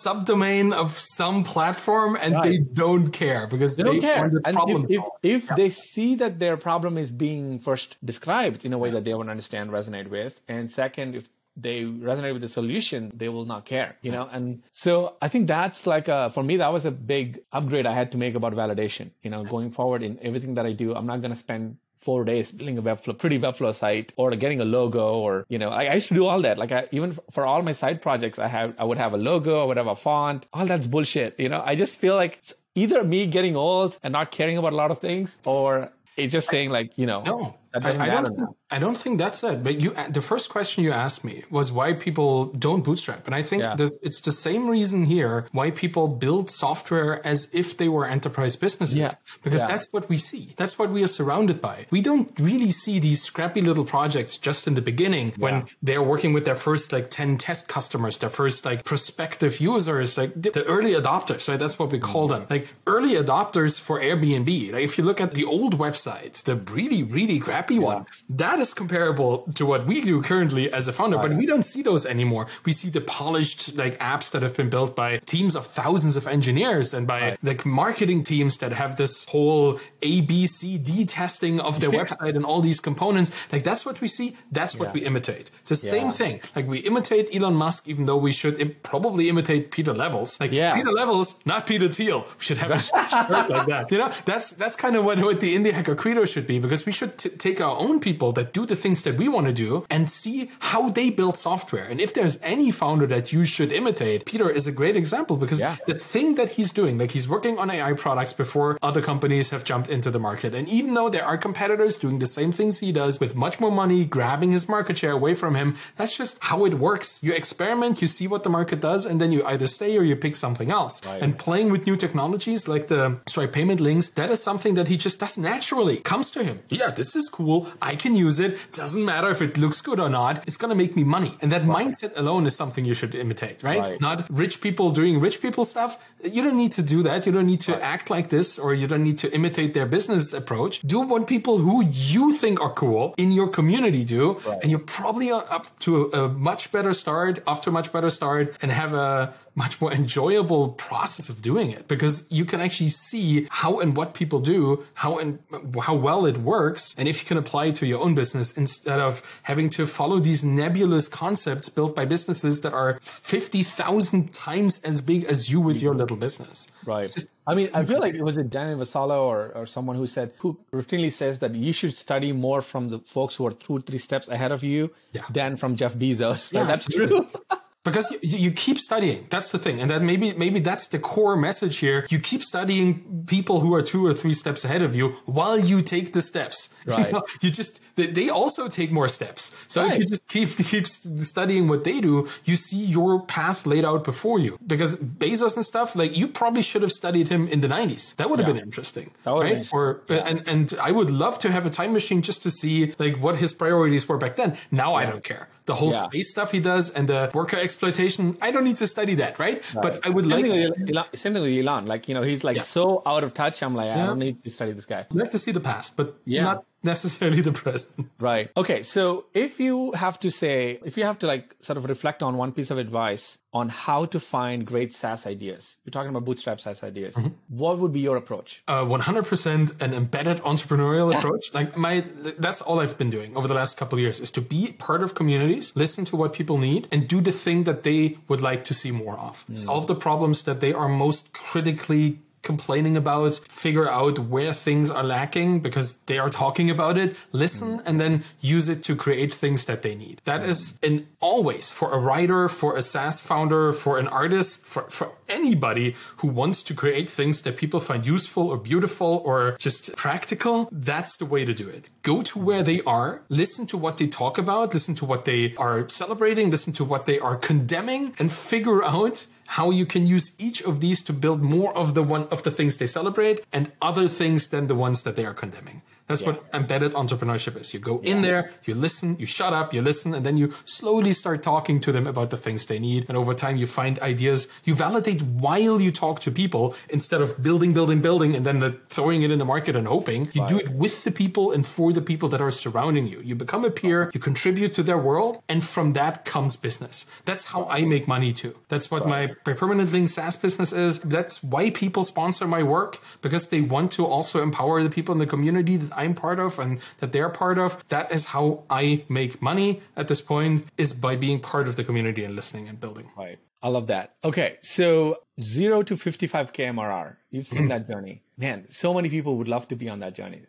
subdomain 0.04 0.74
of 0.74 0.98
some 1.18 1.44
platform, 1.44 2.18
and 2.24 2.34
right. 2.34 2.44
they 2.44 2.58
don't 2.58 3.10
care 3.12 3.48
because 3.48 3.76
they, 3.76 3.84
don't 3.84 4.02
care. 4.02 4.30
The 4.30 4.42
and 4.46 4.58
if, 4.70 4.90
if, 4.98 5.04
if 5.36 5.42
yeah. 5.50 5.56
they 5.56 5.70
see 5.70 6.16
that 6.16 6.40
their 6.40 6.58
problem 6.58 6.98
is 6.98 7.10
being 7.12 7.60
first 7.60 7.98
described 8.04 8.66
in 8.66 8.74
a 8.74 8.78
way 8.78 8.90
yeah. 8.90 8.96
that 8.96 9.04
they 9.06 9.14
won't 9.14 9.30
understand, 9.30 9.66
resonate 9.72 10.10
with, 10.10 10.42
and 10.48 10.70
second, 10.70 11.16
if 11.16 11.26
they 11.56 11.82
resonate 11.82 12.34
with 12.34 12.42
the 12.42 12.48
solution, 12.48 13.12
they 13.16 13.30
will 13.30 13.46
not 13.46 13.66
care, 13.66 13.98
you 14.02 14.12
know? 14.12 14.28
And 14.32 14.64
so 14.74 15.16
I 15.22 15.28
think 15.28 15.48
that's 15.48 15.86
like 15.86 16.08
a, 16.08 16.30
for 16.30 16.44
me, 16.44 16.58
that 16.58 16.72
was 16.72 16.86
a 16.86 16.92
big 16.92 17.42
upgrade 17.52 17.86
I 17.86 17.94
had 17.94 18.12
to 18.14 18.18
make 18.18 18.36
about 18.36 18.54
validation, 18.54 19.12
you 19.22 19.30
know, 19.30 19.44
going 19.44 19.72
forward 19.72 20.04
in 20.04 20.20
everything 20.22 20.56
that 20.56 20.66
I 20.66 20.74
do. 20.74 20.96
I'm 20.96 21.06
not 21.06 21.22
going 21.22 21.32
to 21.32 21.38
spend 21.38 21.78
four 21.98 22.24
days 22.24 22.52
building 22.52 22.78
a 22.78 22.82
Webflow, 22.82 23.18
pretty 23.18 23.40
Webflow 23.40 23.74
site 23.76 24.12
or 24.16 24.32
getting 24.32 24.60
a 24.60 24.66
logo 24.66 25.20
or, 25.20 25.46
you 25.50 25.60
know, 25.60 25.70
I, 25.70 25.86
I 25.86 25.94
used 25.94 26.08
to 26.08 26.16
do 26.16 26.26
all 26.26 26.42
that. 26.42 26.58
Like 26.58 26.72
I, 26.72 26.88
even 26.92 27.18
for 27.32 27.46
all 27.46 27.62
my 27.62 27.74
side 27.74 28.02
projects, 28.02 28.40
I 28.40 28.48
have, 28.48 28.74
I 28.80 28.84
would 28.84 28.98
have 28.98 29.14
a 29.14 29.18
logo, 29.18 29.62
I 29.62 29.66
would 29.66 29.78
have 29.78 29.88
a 29.88 29.96
font. 29.96 30.48
All 30.54 30.66
that's 30.66 30.88
bullshit. 30.88 31.40
You 31.40 31.50
know, 31.50 31.62
I 31.64 31.76
just 31.76 32.00
feel 32.00 32.16
like 32.16 32.38
it's 32.42 32.54
either 32.74 33.04
me 33.04 33.28
getting 33.28 33.56
old 33.56 34.00
and 34.02 34.14
not 34.14 34.32
caring 34.32 34.58
about 34.58 34.74
a 34.74 34.76
lot 34.76 34.90
of 34.90 35.00
things 35.00 35.38
or 35.46 35.92
it's 36.18 36.34
just 36.34 36.50
saying 36.50 36.72
like, 36.72 36.92
you 36.96 37.06
know, 37.06 37.22
no, 37.22 37.56
I, 37.74 37.90
I, 37.90 38.10
don't 38.10 38.26
think, 38.26 38.50
I 38.72 38.80
don't 38.80 38.98
think 38.98 39.20
that's 39.20 39.44
it. 39.44 39.64
But 39.64 39.82
you, 39.82 39.94
the 40.10 40.22
first 40.22 40.50
question 40.50 40.84
you 40.84 40.92
asked 40.92 41.24
me 41.24 41.44
was 41.50 41.72
why 41.72 41.94
people 41.94 42.46
don't 42.46 42.84
bootstrap, 42.84 43.26
and 43.28 43.36
I 43.36 43.42
think 43.42 43.64
yeah. 43.64 43.76
it's 44.02 44.22
the 44.22 44.32
same 44.32 44.70
reason 44.70 45.04
here 45.04 45.46
why 45.52 45.72
people 45.72 46.08
build 46.08 46.50
software 46.50 47.26
as 47.28 47.50
if 47.52 47.76
they 47.78 47.90
were 47.90 48.06
enterprise 48.06 48.56
businesses, 48.56 48.96
yeah. 48.96 49.12
because 49.44 49.62
yeah. 49.62 49.68
that's 49.68 49.88
what 49.92 50.08
we 50.08 50.18
see. 50.18 50.54
That's 50.56 50.80
what 50.80 50.90
we 50.90 51.04
are 51.04 51.08
surrounded 51.08 51.62
by. 51.62 51.86
We 51.92 52.02
don't 52.02 52.32
really 52.40 52.72
see 52.72 53.00
these 53.00 53.22
scrappy 53.22 53.62
little 53.62 53.84
projects 53.84 54.38
just 54.38 54.68
in 54.68 54.76
the 54.76 54.82
beginning 54.82 55.34
when 55.38 55.66
they're 55.82 56.04
working 56.04 56.32
with 56.32 56.46
their 56.46 56.56
first 56.56 56.94
like 56.94 57.10
ten 57.10 57.38
test 57.38 57.68
customers, 57.68 58.20
their 58.20 58.30
first 58.30 58.64
like 58.64 58.86
prospective 58.86 59.60
users, 59.60 60.18
like 60.18 60.42
the 60.42 60.64
early 60.64 60.94
adopters. 60.94 61.50
Right, 61.50 61.60
that's 61.60 61.78
what 61.78 61.92
we 61.92 62.00
call 62.00 62.30
mm-hmm. 62.30 62.40
them, 62.40 62.48
like 62.50 62.70
early 62.88 63.16
adopters 63.16 63.80
for 63.80 64.00
Airbnb. 64.00 64.72
Like 64.72 64.84
if 64.84 64.98
you 64.98 65.04
look 65.04 65.20
at 65.20 65.34
the 65.34 65.44
old 65.44 65.78
websites, 65.78 66.44
the 66.44 66.56
really 66.56 67.04
really 67.04 67.40
crappy 67.40 67.80
one. 67.80 68.06
That 68.30 68.61
is 68.62 68.74
comparable 68.74 69.40
to 69.56 69.66
what 69.66 69.86
we 69.86 70.02
do 70.02 70.22
currently 70.22 70.72
as 70.72 70.88
a 70.88 70.94
founder, 70.94 71.18
but 71.18 71.34
we 71.34 71.46
don't 71.46 71.64
see 71.64 71.82
those 71.82 72.06
anymore. 72.06 72.48
We 72.66 72.74
see 72.74 72.90
the 72.90 73.02
polished 73.02 73.76
like 73.76 73.98
apps 74.00 74.32
that 74.32 74.42
have 74.44 74.56
been 74.56 74.70
built 74.70 74.96
by 74.96 75.18
teams 75.26 75.56
of 75.56 75.68
thousands 75.68 76.16
of 76.16 76.28
engineers 76.28 76.94
and 76.94 77.08
by 77.08 77.38
like 77.44 77.66
marketing 77.66 78.24
teams 78.24 78.58
that 78.58 78.72
have 78.72 78.96
this 78.96 79.26
whole 79.26 79.80
A, 80.02 80.22
B, 80.22 80.48
C, 80.48 80.78
D 80.78 81.06
testing 81.06 81.60
of 81.60 81.80
their 81.80 81.94
yeah. 81.94 82.04
website 82.04 82.36
and 82.36 82.46
all 82.46 82.62
these 82.62 82.80
components. 82.80 83.32
Like 83.52 83.64
that's 83.64 83.86
what 83.86 84.00
we 84.02 84.08
see. 84.08 84.38
That's 84.52 84.76
what 84.76 84.90
yeah. 84.90 84.94
we 84.94 85.02
imitate. 85.06 85.52
It's 85.62 85.70
the 85.70 85.76
same 85.76 86.12
thing. 86.12 86.42
Like 86.56 86.68
we 86.68 86.80
imitate 86.80 87.36
Elon 87.36 87.56
Musk, 87.56 87.88
even 87.88 88.06
though 88.06 88.18
we 88.18 88.32
should 88.32 88.60
Im- 88.60 88.76
probably 88.84 89.30
imitate 89.30 89.72
Pieter 89.72 89.94
Levels. 89.94 90.40
Like 90.40 90.52
Pieter 90.52 90.92
Levels, 90.92 91.36
not 91.46 91.68
Peter 91.68 91.90
Thiel. 91.90 92.26
We 92.38 92.44
should 92.44 92.58
have 92.58 92.72
a 92.72 92.80
shirt 92.80 93.30
like 93.30 93.68
that. 93.68 93.92
You 93.92 93.98
know, 93.98 94.14
that's 94.26 94.52
that's 94.52 94.76
kind 94.76 94.96
of 94.96 95.06
what, 95.06 95.20
what 95.20 95.40
the 95.40 95.56
Indie 95.56 95.74
Hacker 95.74 95.96
Credo 95.96 96.26
should 96.26 96.48
be 96.48 96.60
because 96.60 96.86
we 96.86 96.92
should 96.92 97.18
t- 97.18 97.30
take 97.30 97.60
our 97.62 97.78
own 97.78 98.00
people 98.00 98.32
that 98.34 98.51
do 98.54 98.66
the 98.66 98.76
things 98.76 99.04
that 99.04 99.18
we 99.18 99.28
want 99.28 99.48
to 99.48 99.54
do 99.54 99.86
and 99.90 100.10
see 100.10 100.50
how 100.60 100.90
they 100.90 101.10
build 101.10 101.38
software. 101.38 101.84
And 101.84 102.00
if 102.00 102.14
there's 102.14 102.38
any 102.42 102.72
founder 102.72 103.08
that 103.08 103.32
you 103.32 103.44
should 103.44 103.72
imitate, 103.72 104.26
Pieter 104.26 104.50
is 104.50 104.68
a 104.68 104.72
great 104.72 104.96
example 104.96 105.38
because 105.38 105.60
yeah. 105.60 105.78
the 105.88 105.96
thing 105.96 106.36
that 106.36 106.52
he's 106.54 106.72
doing, 106.72 106.98
like 106.98 107.12
he's 107.12 107.28
working 107.28 107.58
on 107.60 107.70
AI 107.70 107.94
products 107.94 108.34
before 108.34 108.78
other 108.82 109.02
companies 109.02 109.50
have 109.50 109.64
jumped 109.64 109.90
into 109.90 110.10
the 110.10 110.20
market. 110.20 110.54
And 110.54 110.68
even 110.70 110.94
though 110.94 111.10
there 111.10 111.26
are 111.26 111.38
competitors 111.38 111.98
doing 111.98 112.20
the 112.20 112.28
same 112.28 112.52
things 112.52 112.80
he 112.80 112.92
does 112.92 113.20
with 113.20 113.36
much 113.36 113.60
more 113.60 113.72
money, 113.72 114.06
grabbing 114.06 114.52
his 114.52 114.68
market 114.68 114.98
share 114.98 115.12
away 115.12 115.36
from 115.36 115.56
him, 115.56 115.76
that's 115.98 116.16
just 116.16 116.38
how 116.40 116.66
it 116.66 116.76
works. 116.76 117.20
You 117.22 117.34
experiment, 117.34 118.02
you 118.02 118.08
see 118.08 118.28
what 118.28 118.44
the 118.44 118.50
market 118.50 118.80
does, 118.80 119.06
and 119.06 119.20
then 119.20 119.32
you 119.32 119.46
either 119.46 119.68
stay 119.68 119.98
or 119.98 120.04
you 120.04 120.16
pick 120.16 120.36
something 120.36 120.72
else. 120.72 121.06
Right. 121.06 121.22
And 121.22 121.38
playing 121.38 121.72
with 121.72 121.86
new 121.86 121.96
technologies 121.96 122.68
like 122.68 122.88
the 122.88 123.20
Stripe 123.28 123.52
payment 123.54 123.80
links, 123.80 124.10
that 124.10 124.32
is 124.32 124.42
something 124.42 124.76
that 124.76 124.88
he 124.88 124.98
just 124.98 125.20
does 125.20 125.38
naturally, 125.38 125.98
comes 125.98 126.32
to 126.32 126.44
him. 126.44 126.60
Yeah, 126.70 126.90
this 126.90 127.16
is 127.16 127.30
cool 127.30 127.42
cool. 127.42 127.68
I 127.82 127.96
can 127.96 128.16
use 128.16 128.40
it. 128.40 128.41
Doesn't 128.74 129.04
matter 129.04 129.30
if 129.30 129.42
it 129.42 129.58
looks 129.58 129.82
good 129.82 130.00
or 130.00 130.10
not. 130.10 130.44
It's 130.48 130.58
going 130.58 130.70
to 130.70 130.76
make 130.76 130.96
me 130.96 131.04
money. 131.04 131.38
And 131.42 131.52
that 131.52 131.66
right. 131.66 131.88
mindset 131.88 132.18
alone 132.18 132.46
is 132.46 132.56
something 132.56 132.86
you 132.86 132.94
should 132.94 133.16
imitate, 133.16 133.64
right? 133.64 133.80
right? 133.80 134.02
Not 134.02 134.28
rich 134.30 134.62
people 134.62 134.92
doing 134.92 135.20
rich 135.20 135.42
people 135.42 135.66
stuff. 135.66 135.98
You 136.24 136.44
don't 136.44 136.58
need 136.58 136.72
to 136.74 136.82
do 136.82 137.04
that. 137.04 137.26
You 137.26 137.32
don't 137.32 137.48
need 137.48 137.62
to 137.62 137.74
right. 137.74 137.82
act 137.82 138.10
like 138.10 138.30
this 138.30 138.60
or 138.60 138.74
you 138.74 138.88
don't 138.88 139.04
need 139.04 139.18
to 139.20 139.34
imitate 139.34 139.74
their 139.74 139.86
business 139.86 140.34
approach. 140.34 140.82
Do 140.82 141.00
what 141.02 141.28
people 141.28 141.58
who 141.58 141.84
you 141.86 142.34
think 142.34 142.62
are 142.62 142.74
cool 142.74 143.14
in 143.18 143.32
your 143.32 143.48
community 143.48 144.04
do. 144.04 144.40
And 144.62 144.70
you're 144.72 144.80
probably 144.80 145.32
up 145.32 145.66
to 145.80 146.12
a, 146.14 146.26
a 146.26 146.30
much 146.30 146.72
better 146.72 146.94
start, 146.94 147.44
off 147.48 147.62
to 147.62 147.70
a 147.70 147.74
much 147.74 147.92
better 147.92 148.10
start 148.10 148.58
and 148.62 148.72
have 148.72 148.94
a 148.94 149.34
much 149.56 149.82
more 149.82 149.92
enjoyable 149.92 150.70
process 150.70 151.28
of 151.30 151.42
doing 151.42 151.72
it 151.72 151.88
because 151.88 152.24
you 152.30 152.46
can 152.46 152.62
actually 152.62 152.90
see 152.90 153.48
how 153.50 153.80
and 153.80 153.98
what 153.98 154.14
people 154.14 154.40
do, 154.40 154.84
how 154.94 155.18
and 155.18 155.40
how 155.82 155.94
well 155.94 156.26
it 156.26 156.38
works, 156.38 156.96
and 156.98 157.08
if 157.08 157.22
you 157.22 157.28
can 157.28 157.38
apply 157.38 157.66
it 157.66 157.76
to 157.76 157.86
your 157.86 158.00
own 158.00 158.16
business 158.16 158.52
instead 158.54 159.00
of 159.00 159.22
having 159.44 159.68
to 159.70 159.86
follow 159.86 160.20
these 160.20 160.44
nebulous 160.44 161.08
concepts 161.08 161.68
built 161.70 161.96
by 161.96 162.06
businesses 162.06 162.62
that 162.62 162.74
are 162.74 162.98
50,000 163.02 164.34
times 164.34 164.80
as 164.84 165.02
big 165.02 165.26
as 165.26 165.50
you 165.50 165.60
with 165.60 165.82
your 165.82 165.96
little 165.96 166.18
business. 166.18 166.68
Right. 166.86 167.12
Just, 167.12 167.28
I 167.46 167.56
mean, 167.56 167.70
I 167.74 167.84
feel 167.84 168.00
like 168.00 168.14
it 168.14 168.24
was 168.24 168.38
it 168.38 168.50
Daniel 168.50 168.80
Vassallo 168.80 169.24
or, 169.24 169.52
or 169.54 169.66
someone 169.66 169.96
who 169.96 170.08
said, 170.08 170.32
who 170.40 170.58
routinely 170.74 171.12
says 171.12 171.40
that 171.40 171.54
you 171.54 171.74
should 171.74 171.96
study 171.96 172.32
more 172.32 172.62
from 172.62 172.90
the 172.90 173.00
folks 173.00 173.36
who 173.36 173.46
are 173.48 173.52
two, 173.52 173.82
three 173.82 173.98
steps 173.98 174.28
ahead 174.30 174.52
of 174.52 174.64
you 174.64 174.92
yeah. 175.12 175.24
than 175.30 175.58
from 175.58 175.76
Jeff 175.76 175.96
Bezos. 175.96 176.54
Right? 176.54 176.62
Yeah, 176.62 176.66
That's 176.66 176.86
true. 176.86 177.28
because 177.84 178.10
you, 178.12 178.38
you 178.38 178.52
keep 178.52 178.78
studying. 178.78 179.26
That's 179.30 179.50
the 179.52 179.58
thing. 179.60 179.82
And 179.82 179.90
then 179.90 180.06
maybe, 180.06 180.34
maybe 180.34 180.60
that's 180.60 180.88
the 180.88 181.00
core 181.00 181.36
message 181.36 181.78
here. 181.78 182.06
You 182.10 182.20
keep 182.20 182.44
studying 182.44 183.24
people 183.28 183.60
who 183.60 183.74
are 183.74 183.82
two 183.82 184.06
or 184.06 184.14
three 184.14 184.34
steps 184.34 184.64
ahead 184.64 184.82
of 184.82 184.96
you 184.96 185.10
while 185.26 185.58
you 185.60 185.82
take 185.82 186.14
the 186.14 186.22
steps. 186.22 186.70
Right. 186.86 187.08
You, 187.08 187.12
know, 187.14 187.24
you 187.42 187.52
just, 187.52 187.80
they 187.96 188.30
also 188.30 188.68
take 188.68 188.92
more 188.92 189.08
steps. 189.08 189.52
So 189.68 189.84
Right. 189.84 189.94
if 189.94 190.00
you 190.00 190.06
just 190.06 190.28
keep, 190.28 190.50
keep 190.72 190.88
studying 190.88 191.68
what 191.68 191.84
they 191.84 192.02
do, 192.02 192.28
you 192.44 192.56
see 192.56 192.78
your 192.84 193.24
path 193.28 193.66
laid 193.68 193.86
out 193.86 194.04
before 194.04 194.40
you. 194.40 194.58
Because 194.66 194.96
Bezos 194.98 195.56
and 195.56 195.66
stuff, 195.66 195.96
like 195.96 196.18
you 196.18 196.28
probably 196.28 196.64
should 196.64 196.82
have 196.82 196.92
studied 196.92 197.28
him 197.30 197.48
in 197.48 197.62
the 197.62 197.68
90s. 197.68 198.16
That 198.16 198.30
would 198.30 198.40
have 198.40 198.48
Yeah. 198.48 198.56
been 198.56 198.64
interesting. 198.64 199.12
That 199.26 199.32
right? 199.32 199.56
been 199.58 199.66
Or, 199.72 200.02
and, 200.10 200.48
and 200.48 200.74
I 200.82 200.92
would 200.92 201.12
love 201.12 201.38
to 201.40 201.52
have 201.52 201.66
a 201.68 201.70
time 201.70 201.94
machine 201.94 202.22
just 202.24 202.42
to 202.44 202.52
see 202.52 202.94
like 202.98 203.18
what 203.18 203.36
his 203.38 203.54
priorities 203.54 204.08
were 204.10 204.18
back 204.18 204.36
then. 204.38 204.58
Now 204.72 204.96
I 204.96 205.06
don't 205.06 205.24
care. 205.24 205.48
The 205.72 205.76
whole 205.76 205.92
Yeah. 205.92 206.04
space 206.10 206.30
stuff 206.36 206.52
he 206.52 206.60
does 206.60 206.90
and 206.98 207.06
the 207.08 207.22
worker 207.34 207.56
exploitation, 207.58 208.24
I 208.42 208.52
don't 208.52 208.66
need 208.70 208.78
to 208.84 208.88
study 208.96 209.16
that, 209.24 209.40
right? 209.40 209.64
But 209.86 210.06
I 210.06 210.10
would 210.10 210.26
Same 210.26 210.32
like 210.36 210.46
thing, 210.46 210.90
Elon, 210.96 211.06
same 211.14 211.34
thing 211.34 211.44
with 211.44 211.58
Elon. 211.62 211.86
Like, 211.86 212.04
you 212.10 212.14
know, 212.16 212.24
he's 212.24 212.44
like 212.44 212.58
Yeah. 212.58 212.64
so 212.78 213.02
out 213.06 213.24
of 213.24 213.34
touch. 213.34 213.64
I'm 213.64 213.74
like, 213.82 213.92
I 213.96 214.06
don't 214.08 214.20
need 214.20 214.44
to 214.44 214.50
study 214.58 214.74
this 214.74 214.86
guy. 214.86 215.02
I'd 215.10 215.16
like 215.24 215.32
to 215.32 215.40
see 215.46 215.52
the 215.60 215.62
past, 215.72 215.96
but 215.96 216.08
Yeah. 216.26 216.44
not 216.44 216.66
necessarily 216.92 217.42
the 217.42 217.52
present. 217.52 218.10
Right. 218.20 218.50
Okay. 218.58 218.82
So 218.84 219.26
if 219.34 219.60
you 219.60 219.92
have 219.94 220.20
to 220.20 220.30
say, 220.32 220.80
if 220.84 220.98
you 220.98 221.04
have 221.06 221.20
to 221.20 221.28
like 221.28 221.56
sort 221.62 221.78
of 221.78 221.86
reflect 221.86 222.24
on 222.24 222.38
one 222.38 222.52
piece 222.52 222.72
of 222.72 222.78
advice 222.78 223.38
on 223.54 223.68
how 223.70 224.06
to 224.06 224.20
find 224.20 224.66
great 224.66 224.94
SaaS 224.94 225.26
ideas, 225.26 225.78
you're 225.84 225.92
talking 225.92 226.10
about 226.10 226.24
bootstrap 226.26 226.60
SaaS 226.62 226.84
ideas, 226.84 227.16
Mm-hmm. 227.16 227.30
what 227.50 227.80
would 227.80 227.92
be 227.92 228.00
your 228.00 228.16
approach? 228.18 228.64
Uh, 228.68 228.86
100% 228.86 229.82
an 229.82 229.94
embedded 229.94 230.38
entrepreneurial 230.44 231.14
approach. 231.16 231.54
Like 231.54 231.76
my, 231.76 232.06
that's 232.40 232.62
all 232.62 232.80
I've 232.80 232.98
been 232.98 233.10
doing 233.10 233.36
over 233.36 233.48
the 233.48 233.54
last 233.54 233.78
couple 233.78 233.98
of 233.98 234.02
years 234.02 234.20
is 234.20 234.32
to 234.32 234.42
be 234.42 234.72
part 234.78 235.04
of 235.04 235.14
communities, 235.16 235.74
listen 235.76 236.06
to 236.06 236.16
what 236.16 236.34
people 236.34 236.58
need 236.58 236.88
and 236.92 237.08
do 237.08 237.20
the 237.22 237.32
thing 237.34 237.64
that 237.66 237.84
they 237.84 238.18
would 238.30 238.42
like 238.42 238.64
to 238.66 238.74
see 238.74 238.92
more 238.92 239.18
of. 239.20 239.46
Solve 239.54 239.88
the 239.88 239.96
problems 239.96 240.44
that 240.44 240.62
they 240.62 240.72
are 240.74 240.88
most 240.88 241.34
critically 241.34 242.20
complaining 242.42 242.98
about, 242.98 243.40
figure 243.48 243.90
out 243.90 244.20
where 244.20 244.54
things 244.54 244.90
are 244.90 245.04
lacking 245.04 245.60
because 245.60 245.96
they 246.08 246.18
are 246.18 246.30
talking 246.30 246.70
about 246.70 246.98
it, 246.98 247.16
listen 247.32 247.80
mm. 247.80 247.84
and 247.86 248.00
then 248.00 248.24
use 248.40 248.70
it 248.70 248.84
to 248.84 248.96
create 248.96 249.34
things 249.34 249.66
that 249.66 249.82
they 249.82 249.96
need. 249.96 250.22
That 250.26 250.44
is 250.44 250.74
mm. 250.74 250.88
in 250.88 251.08
always 251.20 251.72
for 251.72 251.92
a 251.94 252.00
writer, 252.00 252.48
for 252.48 252.78
a 252.78 252.82
SaaS 252.82 253.22
founder, 253.22 253.72
for 253.72 254.00
an 254.00 254.08
artist, 254.08 254.66
for, 254.66 254.90
for 254.90 255.12
anybody 255.30 255.96
who 256.18 256.28
wants 256.28 256.64
to 256.64 256.74
create 256.74 257.10
things 257.10 257.42
that 257.44 257.58
people 257.58 257.80
find 257.80 258.06
useful 258.06 258.50
or 258.50 258.58
beautiful 258.58 259.22
or 259.26 259.56
just 259.60 259.96
practical. 259.96 260.68
That's 260.72 261.18
the 261.18 261.26
way 261.26 261.46
to 261.46 261.54
do 261.54 261.68
it. 261.68 261.90
Go 262.02 262.24
to 262.24 262.40
mm. 262.40 262.44
where 262.44 262.64
they 262.64 262.82
are, 262.82 263.22
listen 263.30 263.66
to 263.68 263.78
what 263.78 263.98
they 263.98 264.08
talk 264.08 264.38
about, 264.38 264.74
listen 264.74 264.96
to 264.96 265.06
what 265.06 265.26
they 265.26 265.56
are 265.58 265.88
celebrating, 265.90 266.50
listen 266.50 266.74
to 266.74 266.84
what 266.84 267.06
they 267.06 267.20
are 267.20 267.36
condemning 267.36 268.14
and 268.20 268.32
figure 268.32 268.84
out 268.84 269.28
how 269.52 269.70
you 269.70 269.86
can 269.86 270.08
use 270.08 270.32
each 270.38 270.62
of 270.64 270.80
these 270.80 271.02
to 271.02 271.12
build 271.12 271.42
more 271.42 271.76
of 271.78 271.94
the 271.94 272.02
one 272.02 272.26
of 272.32 272.42
the 272.44 272.52
things 272.52 272.78
they 272.78 272.88
celebrate 272.88 273.44
and 273.52 273.70
other 273.82 274.08
things 274.08 274.48
than 274.48 274.68
the 274.68 274.76
ones 274.76 275.04
that 275.04 275.18
they 275.18 275.26
are 275.26 275.34
condemning. 275.34 275.82
That's 276.12 276.28
what 276.28 276.44
embedded 276.54 276.94
entrepreneurship 276.94 277.60
is. 277.60 277.74
You 277.74 277.80
go 277.80 278.00
in 278.02 278.22
there, 278.22 278.52
you 278.66 278.76
listen, 278.76 279.18
you 279.20 279.26
shut 279.26 279.54
up, 279.54 279.74
you 279.74 279.82
listen, 279.82 280.14
and 280.14 280.26
then 280.26 280.38
you 280.38 280.54
slowly 280.66 281.14
start 281.14 281.42
talking 281.42 281.80
to 281.82 281.92
them 281.92 282.08
about 282.08 282.30
the 282.30 282.38
things 282.38 282.66
they 282.66 282.80
need. 282.80 283.06
And 283.08 283.18
over 283.18 283.34
time, 283.34 283.58
you 283.58 283.68
find 283.68 283.98
ideas. 284.00 284.48
You 284.64 284.76
validate 284.76 285.22
while 285.22 285.80
you 285.82 285.92
talk 285.92 286.20
to 286.22 286.32
people 286.32 286.76
instead 286.90 287.22
of 287.22 287.42
building, 287.42 287.74
building, 287.74 288.02
building, 288.02 288.36
and 288.36 288.46
then 288.46 288.60
the, 288.60 288.78
throwing 288.90 289.22
it 289.24 289.32
in 289.32 289.40
the 289.40 289.46
market 289.46 289.76
and 289.76 289.88
hoping. 289.88 290.28
You 290.34 290.48
do 290.48 290.58
it 290.58 290.70
with 290.70 291.04
the 291.04 291.12
people 291.12 291.52
and 291.52 291.66
for 291.66 291.94
the 291.94 292.02
people 292.02 292.30
that 292.30 292.42
are 292.42 292.52
surrounding 292.52 293.08
you. 293.08 293.22
You 293.24 293.36
become 293.36 293.66
a 293.66 293.72
peer, 293.72 294.12
you 294.14 294.20
contribute 294.20 294.74
to 294.74 294.84
their 294.84 294.98
world, 294.98 295.42
and 295.48 295.64
from 295.64 295.94
that 295.94 296.26
comes 296.26 296.56
business. 296.56 297.06
That's 297.26 297.46
how 297.46 297.66
I 297.66 297.86
make 297.86 298.08
money 298.08 298.34
too. 298.34 298.56
That's 298.68 298.92
what 298.92 299.08
my, 299.08 299.36
my 299.46 299.54
permanent 299.54 299.92
link 299.92 300.10
SaaS 300.10 300.36
business 300.36 300.74
is. 300.74 301.00
That's 301.00 301.44
why 301.44 301.70
people 301.70 302.04
sponsor 302.04 302.48
my 302.48 302.64
work 302.64 303.00
because 303.22 303.48
they 303.48 303.62
want 303.62 303.92
to 303.94 304.06
also 304.06 304.42
empower 304.42 304.84
the 304.84 304.90
people 304.90 305.14
in 305.14 305.20
the 305.20 305.28
community 305.28 305.78
that 305.78 305.98
I'm 306.02 306.14
part 306.26 306.40
of 306.46 306.52
and 306.64 306.80
that 307.00 307.12
they're 307.14 307.30
part 307.44 307.58
of. 307.66 307.70
That 307.96 308.12
is 308.12 308.24
how 308.36 308.46
I 308.70 308.84
make 309.20 309.42
money 309.52 309.70
at 310.02 310.08
this 310.12 310.22
point 310.34 310.66
is 310.84 310.90
by 311.08 311.14
being 311.26 311.40
part 311.54 311.66
of 311.70 311.76
the 311.78 311.84
community 311.90 312.24
and 312.28 312.36
listening 312.36 312.66
and 312.70 312.80
building. 312.86 313.08
Right. 313.18 313.40
I 313.64 313.68
love 313.78 313.88
that. 313.96 314.16
Okay. 314.30 314.50
So 314.62 315.18
zero 315.40 315.78
to 315.90 315.94
55K 315.96 316.60
MRR. 316.78 317.08
You've 317.30 317.46
Mm-hmm. 317.46 317.56
seen 317.58 317.68
that 317.74 317.88
journey. 317.92 318.16
Man, 318.46 318.66
so 318.70 318.94
many 318.98 319.10
people 319.18 319.34
would 319.38 319.48
love 319.56 319.68
to 319.68 319.76
be 319.76 319.88
on 319.94 320.00
that 320.00 320.16
journey 320.16 320.42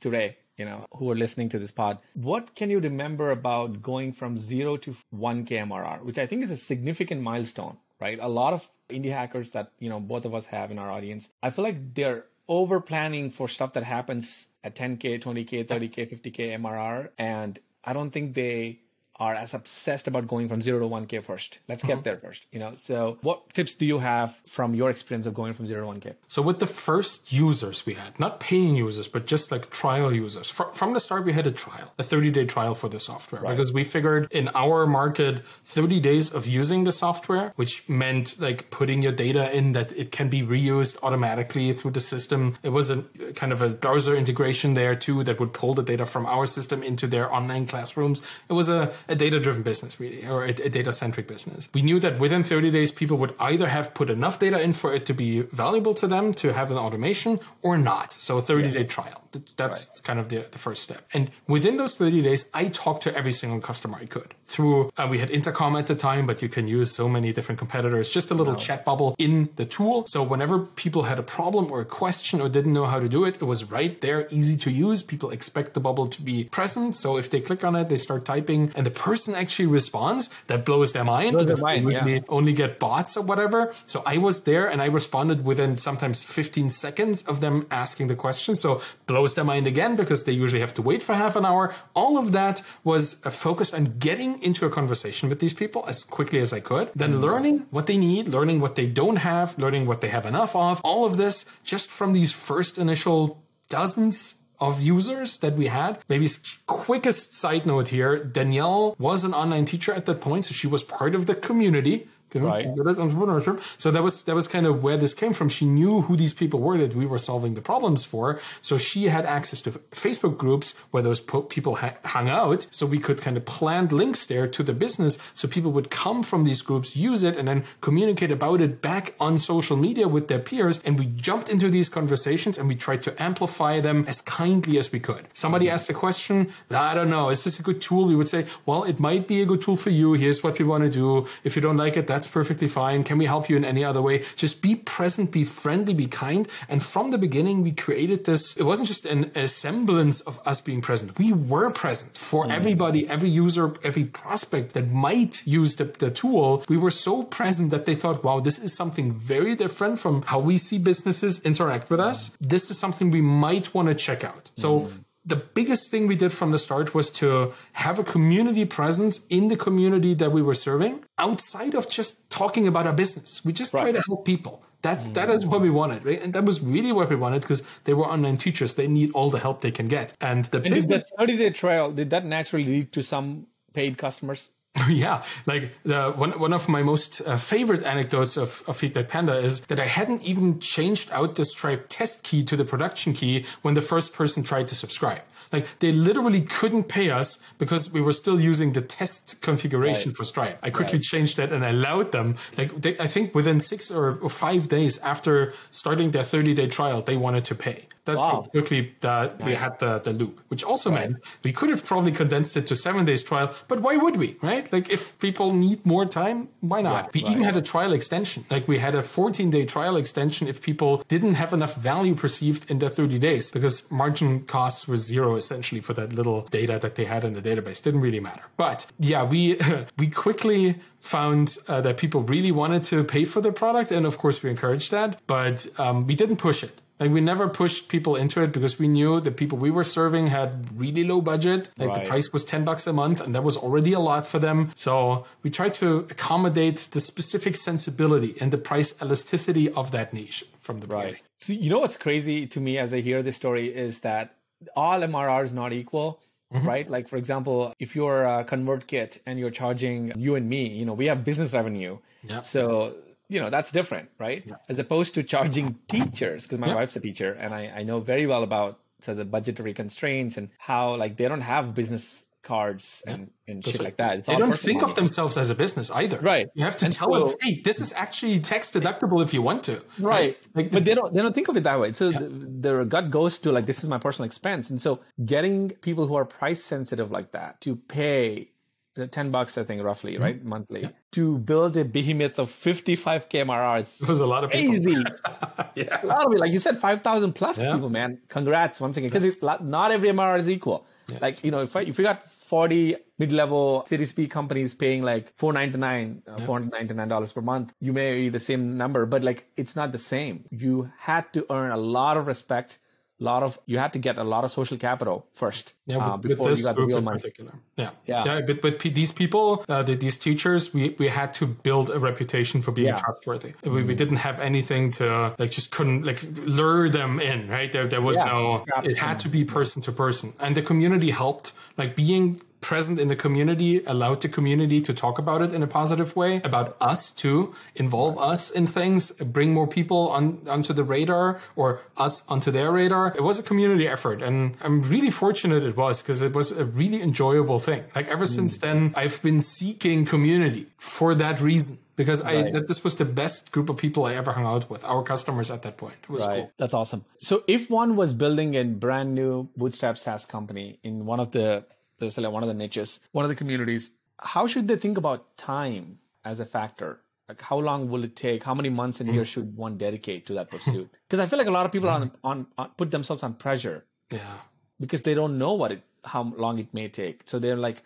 today, 0.00 0.28
you 0.56 0.64
know, 0.64 0.86
who 0.96 1.10
are 1.10 1.14
listening 1.14 1.48
to 1.50 1.58
this 1.58 1.70
pod. 1.80 1.98
What 2.14 2.54
can 2.54 2.70
you 2.70 2.78
remember 2.80 3.30
about 3.30 3.82
going 3.82 4.12
from 4.12 4.38
zero 4.38 4.76
to 4.78 4.96
1K 5.14 5.50
MRR, 5.68 6.02
which 6.02 6.18
I 6.18 6.26
think 6.26 6.42
is 6.42 6.50
a 6.50 6.56
significant 6.56 7.20
milestone, 7.22 7.76
right? 8.00 8.18
A 8.20 8.28
lot 8.28 8.52
of 8.54 8.68
indie 8.88 9.12
hackers 9.12 9.50
that, 9.52 9.72
you 9.78 9.88
know, 9.90 10.00
both 10.00 10.24
of 10.24 10.34
us 10.34 10.46
have 10.46 10.70
in 10.70 10.78
our 10.78 10.90
audience, 10.90 11.28
I 11.42 11.50
feel 11.50 11.64
like 11.64 11.94
they're 11.94 12.24
over 12.48 12.80
planning 12.80 13.30
for 13.30 13.48
stuff 13.48 13.74
that 13.74 13.84
happens 13.84 14.48
at 14.62 14.74
10K, 14.74 15.22
20K, 15.22 15.66
30K, 15.66 16.20
50K 16.20 16.58
MRR. 16.60 17.10
And 17.18 17.58
I 17.84 17.92
don't 17.92 18.10
think 18.10 18.34
they 18.34 18.80
are 19.20 19.34
as 19.34 19.52
obsessed 19.52 20.08
about 20.08 20.26
going 20.26 20.48
from 20.48 20.62
zero 20.62 20.80
to 20.80 20.86
1K 20.86 21.22
first. 21.22 21.58
Let's 21.68 21.84
get 21.84 21.92
uh-huh. 21.92 22.02
there 22.02 22.16
first, 22.16 22.46
you 22.50 22.58
know? 22.58 22.72
So 22.74 23.18
what 23.20 23.52
tips 23.52 23.74
do 23.74 23.84
you 23.84 23.98
have 23.98 24.40
from 24.46 24.74
your 24.74 24.88
experience 24.88 25.26
of 25.26 25.34
going 25.34 25.52
from 25.52 25.66
zero 25.66 25.92
to 25.92 26.00
1K? 26.00 26.14
So 26.28 26.40
with 26.40 26.58
the 26.58 26.66
first 26.66 27.30
users 27.30 27.84
we 27.84 27.94
had, 27.94 28.18
not 28.18 28.40
paying 28.40 28.76
users, 28.76 29.08
but 29.08 29.26
just 29.26 29.52
like 29.52 29.70
trial 29.70 30.12
users, 30.12 30.48
fr- 30.48 30.72
from 30.72 30.94
the 30.94 31.00
start 31.00 31.24
we 31.24 31.32
had 31.32 31.46
a 31.46 31.52
trial, 31.52 31.92
a 31.98 32.02
30 32.02 32.30
day 32.30 32.46
trial 32.46 32.74
for 32.74 32.88
the 32.88 32.98
software 32.98 33.42
because 33.42 33.72
we 33.72 33.84
figured 33.84 34.26
in 34.30 34.48
our 34.54 34.86
market, 34.86 35.42
30 35.64 36.00
days 36.00 36.30
of 36.30 36.46
using 36.46 36.84
the 36.84 36.92
software, 36.92 37.52
which 37.56 37.86
meant 37.88 38.40
like 38.40 38.70
putting 38.70 39.02
your 39.02 39.12
data 39.12 39.54
in 39.54 39.72
that 39.72 39.92
it 39.92 40.10
can 40.10 40.30
be 40.30 40.42
reused 40.42 40.96
automatically 41.02 41.74
through 41.74 41.90
the 41.90 42.00
system. 42.00 42.56
It 42.62 42.70
was 42.70 42.88
a 42.88 43.02
kind 43.34 43.52
of 43.52 43.60
a 43.60 43.68
browser 43.68 44.14
integration 44.14 44.74
there 44.74 44.96
too 44.96 45.24
that 45.24 45.38
would 45.38 45.52
pull 45.52 45.74
the 45.74 45.82
data 45.82 46.06
from 46.06 46.24
our 46.24 46.46
system 46.46 46.82
into 46.82 47.06
their 47.06 47.32
online 47.32 47.66
classrooms. 47.66 48.22
It 48.48 48.54
was 48.54 48.68
a, 48.68 48.92
a 49.10 49.16
data 49.16 49.40
driven 49.40 49.62
business 49.62 50.00
really, 50.00 50.26
or 50.26 50.44
a, 50.44 50.50
a 50.50 50.70
data 50.70 50.92
centric 50.92 51.26
business. 51.26 51.68
We 51.74 51.82
knew 51.82 52.00
that 52.00 52.18
within 52.18 52.42
30 52.42 52.70
days, 52.70 52.90
people 52.90 53.18
would 53.18 53.34
either 53.38 53.68
have 53.68 53.92
put 53.92 54.08
enough 54.08 54.38
data 54.38 54.60
in 54.62 54.72
for 54.72 54.94
it 54.94 55.04
to 55.06 55.14
be 55.14 55.42
valuable 55.42 55.94
to 55.94 56.06
them 56.06 56.32
to 56.34 56.52
have 56.52 56.70
an 56.70 56.78
automation 56.78 57.40
or 57.62 57.76
not. 57.76 58.12
So 58.12 58.38
a 58.38 58.42
30 58.42 58.70
day 58.72 58.84
trial. 58.84 59.22
That's, 59.32 59.52
that's 59.52 60.00
kind 60.00 60.18
of 60.18 60.28
the, 60.28 60.46
the 60.50 60.58
first 60.58 60.82
step. 60.82 61.06
And 61.12 61.30
within 61.46 61.76
those 61.76 61.96
30 61.96 62.22
days, 62.22 62.46
I 62.54 62.68
talked 62.68 63.02
to 63.04 63.16
every 63.16 63.32
single 63.32 63.60
customer 63.60 63.98
I 64.00 64.06
could 64.06 64.34
through, 64.50 64.90
uh, 64.96 65.06
we 65.08 65.18
had 65.18 65.30
Intercom 65.30 65.76
at 65.76 65.86
the 65.86 65.94
time, 65.94 66.26
but 66.26 66.42
you 66.42 66.48
can 66.48 66.66
use 66.66 66.90
so 66.90 67.08
many 67.08 67.32
different 67.32 67.58
competitors, 67.58 68.10
just 68.10 68.30
a 68.30 68.34
little 68.34 68.56
chat 68.56 68.84
bubble 68.84 69.14
in 69.18 69.48
the 69.56 69.64
tool. 69.64 70.04
So 70.06 70.22
whenever 70.22 70.58
people 70.58 71.04
had 71.04 71.18
a 71.18 71.22
problem 71.22 71.70
or 71.70 71.80
a 71.80 71.84
question 71.84 72.40
or 72.40 72.48
didn't 72.48 72.72
know 72.72 72.86
how 72.86 72.98
to 72.98 73.08
do 73.08 73.24
it, 73.24 73.36
it 73.36 73.44
was 73.44 73.64
right 73.64 74.00
there, 74.00 74.26
easy 74.30 74.56
to 74.58 74.70
use. 74.70 75.02
People 75.02 75.30
expect 75.30 75.74
the 75.74 75.80
bubble 75.80 76.08
to 76.08 76.20
be 76.20 76.44
present. 76.44 76.96
So 76.96 77.16
if 77.16 77.30
they 77.30 77.40
click 77.40 77.62
on 77.64 77.76
it, 77.76 77.88
they 77.88 77.96
start 77.96 78.24
typing 78.24 78.72
and 78.74 78.84
the 78.84 78.90
person 79.00 79.34
actually 79.34 79.66
responds, 79.66 80.28
that 80.48 80.66
blows 80.66 80.92
their 80.92 81.04
mind. 81.04 81.32
Blows 81.32 81.46
their 81.46 81.56
mind, 81.56 81.90
yeah. 81.90 82.20
only 82.28 82.52
get 82.52 82.78
bots 82.78 83.16
or 83.16 83.22
whatever. 83.22 83.72
So 83.86 84.02
I 84.04 84.18
was 84.18 84.42
there 84.42 84.68
and 84.70 84.82
I 84.82 84.86
responded 84.86 85.42
within 85.42 85.78
sometimes 85.78 86.22
15 86.22 86.68
seconds 86.68 87.22
of 87.22 87.40
them 87.40 87.66
asking 87.70 88.08
the 88.08 88.14
question. 88.14 88.56
So 88.56 88.82
blows 89.06 89.34
their 89.34 89.44
mind 89.44 89.66
again 89.66 89.96
because 89.96 90.24
they 90.24 90.32
usually 90.32 90.60
have 90.60 90.74
to 90.74 90.82
wait 90.82 91.02
for 91.02 91.14
half 91.14 91.34
an 91.34 91.46
hour. 91.46 91.74
All 91.94 92.18
of 92.18 92.32
that 92.32 92.60
was 92.84 93.14
focused 93.14 93.72
on 93.72 93.84
getting 93.98 94.42
into 94.42 94.66
a 94.66 94.70
conversation 94.70 95.30
with 95.30 95.40
these 95.40 95.54
people 95.54 95.82
as 95.88 96.04
quickly 96.04 96.40
as 96.40 96.52
I 96.52 96.60
could, 96.60 96.90
then 96.94 97.14
mm. 97.14 97.20
learning 97.22 97.66
what 97.70 97.86
they 97.86 97.96
need, 97.96 98.28
learning 98.28 98.60
what 98.60 98.74
they 98.74 98.86
don't 98.86 99.16
have, 99.16 99.58
learning 99.58 99.86
what 99.86 100.02
they 100.02 100.08
have 100.08 100.26
enough 100.26 100.54
of. 100.54 100.82
All 100.84 101.06
of 101.06 101.16
this 101.16 101.46
just 101.64 101.88
from 101.88 102.12
these 102.12 102.32
first 102.32 102.76
initial 102.76 103.42
dozens 103.70 104.34
of 104.60 104.80
users 104.82 105.38
that 105.38 105.54
we 105.54 105.66
had. 105.66 105.98
Maybe 106.08 106.28
quickest 106.66 107.34
side 107.34 107.66
note 107.66 107.88
here, 107.88 108.22
Danielle 108.22 108.94
was 108.98 109.24
an 109.24 109.34
online 109.34 109.64
teacher 109.64 109.92
at 109.92 110.06
that 110.06 110.20
point, 110.20 110.44
so 110.46 110.52
she 110.52 110.66
was 110.66 110.82
part 110.82 111.14
of 111.14 111.26
the 111.26 111.34
community. 111.34 112.08
Okay, 112.30 112.44
Right. 112.44 112.66
entrepreneurship. 112.66 113.60
So 113.76 113.90
that 113.90 114.02
was 114.02 114.22
that 114.22 114.34
was 114.34 114.46
kind 114.46 114.66
of 114.66 114.82
where 114.82 114.96
this 114.96 115.14
came 115.14 115.32
from. 115.32 115.48
She 115.48 115.66
knew 115.66 116.02
who 116.02 116.16
these 116.16 116.32
people 116.32 116.60
were 116.60 116.78
that 116.78 116.94
we 116.94 117.06
were 117.06 117.18
solving 117.18 117.54
the 117.54 117.60
problems 117.60 118.04
for. 118.04 118.38
So 118.60 118.78
she 118.78 119.08
had 119.08 119.26
access 119.26 119.60
to 119.62 119.72
Facebook 119.90 120.36
groups 120.36 120.74
where 120.92 121.02
those 121.02 121.20
po- 121.20 121.42
people 121.42 121.76
ha- 121.76 121.94
hung 122.04 122.28
out. 122.28 122.66
So 122.70 122.86
we 122.86 122.98
could 122.98 123.20
kind 123.20 123.36
of 123.36 123.44
plant 123.44 123.90
links 123.92 124.26
there 124.26 124.46
to 124.46 124.62
the 124.62 124.72
business, 124.72 125.18
so 125.34 125.48
people 125.48 125.72
would 125.72 125.90
come 125.90 126.22
from 126.22 126.44
these 126.44 126.62
groups, 126.62 126.96
use 126.96 127.22
it, 127.24 127.36
and 127.36 127.48
then 127.48 127.64
communicate 127.80 128.30
about 128.30 128.60
it 128.60 128.80
back 128.80 129.14
on 129.18 129.38
social 129.38 129.76
media 129.76 130.06
with 130.06 130.28
their 130.28 130.38
peers. 130.38 130.80
And 130.84 130.98
we 130.98 131.06
jumped 131.06 131.48
into 131.48 131.68
these 131.68 131.88
conversations 131.88 132.58
and 132.58 132.68
we 132.68 132.76
tried 132.76 133.02
to 133.02 133.22
amplify 133.22 133.80
them 133.80 134.04
as 134.06 134.22
kindly 134.22 134.78
as 134.78 134.92
we 134.92 135.00
could. 135.00 135.26
Somebody 135.34 135.66
mm-hmm. 135.66 135.74
asked 135.74 135.90
a 135.90 135.94
question, 135.94 136.52
I 136.70 136.94
don't 136.94 137.10
know, 137.10 137.30
is 137.30 137.44
this 137.44 137.58
a 137.58 137.62
good 137.62 137.80
tool? 137.80 138.06
We 138.06 138.14
would 138.14 138.28
say, 138.28 138.46
well, 138.66 138.84
it 138.84 139.00
might 139.00 139.26
be 139.26 139.42
a 139.42 139.46
good 139.46 139.60
tool 139.60 139.76
for 139.76 139.90
you. 139.90 140.12
Here's 140.14 140.42
what 140.42 140.58
we 140.58 140.64
want 140.64 140.84
to 140.84 140.90
do. 140.90 141.26
If 141.44 141.56
you 141.56 141.62
don't 141.62 141.76
like 141.76 141.96
it, 141.96 142.06
that's 142.06 142.19
that's 142.20 142.28
perfectly 142.28 142.68
fine. 142.68 143.02
Can 143.02 143.16
we 143.16 143.24
help 143.24 143.48
you 143.48 143.56
in 143.56 143.64
any 143.64 143.82
other 143.82 144.02
way? 144.02 144.24
Just 144.36 144.60
be 144.60 144.74
present, 144.74 145.32
be 145.32 145.42
friendly, 145.42 145.94
be 145.94 146.06
kind. 146.06 146.46
And 146.68 146.82
from 146.82 147.12
the 147.12 147.16
beginning, 147.16 147.62
we 147.62 147.72
created 147.72 148.26
this. 148.26 148.54
It 148.58 148.64
wasn't 148.64 148.88
just 148.88 149.06
an, 149.06 149.30
a 149.34 149.48
semblance 149.48 150.20
of 150.28 150.38
us 150.44 150.60
being 150.60 150.82
present. 150.82 151.18
We 151.18 151.32
were 151.32 151.70
present 151.70 152.18
for 152.18 152.44
mm. 152.44 152.52
everybody, 152.52 153.08
every 153.08 153.30
user, 153.30 153.72
every 153.82 154.04
prospect 154.04 154.74
that 154.74 154.90
might 154.90 155.46
use 155.46 155.76
the, 155.76 155.84
the 155.84 156.10
tool. 156.10 156.62
We 156.68 156.76
were 156.76 156.90
so 156.90 157.22
present 157.22 157.70
that 157.70 157.86
they 157.86 157.94
thought, 157.94 158.22
wow, 158.22 158.40
this 158.40 158.58
is 158.58 158.74
something 158.74 159.12
very 159.12 159.54
different 159.54 159.98
from 159.98 160.20
how 160.20 160.40
we 160.40 160.58
see 160.58 160.76
businesses 160.76 161.40
interact 161.40 161.88
with 161.88 162.00
us. 162.00 162.36
This 162.38 162.70
is 162.70 162.76
something 162.78 163.10
we 163.10 163.22
might 163.22 163.72
want 163.72 163.88
to 163.88 163.94
check 163.94 164.24
out. 164.24 164.50
So 164.56 164.70
mm 164.80 164.92
the 165.30 165.36
biggest 165.36 165.90
thing 165.90 166.06
we 166.06 166.16
did 166.16 166.32
from 166.32 166.50
the 166.50 166.58
start 166.58 166.94
was 166.94 167.08
to 167.10 167.54
have 167.72 167.98
a 167.98 168.04
community 168.04 168.64
presence 168.64 169.20
in 169.30 169.48
the 169.48 169.56
community 169.56 170.12
that 170.14 170.32
we 170.32 170.42
were 170.42 170.54
serving 170.54 171.04
outside 171.18 171.74
of 171.74 171.88
just 171.88 172.28
talking 172.28 172.66
about 172.66 172.86
our 172.86 172.92
business. 172.92 173.44
We 173.44 173.52
just 173.52 173.72
right. 173.72 173.82
try 173.82 173.92
to 173.92 174.02
help 174.06 174.24
people. 174.24 174.62
That, 174.82 174.98
mm. 175.00 175.14
that 175.14 175.30
is 175.30 175.46
what 175.46 175.60
we 175.60 175.70
wanted, 175.70 176.04
right? 176.04 176.20
And 176.22 176.32
that 176.32 176.44
was 176.44 176.60
really 176.60 176.92
what 176.92 177.08
we 177.10 177.16
wanted 177.16 177.42
because 177.42 177.62
they 177.84 177.94
were 177.94 178.06
online 178.06 178.38
teachers. 178.38 178.74
They 178.74 178.88
need 178.88 179.12
all 179.12 179.30
the 179.30 179.38
help 179.38 179.60
they 179.60 179.70
can 179.70 179.88
get. 179.88 180.14
And 180.20 180.46
the 180.46 180.58
and 180.58 180.74
business- 180.74 181.04
did 181.04 181.12
that 181.16 181.18
30 181.18 181.36
day 181.36 181.50
trial, 181.50 181.92
did 181.92 182.10
that 182.10 182.24
naturally 182.24 182.64
lead 182.64 182.92
to 182.92 183.02
some 183.02 183.46
paid 183.72 183.98
customers? 183.98 184.50
yeah, 184.88 185.24
like 185.46 185.72
the, 185.82 186.12
one 186.12 186.38
one 186.38 186.52
of 186.52 186.68
my 186.68 186.82
most 186.82 187.20
uh, 187.26 187.36
favorite 187.36 187.82
anecdotes 187.82 188.36
of, 188.36 188.62
of 188.68 188.78
FeedbackPanda 188.78 189.42
is 189.42 189.62
that 189.62 189.80
I 189.80 189.84
hadn't 189.84 190.22
even 190.22 190.60
changed 190.60 191.10
out 191.10 191.34
the 191.34 191.44
Stripe 191.44 191.86
test 191.88 192.22
key 192.22 192.44
to 192.44 192.56
the 192.56 192.64
production 192.64 193.12
key 193.12 193.46
when 193.62 193.74
the 193.74 193.82
first 193.82 194.12
person 194.12 194.44
tried 194.44 194.68
to 194.68 194.74
subscribe. 194.76 195.22
Like 195.52 195.66
they 195.80 195.90
literally 195.90 196.42
couldn't 196.42 196.84
pay 196.84 197.10
us 197.10 197.40
because 197.58 197.90
we 197.90 198.00
were 198.00 198.12
still 198.12 198.40
using 198.40 198.72
the 198.72 198.80
test 198.80 199.40
configuration 199.40 200.10
right. 200.10 200.16
for 200.16 200.24
Stripe. 200.24 200.58
I 200.62 200.70
quickly 200.70 200.98
right. 200.98 201.04
changed 201.04 201.36
that 201.38 201.52
and 201.52 201.64
I 201.64 201.70
allowed 201.70 202.12
them. 202.12 202.36
Like 202.56 202.80
they, 202.80 202.96
I 202.98 203.08
think 203.08 203.34
within 203.34 203.58
six 203.58 203.90
or, 203.90 204.18
or, 204.18 204.30
five 204.30 204.68
days 204.68 204.98
after 204.98 205.52
starting 205.70 206.12
their 206.12 206.22
30 206.22 206.54
day 206.54 206.68
trial, 206.68 207.02
they 207.02 207.16
wanted 207.16 207.44
to 207.46 207.54
pay. 207.56 207.86
That's 208.04 208.18
wow. 208.18 208.30
how 208.30 208.42
quickly 208.42 208.94
that 209.00 209.42
we 209.42 209.54
had 209.54 209.78
the, 209.78 209.98
the 209.98 210.12
loop, 210.12 210.40
which 210.48 210.64
also 210.64 210.90
right. 210.90 211.10
meant 211.10 211.24
we 211.44 211.52
could 211.52 211.70
have 211.70 211.84
probably 211.84 212.12
condensed 212.12 212.56
it 212.56 212.66
to 212.68 212.76
seven 212.76 213.04
days 213.04 213.22
trial, 213.22 213.54
but 213.68 213.80
why 213.80 213.96
would 213.96 214.16
we, 214.16 214.36
right? 214.42 214.70
Like 214.72 214.90
if 214.90 215.18
people 215.18 215.52
need 215.52 215.84
more 215.84 216.06
time, 216.06 216.48
why 216.60 216.80
not? 216.82 217.12
we 217.12 217.22
even 217.24 217.42
had 217.42 217.56
a 217.56 217.62
trial 217.62 217.92
extension. 217.92 218.44
Like 218.50 218.66
we 218.68 218.78
had 218.78 218.94
a 218.94 219.02
14 219.02 219.50
day 219.50 219.64
trial 219.64 219.96
extension 219.96 220.48
if 220.48 220.62
people 220.62 221.04
didn't 221.08 221.34
have 221.34 221.52
enough 221.52 221.76
value 221.76 222.14
perceived 222.14 222.70
in 222.70 222.78
their 222.78 222.90
30 222.90 223.18
days 223.18 223.50
because 223.50 223.90
margin 223.90 224.44
costs 224.44 224.88
were 224.88 224.96
zero 224.96 225.36
essentially 225.36 225.80
for 225.80 225.92
that 225.94 226.12
little 226.12 226.42
data 226.50 226.78
that 226.80 226.94
they 226.94 227.04
had 227.04 227.24
in 227.24 227.34
the 227.34 227.42
database. 227.42 227.82
Didn't 227.82 228.00
really 228.00 228.20
matter. 228.20 228.42
But 228.56 228.86
yeah, 228.98 229.24
we, 229.24 229.58
we 229.98 230.08
quickly 230.08 230.76
found 231.00 231.58
uh, 231.68 231.80
that 231.80 231.96
people 231.96 232.22
really 232.22 232.52
wanted 232.52 232.84
to 232.84 233.04
pay 233.04 233.24
for 233.24 233.40
the 233.40 233.52
product. 233.52 233.90
And 233.90 234.06
of 234.06 234.18
course 234.18 234.42
we 234.42 234.50
encouraged 234.50 234.90
that, 234.90 235.18
but 235.26 235.66
um, 235.78 236.06
we 236.06 236.14
didn't 236.14 236.36
push 236.36 236.62
it. 236.62 236.80
Like 237.00 237.10
we 237.10 237.22
never 237.22 237.48
pushed 237.48 237.88
people 237.88 238.14
into 238.14 238.42
it 238.42 238.52
because 238.52 238.78
we 238.78 238.86
knew 238.86 239.20
the 239.20 239.30
people 239.30 239.56
we 239.56 239.70
were 239.70 239.84
serving 239.84 240.26
had 240.26 240.68
really 240.78 241.02
low 241.02 241.22
budget. 241.22 241.70
Like 241.78 241.88
right. 241.88 242.04
the 242.04 242.08
price 242.08 242.30
was 242.30 242.44
10 242.44 242.64
bucks 242.64 242.86
a 242.86 242.92
month 242.92 243.22
and 243.22 243.34
that 243.34 243.42
was 243.42 243.56
already 243.56 243.94
a 243.94 244.00
lot 244.00 244.26
for 244.26 244.38
them. 244.38 244.70
So 244.74 245.24
we 245.42 245.48
tried 245.48 245.72
to 245.74 246.06
accommodate 246.10 246.88
the 246.90 247.00
specific 247.00 247.56
sensibility 247.56 248.34
and 248.38 248.52
the 248.52 248.58
price 248.58 248.94
elasticity 249.00 249.70
of 249.70 249.90
that 249.92 250.12
niche 250.12 250.44
from 250.60 250.80
the 250.80 250.86
beginning. 250.86 251.14
Right. 251.14 251.22
So 251.38 251.54
you 251.54 251.70
know 251.70 251.78
what's 251.78 251.96
crazy 251.96 252.46
to 252.48 252.60
me 252.60 252.76
as 252.76 252.92
I 252.92 253.00
hear 253.00 253.22
this 253.22 253.36
story 253.36 253.74
is 253.74 254.00
that 254.00 254.36
all 254.76 255.00
MRR 255.00 255.42
is 255.42 255.54
not 255.54 255.72
equal. 255.72 256.20
Mm-hmm. 256.52 256.66
right? 256.66 256.90
Like, 256.90 257.08
for 257.08 257.16
example, 257.16 257.72
if 257.78 257.94
you're 257.94 258.24
a 258.24 258.44
ConvertKit 258.44 259.20
and 259.24 259.38
you're 259.38 259.52
charging 259.52 260.12
you 260.16 260.34
and 260.34 260.48
me, 260.48 260.68
you 260.68 260.84
know, 260.84 260.94
we 260.94 261.06
have 261.06 261.24
business 261.24 261.52
revenue. 261.52 261.98
Yeah. 262.24 262.40
So 262.40 262.96
you 263.30 263.40
know 263.40 263.48
that's 263.48 263.70
different 263.70 264.10
right 264.18 264.42
yeah. 264.46 264.56
as 264.68 264.78
opposed 264.78 265.14
to 265.14 265.22
charging 265.22 265.78
teachers 265.88 266.42
because 266.42 266.58
my 266.58 266.68
yeah. 266.68 266.74
wife's 266.74 266.96
a 266.96 267.00
teacher 267.00 267.32
and 267.32 267.54
I, 267.54 267.72
I 267.76 267.82
know 267.84 268.00
very 268.00 268.26
well 268.26 268.42
about 268.42 268.80
so 269.00 269.14
the 269.14 269.24
budgetary 269.24 269.72
constraints 269.72 270.36
and 270.36 270.50
how 270.58 270.96
like 270.96 271.16
they 271.16 271.28
don't 271.28 271.40
have 271.40 271.74
business 271.74 272.26
cards 272.42 273.02
and, 273.06 273.30
and 273.46 273.64
shit 273.64 273.82
like 273.82 273.98
that. 273.98 274.18
It's 274.18 274.28
they 274.28 274.36
don't 274.36 274.52
think 274.52 274.80
money. 274.80 274.90
of 274.90 274.96
themselves 274.96 275.36
as 275.36 275.50
a 275.50 275.54
business 275.54 275.90
either. 275.90 276.18
Right. 276.18 276.48
You 276.54 276.64
have 276.64 276.76
to 276.78 276.86
and 276.86 276.94
tell 276.94 277.12
so, 277.12 277.28
them, 277.28 277.36
hey, 277.40 277.60
this 277.62 277.80
is 277.80 277.92
actually 277.92 278.40
tax 278.40 278.70
deductible 278.70 279.22
if 279.22 279.34
you 279.34 279.42
want 279.42 279.62
to. 279.64 279.74
Right. 279.98 280.00
right? 280.00 280.36
Like 280.54 280.70
but 280.70 280.84
they 280.84 280.94
don't 280.94 281.12
they 281.12 281.22
don't 281.22 281.34
think 281.34 281.48
of 281.48 281.56
it 281.56 281.64
that 281.64 281.78
way. 281.78 281.92
So 281.92 282.08
yeah. 282.08 282.18
the, 282.18 282.28
their 282.28 282.84
gut 282.84 283.10
goes 283.10 283.38
to 283.38 283.52
like 283.52 283.66
this 283.66 283.82
is 283.82 283.88
my 283.88 283.98
personal 283.98 284.26
expense. 284.26 284.70
And 284.70 284.80
so 284.80 285.00
getting 285.24 285.70
people 285.70 286.06
who 286.06 286.14
are 286.14 286.24
price 286.24 286.62
sensitive 286.62 287.10
like 287.10 287.32
that 287.32 287.60
to 287.62 287.76
pay 287.76 288.49
10 288.96 289.30
bucks, 289.30 289.56
I 289.56 289.64
think, 289.64 289.82
roughly, 289.82 290.14
mm-hmm. 290.14 290.22
right? 290.22 290.44
Monthly. 290.44 290.82
Yeah. 290.82 290.88
To 291.12 291.38
build 291.38 291.76
a 291.76 291.84
behemoth 291.84 292.38
of 292.38 292.50
55 292.50 293.28
KMRRs. 293.28 294.02
It 294.02 294.08
was 294.08 294.20
a 294.20 294.26
lot 294.26 294.44
of 294.44 294.50
people. 294.50 294.74
Easy. 294.74 294.96
yeah. 295.74 296.00
A 296.02 296.06
lot 296.06 296.26
of 296.26 296.32
it. 296.32 296.38
Like 296.38 296.52
you 296.52 296.58
said, 296.58 296.78
5,000 296.78 297.32
plus 297.32 297.58
yeah. 297.58 297.74
people, 297.74 297.90
man. 297.90 298.18
Congrats 298.28 298.80
once 298.80 298.96
again. 298.96 299.08
Because 299.08 299.24
it's 299.24 299.40
not 299.42 299.92
every 299.92 300.08
MRR 300.10 300.38
is 300.38 300.48
equal. 300.48 300.86
Yeah, 301.08 301.18
like, 301.20 301.42
you 301.44 301.50
know, 301.50 301.62
if, 301.62 301.74
I, 301.74 301.82
if 301.82 301.98
you 301.98 302.04
got 302.04 302.28
40 302.28 302.96
mid-level 303.18 303.84
Series 303.86 304.12
B 304.12 304.26
companies 304.26 304.74
paying 304.74 305.02
like 305.02 305.32
499 305.36 306.22
uh, 306.26 306.36
$499 306.36 307.34
per 307.34 307.40
month, 307.40 307.72
you 307.80 307.92
may 307.92 308.14
be 308.14 308.28
the 308.28 308.40
same 308.40 308.76
number, 308.76 309.06
but 309.06 309.22
like 309.22 309.46
it's 309.56 309.76
not 309.76 309.92
the 309.92 309.98
same. 309.98 310.44
You 310.50 310.90
had 310.98 311.32
to 311.34 311.46
earn 311.50 311.70
a 311.70 311.76
lot 311.76 312.16
of 312.16 312.26
respect 312.26 312.78
lot 313.20 313.42
of 313.42 313.58
you 313.66 313.78
had 313.78 313.92
to 313.92 313.98
get 313.98 314.18
a 314.18 314.24
lot 314.24 314.44
of 314.44 314.50
social 314.50 314.78
capital 314.78 315.26
first 315.32 315.74
yeah, 315.86 315.98
uh, 315.98 316.16
before 316.16 316.50
you 316.50 316.64
got 316.64 316.76
the 316.76 316.82
real 316.82 317.00
money. 317.00 317.18
Particular. 317.18 317.52
Yeah, 317.76 317.90
yeah, 318.06 318.24
yeah. 318.24 318.40
But 318.40 318.62
but 318.62 318.78
these 318.80 319.12
people, 319.12 319.64
uh, 319.68 319.82
these 319.82 320.18
teachers, 320.18 320.72
we 320.74 320.96
we 320.98 321.08
had 321.08 321.34
to 321.34 321.46
build 321.46 321.90
a 321.90 321.98
reputation 321.98 322.62
for 322.62 322.72
being 322.72 322.88
yeah. 322.88 322.96
trustworthy. 322.96 323.48
Mm-hmm. 323.48 323.70
We, 323.70 323.76
we 323.76 323.82
mm-hmm. 323.82 323.96
didn't 323.96 324.16
have 324.16 324.40
anything 324.40 324.90
to 324.92 325.34
like 325.38 325.50
just 325.50 325.70
couldn't 325.70 326.04
like 326.04 326.22
lure 326.44 326.88
them 326.88 327.20
in. 327.20 327.48
Right 327.48 327.70
there, 327.70 327.86
there 327.86 328.02
was 328.02 328.16
yeah, 328.16 328.24
no. 328.24 328.64
It 328.82 328.96
had 328.96 329.20
to 329.20 329.28
be 329.28 329.44
person 329.44 329.82
to 329.82 329.92
person, 329.92 330.32
and 330.40 330.56
the 330.56 330.62
community 330.62 331.10
helped. 331.10 331.52
Like 331.76 331.96
being 331.96 332.42
present 332.60 333.00
in 333.00 333.08
the 333.08 333.16
community, 333.16 333.82
allowed 333.86 334.20
the 334.20 334.28
community 334.28 334.80
to 334.82 334.92
talk 334.92 335.18
about 335.18 335.42
it 335.42 335.52
in 335.52 335.62
a 335.62 335.66
positive 335.66 336.14
way, 336.14 336.40
about 336.44 336.76
us 336.80 337.10
too, 337.10 337.54
involve 337.74 338.18
us 338.18 338.50
in 338.50 338.66
things, 338.66 339.10
bring 339.12 339.52
more 339.52 339.66
people 339.66 340.10
on 340.10 340.40
onto 340.48 340.72
the 340.72 340.84
radar 340.84 341.40
or 341.56 341.80
us 341.96 342.22
onto 342.28 342.50
their 342.50 342.70
radar. 342.70 343.14
It 343.16 343.22
was 343.22 343.38
a 343.38 343.42
community 343.42 343.88
effort 343.88 344.22
and 344.22 344.56
I'm 344.60 344.82
really 344.82 345.10
fortunate 345.10 345.62
it 345.62 345.76
was 345.76 346.02
because 346.02 346.22
it 346.22 346.34
was 346.34 346.52
a 346.52 346.64
really 346.64 347.02
enjoyable 347.02 347.58
thing. 347.58 347.84
Like 347.94 348.08
ever 348.08 348.24
mm. 348.24 348.34
since 348.34 348.58
then, 348.58 348.92
I've 348.96 349.20
been 349.22 349.40
seeking 349.40 350.04
community 350.04 350.66
for 350.76 351.14
that 351.14 351.40
reason 351.40 351.78
because 352.00 352.22
right. 352.22 352.46
I 352.46 352.50
that 352.52 352.66
this 352.66 352.82
was 352.82 352.94
the 352.94 353.04
best 353.04 353.52
group 353.52 353.68
of 353.68 353.76
people 353.76 354.06
I 354.06 354.14
ever 354.14 354.32
hung 354.32 354.46
out 354.46 354.70
with. 354.70 354.84
Our 354.84 355.02
customers 355.02 355.50
at 355.50 355.60
that 355.62 355.76
point. 355.76 355.96
It 356.02 356.08
was 356.08 356.26
right. 356.26 356.36
cool. 356.36 356.52
That's 356.56 356.72
awesome. 356.72 357.04
So 357.18 357.42
if 357.46 357.68
one 357.68 357.94
was 357.94 358.14
building 358.14 358.54
a 358.56 358.64
brand 358.64 359.14
new 359.14 359.48
bootstrap 359.56 359.98
SaaS 359.98 360.24
company 360.24 360.78
in 360.82 361.04
one 361.04 361.20
of 361.20 361.32
the 361.32 361.64
this 362.00 362.14
is 362.14 362.18
like 362.18 362.32
one 362.32 362.42
of 362.42 362.48
the 362.48 362.54
niches, 362.54 362.98
one 363.12 363.24
of 363.24 363.28
the 363.28 363.36
communities. 363.36 363.92
How 364.18 364.46
should 364.46 364.66
they 364.68 364.76
think 364.76 364.98
about 364.98 365.36
time 365.36 365.98
as 366.24 366.40
a 366.40 366.46
factor? 366.46 367.00
Like 367.28 367.42
how 367.42 367.58
long 367.58 367.88
will 367.88 368.02
it 368.02 368.16
take? 368.16 368.42
How 368.42 368.54
many 368.54 368.68
months 368.68 369.00
and 369.00 369.14
years 369.14 369.28
mm. 369.28 369.32
should 369.32 369.56
one 369.56 369.78
dedicate 369.78 370.26
to 370.26 370.34
that 370.34 370.50
pursuit? 370.50 370.90
Because 371.08 371.20
I 371.20 371.26
feel 371.26 371.38
like 371.38 371.46
a 371.46 371.52
lot 371.52 371.64
of 371.64 371.72
people 371.72 371.88
on, 371.88 372.10
on, 372.24 372.46
on 372.58 372.70
put 372.76 372.90
themselves 372.90 373.22
on 373.22 373.34
pressure. 373.34 373.84
Yeah. 374.10 374.38
Because 374.80 375.02
they 375.02 375.14
don't 375.14 375.38
know 375.38 375.52
what 375.52 375.72
it 375.72 375.82
how 376.04 376.22
long 376.36 376.58
it 376.58 376.74
may 376.74 376.88
take. 376.88 377.22
So 377.26 377.38
they're 377.38 377.56
like, 377.56 377.82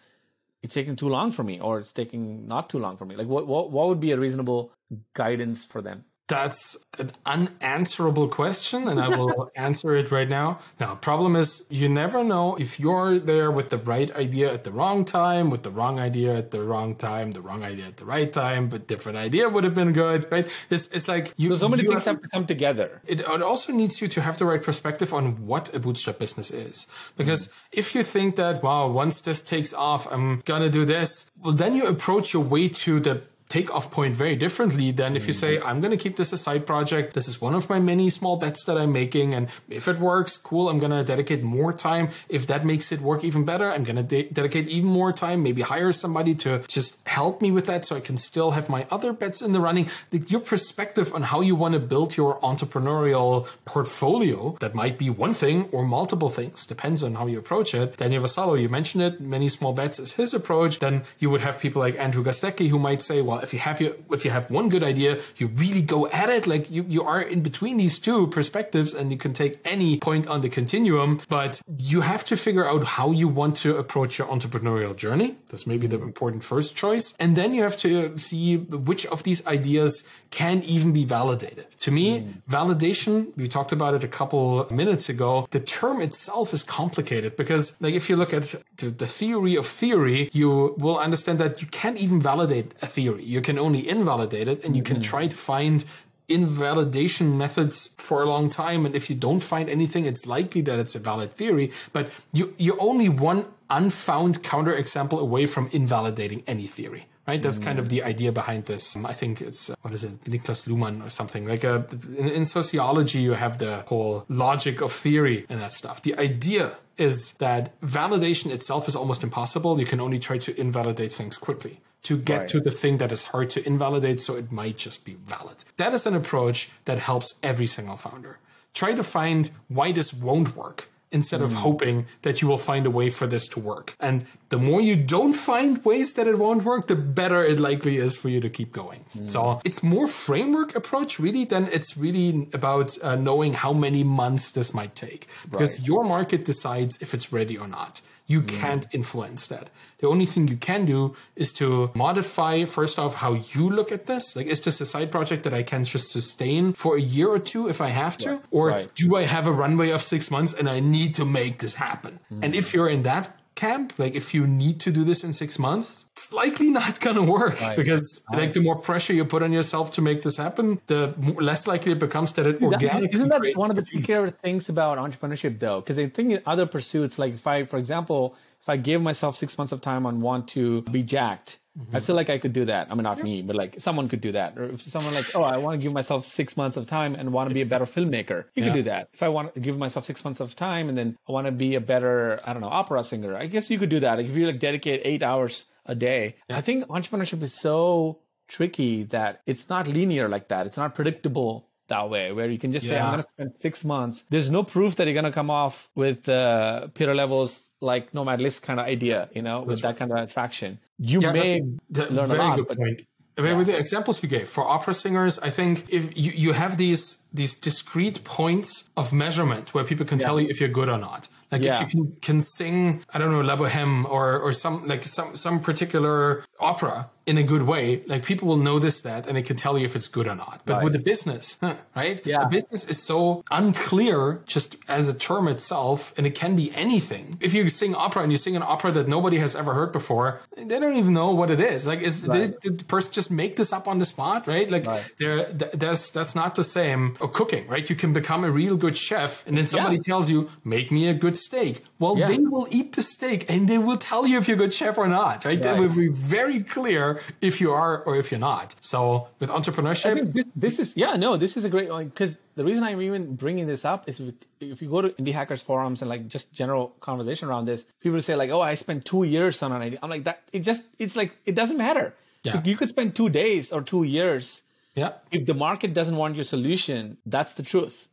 it's 0.63 0.75
taking 0.75 0.97
too 0.97 1.09
long 1.09 1.31
for 1.31 1.43
me, 1.43 1.61
or 1.61 1.79
it's 1.81 1.93
taking 1.93 2.49
not 2.49 2.71
too 2.71 2.79
long 2.79 2.97
for 2.97 3.05
me. 3.05 3.17
Like 3.17 3.27
what 3.27 3.47
what, 3.47 3.71
what 3.71 3.89
would 3.89 4.01
be 4.01 4.13
a 4.13 4.17
reasonable 4.17 4.73
guidance 5.13 5.65
for 5.65 5.83
them? 5.83 6.05
That's 6.27 6.79
an 6.99 7.13
unanswerable 7.27 8.29
question, 8.29 8.89
and 8.89 8.99
I 8.99 9.09
will 9.09 9.51
answer 9.57 9.95
it 9.95 10.11
right 10.11 10.29
now. 10.29 10.59
Now, 10.81 10.95
problem 10.95 11.37
is 11.37 11.65
you 11.69 11.87
never 11.87 12.25
know 12.25 12.57
if 12.57 12.81
you're 12.81 13.19
there 13.19 13.51
with 13.51 13.69
the 13.69 13.77
right 13.77 14.11
idea 14.17 14.51
at 14.51 14.65
the 14.65 14.73
wrong 14.73 15.05
time, 15.05 15.51
with 15.51 15.65
the 15.65 15.71
wrong 15.71 15.99
idea 15.99 16.35
at 16.35 16.51
the 16.51 16.63
wrong 16.63 16.95
time, 16.95 17.33
the 17.33 17.43
wrong 17.43 17.63
idea 17.63 17.87
at 17.87 17.99
the 17.99 18.07
right 18.07 18.33
time, 18.33 18.69
but 18.69 18.87
different 18.87 19.19
idea 19.19 19.51
would 19.51 19.65
have 19.65 19.75
been 19.75 19.93
good, 19.93 20.27
right? 20.33 20.49
It's, 20.71 20.87
it's 20.93 21.09
like 21.09 21.35
you. 21.37 21.51
So, 21.51 21.59
so 21.59 21.69
many 21.69 21.83
things 21.83 22.05
have, 22.05 22.17
have 22.17 22.23
to 22.23 22.29
come 22.29 22.47
together. 22.47 23.03
It, 23.07 23.21
it, 23.21 23.43
also 23.43 23.75
needs 23.75 24.01
you 24.01 24.09
to 24.09 24.23
have 24.23 24.39
the 24.39 24.47
right 24.47 24.63
perspective 24.63 25.13
on 25.13 25.47
what 25.47 25.75
a 25.75 25.79
bootstrap 25.79 26.19
business 26.19 26.51
is, 26.51 26.87
because 27.19 27.49
mm. 27.49 27.53
if 27.73 27.95
you 27.95 28.03
think 28.03 28.37
that 28.37 28.63
wow, 28.63 28.89
once 28.89 29.21
this 29.21 29.43
takes 29.43 29.75
off, 29.75 30.11
I'm 30.11 30.41
gonna 30.47 30.71
do 30.71 30.87
this, 30.87 31.27
well, 31.43 31.53
then 31.53 31.75
you 31.75 31.87
approach 31.87 32.33
your 32.33 32.43
way 32.43 32.71
to 32.71 32.99
the 32.99 33.23
takeoff 33.49 33.91
point 33.91 34.17
very 34.17 34.35
differently 34.37 34.91
than 34.91 35.17
if 35.17 35.27
you 35.27 35.33
say, 35.33 35.57
mm-hmm. 35.57 35.67
I'm 35.67 35.81
going 35.81 35.91
to 35.91 35.97
keep 35.97 36.17
this 36.17 36.33
a 36.33 36.37
side 36.37 36.67
project. 36.67 37.15
This 37.15 37.29
is 37.29 37.41
one 37.41 37.55
of 37.55 37.69
my 37.69 37.79
many 37.79 38.11
small 38.11 38.37
bets 38.37 38.65
that 38.65 38.77
I'm 38.77 38.93
making. 38.93 39.35
And 39.35 39.49
if 39.69 39.87
it 39.87 39.99
works, 39.99 40.39
cool, 40.39 40.69
I'm 40.69 40.79
going 40.79 40.91
to 40.91 41.05
dedicate 41.05 41.43
more 41.43 41.73
time. 41.73 42.09
If 42.29 42.47
that 42.49 42.65
makes 42.65 42.91
it 42.91 43.01
work 43.01 43.23
even 43.23 43.45
better, 43.45 43.71
I'm 43.71 43.85
going 43.85 43.97
to 43.97 44.03
de- 44.03 44.29
dedicate 44.31 44.69
even 44.69 44.89
more 44.89 45.13
time, 45.13 45.43
maybe 45.43 45.63
hire 45.63 45.93
somebody 45.93 46.35
to 46.37 46.65
just 46.67 46.97
help 47.07 47.43
me 47.43 47.51
with 47.51 47.67
that 47.67 47.85
so 47.85 47.97
I 47.97 48.01
can 48.01 48.17
still 48.17 48.53
have 48.53 48.69
my 48.69 48.87
other 48.91 49.13
bets 49.13 49.43
in 49.43 49.53
the 49.53 49.61
running. 49.61 49.89
Your 50.11 50.41
perspective 50.41 51.15
on 51.15 51.23
how 51.23 51.41
you 51.41 51.55
want 51.55 51.75
to 51.75 51.81
build 51.81 52.17
your 52.17 52.41
entrepreneurial 52.41 53.47
portfolio, 53.65 54.57
that 54.61 54.75
might 54.75 54.99
be 54.99 55.11
one 55.11 55.35
thing 55.35 55.69
or 55.71 55.85
multiple 55.85 56.31
things, 56.31 56.67
depends 56.67 57.03
on 57.03 57.15
how 57.15 57.27
you 57.27 57.39
approach 57.39 57.75
it. 57.75 57.97
Daniel 57.97 58.23
Vassallo, 58.23 58.61
you 58.61 58.69
mentioned 58.69 59.03
it, 59.03 59.21
many 59.21 59.49
small 59.49 59.73
bets 59.73 59.99
is 59.99 60.15
his 60.15 60.35
approach. 60.35 60.79
Then 60.79 61.03
you 61.19 61.31
would 61.31 61.41
have 61.41 61.61
people 61.61 61.81
like 61.81 61.99
Andrew 61.99 62.25
Gazdecki 62.25 62.69
who 62.69 62.79
might 62.79 63.03
say, 63.03 63.21
well, 63.21 63.34
If 63.43 63.53
you 63.53 63.59
have 63.61 63.81
your, 63.81 63.95
if 64.11 64.25
you 64.25 64.31
have 64.31 64.51
one 64.51 64.69
good 64.69 64.83
idea, 64.83 65.21
you 65.37 65.49
really 65.49 65.83
go 65.83 66.09
at 66.09 66.29
it. 66.29 66.47
Like 66.47 66.71
you, 66.71 66.85
you 66.89 67.03
are 67.03 67.21
in 67.21 67.43
between 67.43 67.77
these 67.77 67.99
two 67.99 68.27
perspectives 68.29 68.95
and 68.95 69.11
you 69.11 69.19
can 69.19 69.33
take 69.33 69.61
any 69.65 69.99
point 69.99 70.27
on 70.27 70.41
the 70.41 70.49
continuum, 70.49 71.21
but 71.29 71.61
you 71.79 72.03
have 72.03 72.25
to 72.27 72.37
figure 72.37 72.69
out 72.69 72.85
how 72.85 73.11
you 73.11 73.29
want 73.29 73.57
to 73.59 73.77
approach 73.77 74.19
your 74.19 74.29
entrepreneurial 74.29 74.95
journey. 74.97 75.37
That's 75.49 75.67
maybe 75.67 75.87
the 75.87 76.01
important 76.01 76.43
first 76.43 76.75
choice. 76.77 77.15
And 77.19 77.37
then 77.37 77.55
you 77.55 77.63
have 77.63 77.77
to 77.79 78.17
see 78.19 78.57
which 78.57 79.07
of 79.07 79.23
these 79.23 79.47
ideas 79.47 80.05
can 80.31 80.63
even 80.65 80.93
be 80.93 81.05
validated. 81.05 81.71
To 81.81 81.91
me, 81.91 82.21
mm. 82.21 82.43
validation, 82.51 83.37
we 83.37 83.49
talked 83.49 83.73
about 83.73 83.95
it 83.95 84.03
a 84.05 84.09
couple 84.09 84.67
minutes 84.71 85.09
ago. 85.09 85.47
The 85.51 85.61
term 85.61 86.01
itself 86.01 86.53
is 86.53 86.63
complicated 86.63 87.37
because 87.37 87.77
like 87.81 87.95
if 87.95 88.11
you 88.11 88.17
look 88.17 88.33
at 88.35 88.55
the 88.77 89.07
theory 89.07 89.57
of 89.57 89.67
theory, 89.67 90.31
you 90.33 90.75
will 90.79 90.99
understand 90.99 91.39
that 91.39 91.61
you 91.61 91.69
can't 91.69 91.99
even 91.99 92.21
validate 92.21 92.73
a 92.83 92.87
theory. 92.87 93.24
You 93.25 93.41
can 93.41 93.59
only 93.59 93.89
invalidate 93.89 94.49
it 94.49 94.65
and 94.65 94.77
you 94.77 94.83
can 94.83 94.97
mm-hmm. 94.97 95.11
try 95.11 95.27
to 95.27 95.37
find 95.37 95.85
invalidation 96.29 97.37
methods 97.37 97.91
for 97.99 98.23
a 98.23 98.29
long 98.29 98.49
time. 98.49 98.87
And 98.87 98.95
if 98.95 99.11
you 99.11 99.17
don't 99.17 99.41
find 99.41 99.69
anything, 99.69 100.07
it's 100.07 100.27
likely 100.27 100.63
that 100.63 100.79
it's 100.79 100.95
a 100.95 100.99
valid 100.99 101.33
theory, 101.33 101.71
but 101.93 102.11
you, 102.33 102.55
you're 102.57 102.81
only 102.81 103.09
one 103.09 103.47
unfound 103.69 104.43
counterexample 104.43 105.21
away 105.21 105.47
from 105.47 105.69
invalidating 105.73 106.43
any 106.47 106.67
theory 106.67 107.07
right? 107.27 107.41
That's 107.41 107.59
kind 107.59 107.79
of 107.79 107.89
the 107.89 108.03
idea 108.03 108.33
behind 108.33 108.67
this. 108.67 108.97
Um, 108.97 109.07
I 109.07 109.13
think 109.13 109.41
it's, 109.41 109.71
uh, 109.71 109.75
what 109.83 109.95
is 109.95 110.05
it, 110.05 110.23
Niklas 110.25 110.67
Luhmann 110.67 111.05
or 111.05 111.09
something. 111.09 111.47
Like 111.47 111.65
a, 111.65 111.77
uh, 111.77 111.83
in, 112.19 112.29
in, 112.29 112.45
sociology, 112.45 113.21
you 113.21 113.33
have 113.33 113.59
the 113.59 113.79
whole 113.87 114.25
logic 114.29 114.83
of 114.83 114.93
theory 114.93 115.47
and 115.49 115.61
that 115.61 115.73
stuff. 115.73 116.03
The 116.03 116.17
idea 116.19 116.77
is 116.99 117.33
that 117.39 117.81
validation 117.81 118.51
itself 118.51 118.89
is 118.89 118.95
almost 118.95 119.23
impossible. 119.23 119.81
You 119.81 119.87
can 119.87 120.01
only 120.01 120.19
try 120.19 120.39
to 120.39 120.61
invalidate 120.61 121.13
things 121.13 121.39
quickly 121.39 121.81
to 122.05 122.19
get 122.19 122.39
right. 122.39 122.49
to 122.49 122.61
the 122.61 122.71
thing 122.71 122.99
that 122.99 123.13
is 123.13 123.25
hard 123.25 123.51
to 123.51 123.67
invalidate, 123.67 124.21
so 124.21 124.37
it 124.37 124.53
might 124.53 124.77
just 124.77 125.05
be 125.05 125.15
valid. 125.27 125.65
That 125.77 125.93
is 125.93 126.07
an 126.07 126.15
approach 126.15 126.71
that 126.85 126.99
helps 126.99 127.35
every 127.43 127.67
single 127.67 127.97
founder. 127.97 128.39
Try 128.73 128.95
to 128.95 129.03
find 129.03 129.51
why 129.69 129.93
this 129.93 130.13
won't 130.15 130.57
work 130.57 130.89
instead 131.11 131.41
of 131.41 131.51
mm. 131.51 131.55
hoping 131.55 132.07
that 132.23 132.43
you 132.43 132.49
will 132.49 132.59
find 132.59 132.85
a 132.87 132.91
way 132.91 133.09
for 133.09 133.27
this 133.27 133.47
to 133.49 133.61
work. 133.61 133.97
And 134.01 134.27
the 134.55 134.61
more 134.61 134.81
you 134.81 134.95
don't 134.95 135.33
find 135.33 135.85
ways 135.85 136.13
that 136.13 136.29
it 136.29 136.39
won't 136.39 136.63
work, 136.63 136.87
the 136.87 136.95
better 136.95 137.43
it 137.45 137.59
likely 137.59 137.97
is 137.97 138.17
for 138.17 138.29
you 138.29 138.41
to 138.41 138.49
keep 138.49 138.71
going. 138.71 139.05
Mm. 139.19 139.29
So 139.29 139.61
it's 139.65 139.83
more 139.83 140.07
framework 140.07 140.77
approach 140.77 141.19
really 141.19 141.45
than 141.45 141.67
it's 141.73 141.97
really 141.97 142.49
about 142.53 142.97
uh, 143.03 143.17
knowing 143.17 143.53
how 143.53 143.73
many 143.73 144.05
months 144.05 144.53
this 144.53 144.73
might 144.73 144.95
take 144.95 145.27
because 145.51 145.81
right. 145.81 145.89
your 145.89 146.05
market 146.05 146.45
decides 146.45 147.03
if 147.03 147.15
it's 147.15 147.33
ready 147.33 147.59
or 147.59 147.67
not. 147.67 148.01
You 148.27 148.43
mm. 148.43 148.49
can't 148.61 148.87
influence 148.93 149.49
that. 149.49 149.71
The 149.99 150.07
only 150.07 150.25
thing 150.25 150.47
you 150.47 150.57
can 150.57 150.87
do 150.87 151.17
is 151.35 151.53
to 151.55 151.91
modify, 151.95 152.65
first 152.65 152.97
off, 152.97 153.17
how 153.17 153.33
you 153.35 153.69
look 153.69 153.91
at 153.91 154.07
this. 154.07 154.37
Like, 154.37 154.47
is 154.47 154.61
this 154.61 154.81
a 154.81 154.87
side 154.87 155.11
project 155.11 155.43
that 155.43 155.53
I 155.53 155.65
can 155.65 155.83
just 155.83 156.13
sustain 156.13 156.75
for 156.75 156.97
a 156.97 157.01
year 157.01 157.29
or 157.29 157.41
two 157.41 157.69
if 157.69 157.81
I 157.81 157.89
have 157.89 158.17
to? 158.19 158.31
Yeah. 158.31 158.39
Or 158.53 158.69
right. 158.69 158.95
do 158.95 159.17
I 159.17 159.25
have 159.25 159.49
a 159.49 159.53
runway 159.53 159.91
of 159.91 160.01
six 160.01 160.31
months 160.31 160.53
and 160.53 160.71
I 160.71 160.79
need 160.79 161.15
to 161.17 161.25
make 161.25 161.59
this 161.59 161.75
happen? 161.75 162.21
Mm. 162.33 162.45
And 162.45 162.55
if 162.55 162.73
you're 162.73 162.89
in 162.89 163.03
that 163.03 163.31
camp, 163.55 163.93
like 163.99 164.15
if 164.15 164.35
you 164.35 164.47
need 164.47 164.81
to 164.81 164.91
do 164.91 165.05
this 165.05 165.25
in 165.25 165.33
six 165.33 165.59
months, 165.59 166.05
it's 166.13 166.33
likely 166.33 166.71
not 166.71 167.01
going 167.01 167.17
to 167.17 167.23
work 167.23 167.61
right. 167.61 167.77
because 167.77 168.21
right. 168.31 168.41
like 168.41 168.53
the 168.53 168.61
more 168.61 168.77
pressure 168.77 169.13
you 169.13 169.25
put 169.25 169.43
on 169.43 169.53
yourself 169.53 169.91
to 169.93 170.03
make 170.03 170.23
this 170.23 170.37
happen, 170.37 170.81
the 170.87 171.15
less 171.41 171.67
likely 171.67 171.93
it 171.93 171.99
becomes 171.99 172.33
that 172.33 172.47
it 172.47 172.63
organically. 172.63 173.11
Isn't 173.13 173.29
that 173.29 173.53
one 173.57 173.71
of 173.71 173.77
the 173.77 173.83
trickier 173.83 174.31
things 174.31 174.69
about 174.69 174.99
entrepreneurship 174.99 175.59
though? 175.59 175.81
Because 175.81 175.99
I 175.99 176.09
think 176.09 176.33
in 176.33 176.43
other 176.47 176.67
pursuits, 176.67 177.19
like 177.19 177.35
if 177.35 177.47
I, 177.47 177.65
for 177.65 177.79
example, 177.79 178.37
if 178.65 178.69
I 178.71 178.79
gave 178.79 179.03
myself 179.03 179.37
six 179.37 179.59
months 179.59 179.73
of 179.73 179.83
time 179.83 180.07
and 180.07 180.23
want 180.23 180.49
to 180.49 180.81
be 180.83 181.03
jacked, 181.03 181.59
mm-hmm. 181.79 181.95
I 181.95 182.01
feel 182.01 182.17
like 182.17 182.31
I 182.31 182.39
could 182.39 182.55
do 182.55 182.65
that. 182.65 182.87
I 182.91 182.95
mean, 182.95 183.03
not 183.03 183.19
yeah. 183.19 183.25
me, 183.25 183.43
but 183.43 183.57
like 183.57 183.77
someone 183.79 184.09
could 184.09 184.23
do 184.23 184.33
that. 184.33 184.57
Or 184.57 184.71
if 184.71 184.81
someone 184.81 185.13
like, 185.13 185.27
oh, 185.35 185.43
I 185.43 185.59
want 185.59 185.79
to 185.79 185.85
give 185.85 185.93
myself 185.93 186.25
six 186.25 186.57
months 186.57 186.79
of 186.79 186.87
time 186.87 187.15
and 187.15 187.31
want 187.31 187.51
to 187.51 187.55
be 187.55 187.61
a 187.61 187.67
better 187.67 187.85
filmmaker, 187.85 188.47
you 188.55 188.65
yeah. 188.65 188.69
could 188.71 188.75
do 188.77 188.83
that. 188.85 189.11
If 189.13 189.23
I 189.23 189.29
want 189.29 189.53
to 189.53 189.61
give 189.61 189.77
myself 189.77 190.07
six 190.07 190.25
months 190.25 190.41
of 190.41 190.57
time 190.57 190.89
and 190.89 190.97
then 190.97 191.19
I 191.29 191.33
want 191.33 191.47
to 191.47 191.53
be 191.53 191.75
a 191.75 191.81
better, 191.81 192.41
I 192.43 192.55
don't 192.55 192.63
know, 192.63 192.69
opera 192.69 193.05
singer, 193.05 193.37
I 193.37 193.49
guess 193.49 193.69
you 193.71 193.79
could 193.79 193.91
do 193.91 194.01
that. 194.01 194.17
Like 194.17 194.29
if 194.29 194.35
you 194.35 194.47
like 194.47 194.61
dedicate 194.61 195.03
eight 195.05 195.23
hours 195.23 195.67
a 195.85 195.95
day, 195.95 196.37
yeah. 196.49 196.57
I 196.57 196.63
think 196.63 196.87
entrepreneurship 196.87 197.43
is 197.43 197.53
so 197.53 198.21
tricky 198.49 199.05
that 199.05 199.43
it's 199.45 199.69
not 199.69 199.89
linear 199.89 200.27
like 200.31 200.49
that. 200.49 200.67
It's 200.67 200.79
not 200.79 200.95
predictable 200.95 201.69
that 201.89 202.09
way 202.09 202.33
where 202.33 202.49
you 202.51 202.59
can 202.59 202.73
just 202.73 202.87
yeah. 202.87 202.93
say 202.93 202.99
i'm 202.99 203.11
going 203.11 203.23
to 203.23 203.29
spend 203.29 203.53
six 203.59 203.85
months 203.85 204.25
there's 204.31 204.51
no 204.51 204.63
proof 204.63 204.97
that 204.97 205.07
you're 205.07 205.15
going 205.15 205.25
to 205.25 205.33
come 205.33 205.51
off 205.51 205.89
with 205.95 206.29
uh, 206.29 206.89
Pieter 206.95 207.15
Levels 207.15 207.71
like 207.81 208.15
nomad 208.15 208.41
list 208.41 208.63
kind 208.63 208.81
of 208.81 208.87
idea 208.87 209.29
you 209.35 209.43
know 209.43 209.61
That's 209.61 209.69
with 209.69 209.85
right. 209.85 209.93
that 209.93 209.99
kind 209.99 210.13
of 210.13 210.19
attraction 210.19 210.79
you 210.99 211.21
yeah, 211.21 211.33
may 211.33 211.63
the, 211.91 212.11
learn 212.13 212.29
very 212.29 212.41
a 212.41 212.43
lot, 212.43 212.57
good 212.57 212.69
but, 212.69 212.79
point 212.79 213.01
I 213.37 213.41
mean, 213.41 213.51
yeah. 213.51 213.57
with 213.59 213.67
the 213.67 213.77
examples 213.77 214.23
you 214.23 214.29
gave 214.29 214.49
for 214.49 214.65
opera 214.65 214.95
singers, 214.95 215.41
I 215.41 215.51
think 215.51 215.87
if 215.89 216.17
you, 216.17 216.31
you 216.31 216.53
have 216.53 216.77
these 216.77 217.17
these 217.33 217.55
discrete 217.55 218.23
points 218.23 218.89
of 218.97 219.13
measurement 219.13 219.75
where 219.75 219.83
people 219.83 220.07
can 220.07 220.21
yeah. 220.21 220.27
tell 220.27 220.41
you 220.41 220.49
if 220.49 220.61
you're 220.61 220.69
good 220.69 220.89
or 220.89 220.99
not. 220.99 221.27
Like 221.51 221.63
yeah. 221.63 221.83
if 221.83 221.95
you 221.95 222.05
can, 222.05 222.17
can 222.21 222.41
sing, 222.41 223.05
I 223.13 223.19
don't 223.19 223.33
know, 223.33 223.41
La 223.41 223.57
Boheme 223.57 224.05
or 224.09 224.39
or 224.39 224.53
some 224.53 224.87
like 224.87 225.05
some 225.05 225.35
some 225.35 225.59
particular 225.59 226.45
opera 226.61 227.11
in 227.27 227.39
a 227.39 227.43
good 227.43 227.63
way, 227.63 228.03
like 228.07 228.25
people 228.25 228.49
will 228.49 228.59
notice 228.59 229.01
that 229.01 229.27
and 229.27 229.37
they 229.37 229.43
can 229.43 229.57
tell 229.57 229.79
you 229.79 229.87
if 229.87 229.97
it's 229.97 230.09
good 230.09 230.27
or 230.27 230.35
not. 230.35 230.63
But 230.67 230.75
right. 230.75 230.85
with 230.85 230.93
the 230.93 230.99
business, 230.99 231.57
huh, 231.61 231.77
right? 231.97 232.21
Yeah. 232.25 232.41
The 232.41 232.47
business 232.47 232.85
is 232.85 233.03
so 233.03 233.43
unclear 233.51 234.43
just 234.47 234.77
as 234.89 235.09
a 235.09 235.15
term 235.15 235.49
itself, 235.49 236.13
and 236.19 236.27
it 236.27 236.35
can 236.35 236.55
be 236.55 236.71
anything. 236.75 237.37
If 237.41 237.55
you 237.55 237.69
sing 237.71 237.95
opera 237.95 238.23
and 238.23 238.31
you 238.31 238.37
sing 238.37 238.57
an 238.57 238.63
opera 238.63 238.93
that 238.93 239.09
nobody 239.09 239.39
has 239.39 239.57
ever 239.57 239.73
heard 239.73 239.93
before, 239.93 240.41
they 240.57 240.79
don't 240.79 240.97
even 240.97 241.15
know 241.15 241.33
what 241.33 241.51
it 241.51 241.61
is. 241.61 241.87
Like, 241.87 242.01
is 242.01 242.23
right. 242.25 242.41
did, 242.41 242.61
did, 242.61 242.79
the 242.79 242.85
person 242.85 243.13
just 243.13 243.31
make 243.31 243.57
this 243.57 243.73
up 243.73 243.89
on 243.89 243.99
the 243.99 244.05
spot, 244.07 244.47
right? 244.47 244.71
Like, 244.71 244.87
right. 244.87 245.11
there, 245.19 245.45
that's 245.53 246.11
that's 246.11 246.35
not 246.35 246.57
the 246.57 246.65
same. 246.65 247.17
Or 247.21 247.29
cooking, 247.29 247.67
right? 247.69 247.89
You 247.89 247.97
can 247.97 248.13
become 248.13 248.45
a 248.45 248.51
real 248.51 248.77
good 248.77 248.97
chef, 248.97 249.47
and 249.47 249.57
then 249.57 249.67
somebody 249.67 249.97
yeah. 249.97 250.03
tells 250.03 250.29
you, 250.29 250.51
"Make 250.63 250.91
me 250.93 251.09
a 251.09 251.15
good 251.15 251.39
steak." 251.39 251.85
Well, 251.99 252.19
yeah. 252.19 252.29
they 252.29 252.39
will 252.39 252.67
eat 252.71 252.97
the 252.97 253.03
steak, 253.03 253.51
and 253.51 253.67
they 253.67 253.79
will 253.79 253.97
tell 253.97 254.27
you 254.27 254.37
if 254.37 254.47
you're 254.47 254.57
a 254.57 254.59
good 254.59 254.75
chef 254.75 254.99
or 254.99 255.09
not, 255.09 255.47
right? 255.47 255.61
That 255.63 255.79
will 255.79 255.89
be 255.89 256.09
very 256.09 256.61
clear 256.61 257.14
if 257.41 257.61
you 257.61 257.71
are 257.71 258.03
or 258.05 258.17
if 258.17 258.31
you're 258.31 258.41
not. 258.41 258.75
So 258.81 259.29
with 259.39 259.51
entrepreneurship, 259.51 260.33
this, 260.33 260.45
this, 260.57 260.79
is 260.79 260.97
yeah, 260.97 261.17
no, 261.17 261.37
this 261.37 261.57
is 261.57 261.65
a 261.65 261.69
great 261.69 261.91
one 261.91 262.09
because 262.09 262.37
the 262.57 262.65
reason 262.65 262.83
I'm 262.85 263.01
even 263.03 263.35
bringing 263.35 263.67
this 263.67 263.85
up 263.85 264.09
is 264.09 264.21
if 264.61 264.81
you 264.83 264.89
go 264.89 265.01
to 265.03 265.11
indie 265.11 265.33
hackers 265.33 265.63
forums 265.63 266.03
and 266.03 266.09
like 266.09 266.29
just 266.29 266.53
general 266.53 266.95
conversation 267.01 267.49
around 267.49 267.67
this, 267.67 267.85
people 268.01 268.21
say 268.23 268.37
like, 268.37 268.51
"Oh, 268.51 268.61
I 268.61 268.75
spent 268.75 269.05
two 269.05 269.25
years 269.25 269.63
on 269.63 269.73
an 269.73 269.83
idea." 269.83 269.99
I'm 270.03 270.11
like, 270.11 270.25
that 270.25 270.43
it 270.53 270.61
just 270.61 270.83
it's 270.99 271.17
like 271.17 271.37
it 271.47 271.55
doesn't 271.55 271.79
matter. 271.79 272.15
Yeah. 272.43 272.63
You 272.65 272.77
could 272.77 272.91
spend 272.91 273.17
two 273.17 273.29
days 273.29 273.73
or 273.73 273.83
two 273.83 274.05
years. 274.05 274.63
Yeah. 274.95 275.15
If 275.33 275.47
the 275.47 275.55
market 275.55 275.95
doesn't 275.95 276.17
want 276.17 276.37
your 276.37 276.45
solution, 276.45 277.17
that's 277.27 277.55
the 277.55 277.63
truth. 277.63 278.09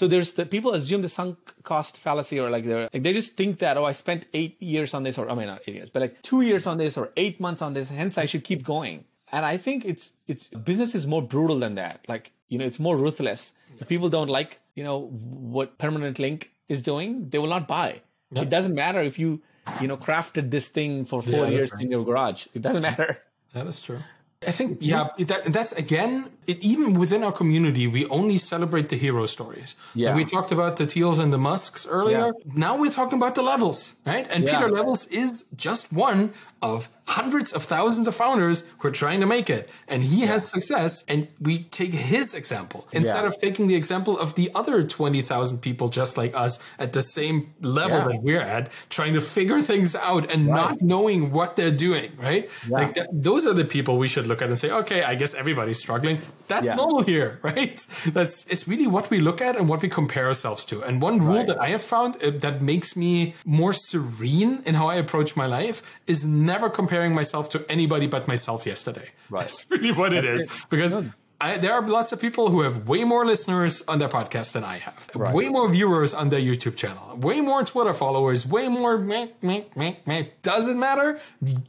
So 0.00 0.08
there's 0.08 0.32
the 0.32 0.46
people 0.46 0.72
assume 0.72 1.02
the 1.02 1.10
sunk 1.10 1.36
cost 1.62 1.98
fallacy 1.98 2.40
or 2.40 2.48
like 2.48 2.64
they're 2.64 2.88
like 2.90 3.02
they 3.02 3.12
just 3.12 3.36
think 3.36 3.58
that, 3.58 3.76
oh, 3.76 3.84
I 3.84 3.92
spent 3.92 4.26
eight 4.32 4.56
years 4.62 4.94
on 4.94 5.02
this 5.02 5.18
or 5.18 5.28
I 5.30 5.34
mean 5.34 5.48
not 5.48 5.60
eight 5.66 5.74
years, 5.74 5.90
but 5.90 6.00
like 6.00 6.22
two 6.22 6.40
years 6.40 6.66
on 6.66 6.78
this 6.78 6.96
or 6.96 7.10
eight 7.18 7.38
months 7.38 7.60
on 7.60 7.74
this, 7.74 7.90
hence 7.90 8.16
I 8.16 8.24
should 8.24 8.42
keep 8.42 8.64
going. 8.64 9.04
And 9.30 9.44
I 9.44 9.58
think 9.58 9.84
it's 9.84 10.12
it's 10.26 10.48
business 10.48 10.94
is 10.94 11.06
more 11.06 11.20
brutal 11.20 11.58
than 11.58 11.74
that. 11.74 12.06
Like, 12.08 12.32
you 12.48 12.56
know, 12.56 12.64
it's 12.64 12.78
more 12.78 12.96
ruthless. 12.96 13.52
If 13.78 13.88
people 13.88 14.08
don't 14.08 14.30
like, 14.30 14.58
you 14.74 14.84
know, 14.84 15.08
what 15.58 15.76
permanent 15.76 16.18
link 16.18 16.50
is 16.70 16.80
doing, 16.80 17.28
they 17.28 17.36
will 17.36 17.54
not 17.56 17.68
buy. 17.68 18.00
Yep. 18.30 18.44
It 18.44 18.48
doesn't 18.48 18.74
matter 18.74 19.02
if 19.02 19.18
you, 19.18 19.42
you 19.82 19.86
know, 19.86 19.98
crafted 19.98 20.50
this 20.50 20.68
thing 20.68 21.04
for 21.04 21.20
four 21.20 21.44
yeah, 21.44 21.56
years 21.56 21.72
in 21.78 21.90
your 21.90 22.06
garage. 22.06 22.46
It 22.54 22.62
doesn't 22.62 22.82
matter. 22.90 23.20
That 23.52 23.66
is 23.66 23.82
true. 23.82 24.00
I 24.46 24.52
think, 24.52 24.78
yeah, 24.80 25.08
that, 25.18 25.52
that's 25.52 25.72
again, 25.72 26.30
it, 26.46 26.64
even 26.64 26.94
within 26.94 27.22
our 27.24 27.32
community, 27.32 27.86
we 27.86 28.06
only 28.06 28.38
celebrate 28.38 28.88
the 28.88 28.96
hero 28.96 29.26
stories. 29.26 29.74
Yeah. 29.94 30.14
we 30.14 30.24
talked 30.24 30.50
about 30.50 30.76
the 30.76 30.84
Thiels 30.84 31.18
and 31.18 31.30
the 31.30 31.36
Musks 31.36 31.86
earlier. 31.86 32.32
Yeah. 32.34 32.52
Now 32.54 32.78
we're 32.78 32.90
talking 32.90 33.18
about 33.18 33.34
the 33.34 33.42
levels, 33.42 33.94
right? 34.06 34.26
And 34.30 34.44
yeah. 34.44 34.54
Pieter 34.54 34.70
Levels 34.70 35.06
is 35.08 35.44
just 35.56 35.92
one 35.92 36.32
of 36.62 36.88
hundreds 37.10 37.52
of 37.52 37.64
thousands 37.64 38.06
of 38.06 38.14
founders 38.14 38.62
who 38.78 38.86
are 38.86 38.92
trying 38.92 39.18
to 39.18 39.26
make 39.26 39.50
it. 39.50 39.68
And 39.88 40.04
he 40.04 40.20
yeah. 40.20 40.26
has 40.26 40.48
success. 40.48 41.04
And 41.08 41.26
we 41.40 41.64
take 41.64 41.92
his 41.92 42.34
example 42.34 42.86
instead 42.92 43.22
yeah. 43.22 43.26
of 43.26 43.36
taking 43.40 43.66
the 43.66 43.74
example 43.74 44.16
of 44.16 44.36
the 44.36 44.48
other 44.54 44.84
20,000 44.84 45.58
people 45.58 45.88
just 45.88 46.16
like 46.16 46.32
us 46.36 46.60
at 46.78 46.92
the 46.92 47.02
same 47.02 47.52
level 47.62 47.98
yeah. 47.98 48.08
that 48.08 48.22
we're 48.22 48.40
at, 48.40 48.70
trying 48.90 49.14
to 49.14 49.20
figure 49.20 49.60
things 49.60 49.96
out 49.96 50.30
and 50.30 50.46
right. 50.46 50.54
not 50.54 50.82
knowing 50.82 51.32
what 51.32 51.56
they're 51.56 51.72
doing, 51.72 52.12
right? 52.16 52.48
Like 52.68 52.94
that, 52.94 53.08
those 53.12 53.44
are 53.44 53.54
the 53.54 53.64
people 53.64 53.98
we 53.98 54.06
should 54.06 54.28
look 54.28 54.40
at 54.40 54.48
and 54.48 54.58
say, 54.58 54.70
okay, 54.70 55.02
I 55.02 55.16
guess 55.16 55.34
everybody's 55.34 55.80
struggling. 55.80 56.18
That's 56.46 56.68
normal 56.76 57.02
here, 57.02 57.40
right? 57.42 57.84
That's, 58.06 58.46
it's 58.46 58.68
really 58.68 58.86
what 58.86 59.10
we 59.10 59.18
look 59.18 59.40
at 59.40 59.56
and 59.56 59.68
what 59.68 59.82
we 59.82 59.88
compare 59.88 60.28
ourselves 60.28 60.64
to. 60.66 60.84
And 60.84 61.02
one 61.02 61.20
rule 61.20 61.38
right. 61.38 61.46
that 61.48 61.60
I 61.60 61.70
have 61.70 61.82
found 61.82 62.22
uh, 62.22 62.30
that 62.36 62.62
makes 62.62 62.94
me 62.94 63.34
more 63.44 63.72
serene 63.72 64.62
in 64.64 64.76
how 64.76 64.86
I 64.86 64.94
approach 64.94 65.34
my 65.34 65.46
life 65.46 65.82
is 66.06 66.24
never 66.24 66.70
compare 66.70 66.99
comparing 67.00 67.14
myself 67.14 67.48
to 67.50 67.64
anybody 67.70 68.06
but 68.06 68.28
myself 68.28 68.66
yesterday. 68.66 69.08
Right. 69.30 69.40
That's 69.40 69.70
really 69.70 69.92
what 69.92 70.12
it 70.12 70.24
is. 70.24 70.46
Because 70.70 70.94
I, 71.40 71.56
there 71.56 71.72
are 71.72 71.86
lots 71.86 72.12
of 72.12 72.20
people 72.20 72.50
who 72.50 72.60
have 72.60 72.86
way 72.86 73.02
more 73.04 73.24
listeners 73.24 73.82
on 73.88 73.98
their 73.98 74.10
podcast 74.10 74.52
than 74.52 74.62
I 74.62 74.76
have, 74.76 75.08
right. 75.14 75.34
way 75.34 75.48
more 75.48 75.68
viewers 75.70 76.12
on 76.12 76.28
their 76.28 76.40
YouTube 76.40 76.76
channel, 76.76 77.16
way 77.16 77.40
more 77.40 77.64
Twitter 77.64 77.94
followers, 77.94 78.46
way 78.46 78.68
more. 78.68 78.98
Meh, 78.98 79.28
meh, 79.40 79.62
meh, 79.74 79.94
meh. 80.06 80.24
Doesn't 80.42 80.78
matter? 80.78 81.18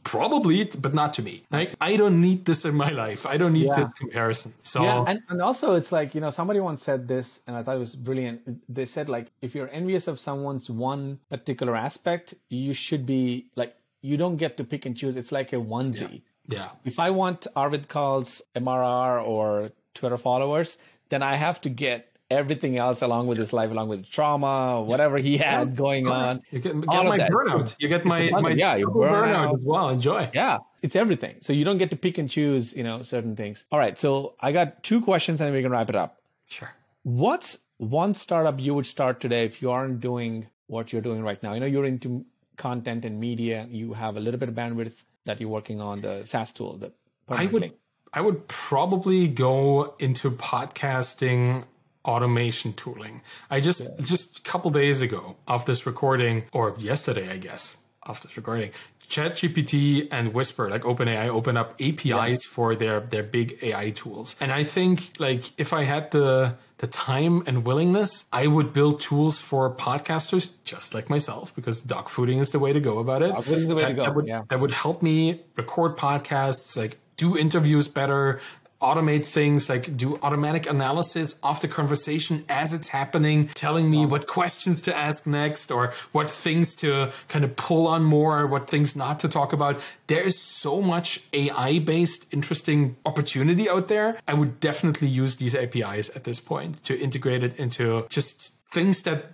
Probably, 0.04 0.64
but 0.78 0.92
not 0.92 1.14
to 1.14 1.22
me. 1.22 1.44
Like 1.50 1.74
I 1.80 1.96
don't 1.96 2.20
need 2.20 2.44
this 2.44 2.66
in 2.66 2.74
my 2.74 2.90
life. 2.90 3.24
I 3.24 3.38
don't 3.38 3.54
need 3.54 3.68
yeah. 3.72 3.80
this 3.80 3.92
comparison. 3.94 4.52
So 4.62 4.82
yeah, 4.82 5.04
and, 5.08 5.20
and 5.30 5.40
also 5.40 5.74
it's 5.74 5.90
like 5.90 6.14
you 6.14 6.20
know 6.20 6.30
somebody 6.30 6.60
once 6.60 6.82
said 6.82 7.08
this, 7.08 7.40
and 7.46 7.56
I 7.56 7.62
thought 7.62 7.76
it 7.76 7.84
was 7.88 7.96
brilliant. 7.96 8.42
They 8.68 8.84
said 8.84 9.08
like 9.08 9.28
if 9.40 9.54
you're 9.54 9.70
envious 9.72 10.06
of 10.06 10.20
someone's 10.20 10.68
one 10.68 11.18
particular 11.30 11.74
aspect, 11.74 12.34
you 12.50 12.74
should 12.74 13.06
be 13.06 13.46
like 13.56 13.74
you 14.02 14.16
don't 14.16 14.36
get 14.36 14.56
to 14.58 14.64
pick 14.64 14.84
and 14.84 14.96
choose. 14.96 15.16
It's 15.16 15.32
like 15.32 15.52
a 15.52 15.56
onesie. 15.56 16.22
Yeah. 16.48 16.58
Yeah. 16.58 16.68
If 16.84 16.98
I 16.98 17.10
want 17.10 17.46
Arvid 17.54 17.88
Kahl's 17.88 18.42
MRR 18.54 19.24
or 19.24 19.70
Twitter 19.94 20.18
followers, 20.18 20.76
then 21.08 21.22
I 21.22 21.36
have 21.36 21.60
to 21.62 21.68
get 21.68 22.12
everything 22.30 22.78
else 22.78 23.02
along 23.02 23.26
with 23.26 23.38
his 23.38 23.52
life, 23.52 23.70
along 23.70 23.88
with 23.88 24.08
trauma, 24.08 24.82
whatever 24.82 25.18
he 25.18 25.36
had 25.36 25.76
going 25.76 26.08
on. 26.08 26.42
You 26.50 26.58
get, 26.58 26.72
get 26.80 27.04
my 27.04 27.18
burnout. 27.18 27.76
You 27.78 27.88
get 27.88 28.04
my, 28.04 28.30
my 28.30 28.50
yeah, 28.50 28.74
you 28.74 28.88
burn 28.88 29.12
burnout 29.12 29.54
as 29.54 29.60
well. 29.62 29.90
Enjoy. 29.90 30.28
Yeah, 30.34 30.58
it's 30.80 30.96
everything. 30.96 31.36
So 31.42 31.52
you 31.52 31.64
don't 31.64 31.78
get 31.78 31.90
to 31.90 31.96
pick 31.96 32.18
and 32.18 32.28
choose, 32.28 32.74
you 32.74 32.82
know, 32.82 33.02
certain 33.02 33.36
things. 33.36 33.64
All 33.70 33.78
right. 33.78 33.98
So 33.98 34.34
I 34.40 34.52
got 34.52 34.82
two 34.82 35.00
questions 35.00 35.40
and 35.40 35.54
we 35.54 35.62
can 35.62 35.70
wrap 35.70 35.90
it 35.90 35.96
up. 35.96 36.18
Sure. 36.46 36.70
What's 37.04 37.58
one 37.76 38.14
startup 38.14 38.60
you 38.60 38.74
would 38.74 38.86
start 38.86 39.20
today 39.20 39.44
if 39.44 39.60
you 39.60 39.70
aren't 39.70 40.00
doing 40.00 40.48
what 40.66 40.92
you're 40.92 41.02
doing 41.02 41.22
right 41.22 41.42
now? 41.42 41.52
You 41.52 41.60
know, 41.60 41.66
you're 41.66 41.84
into 41.84 42.24
content 42.56 43.04
and 43.04 43.20
media. 43.20 43.66
You 43.70 43.94
have 43.94 44.16
a 44.16 44.20
little 44.20 44.38
bit 44.38 44.48
of 44.48 44.54
bandwidth 44.54 44.94
that 45.24 45.40
you're 45.40 45.48
working 45.48 45.80
on 45.80 46.00
the 46.00 46.24
SaaS 46.24 46.52
tool. 46.52 46.76
The 46.78 46.92
I 47.28 47.46
would 47.46 47.72
I 48.12 48.20
would 48.20 48.46
probably 48.48 49.28
go 49.28 49.94
into 49.98 50.30
podcasting 50.30 51.64
automation 52.04 52.72
tooling. 52.74 53.22
I 53.50 53.60
just 53.60 53.80
yeah. 53.80 53.88
just 54.02 54.38
a 54.38 54.42
couple 54.42 54.70
days 54.70 55.00
ago 55.00 55.36
of 55.46 55.64
this 55.66 55.86
recording, 55.86 56.44
or 56.52 56.74
yesterday, 56.78 57.30
I 57.30 57.38
guess, 57.38 57.76
of 58.02 58.20
this 58.20 58.36
recording, 58.36 58.70
ChatGPT 59.00 60.08
and 60.10 60.34
Whisper, 60.34 60.68
like 60.68 60.82
OpenAI, 60.82 61.28
open 61.28 61.56
up 61.56 61.80
APIs 61.80 62.04
yeah. 62.04 62.36
for 62.50 62.74
their 62.74 63.00
their 63.00 63.22
big 63.22 63.58
AI 63.62 63.90
tools. 63.90 64.36
And 64.40 64.52
I 64.52 64.64
think 64.64 65.12
like 65.18 65.44
if 65.58 65.72
I 65.72 65.84
had 65.84 66.10
the 66.10 66.56
the 66.82 66.88
time 66.88 67.44
and 67.46 67.64
willingness, 67.64 68.26
I 68.32 68.48
would 68.48 68.72
build 68.72 69.00
tools 69.00 69.38
for 69.38 69.72
podcasters 69.72 70.50
just 70.64 70.94
like 70.94 71.08
myself 71.08 71.54
because 71.54 71.80
dog 71.80 72.08
fooding 72.08 72.40
is 72.40 72.50
the 72.50 72.58
way 72.58 72.72
to 72.72 72.80
go 72.80 72.98
about 72.98 73.22
it. 73.22 73.28
Dog 73.28 73.44
fooding 73.44 73.58
is 73.58 73.68
the 73.68 73.76
way 73.76 73.82
that, 73.82 73.88
to 73.90 73.94
go. 73.94 74.02
That 74.02 74.14
would, 74.16 74.26
yeah. 74.26 74.42
that 74.48 74.58
would 74.58 74.72
help 74.72 75.00
me 75.00 75.42
record 75.56 75.96
podcasts, 75.96 76.76
like 76.76 76.98
do 77.16 77.38
interviews 77.38 77.86
better, 77.86 78.40
automate 78.82 79.24
things 79.24 79.68
like 79.68 79.96
do 79.96 80.18
automatic 80.22 80.68
analysis 80.68 81.36
of 81.42 81.60
the 81.60 81.68
conversation 81.68 82.44
as 82.48 82.72
it's 82.72 82.88
happening, 82.88 83.48
telling 83.54 83.88
me 83.88 84.04
what 84.04 84.26
questions 84.26 84.82
to 84.82 84.96
ask 84.96 85.26
next 85.26 85.70
or 85.70 85.92
what 86.12 86.30
things 86.30 86.74
to 86.74 87.12
kind 87.28 87.44
of 87.44 87.54
pull 87.56 87.86
on 87.86 88.02
more, 88.02 88.40
or 88.40 88.46
what 88.46 88.68
things 88.68 88.96
not 88.96 89.20
to 89.20 89.28
talk 89.28 89.52
about. 89.52 89.80
There 90.08 90.22
is 90.22 90.38
so 90.38 90.82
much 90.82 91.20
AI 91.32 91.78
based 91.78 92.26
interesting 92.32 92.96
opportunity 93.06 93.70
out 93.70 93.88
there. 93.88 94.18
I 94.26 94.34
would 94.34 94.60
definitely 94.60 95.08
use 95.08 95.36
these 95.36 95.54
APIs 95.54 96.10
at 96.16 96.24
this 96.24 96.40
point 96.40 96.82
to 96.84 96.98
integrate 96.98 97.42
it 97.42 97.58
into 97.58 98.06
just 98.08 98.52
things 98.66 99.02
that 99.02 99.32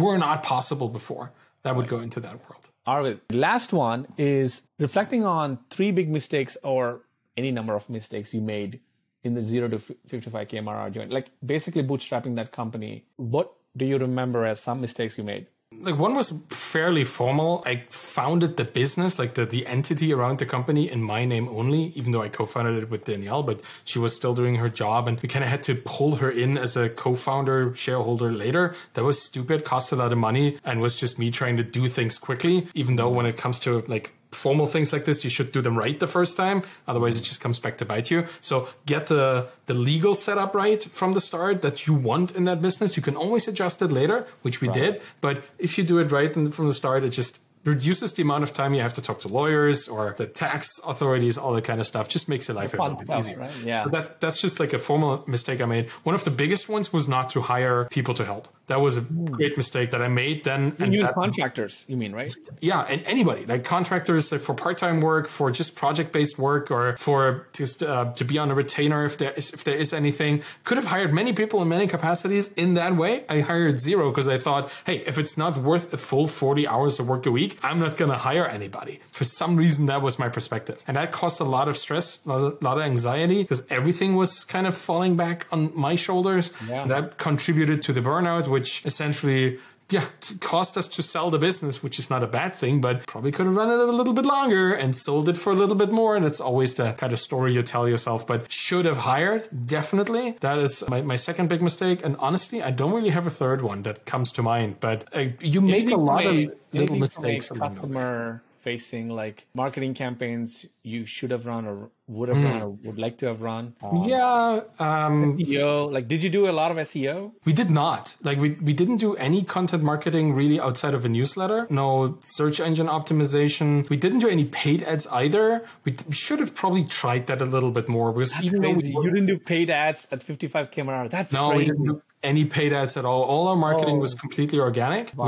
were 0.00 0.16
not 0.16 0.42
possible 0.42 0.88
before 0.88 1.32
that 1.62 1.76
would 1.76 1.88
go 1.88 2.00
into 2.00 2.20
that 2.20 2.34
world. 2.48 2.68
Arvid, 2.86 3.20
last 3.32 3.72
one 3.72 4.06
is 4.16 4.62
reflecting 4.78 5.26
on 5.26 5.58
three 5.70 5.90
big 5.90 6.08
mistakes 6.08 6.56
or 6.62 7.00
any 7.36 7.50
number 7.50 7.74
of 7.74 7.90
mistakes 7.90 8.32
you 8.32 8.40
made 8.40 8.80
in 9.26 9.34
the 9.34 9.42
zero 9.42 9.68
to 9.68 9.78
55k 9.78 10.52
MRR 10.64 10.92
journey? 10.92 11.12
Like 11.12 11.30
basically 11.44 11.82
bootstrapping 11.82 12.36
that 12.36 12.52
company. 12.52 13.04
What 13.16 13.52
do 13.76 13.84
you 13.84 13.98
remember 13.98 14.46
as 14.46 14.60
some 14.60 14.80
mistakes 14.80 15.18
you 15.18 15.24
made? 15.24 15.46
Like 15.80 15.98
one 15.98 16.14
was 16.14 16.32
fairly 16.48 17.04
formal. 17.04 17.62
I 17.66 17.84
founded 17.90 18.56
the 18.56 18.64
business, 18.64 19.18
like 19.18 19.34
the, 19.34 19.44
the 19.44 19.66
entity 19.66 20.12
around 20.12 20.38
the 20.38 20.46
company 20.46 20.90
in 20.90 21.02
my 21.02 21.24
name 21.24 21.48
only, 21.48 21.92
even 21.96 22.12
though 22.12 22.22
I 22.22 22.28
co-founded 22.28 22.84
it 22.84 22.88
with 22.88 23.04
Danielle, 23.04 23.42
but 23.42 23.60
she 23.84 23.98
was 23.98 24.14
still 24.14 24.32
doing 24.32 24.54
her 24.54 24.68
job 24.68 25.08
and 25.08 25.20
we 25.20 25.28
kind 25.28 25.44
of 25.44 25.50
had 25.50 25.64
to 25.64 25.74
pull 25.74 26.16
her 26.16 26.30
in 26.30 26.56
as 26.56 26.76
a 26.76 26.88
co-founder 26.88 27.74
shareholder 27.74 28.32
later. 28.32 28.74
That 28.94 29.04
was 29.04 29.20
stupid, 29.20 29.64
cost 29.64 29.92
a 29.92 29.96
lot 29.96 30.12
of 30.12 30.18
money 30.18 30.56
and 30.64 30.80
was 30.80 30.94
just 30.94 31.18
me 31.18 31.30
trying 31.30 31.56
to 31.56 31.64
do 31.64 31.88
things 31.88 32.16
quickly, 32.16 32.68
even 32.74 32.96
though 32.96 33.10
when 33.10 33.26
it 33.26 33.36
comes 33.36 33.58
to 33.60 33.84
like 33.88 34.14
formal 34.36 34.66
things 34.66 34.92
like 34.92 35.04
this, 35.04 35.24
you 35.24 35.30
should 35.30 35.50
do 35.50 35.60
them 35.60 35.76
right 35.76 35.98
the 35.98 36.06
first 36.06 36.36
time. 36.36 36.62
Otherwise, 36.86 37.18
it 37.18 37.22
just 37.22 37.40
comes 37.40 37.58
back 37.58 37.78
to 37.78 37.84
bite 37.84 38.10
you. 38.10 38.26
So 38.40 38.68
get 38.84 39.06
the, 39.08 39.48
the 39.66 39.74
legal 39.74 40.14
setup 40.14 40.54
right 40.54 40.82
from 40.82 41.14
the 41.14 41.20
start 41.20 41.62
that 41.62 41.86
you 41.86 41.94
want 41.94 42.32
in 42.32 42.44
that 42.44 42.62
business. 42.62 42.96
You 42.96 43.02
can 43.02 43.16
always 43.16 43.48
adjust 43.48 43.82
it 43.82 43.90
later, 43.90 44.26
which 44.42 44.60
we 44.60 44.68
right. 44.68 44.76
did. 44.76 45.02
But 45.20 45.42
if 45.58 45.78
you 45.78 45.84
do 45.84 45.98
it 45.98 46.12
right 46.12 46.32
from 46.32 46.68
the 46.68 46.74
start, 46.74 47.02
it 47.04 47.10
just 47.10 47.38
reduces 47.66 48.12
the 48.12 48.22
amount 48.22 48.44
of 48.44 48.52
time 48.52 48.72
you 48.74 48.80
have 48.80 48.94
to 48.94 49.02
talk 49.02 49.20
to 49.20 49.28
lawyers 49.28 49.88
or 49.88 50.14
the 50.16 50.26
tax 50.26 50.80
authorities, 50.86 51.36
all 51.36 51.52
that 51.52 51.64
kind 51.64 51.80
of 51.80 51.86
stuff. 51.86 52.08
Just 52.08 52.28
makes 52.28 52.48
your 52.48 52.54
life 52.54 52.72
a 52.72 52.76
little 52.76 52.96
bit 52.96 53.10
easier. 53.10 53.38
Right? 53.38 53.50
Yeah. 53.64 53.82
So 53.82 53.90
that 53.90 54.20
that's 54.20 54.40
just 54.40 54.60
like 54.60 54.72
a 54.72 54.78
formal 54.78 55.24
mistake 55.26 55.60
I 55.60 55.66
made. 55.66 55.90
One 56.04 56.14
of 56.14 56.24
the 56.24 56.30
biggest 56.30 56.68
ones 56.68 56.92
was 56.92 57.08
not 57.08 57.30
to 57.30 57.40
hire 57.40 57.86
people 57.86 58.14
to 58.14 58.24
help. 58.24 58.48
That 58.68 58.80
was 58.80 58.96
a 58.96 59.02
mm. 59.02 59.30
great 59.30 59.56
mistake 59.56 59.92
that 59.92 60.02
I 60.02 60.08
made 60.08 60.42
then. 60.44 60.74
And 60.80 60.92
you 60.92 61.06
contractors, 61.06 61.84
you 61.88 61.96
mean, 61.96 62.12
right? 62.12 62.34
Yeah, 62.60 62.80
and 62.82 63.02
anybody 63.06 63.46
like 63.46 63.64
contractors 63.64 64.30
for 64.30 64.54
part-time 64.54 65.00
work, 65.00 65.28
for 65.28 65.50
just 65.52 65.76
project-based 65.76 66.38
work, 66.38 66.70
or 66.70 66.96
for 66.96 67.46
just 67.52 67.82
uh, 67.82 68.12
to 68.14 68.24
be 68.24 68.38
on 68.38 68.50
a 68.50 68.54
retainer 68.54 69.04
if 69.04 69.18
there 69.18 69.32
is 69.32 69.50
if 69.50 69.62
there 69.64 69.76
is 69.76 69.92
anything. 69.92 70.42
Could 70.64 70.78
have 70.78 70.86
hired 70.86 71.12
many 71.12 71.32
people 71.32 71.62
in 71.62 71.68
many 71.68 71.86
capacities. 71.86 72.48
In 72.56 72.74
that 72.74 72.96
way, 72.96 73.24
I 73.28 73.40
hired 73.40 73.78
zero 73.78 74.10
because 74.10 74.26
I 74.26 74.38
thought, 74.38 74.70
hey, 74.84 74.96
if 75.06 75.16
it's 75.16 75.36
not 75.36 75.58
worth 75.62 75.92
a 75.92 75.96
full 75.96 76.26
forty 76.26 76.66
hours 76.66 76.98
of 76.98 77.08
work 77.08 77.26
a 77.26 77.30
week, 77.30 77.58
I'm 77.62 77.78
not 77.78 77.96
going 77.96 78.10
to 78.10 78.18
hire 78.18 78.46
anybody. 78.46 79.00
For 79.12 79.24
some 79.24 79.56
reason, 79.56 79.86
that 79.86 80.02
was 80.02 80.18
my 80.18 80.28
perspective, 80.28 80.82
and 80.88 80.96
that 80.96 81.12
caused 81.12 81.40
a 81.40 81.44
lot 81.44 81.68
of 81.68 81.76
stress, 81.76 82.18
a 82.26 82.30
lot 82.30 82.78
of 82.78 82.80
anxiety 82.80 83.42
because 83.42 83.62
everything 83.70 84.16
was 84.16 84.44
kind 84.44 84.66
of 84.66 84.76
falling 84.76 85.16
back 85.16 85.46
on 85.52 85.70
my 85.74 85.94
shoulders. 85.94 86.50
Yeah. 86.68 86.86
That 86.86 87.18
contributed 87.18 87.82
to 87.82 87.92
the 87.92 88.00
burnout 88.00 88.48
which 88.56 88.84
essentially 88.86 89.58
yeah, 89.90 90.06
cost 90.40 90.76
us 90.76 90.88
to 90.88 91.02
sell 91.02 91.30
the 91.30 91.38
business, 91.38 91.82
which 91.82 91.98
is 91.98 92.10
not 92.10 92.22
a 92.22 92.26
bad 92.26 92.56
thing, 92.56 92.80
but 92.80 93.06
probably 93.06 93.30
could 93.30 93.46
have 93.46 93.54
run 93.54 93.70
it 93.70 93.78
a 93.78 93.92
little 94.00 94.14
bit 94.14 94.26
longer 94.26 94.74
and 94.74 94.96
sold 94.96 95.28
it 95.28 95.36
for 95.36 95.52
a 95.52 95.54
little 95.54 95.76
bit 95.76 95.92
more. 95.92 96.16
And 96.16 96.24
it's 96.24 96.40
always 96.40 96.74
the 96.74 96.92
kind 96.94 97.12
of 97.12 97.20
story 97.20 97.52
you 97.52 97.62
tell 97.62 97.86
yourself, 97.88 98.26
but 98.26 98.50
should 98.50 98.84
have 98.84 98.96
hired. 98.96 99.46
Definitely. 99.64 100.36
That 100.40 100.58
is 100.58 100.82
my, 100.88 101.02
my 101.02 101.16
second 101.16 101.48
big 101.48 101.62
mistake. 101.62 102.00
And 102.02 102.16
honestly, 102.18 102.62
I 102.62 102.72
don't 102.72 102.92
really 102.92 103.10
have 103.10 103.26
a 103.28 103.30
third 103.42 103.62
one 103.62 103.82
that 103.82 104.06
comes 104.06 104.32
to 104.32 104.42
mind, 104.42 104.80
but 104.80 105.06
uh, 105.14 105.26
you 105.40 105.60
make 105.60 105.90
a 105.90 105.96
lot 105.96 106.26
of 106.26 106.34
little 106.72 106.96
mistakes. 106.96 107.50
Customer 107.50 108.42
facing 108.56 109.08
like 109.08 109.46
marketing 109.54 109.94
campaigns 109.94 110.66
you 110.82 111.06
should 111.06 111.30
have 111.30 111.46
run 111.46 111.64
or 111.64 111.90
would 112.08 112.28
have 112.28 112.38
mm. 112.38 112.44
run 112.44 112.62
or 112.62 112.70
would 112.70 112.98
like 112.98 113.18
to 113.18 113.26
have 113.26 113.40
run? 113.42 113.74
Um, 113.82 114.04
yeah. 114.06 114.60
Um, 114.78 115.38
SEO. 115.38 115.92
Like, 115.92 116.06
did 116.08 116.22
you 116.22 116.30
do 116.30 116.48
a 116.48 116.52
lot 116.52 116.70
of 116.70 116.76
SEO? 116.76 117.32
We 117.44 117.52
did 117.52 117.70
not. 117.70 118.16
Like, 118.22 118.38
we, 118.38 118.50
we 118.52 118.72
didn't 118.72 118.98
do 118.98 119.16
any 119.16 119.42
content 119.42 119.82
marketing 119.82 120.32
really 120.32 120.60
outside 120.60 120.94
of 120.94 121.04
a 121.04 121.08
newsletter. 121.08 121.66
No 121.68 122.18
search 122.20 122.60
engine 122.60 122.86
optimization. 122.86 123.88
We 123.88 123.96
didn't 123.96 124.20
do 124.20 124.28
any 124.28 124.44
paid 124.44 124.82
ads 124.84 125.06
either. 125.08 125.64
We, 125.84 125.96
we 126.06 126.14
should 126.14 126.38
have 126.38 126.54
probably 126.54 126.84
tried 126.84 127.26
that 127.26 127.42
a 127.42 127.44
little 127.46 127.70
bit 127.70 127.88
more 127.88 128.12
because 128.12 128.30
That's 128.30 128.44
even 128.44 128.62
crazy. 128.62 128.92
though 128.92 129.00
we, 129.00 129.06
you 129.06 129.10
didn't 129.10 129.26
do 129.26 129.38
paid 129.38 129.70
ads 129.70 130.06
at 130.12 130.22
55 130.22 130.70
K 130.70 130.82
MRR, 130.82 131.10
that's 131.10 131.32
no, 131.32 131.50
crazy. 131.50 131.58
we 131.58 131.64
didn't 131.64 131.84
do 131.84 132.02
any 132.26 132.44
paid 132.44 132.72
ads 132.72 132.96
at 132.96 133.04
all. 133.04 133.22
All 133.22 133.48
our 133.48 133.56
marketing 133.56 133.96
oh. 133.96 134.00
was 134.00 134.14
completely 134.14 134.58
organic. 134.58 135.12
Wow. 135.16 135.26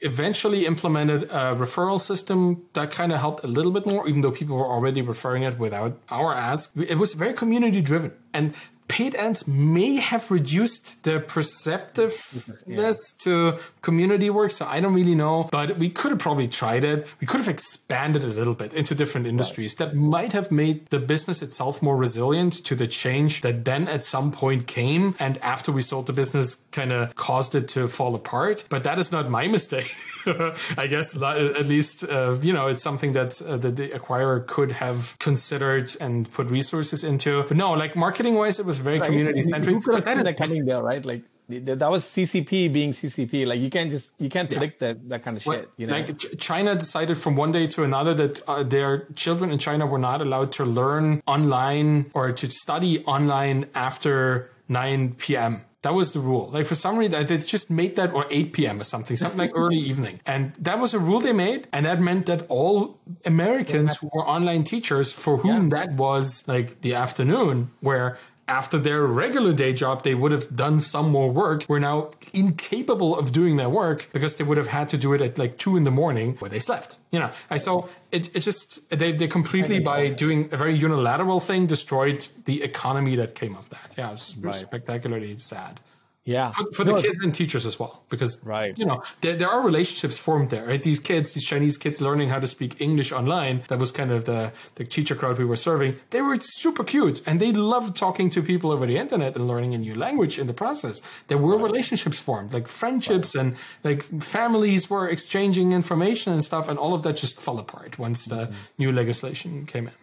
We 0.00 0.08
eventually 0.08 0.66
implemented 0.66 1.24
a 1.24 1.54
referral 1.54 2.00
system 2.00 2.64
that 2.72 2.90
kind 2.90 3.12
of 3.12 3.20
helped 3.20 3.44
a 3.44 3.46
little 3.46 3.70
bit 3.70 3.86
more, 3.86 4.08
even 4.08 4.20
though 4.20 4.32
people 4.32 4.56
were 4.56 4.66
already 4.66 5.00
referring 5.00 5.44
it 5.44 5.58
without 5.58 5.96
our 6.10 6.19
ask. 6.28 6.70
It 6.76 6.98
was 6.98 7.14
very 7.14 7.32
community 7.32 7.80
driven. 7.80 8.12
And 8.32 8.54
paid 8.90 9.14
ads 9.14 9.46
may 9.46 9.94
have 9.94 10.30
reduced 10.32 11.04
the 11.04 11.20
perceptiveness 11.20 12.66
yeah. 12.66 12.92
to 13.18 13.58
community 13.82 14.30
work. 14.30 14.50
So 14.50 14.66
I 14.66 14.80
don't 14.80 14.94
really 14.94 15.14
know, 15.14 15.48
but 15.52 15.78
we 15.78 15.88
could 15.88 16.10
have 16.10 16.18
probably 16.18 16.48
tried 16.48 16.82
it. 16.82 17.06
We 17.20 17.26
could 17.26 17.38
have 17.38 17.48
expanded 17.48 18.24
a 18.24 18.26
little 18.26 18.54
bit 18.54 18.74
into 18.74 18.96
different 18.96 19.28
industries 19.28 19.76
right. 19.78 19.90
that 19.90 19.96
might 19.96 20.32
have 20.32 20.50
made 20.50 20.86
the 20.86 20.98
business 20.98 21.40
itself 21.40 21.80
more 21.80 21.96
resilient 21.96 22.64
to 22.64 22.74
the 22.74 22.88
change 22.88 23.42
that 23.42 23.64
then 23.64 23.86
at 23.86 24.02
some 24.02 24.32
point 24.32 24.66
came. 24.66 25.14
And 25.20 25.38
after 25.38 25.70
we 25.70 25.82
sold 25.82 26.06
the 26.06 26.12
business, 26.12 26.56
kind 26.72 26.92
of 26.92 27.14
caused 27.14 27.54
it 27.54 27.68
to 27.68 27.86
fall 27.86 28.16
apart. 28.16 28.64
But 28.68 28.82
that 28.82 28.98
is 28.98 29.12
not 29.12 29.30
my 29.30 29.46
mistake. 29.46 29.94
I 30.26 30.86
guess 30.88 31.16
at 31.16 31.66
least, 31.66 32.04
uh, 32.04 32.36
you 32.42 32.52
know, 32.52 32.66
it's 32.66 32.82
something 32.82 33.12
that, 33.12 33.40
uh, 33.40 33.56
that 33.58 33.76
the 33.76 33.88
acquirer 33.90 34.44
could 34.46 34.72
have 34.72 35.16
considered 35.20 35.94
and 36.00 36.30
put 36.32 36.48
resources 36.48 37.04
into. 37.04 37.44
But 37.44 37.56
no, 37.56 37.72
like 37.72 37.94
marketing 37.94 38.34
wise, 38.34 38.58
it 38.58 38.66
was 38.66 38.79
very 38.80 38.98
right. 38.98 39.06
community 39.06 39.42
centric. 39.42 39.82
But 39.84 40.04
that 40.04 40.26
is 40.26 40.34
coming 40.36 40.64
there, 40.64 40.82
right? 40.82 41.04
Like 41.04 41.22
that 41.50 41.90
was 41.90 42.04
CCP 42.04 42.72
being 42.72 42.92
CCP. 42.92 43.46
Like 43.46 43.60
you 43.60 43.70
can't 43.70 43.90
just 43.90 44.12
you 44.18 44.28
can't 44.28 44.48
predict 44.48 44.80
that 44.80 45.08
that 45.08 45.22
kind 45.22 45.36
of 45.36 45.42
shit. 45.42 45.68
You 45.76 45.86
know, 45.86 45.94
Like 45.94 46.16
Ch- 46.18 46.38
China 46.38 46.74
decided 46.74 47.18
from 47.18 47.36
one 47.36 47.52
day 47.52 47.66
to 47.68 47.84
another 47.84 48.14
that 48.14 48.40
uh, 48.48 48.62
their 48.62 49.06
children 49.14 49.50
in 49.50 49.58
China 49.58 49.86
were 49.86 49.98
not 49.98 50.20
allowed 50.20 50.52
to 50.52 50.64
learn 50.64 51.22
online 51.26 52.10
or 52.14 52.32
to 52.32 52.50
study 52.50 53.04
online 53.04 53.68
after 53.74 54.50
9 54.68 55.14
p.m. 55.18 55.64
That 55.82 55.94
was 55.94 56.12
the 56.12 56.20
rule. 56.20 56.50
Like 56.52 56.66
for 56.66 56.74
some 56.74 56.98
reason, 56.98 57.26
they 57.26 57.38
just 57.38 57.70
made 57.70 57.96
that 57.96 58.12
or 58.12 58.26
8 58.30 58.52
p.m. 58.52 58.80
or 58.80 58.84
something, 58.84 59.16
something 59.16 59.38
like 59.38 59.52
early 59.54 59.78
evening. 59.78 60.20
And 60.26 60.52
that 60.58 60.78
was 60.78 60.92
a 60.92 60.98
rule 60.98 61.20
they 61.20 61.32
made. 61.32 61.68
And 61.72 61.86
that 61.86 62.00
meant 62.00 62.26
that 62.26 62.44
all 62.48 62.98
Americans 63.24 63.96
who 63.96 64.10
were 64.12 64.26
online 64.26 64.64
teachers 64.64 65.10
for 65.10 65.38
whom 65.38 65.70
that 65.70 65.92
was 65.94 66.44
like 66.46 66.82
the 66.82 66.94
afternoon 66.94 67.70
where 67.80 68.18
after 68.50 68.78
their 68.78 69.06
regular 69.06 69.52
day 69.52 69.72
job, 69.72 70.02
they 70.02 70.14
would 70.14 70.32
have 70.32 70.54
done 70.54 70.78
some 70.80 71.08
more 71.10 71.30
work. 71.30 71.64
Were 71.68 71.80
now 71.80 72.10
incapable 72.34 73.16
of 73.16 73.32
doing 73.32 73.56
their 73.56 73.70
work 73.70 74.08
because 74.12 74.36
they 74.36 74.44
would 74.44 74.58
have 74.58 74.66
had 74.66 74.88
to 74.90 74.98
do 74.98 75.12
it 75.14 75.20
at 75.22 75.38
like 75.38 75.56
two 75.56 75.76
in 75.76 75.84
the 75.84 75.90
morning 75.90 76.36
where 76.40 76.50
they 76.50 76.58
slept. 76.58 76.98
You 77.12 77.20
know, 77.20 77.30
I 77.48 77.56
saw 77.56 77.86
it. 78.10 78.34
It's 78.34 78.44
just 78.44 78.88
they 78.90 79.12
they 79.12 79.28
completely 79.28 79.78
by 79.78 80.08
doing 80.08 80.48
a 80.52 80.56
very 80.56 80.74
unilateral 80.74 81.40
thing 81.40 81.66
destroyed 81.66 82.26
the 82.44 82.62
economy 82.62 83.16
that 83.16 83.34
came 83.34 83.56
of 83.56 83.70
that. 83.70 83.94
Yeah, 83.96 84.08
it 84.08 84.12
was 84.12 84.58
spectacularly 84.58 85.38
sad 85.38 85.80
yeah, 86.24 86.50
for, 86.50 86.64
for 86.72 86.84
the 86.84 86.92
No, 86.92 87.00
kids 87.02 87.18
and 87.20 87.34
teachers 87.34 87.64
as 87.64 87.78
well 87.78 88.04
because 88.10 88.38
Right. 88.44 88.76
you 88.78 88.84
know 88.84 89.02
there, 89.22 89.34
there 89.36 89.48
are 89.48 89.62
relationships 89.64 90.18
formed 90.18 90.50
there 90.50 90.66
right 90.66 90.82
these 90.82 91.00
kids 91.00 91.32
these 91.32 91.44
chinese 91.46 91.78
kids 91.78 92.00
learning 92.00 92.28
how 92.28 92.38
to 92.38 92.46
speak 92.46 92.78
english 92.80 93.10
online 93.10 93.62
that 93.68 93.78
was 93.78 93.90
kind 93.90 94.10
of 94.12 94.26
the 94.26 94.52
the 94.74 94.84
teacher 94.84 95.14
crowd 95.14 95.38
we 95.38 95.44
were 95.46 95.56
serving 95.56 95.96
they 96.10 96.20
were 96.20 96.36
super 96.40 96.84
cute 96.84 97.22
and 97.26 97.40
they 97.40 97.52
loved 97.52 97.96
talking 97.96 98.28
to 98.30 98.42
people 98.42 98.70
over 98.70 98.86
the 98.86 98.98
internet 98.98 99.34
and 99.36 99.48
learning 99.48 99.74
a 99.74 99.78
new 99.78 99.94
language 99.94 100.38
in 100.38 100.46
the 100.46 100.52
process 100.64 101.00
there 101.28 101.38
were 101.38 101.56
relationships 101.56 102.18
formed 102.18 102.52
like 102.52 102.68
friendships 102.68 103.34
and 103.34 103.56
like 103.82 104.02
families 104.22 104.90
were 104.90 105.08
exchanging 105.08 105.72
information 105.72 106.32
and 106.34 106.44
stuff 106.44 106.68
and 106.68 106.78
all 106.78 106.92
of 106.92 107.02
that 107.02 107.16
just 107.16 107.40
fell 107.40 107.58
apart 107.58 107.98
once 107.98 108.26
the 108.26 108.40
Mm-hmm. 108.46 108.54
new 108.82 108.92
legislation 108.92 109.50
came 109.66 109.86
in 109.86 109.94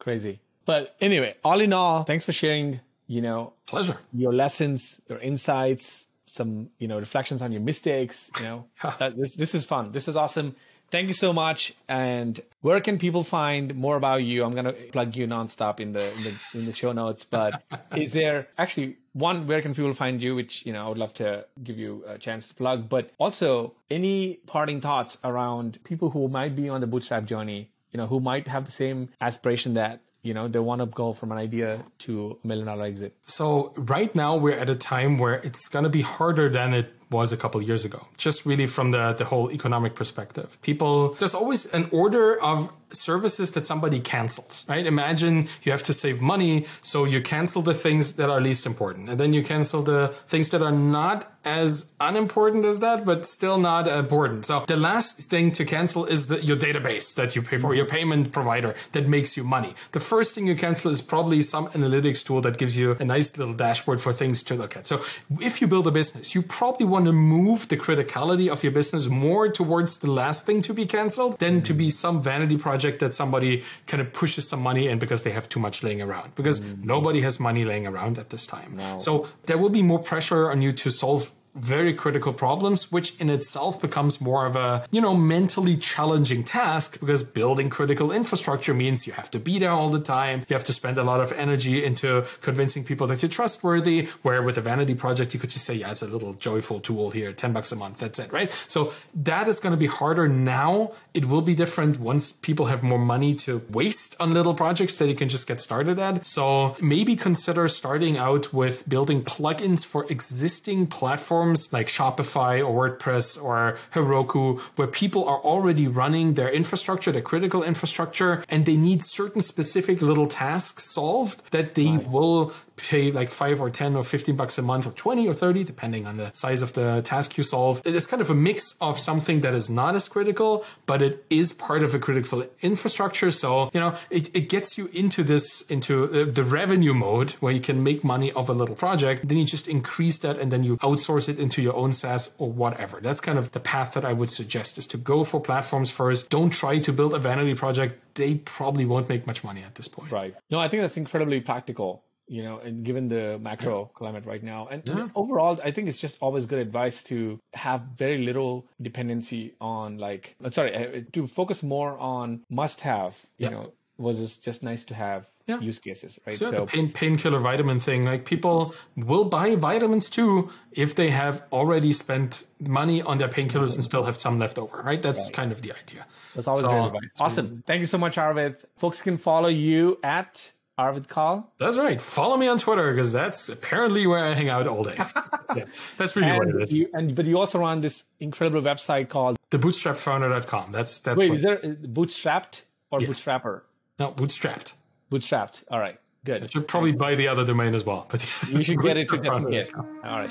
crazy. 0.00 0.40
But 0.64 0.94
anyway, 1.00 1.34
all 1.44 1.60
in 1.60 1.72
all, 1.72 2.04
thanks 2.04 2.24
for 2.24 2.32
sharing. 2.32 2.80
You 3.12 3.20
know, 3.20 3.52
pleasure 3.66 3.98
your 4.14 4.32
lessons, 4.32 4.98
your 5.06 5.18
insights, 5.18 6.08
some 6.24 6.70
you 6.78 6.88
know 6.88 6.98
reflections 6.98 7.42
on 7.42 7.52
your 7.52 7.60
mistakes. 7.60 8.30
You 8.38 8.44
know, 8.44 8.66
that, 8.98 9.18
this 9.18 9.36
this 9.36 9.54
is 9.54 9.66
fun. 9.66 9.92
This 9.92 10.08
is 10.08 10.16
awesome. 10.16 10.56
Thank 10.90 11.08
you 11.08 11.14
so 11.14 11.30
much. 11.34 11.74
And 11.88 12.40
where 12.62 12.80
can 12.80 12.96
people 12.96 13.22
find 13.22 13.74
more 13.74 13.96
about 13.96 14.22
you? 14.24 14.44
I'm 14.44 14.54
gonna 14.54 14.72
plug 14.72 15.14
you 15.14 15.26
nonstop 15.26 15.78
in 15.78 15.92
the 15.92 16.10
in 16.16 16.24
the, 16.24 16.34
in 16.54 16.64
the 16.64 16.72
show 16.72 16.92
notes. 16.92 17.22
But 17.22 17.62
is 17.94 18.12
there 18.12 18.48
actually 18.56 18.96
one? 19.12 19.46
Where 19.46 19.60
can 19.60 19.74
people 19.74 19.92
find 19.92 20.22
you? 20.22 20.34
Which 20.34 20.64
you 20.64 20.72
know 20.72 20.82
I 20.86 20.88
would 20.88 20.96
love 20.96 21.12
to 21.14 21.44
give 21.62 21.78
you 21.78 22.02
a 22.06 22.16
chance 22.16 22.48
to 22.48 22.54
plug. 22.54 22.88
But 22.88 23.10
also 23.18 23.74
any 23.90 24.40
parting 24.46 24.80
thoughts 24.80 25.18
around 25.22 25.78
people 25.84 26.08
who 26.08 26.28
might 26.28 26.56
be 26.56 26.70
on 26.70 26.80
the 26.80 26.86
bootstrap 26.86 27.26
journey. 27.26 27.68
You 27.90 27.98
know, 27.98 28.06
who 28.06 28.20
might 28.20 28.48
have 28.48 28.64
the 28.64 28.72
same 28.72 29.10
aspiration 29.20 29.74
that 29.74 30.00
you 30.22 30.34
know 30.34 30.48
they 30.48 30.58
want 30.58 30.80
to 30.80 30.86
go 30.86 31.12
from 31.12 31.32
an 31.32 31.38
idea 31.38 31.84
to 31.98 32.38
a 32.42 32.46
million 32.46 32.66
dollar 32.66 32.84
exit. 32.84 33.16
So 33.26 33.72
right 33.76 34.14
now 34.14 34.36
we're 34.36 34.58
at 34.58 34.70
a 34.70 34.76
time 34.76 35.18
where 35.18 35.34
it's 35.34 35.68
going 35.68 35.84
to 35.84 35.90
be 35.90 36.02
harder 36.02 36.48
than 36.48 36.74
it 36.74 36.94
was 37.12 37.32
a 37.32 37.36
couple 37.36 37.60
years 37.62 37.84
ago. 37.84 38.06
Just 38.16 38.44
really 38.44 38.66
from 38.66 38.90
the 38.90 39.12
the 39.12 39.24
whole 39.24 39.50
economic 39.50 39.94
perspective. 39.94 40.58
People 40.62 41.14
there's 41.18 41.34
always 41.34 41.66
an 41.66 41.88
order 41.92 42.40
of 42.42 42.70
services 42.94 43.52
that 43.52 43.66
somebody 43.66 44.00
cancels, 44.00 44.64
right? 44.68 44.86
Imagine 44.86 45.48
you 45.62 45.72
have 45.72 45.82
to 45.84 45.92
save 45.92 46.20
money, 46.20 46.66
so 46.80 47.04
you 47.04 47.20
cancel 47.20 47.62
the 47.62 47.74
things 47.74 48.12
that 48.14 48.30
are 48.30 48.40
least 48.40 48.66
important. 48.66 49.08
And 49.08 49.18
then 49.18 49.32
you 49.32 49.42
cancel 49.42 49.82
the 49.82 50.14
things 50.26 50.50
that 50.50 50.62
are 50.62 50.72
not 50.72 51.32
as 51.44 51.86
unimportant 52.00 52.64
as 52.64 52.78
that, 52.80 53.04
but 53.04 53.26
still 53.26 53.58
not 53.58 53.88
important. 53.88 54.46
So 54.46 54.64
the 54.66 54.76
last 54.76 55.18
thing 55.18 55.50
to 55.52 55.64
cancel 55.64 56.04
is 56.04 56.28
the, 56.28 56.44
your 56.44 56.56
database 56.56 57.14
that 57.14 57.34
you 57.34 57.42
pay 57.42 57.58
for, 57.58 57.74
your 57.74 57.86
payment 57.86 58.30
provider 58.32 58.74
that 58.92 59.08
makes 59.08 59.36
you 59.36 59.42
money. 59.42 59.74
The 59.90 60.00
first 60.00 60.34
thing 60.34 60.46
you 60.46 60.54
cancel 60.54 60.92
is 60.92 61.02
probably 61.02 61.42
some 61.42 61.66
analytics 61.68 62.24
tool 62.24 62.40
that 62.42 62.58
gives 62.58 62.78
you 62.78 62.96
a 63.00 63.04
nice 63.04 63.36
little 63.36 63.54
dashboard 63.54 64.00
for 64.00 64.12
things 64.12 64.42
to 64.44 64.54
look 64.54 64.76
at. 64.76 64.86
So 64.86 65.02
if 65.40 65.60
you 65.60 65.66
build 65.66 65.86
a 65.88 65.90
business, 65.90 66.34
you 66.34 66.42
probably 66.42 66.86
want 66.86 67.01
to 67.06 67.12
move 67.12 67.68
the 67.68 67.76
criticality 67.76 68.48
of 68.48 68.62
your 68.62 68.72
business 68.72 69.06
more 69.06 69.48
towards 69.48 69.98
the 69.98 70.10
last 70.10 70.46
thing 70.46 70.62
to 70.62 70.74
be 70.74 70.86
canceled 70.86 71.38
than 71.38 71.62
to 71.62 71.74
be 71.74 71.90
some 71.90 72.22
vanity 72.22 72.56
project 72.56 73.00
that 73.00 73.12
somebody 73.12 73.62
kind 73.86 74.00
of 74.00 74.12
pushes 74.12 74.48
some 74.48 74.60
money 74.60 74.88
in 74.88 74.98
because 74.98 75.22
they 75.22 75.30
have 75.30 75.48
too 75.48 75.60
much 75.60 75.82
laying 75.82 76.02
around. 76.02 76.34
Because 76.34 76.60
mm. 76.60 76.82
nobody 76.84 77.20
has 77.20 77.38
money 77.40 77.64
laying 77.64 77.86
around 77.86 78.18
at 78.18 78.30
this 78.30 78.46
time. 78.46 78.78
So 78.98 79.28
there 79.44 79.58
will 79.58 79.70
be 79.70 79.82
more 79.82 79.98
pressure 79.98 80.50
on 80.50 80.62
you 80.62 80.72
to 80.72 80.90
solve 80.90 81.32
very 81.54 81.92
critical 81.92 82.32
problems, 82.32 82.90
which 82.90 83.14
in 83.20 83.28
itself 83.28 83.80
becomes 83.80 84.20
more 84.20 84.46
of 84.46 84.56
a, 84.56 84.86
you 84.90 85.00
know, 85.00 85.14
mentally 85.14 85.76
challenging 85.76 86.42
task 86.42 86.98
because 86.98 87.22
building 87.22 87.68
critical 87.68 88.10
infrastructure 88.10 88.72
means 88.72 89.06
you 89.06 89.12
have 89.12 89.30
to 89.30 89.38
be 89.38 89.58
there 89.58 89.70
all 89.70 89.88
the 89.88 90.00
time. 90.00 90.46
You 90.48 90.54
have 90.54 90.64
to 90.64 90.72
spend 90.72 90.96
a 90.98 91.04
lot 91.04 91.20
of 91.20 91.32
energy 91.32 91.84
into 91.84 92.24
convincing 92.40 92.84
people 92.84 93.06
that 93.08 93.22
you're 93.22 93.28
trustworthy. 93.28 94.08
Where 94.22 94.42
with 94.42 94.56
a 94.56 94.62
vanity 94.62 94.94
project, 94.94 95.34
you 95.34 95.40
could 95.40 95.50
just 95.50 95.66
say, 95.66 95.74
yeah, 95.74 95.90
it's 95.90 96.02
a 96.02 96.06
little 96.06 96.32
joyful 96.34 96.80
tool 96.80 97.10
here, 97.10 97.32
10 97.32 97.52
bucks 97.52 97.70
a 97.72 97.76
month. 97.76 97.98
That's 97.98 98.18
it, 98.18 98.32
right? 98.32 98.50
So 98.66 98.94
that 99.14 99.46
is 99.48 99.60
going 99.60 99.72
to 99.72 99.76
be 99.76 99.86
harder 99.86 100.28
now. 100.28 100.92
It 101.12 101.26
will 101.26 101.42
be 101.42 101.54
different 101.54 102.00
once 102.00 102.32
people 102.32 102.66
have 102.66 102.82
more 102.82 102.98
money 102.98 103.34
to 103.46 103.62
waste 103.70 104.16
on 104.18 104.32
little 104.32 104.54
projects 104.54 104.96
that 104.98 105.08
you 105.08 105.14
can 105.14 105.28
just 105.28 105.46
get 105.46 105.60
started 105.60 105.98
at. 105.98 106.26
So 106.26 106.76
maybe 106.80 107.14
consider 107.14 107.68
starting 107.68 108.16
out 108.16 108.54
with 108.54 108.88
building 108.88 109.22
plugins 109.22 109.84
for 109.84 110.10
existing 110.10 110.86
platforms 110.86 111.41
like 111.72 111.88
Shopify 111.88 112.66
or 112.66 112.72
WordPress 112.72 113.42
or 113.42 113.78
Heroku, 113.94 114.60
where 114.76 114.88
people 114.88 115.24
are 115.28 115.38
already 115.38 115.88
running 115.88 116.34
their 116.34 116.50
infrastructure, 116.50 117.12
their 117.12 117.22
critical 117.22 117.62
infrastructure, 117.62 118.44
and 118.48 118.66
they 118.66 118.76
need 118.76 119.02
certain 119.02 119.40
specific 119.40 120.00
little 120.02 120.28
tasks 120.28 120.84
solved 120.84 121.42
that 121.50 121.74
they 121.74 121.98
will 121.98 122.52
pay 122.76 123.12
like 123.12 123.30
five 123.30 123.60
or 123.60 123.70
10 123.70 123.96
or 123.96 124.04
15 124.04 124.36
bucks 124.36 124.58
a 124.58 124.62
month 124.62 124.86
or 124.86 124.92
20 124.92 125.28
or 125.28 125.34
30, 125.34 125.64
depending 125.64 126.06
on 126.06 126.16
the 126.16 126.32
size 126.32 126.62
of 126.62 126.72
the 126.72 127.02
task 127.02 127.36
you 127.36 127.44
solve. 127.44 127.82
It 127.84 127.94
is 127.94 128.06
kind 128.06 128.20
of 128.20 128.30
a 128.30 128.34
mix 128.34 128.74
of 128.80 128.98
something 128.98 129.40
that 129.40 129.54
is 129.54 129.70
not 129.70 129.94
as 129.94 130.08
critical, 130.08 130.64
but 130.86 131.02
it 131.02 131.24
is 131.30 131.52
part 131.52 131.82
of 131.82 131.94
a 131.94 131.98
critical 131.98 132.44
infrastructure. 132.60 133.30
So, 133.30 133.70
you 133.72 133.80
know, 133.80 133.94
it, 134.10 134.34
it 134.34 134.48
gets 134.48 134.78
you 134.78 134.88
into 134.92 135.22
this, 135.24 135.62
into 135.62 136.06
the, 136.06 136.24
the 136.24 136.44
revenue 136.44 136.94
mode 136.94 137.32
where 137.40 137.52
you 137.52 137.60
can 137.60 137.82
make 137.82 138.04
money 138.04 138.32
off 138.32 138.48
a 138.48 138.52
little 138.52 138.76
project. 138.76 139.28
Then 139.28 139.38
you 139.38 139.46
just 139.46 139.68
increase 139.68 140.18
that 140.18 140.38
and 140.38 140.50
then 140.50 140.62
you 140.62 140.76
outsource 140.78 141.28
it 141.28 141.38
into 141.38 141.62
your 141.62 141.76
own 141.76 141.92
SaaS 141.92 142.30
or 142.38 142.50
whatever. 142.50 143.00
That's 143.00 143.20
kind 143.20 143.38
of 143.38 143.52
the 143.52 143.60
path 143.60 143.94
that 143.94 144.04
I 144.04 144.12
would 144.12 144.30
suggest 144.30 144.78
is 144.78 144.86
to 144.88 144.96
go 144.96 145.24
for 145.24 145.40
platforms 145.40 145.90
first. 145.90 146.30
Don't 146.30 146.50
try 146.50 146.78
to 146.78 146.92
build 146.92 147.14
a 147.14 147.18
vanity 147.18 147.54
project. 147.54 148.14
They 148.14 148.36
probably 148.36 148.84
won't 148.84 149.08
make 149.08 149.26
much 149.26 149.44
money 149.44 149.62
at 149.62 149.74
this 149.74 149.88
point. 149.88 150.12
Right. 150.12 150.34
No, 150.50 150.58
I 150.58 150.68
think 150.68 150.82
that's 150.82 150.96
incredibly 150.96 151.40
practical, 151.40 152.04
you 152.28 152.42
know, 152.42 152.58
and 152.58 152.84
given 152.84 153.08
the 153.08 153.38
macro 153.40 153.86
climate 153.94 154.24
right 154.26 154.42
now. 154.42 154.68
And 154.68 154.82
Yeah. 154.86 155.08
overall, 155.14 155.58
I 155.62 155.70
think 155.70 155.88
it's 155.88 156.00
just 156.00 156.16
always 156.20 156.46
good 156.46 156.58
advice 156.58 157.02
to 157.04 157.38
have 157.54 157.82
very 157.96 158.18
little 158.18 158.66
dependency 158.80 159.54
on 159.60 159.98
like, 159.98 160.36
uh, 160.44 160.50
sorry, 160.50 160.74
uh, 160.74 161.00
to 161.12 161.26
focus 161.26 161.62
more 161.62 161.98
on 161.98 162.44
must 162.50 162.80
have, 162.82 163.16
you 163.38 163.46
Yeah. 163.46 163.50
know, 163.50 163.72
versus 163.98 164.36
just 164.36 164.62
nice 164.62 164.84
to 164.84 164.94
have 164.94 165.26
Yeah. 165.46 165.60
use 165.60 165.78
cases, 165.78 166.18
right? 166.26 166.36
So, 166.36 166.50
the 166.50 166.66
pain, 166.66 166.92
painkiller 166.92 167.40
vitamin 167.40 167.80
thing, 167.80 168.04
like 168.04 168.24
people 168.24 168.74
will 168.96 169.24
buy 169.24 169.56
vitamins 169.56 170.08
too 170.08 170.50
if 170.72 170.94
they 170.94 171.10
have 171.10 171.42
already 171.52 171.92
spent 171.92 172.44
money 172.60 173.02
on 173.02 173.18
their 173.18 173.28
painkillers 173.28 173.74
and 173.74 173.84
still 173.84 174.04
have 174.04 174.18
some 174.18 174.38
left 174.38 174.58
over, 174.58 174.78
right? 174.82 175.02
That's 175.02 175.30
kind 175.30 175.52
of 175.52 175.62
the 175.62 175.72
idea. 175.72 176.06
That's 176.34 176.46
always 176.46 176.62
So, 176.64 176.70
great 176.70 176.86
advice. 176.86 177.10
Awesome. 177.20 177.62
Thank 177.66 177.80
you 177.80 177.86
so 177.86 177.98
much, 177.98 178.16
Arvid. 178.18 178.56
Folks 178.78 179.02
can 179.02 179.16
follow 179.18 179.48
you 179.48 179.98
at 180.02 180.52
Arvid 180.82 181.08
Kahl. 181.08 181.52
That's 181.58 181.76
right. 181.76 182.00
Follow 182.00 182.36
me 182.36 182.48
on 182.48 182.58
Twitter 182.58 182.92
because 182.92 183.12
that's 183.12 183.48
apparently 183.48 184.06
where 184.06 184.24
I 184.24 184.34
hang 184.34 184.48
out 184.48 184.66
all 184.66 184.82
day. 184.82 184.96
yeah, 185.56 185.64
that's 185.96 186.16
really 186.16 186.32
what 186.32 186.48
it 186.48 186.54
And 186.56 186.72
you, 186.72 186.88
and 186.92 187.14
but 187.14 187.26
you 187.26 187.38
also 187.38 187.60
run 187.60 187.80
this 187.80 188.04
incredible 188.18 188.62
website 188.62 189.08
called 189.08 189.36
Thebootstrapfounder.com. 189.50 190.72
That's 190.72 190.98
that's 191.00 191.20
Wait, 191.20 191.30
what, 191.30 191.36
is 191.36 191.42
there 191.42 191.58
bootstrapped 191.58 192.62
or 192.90 192.98
bootstrapper? 192.98 193.62
no 193.98 194.10
bootstrapped. 194.10 194.74
Bootstrapped. 195.10 195.64
All 195.70 195.78
right. 195.78 195.98
Good. 196.24 196.44
I 196.44 196.46
should 196.46 196.68
probably 196.68 196.92
buy 196.92 197.14
the 197.16 197.28
other 197.28 197.44
domain 197.44 197.74
as 197.74 197.84
well. 197.84 198.06
But 198.08 198.26
You 198.48 198.62
should 198.62 198.80
get 198.80 198.96
it 198.96 199.08
to 199.08 199.18
case. 199.50 199.72
All 199.74 199.84
right. 200.04 200.30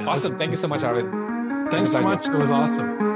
Awesome. 0.00 0.36
Thank 0.36 0.50
you 0.50 0.56
so 0.56 0.68
much, 0.68 0.82
Arvid. 0.82 1.06
Thanks 1.70 1.92
so 1.92 2.00
much. 2.00 2.26
It 2.26 2.38
was 2.38 2.50
awesome. 2.50 3.07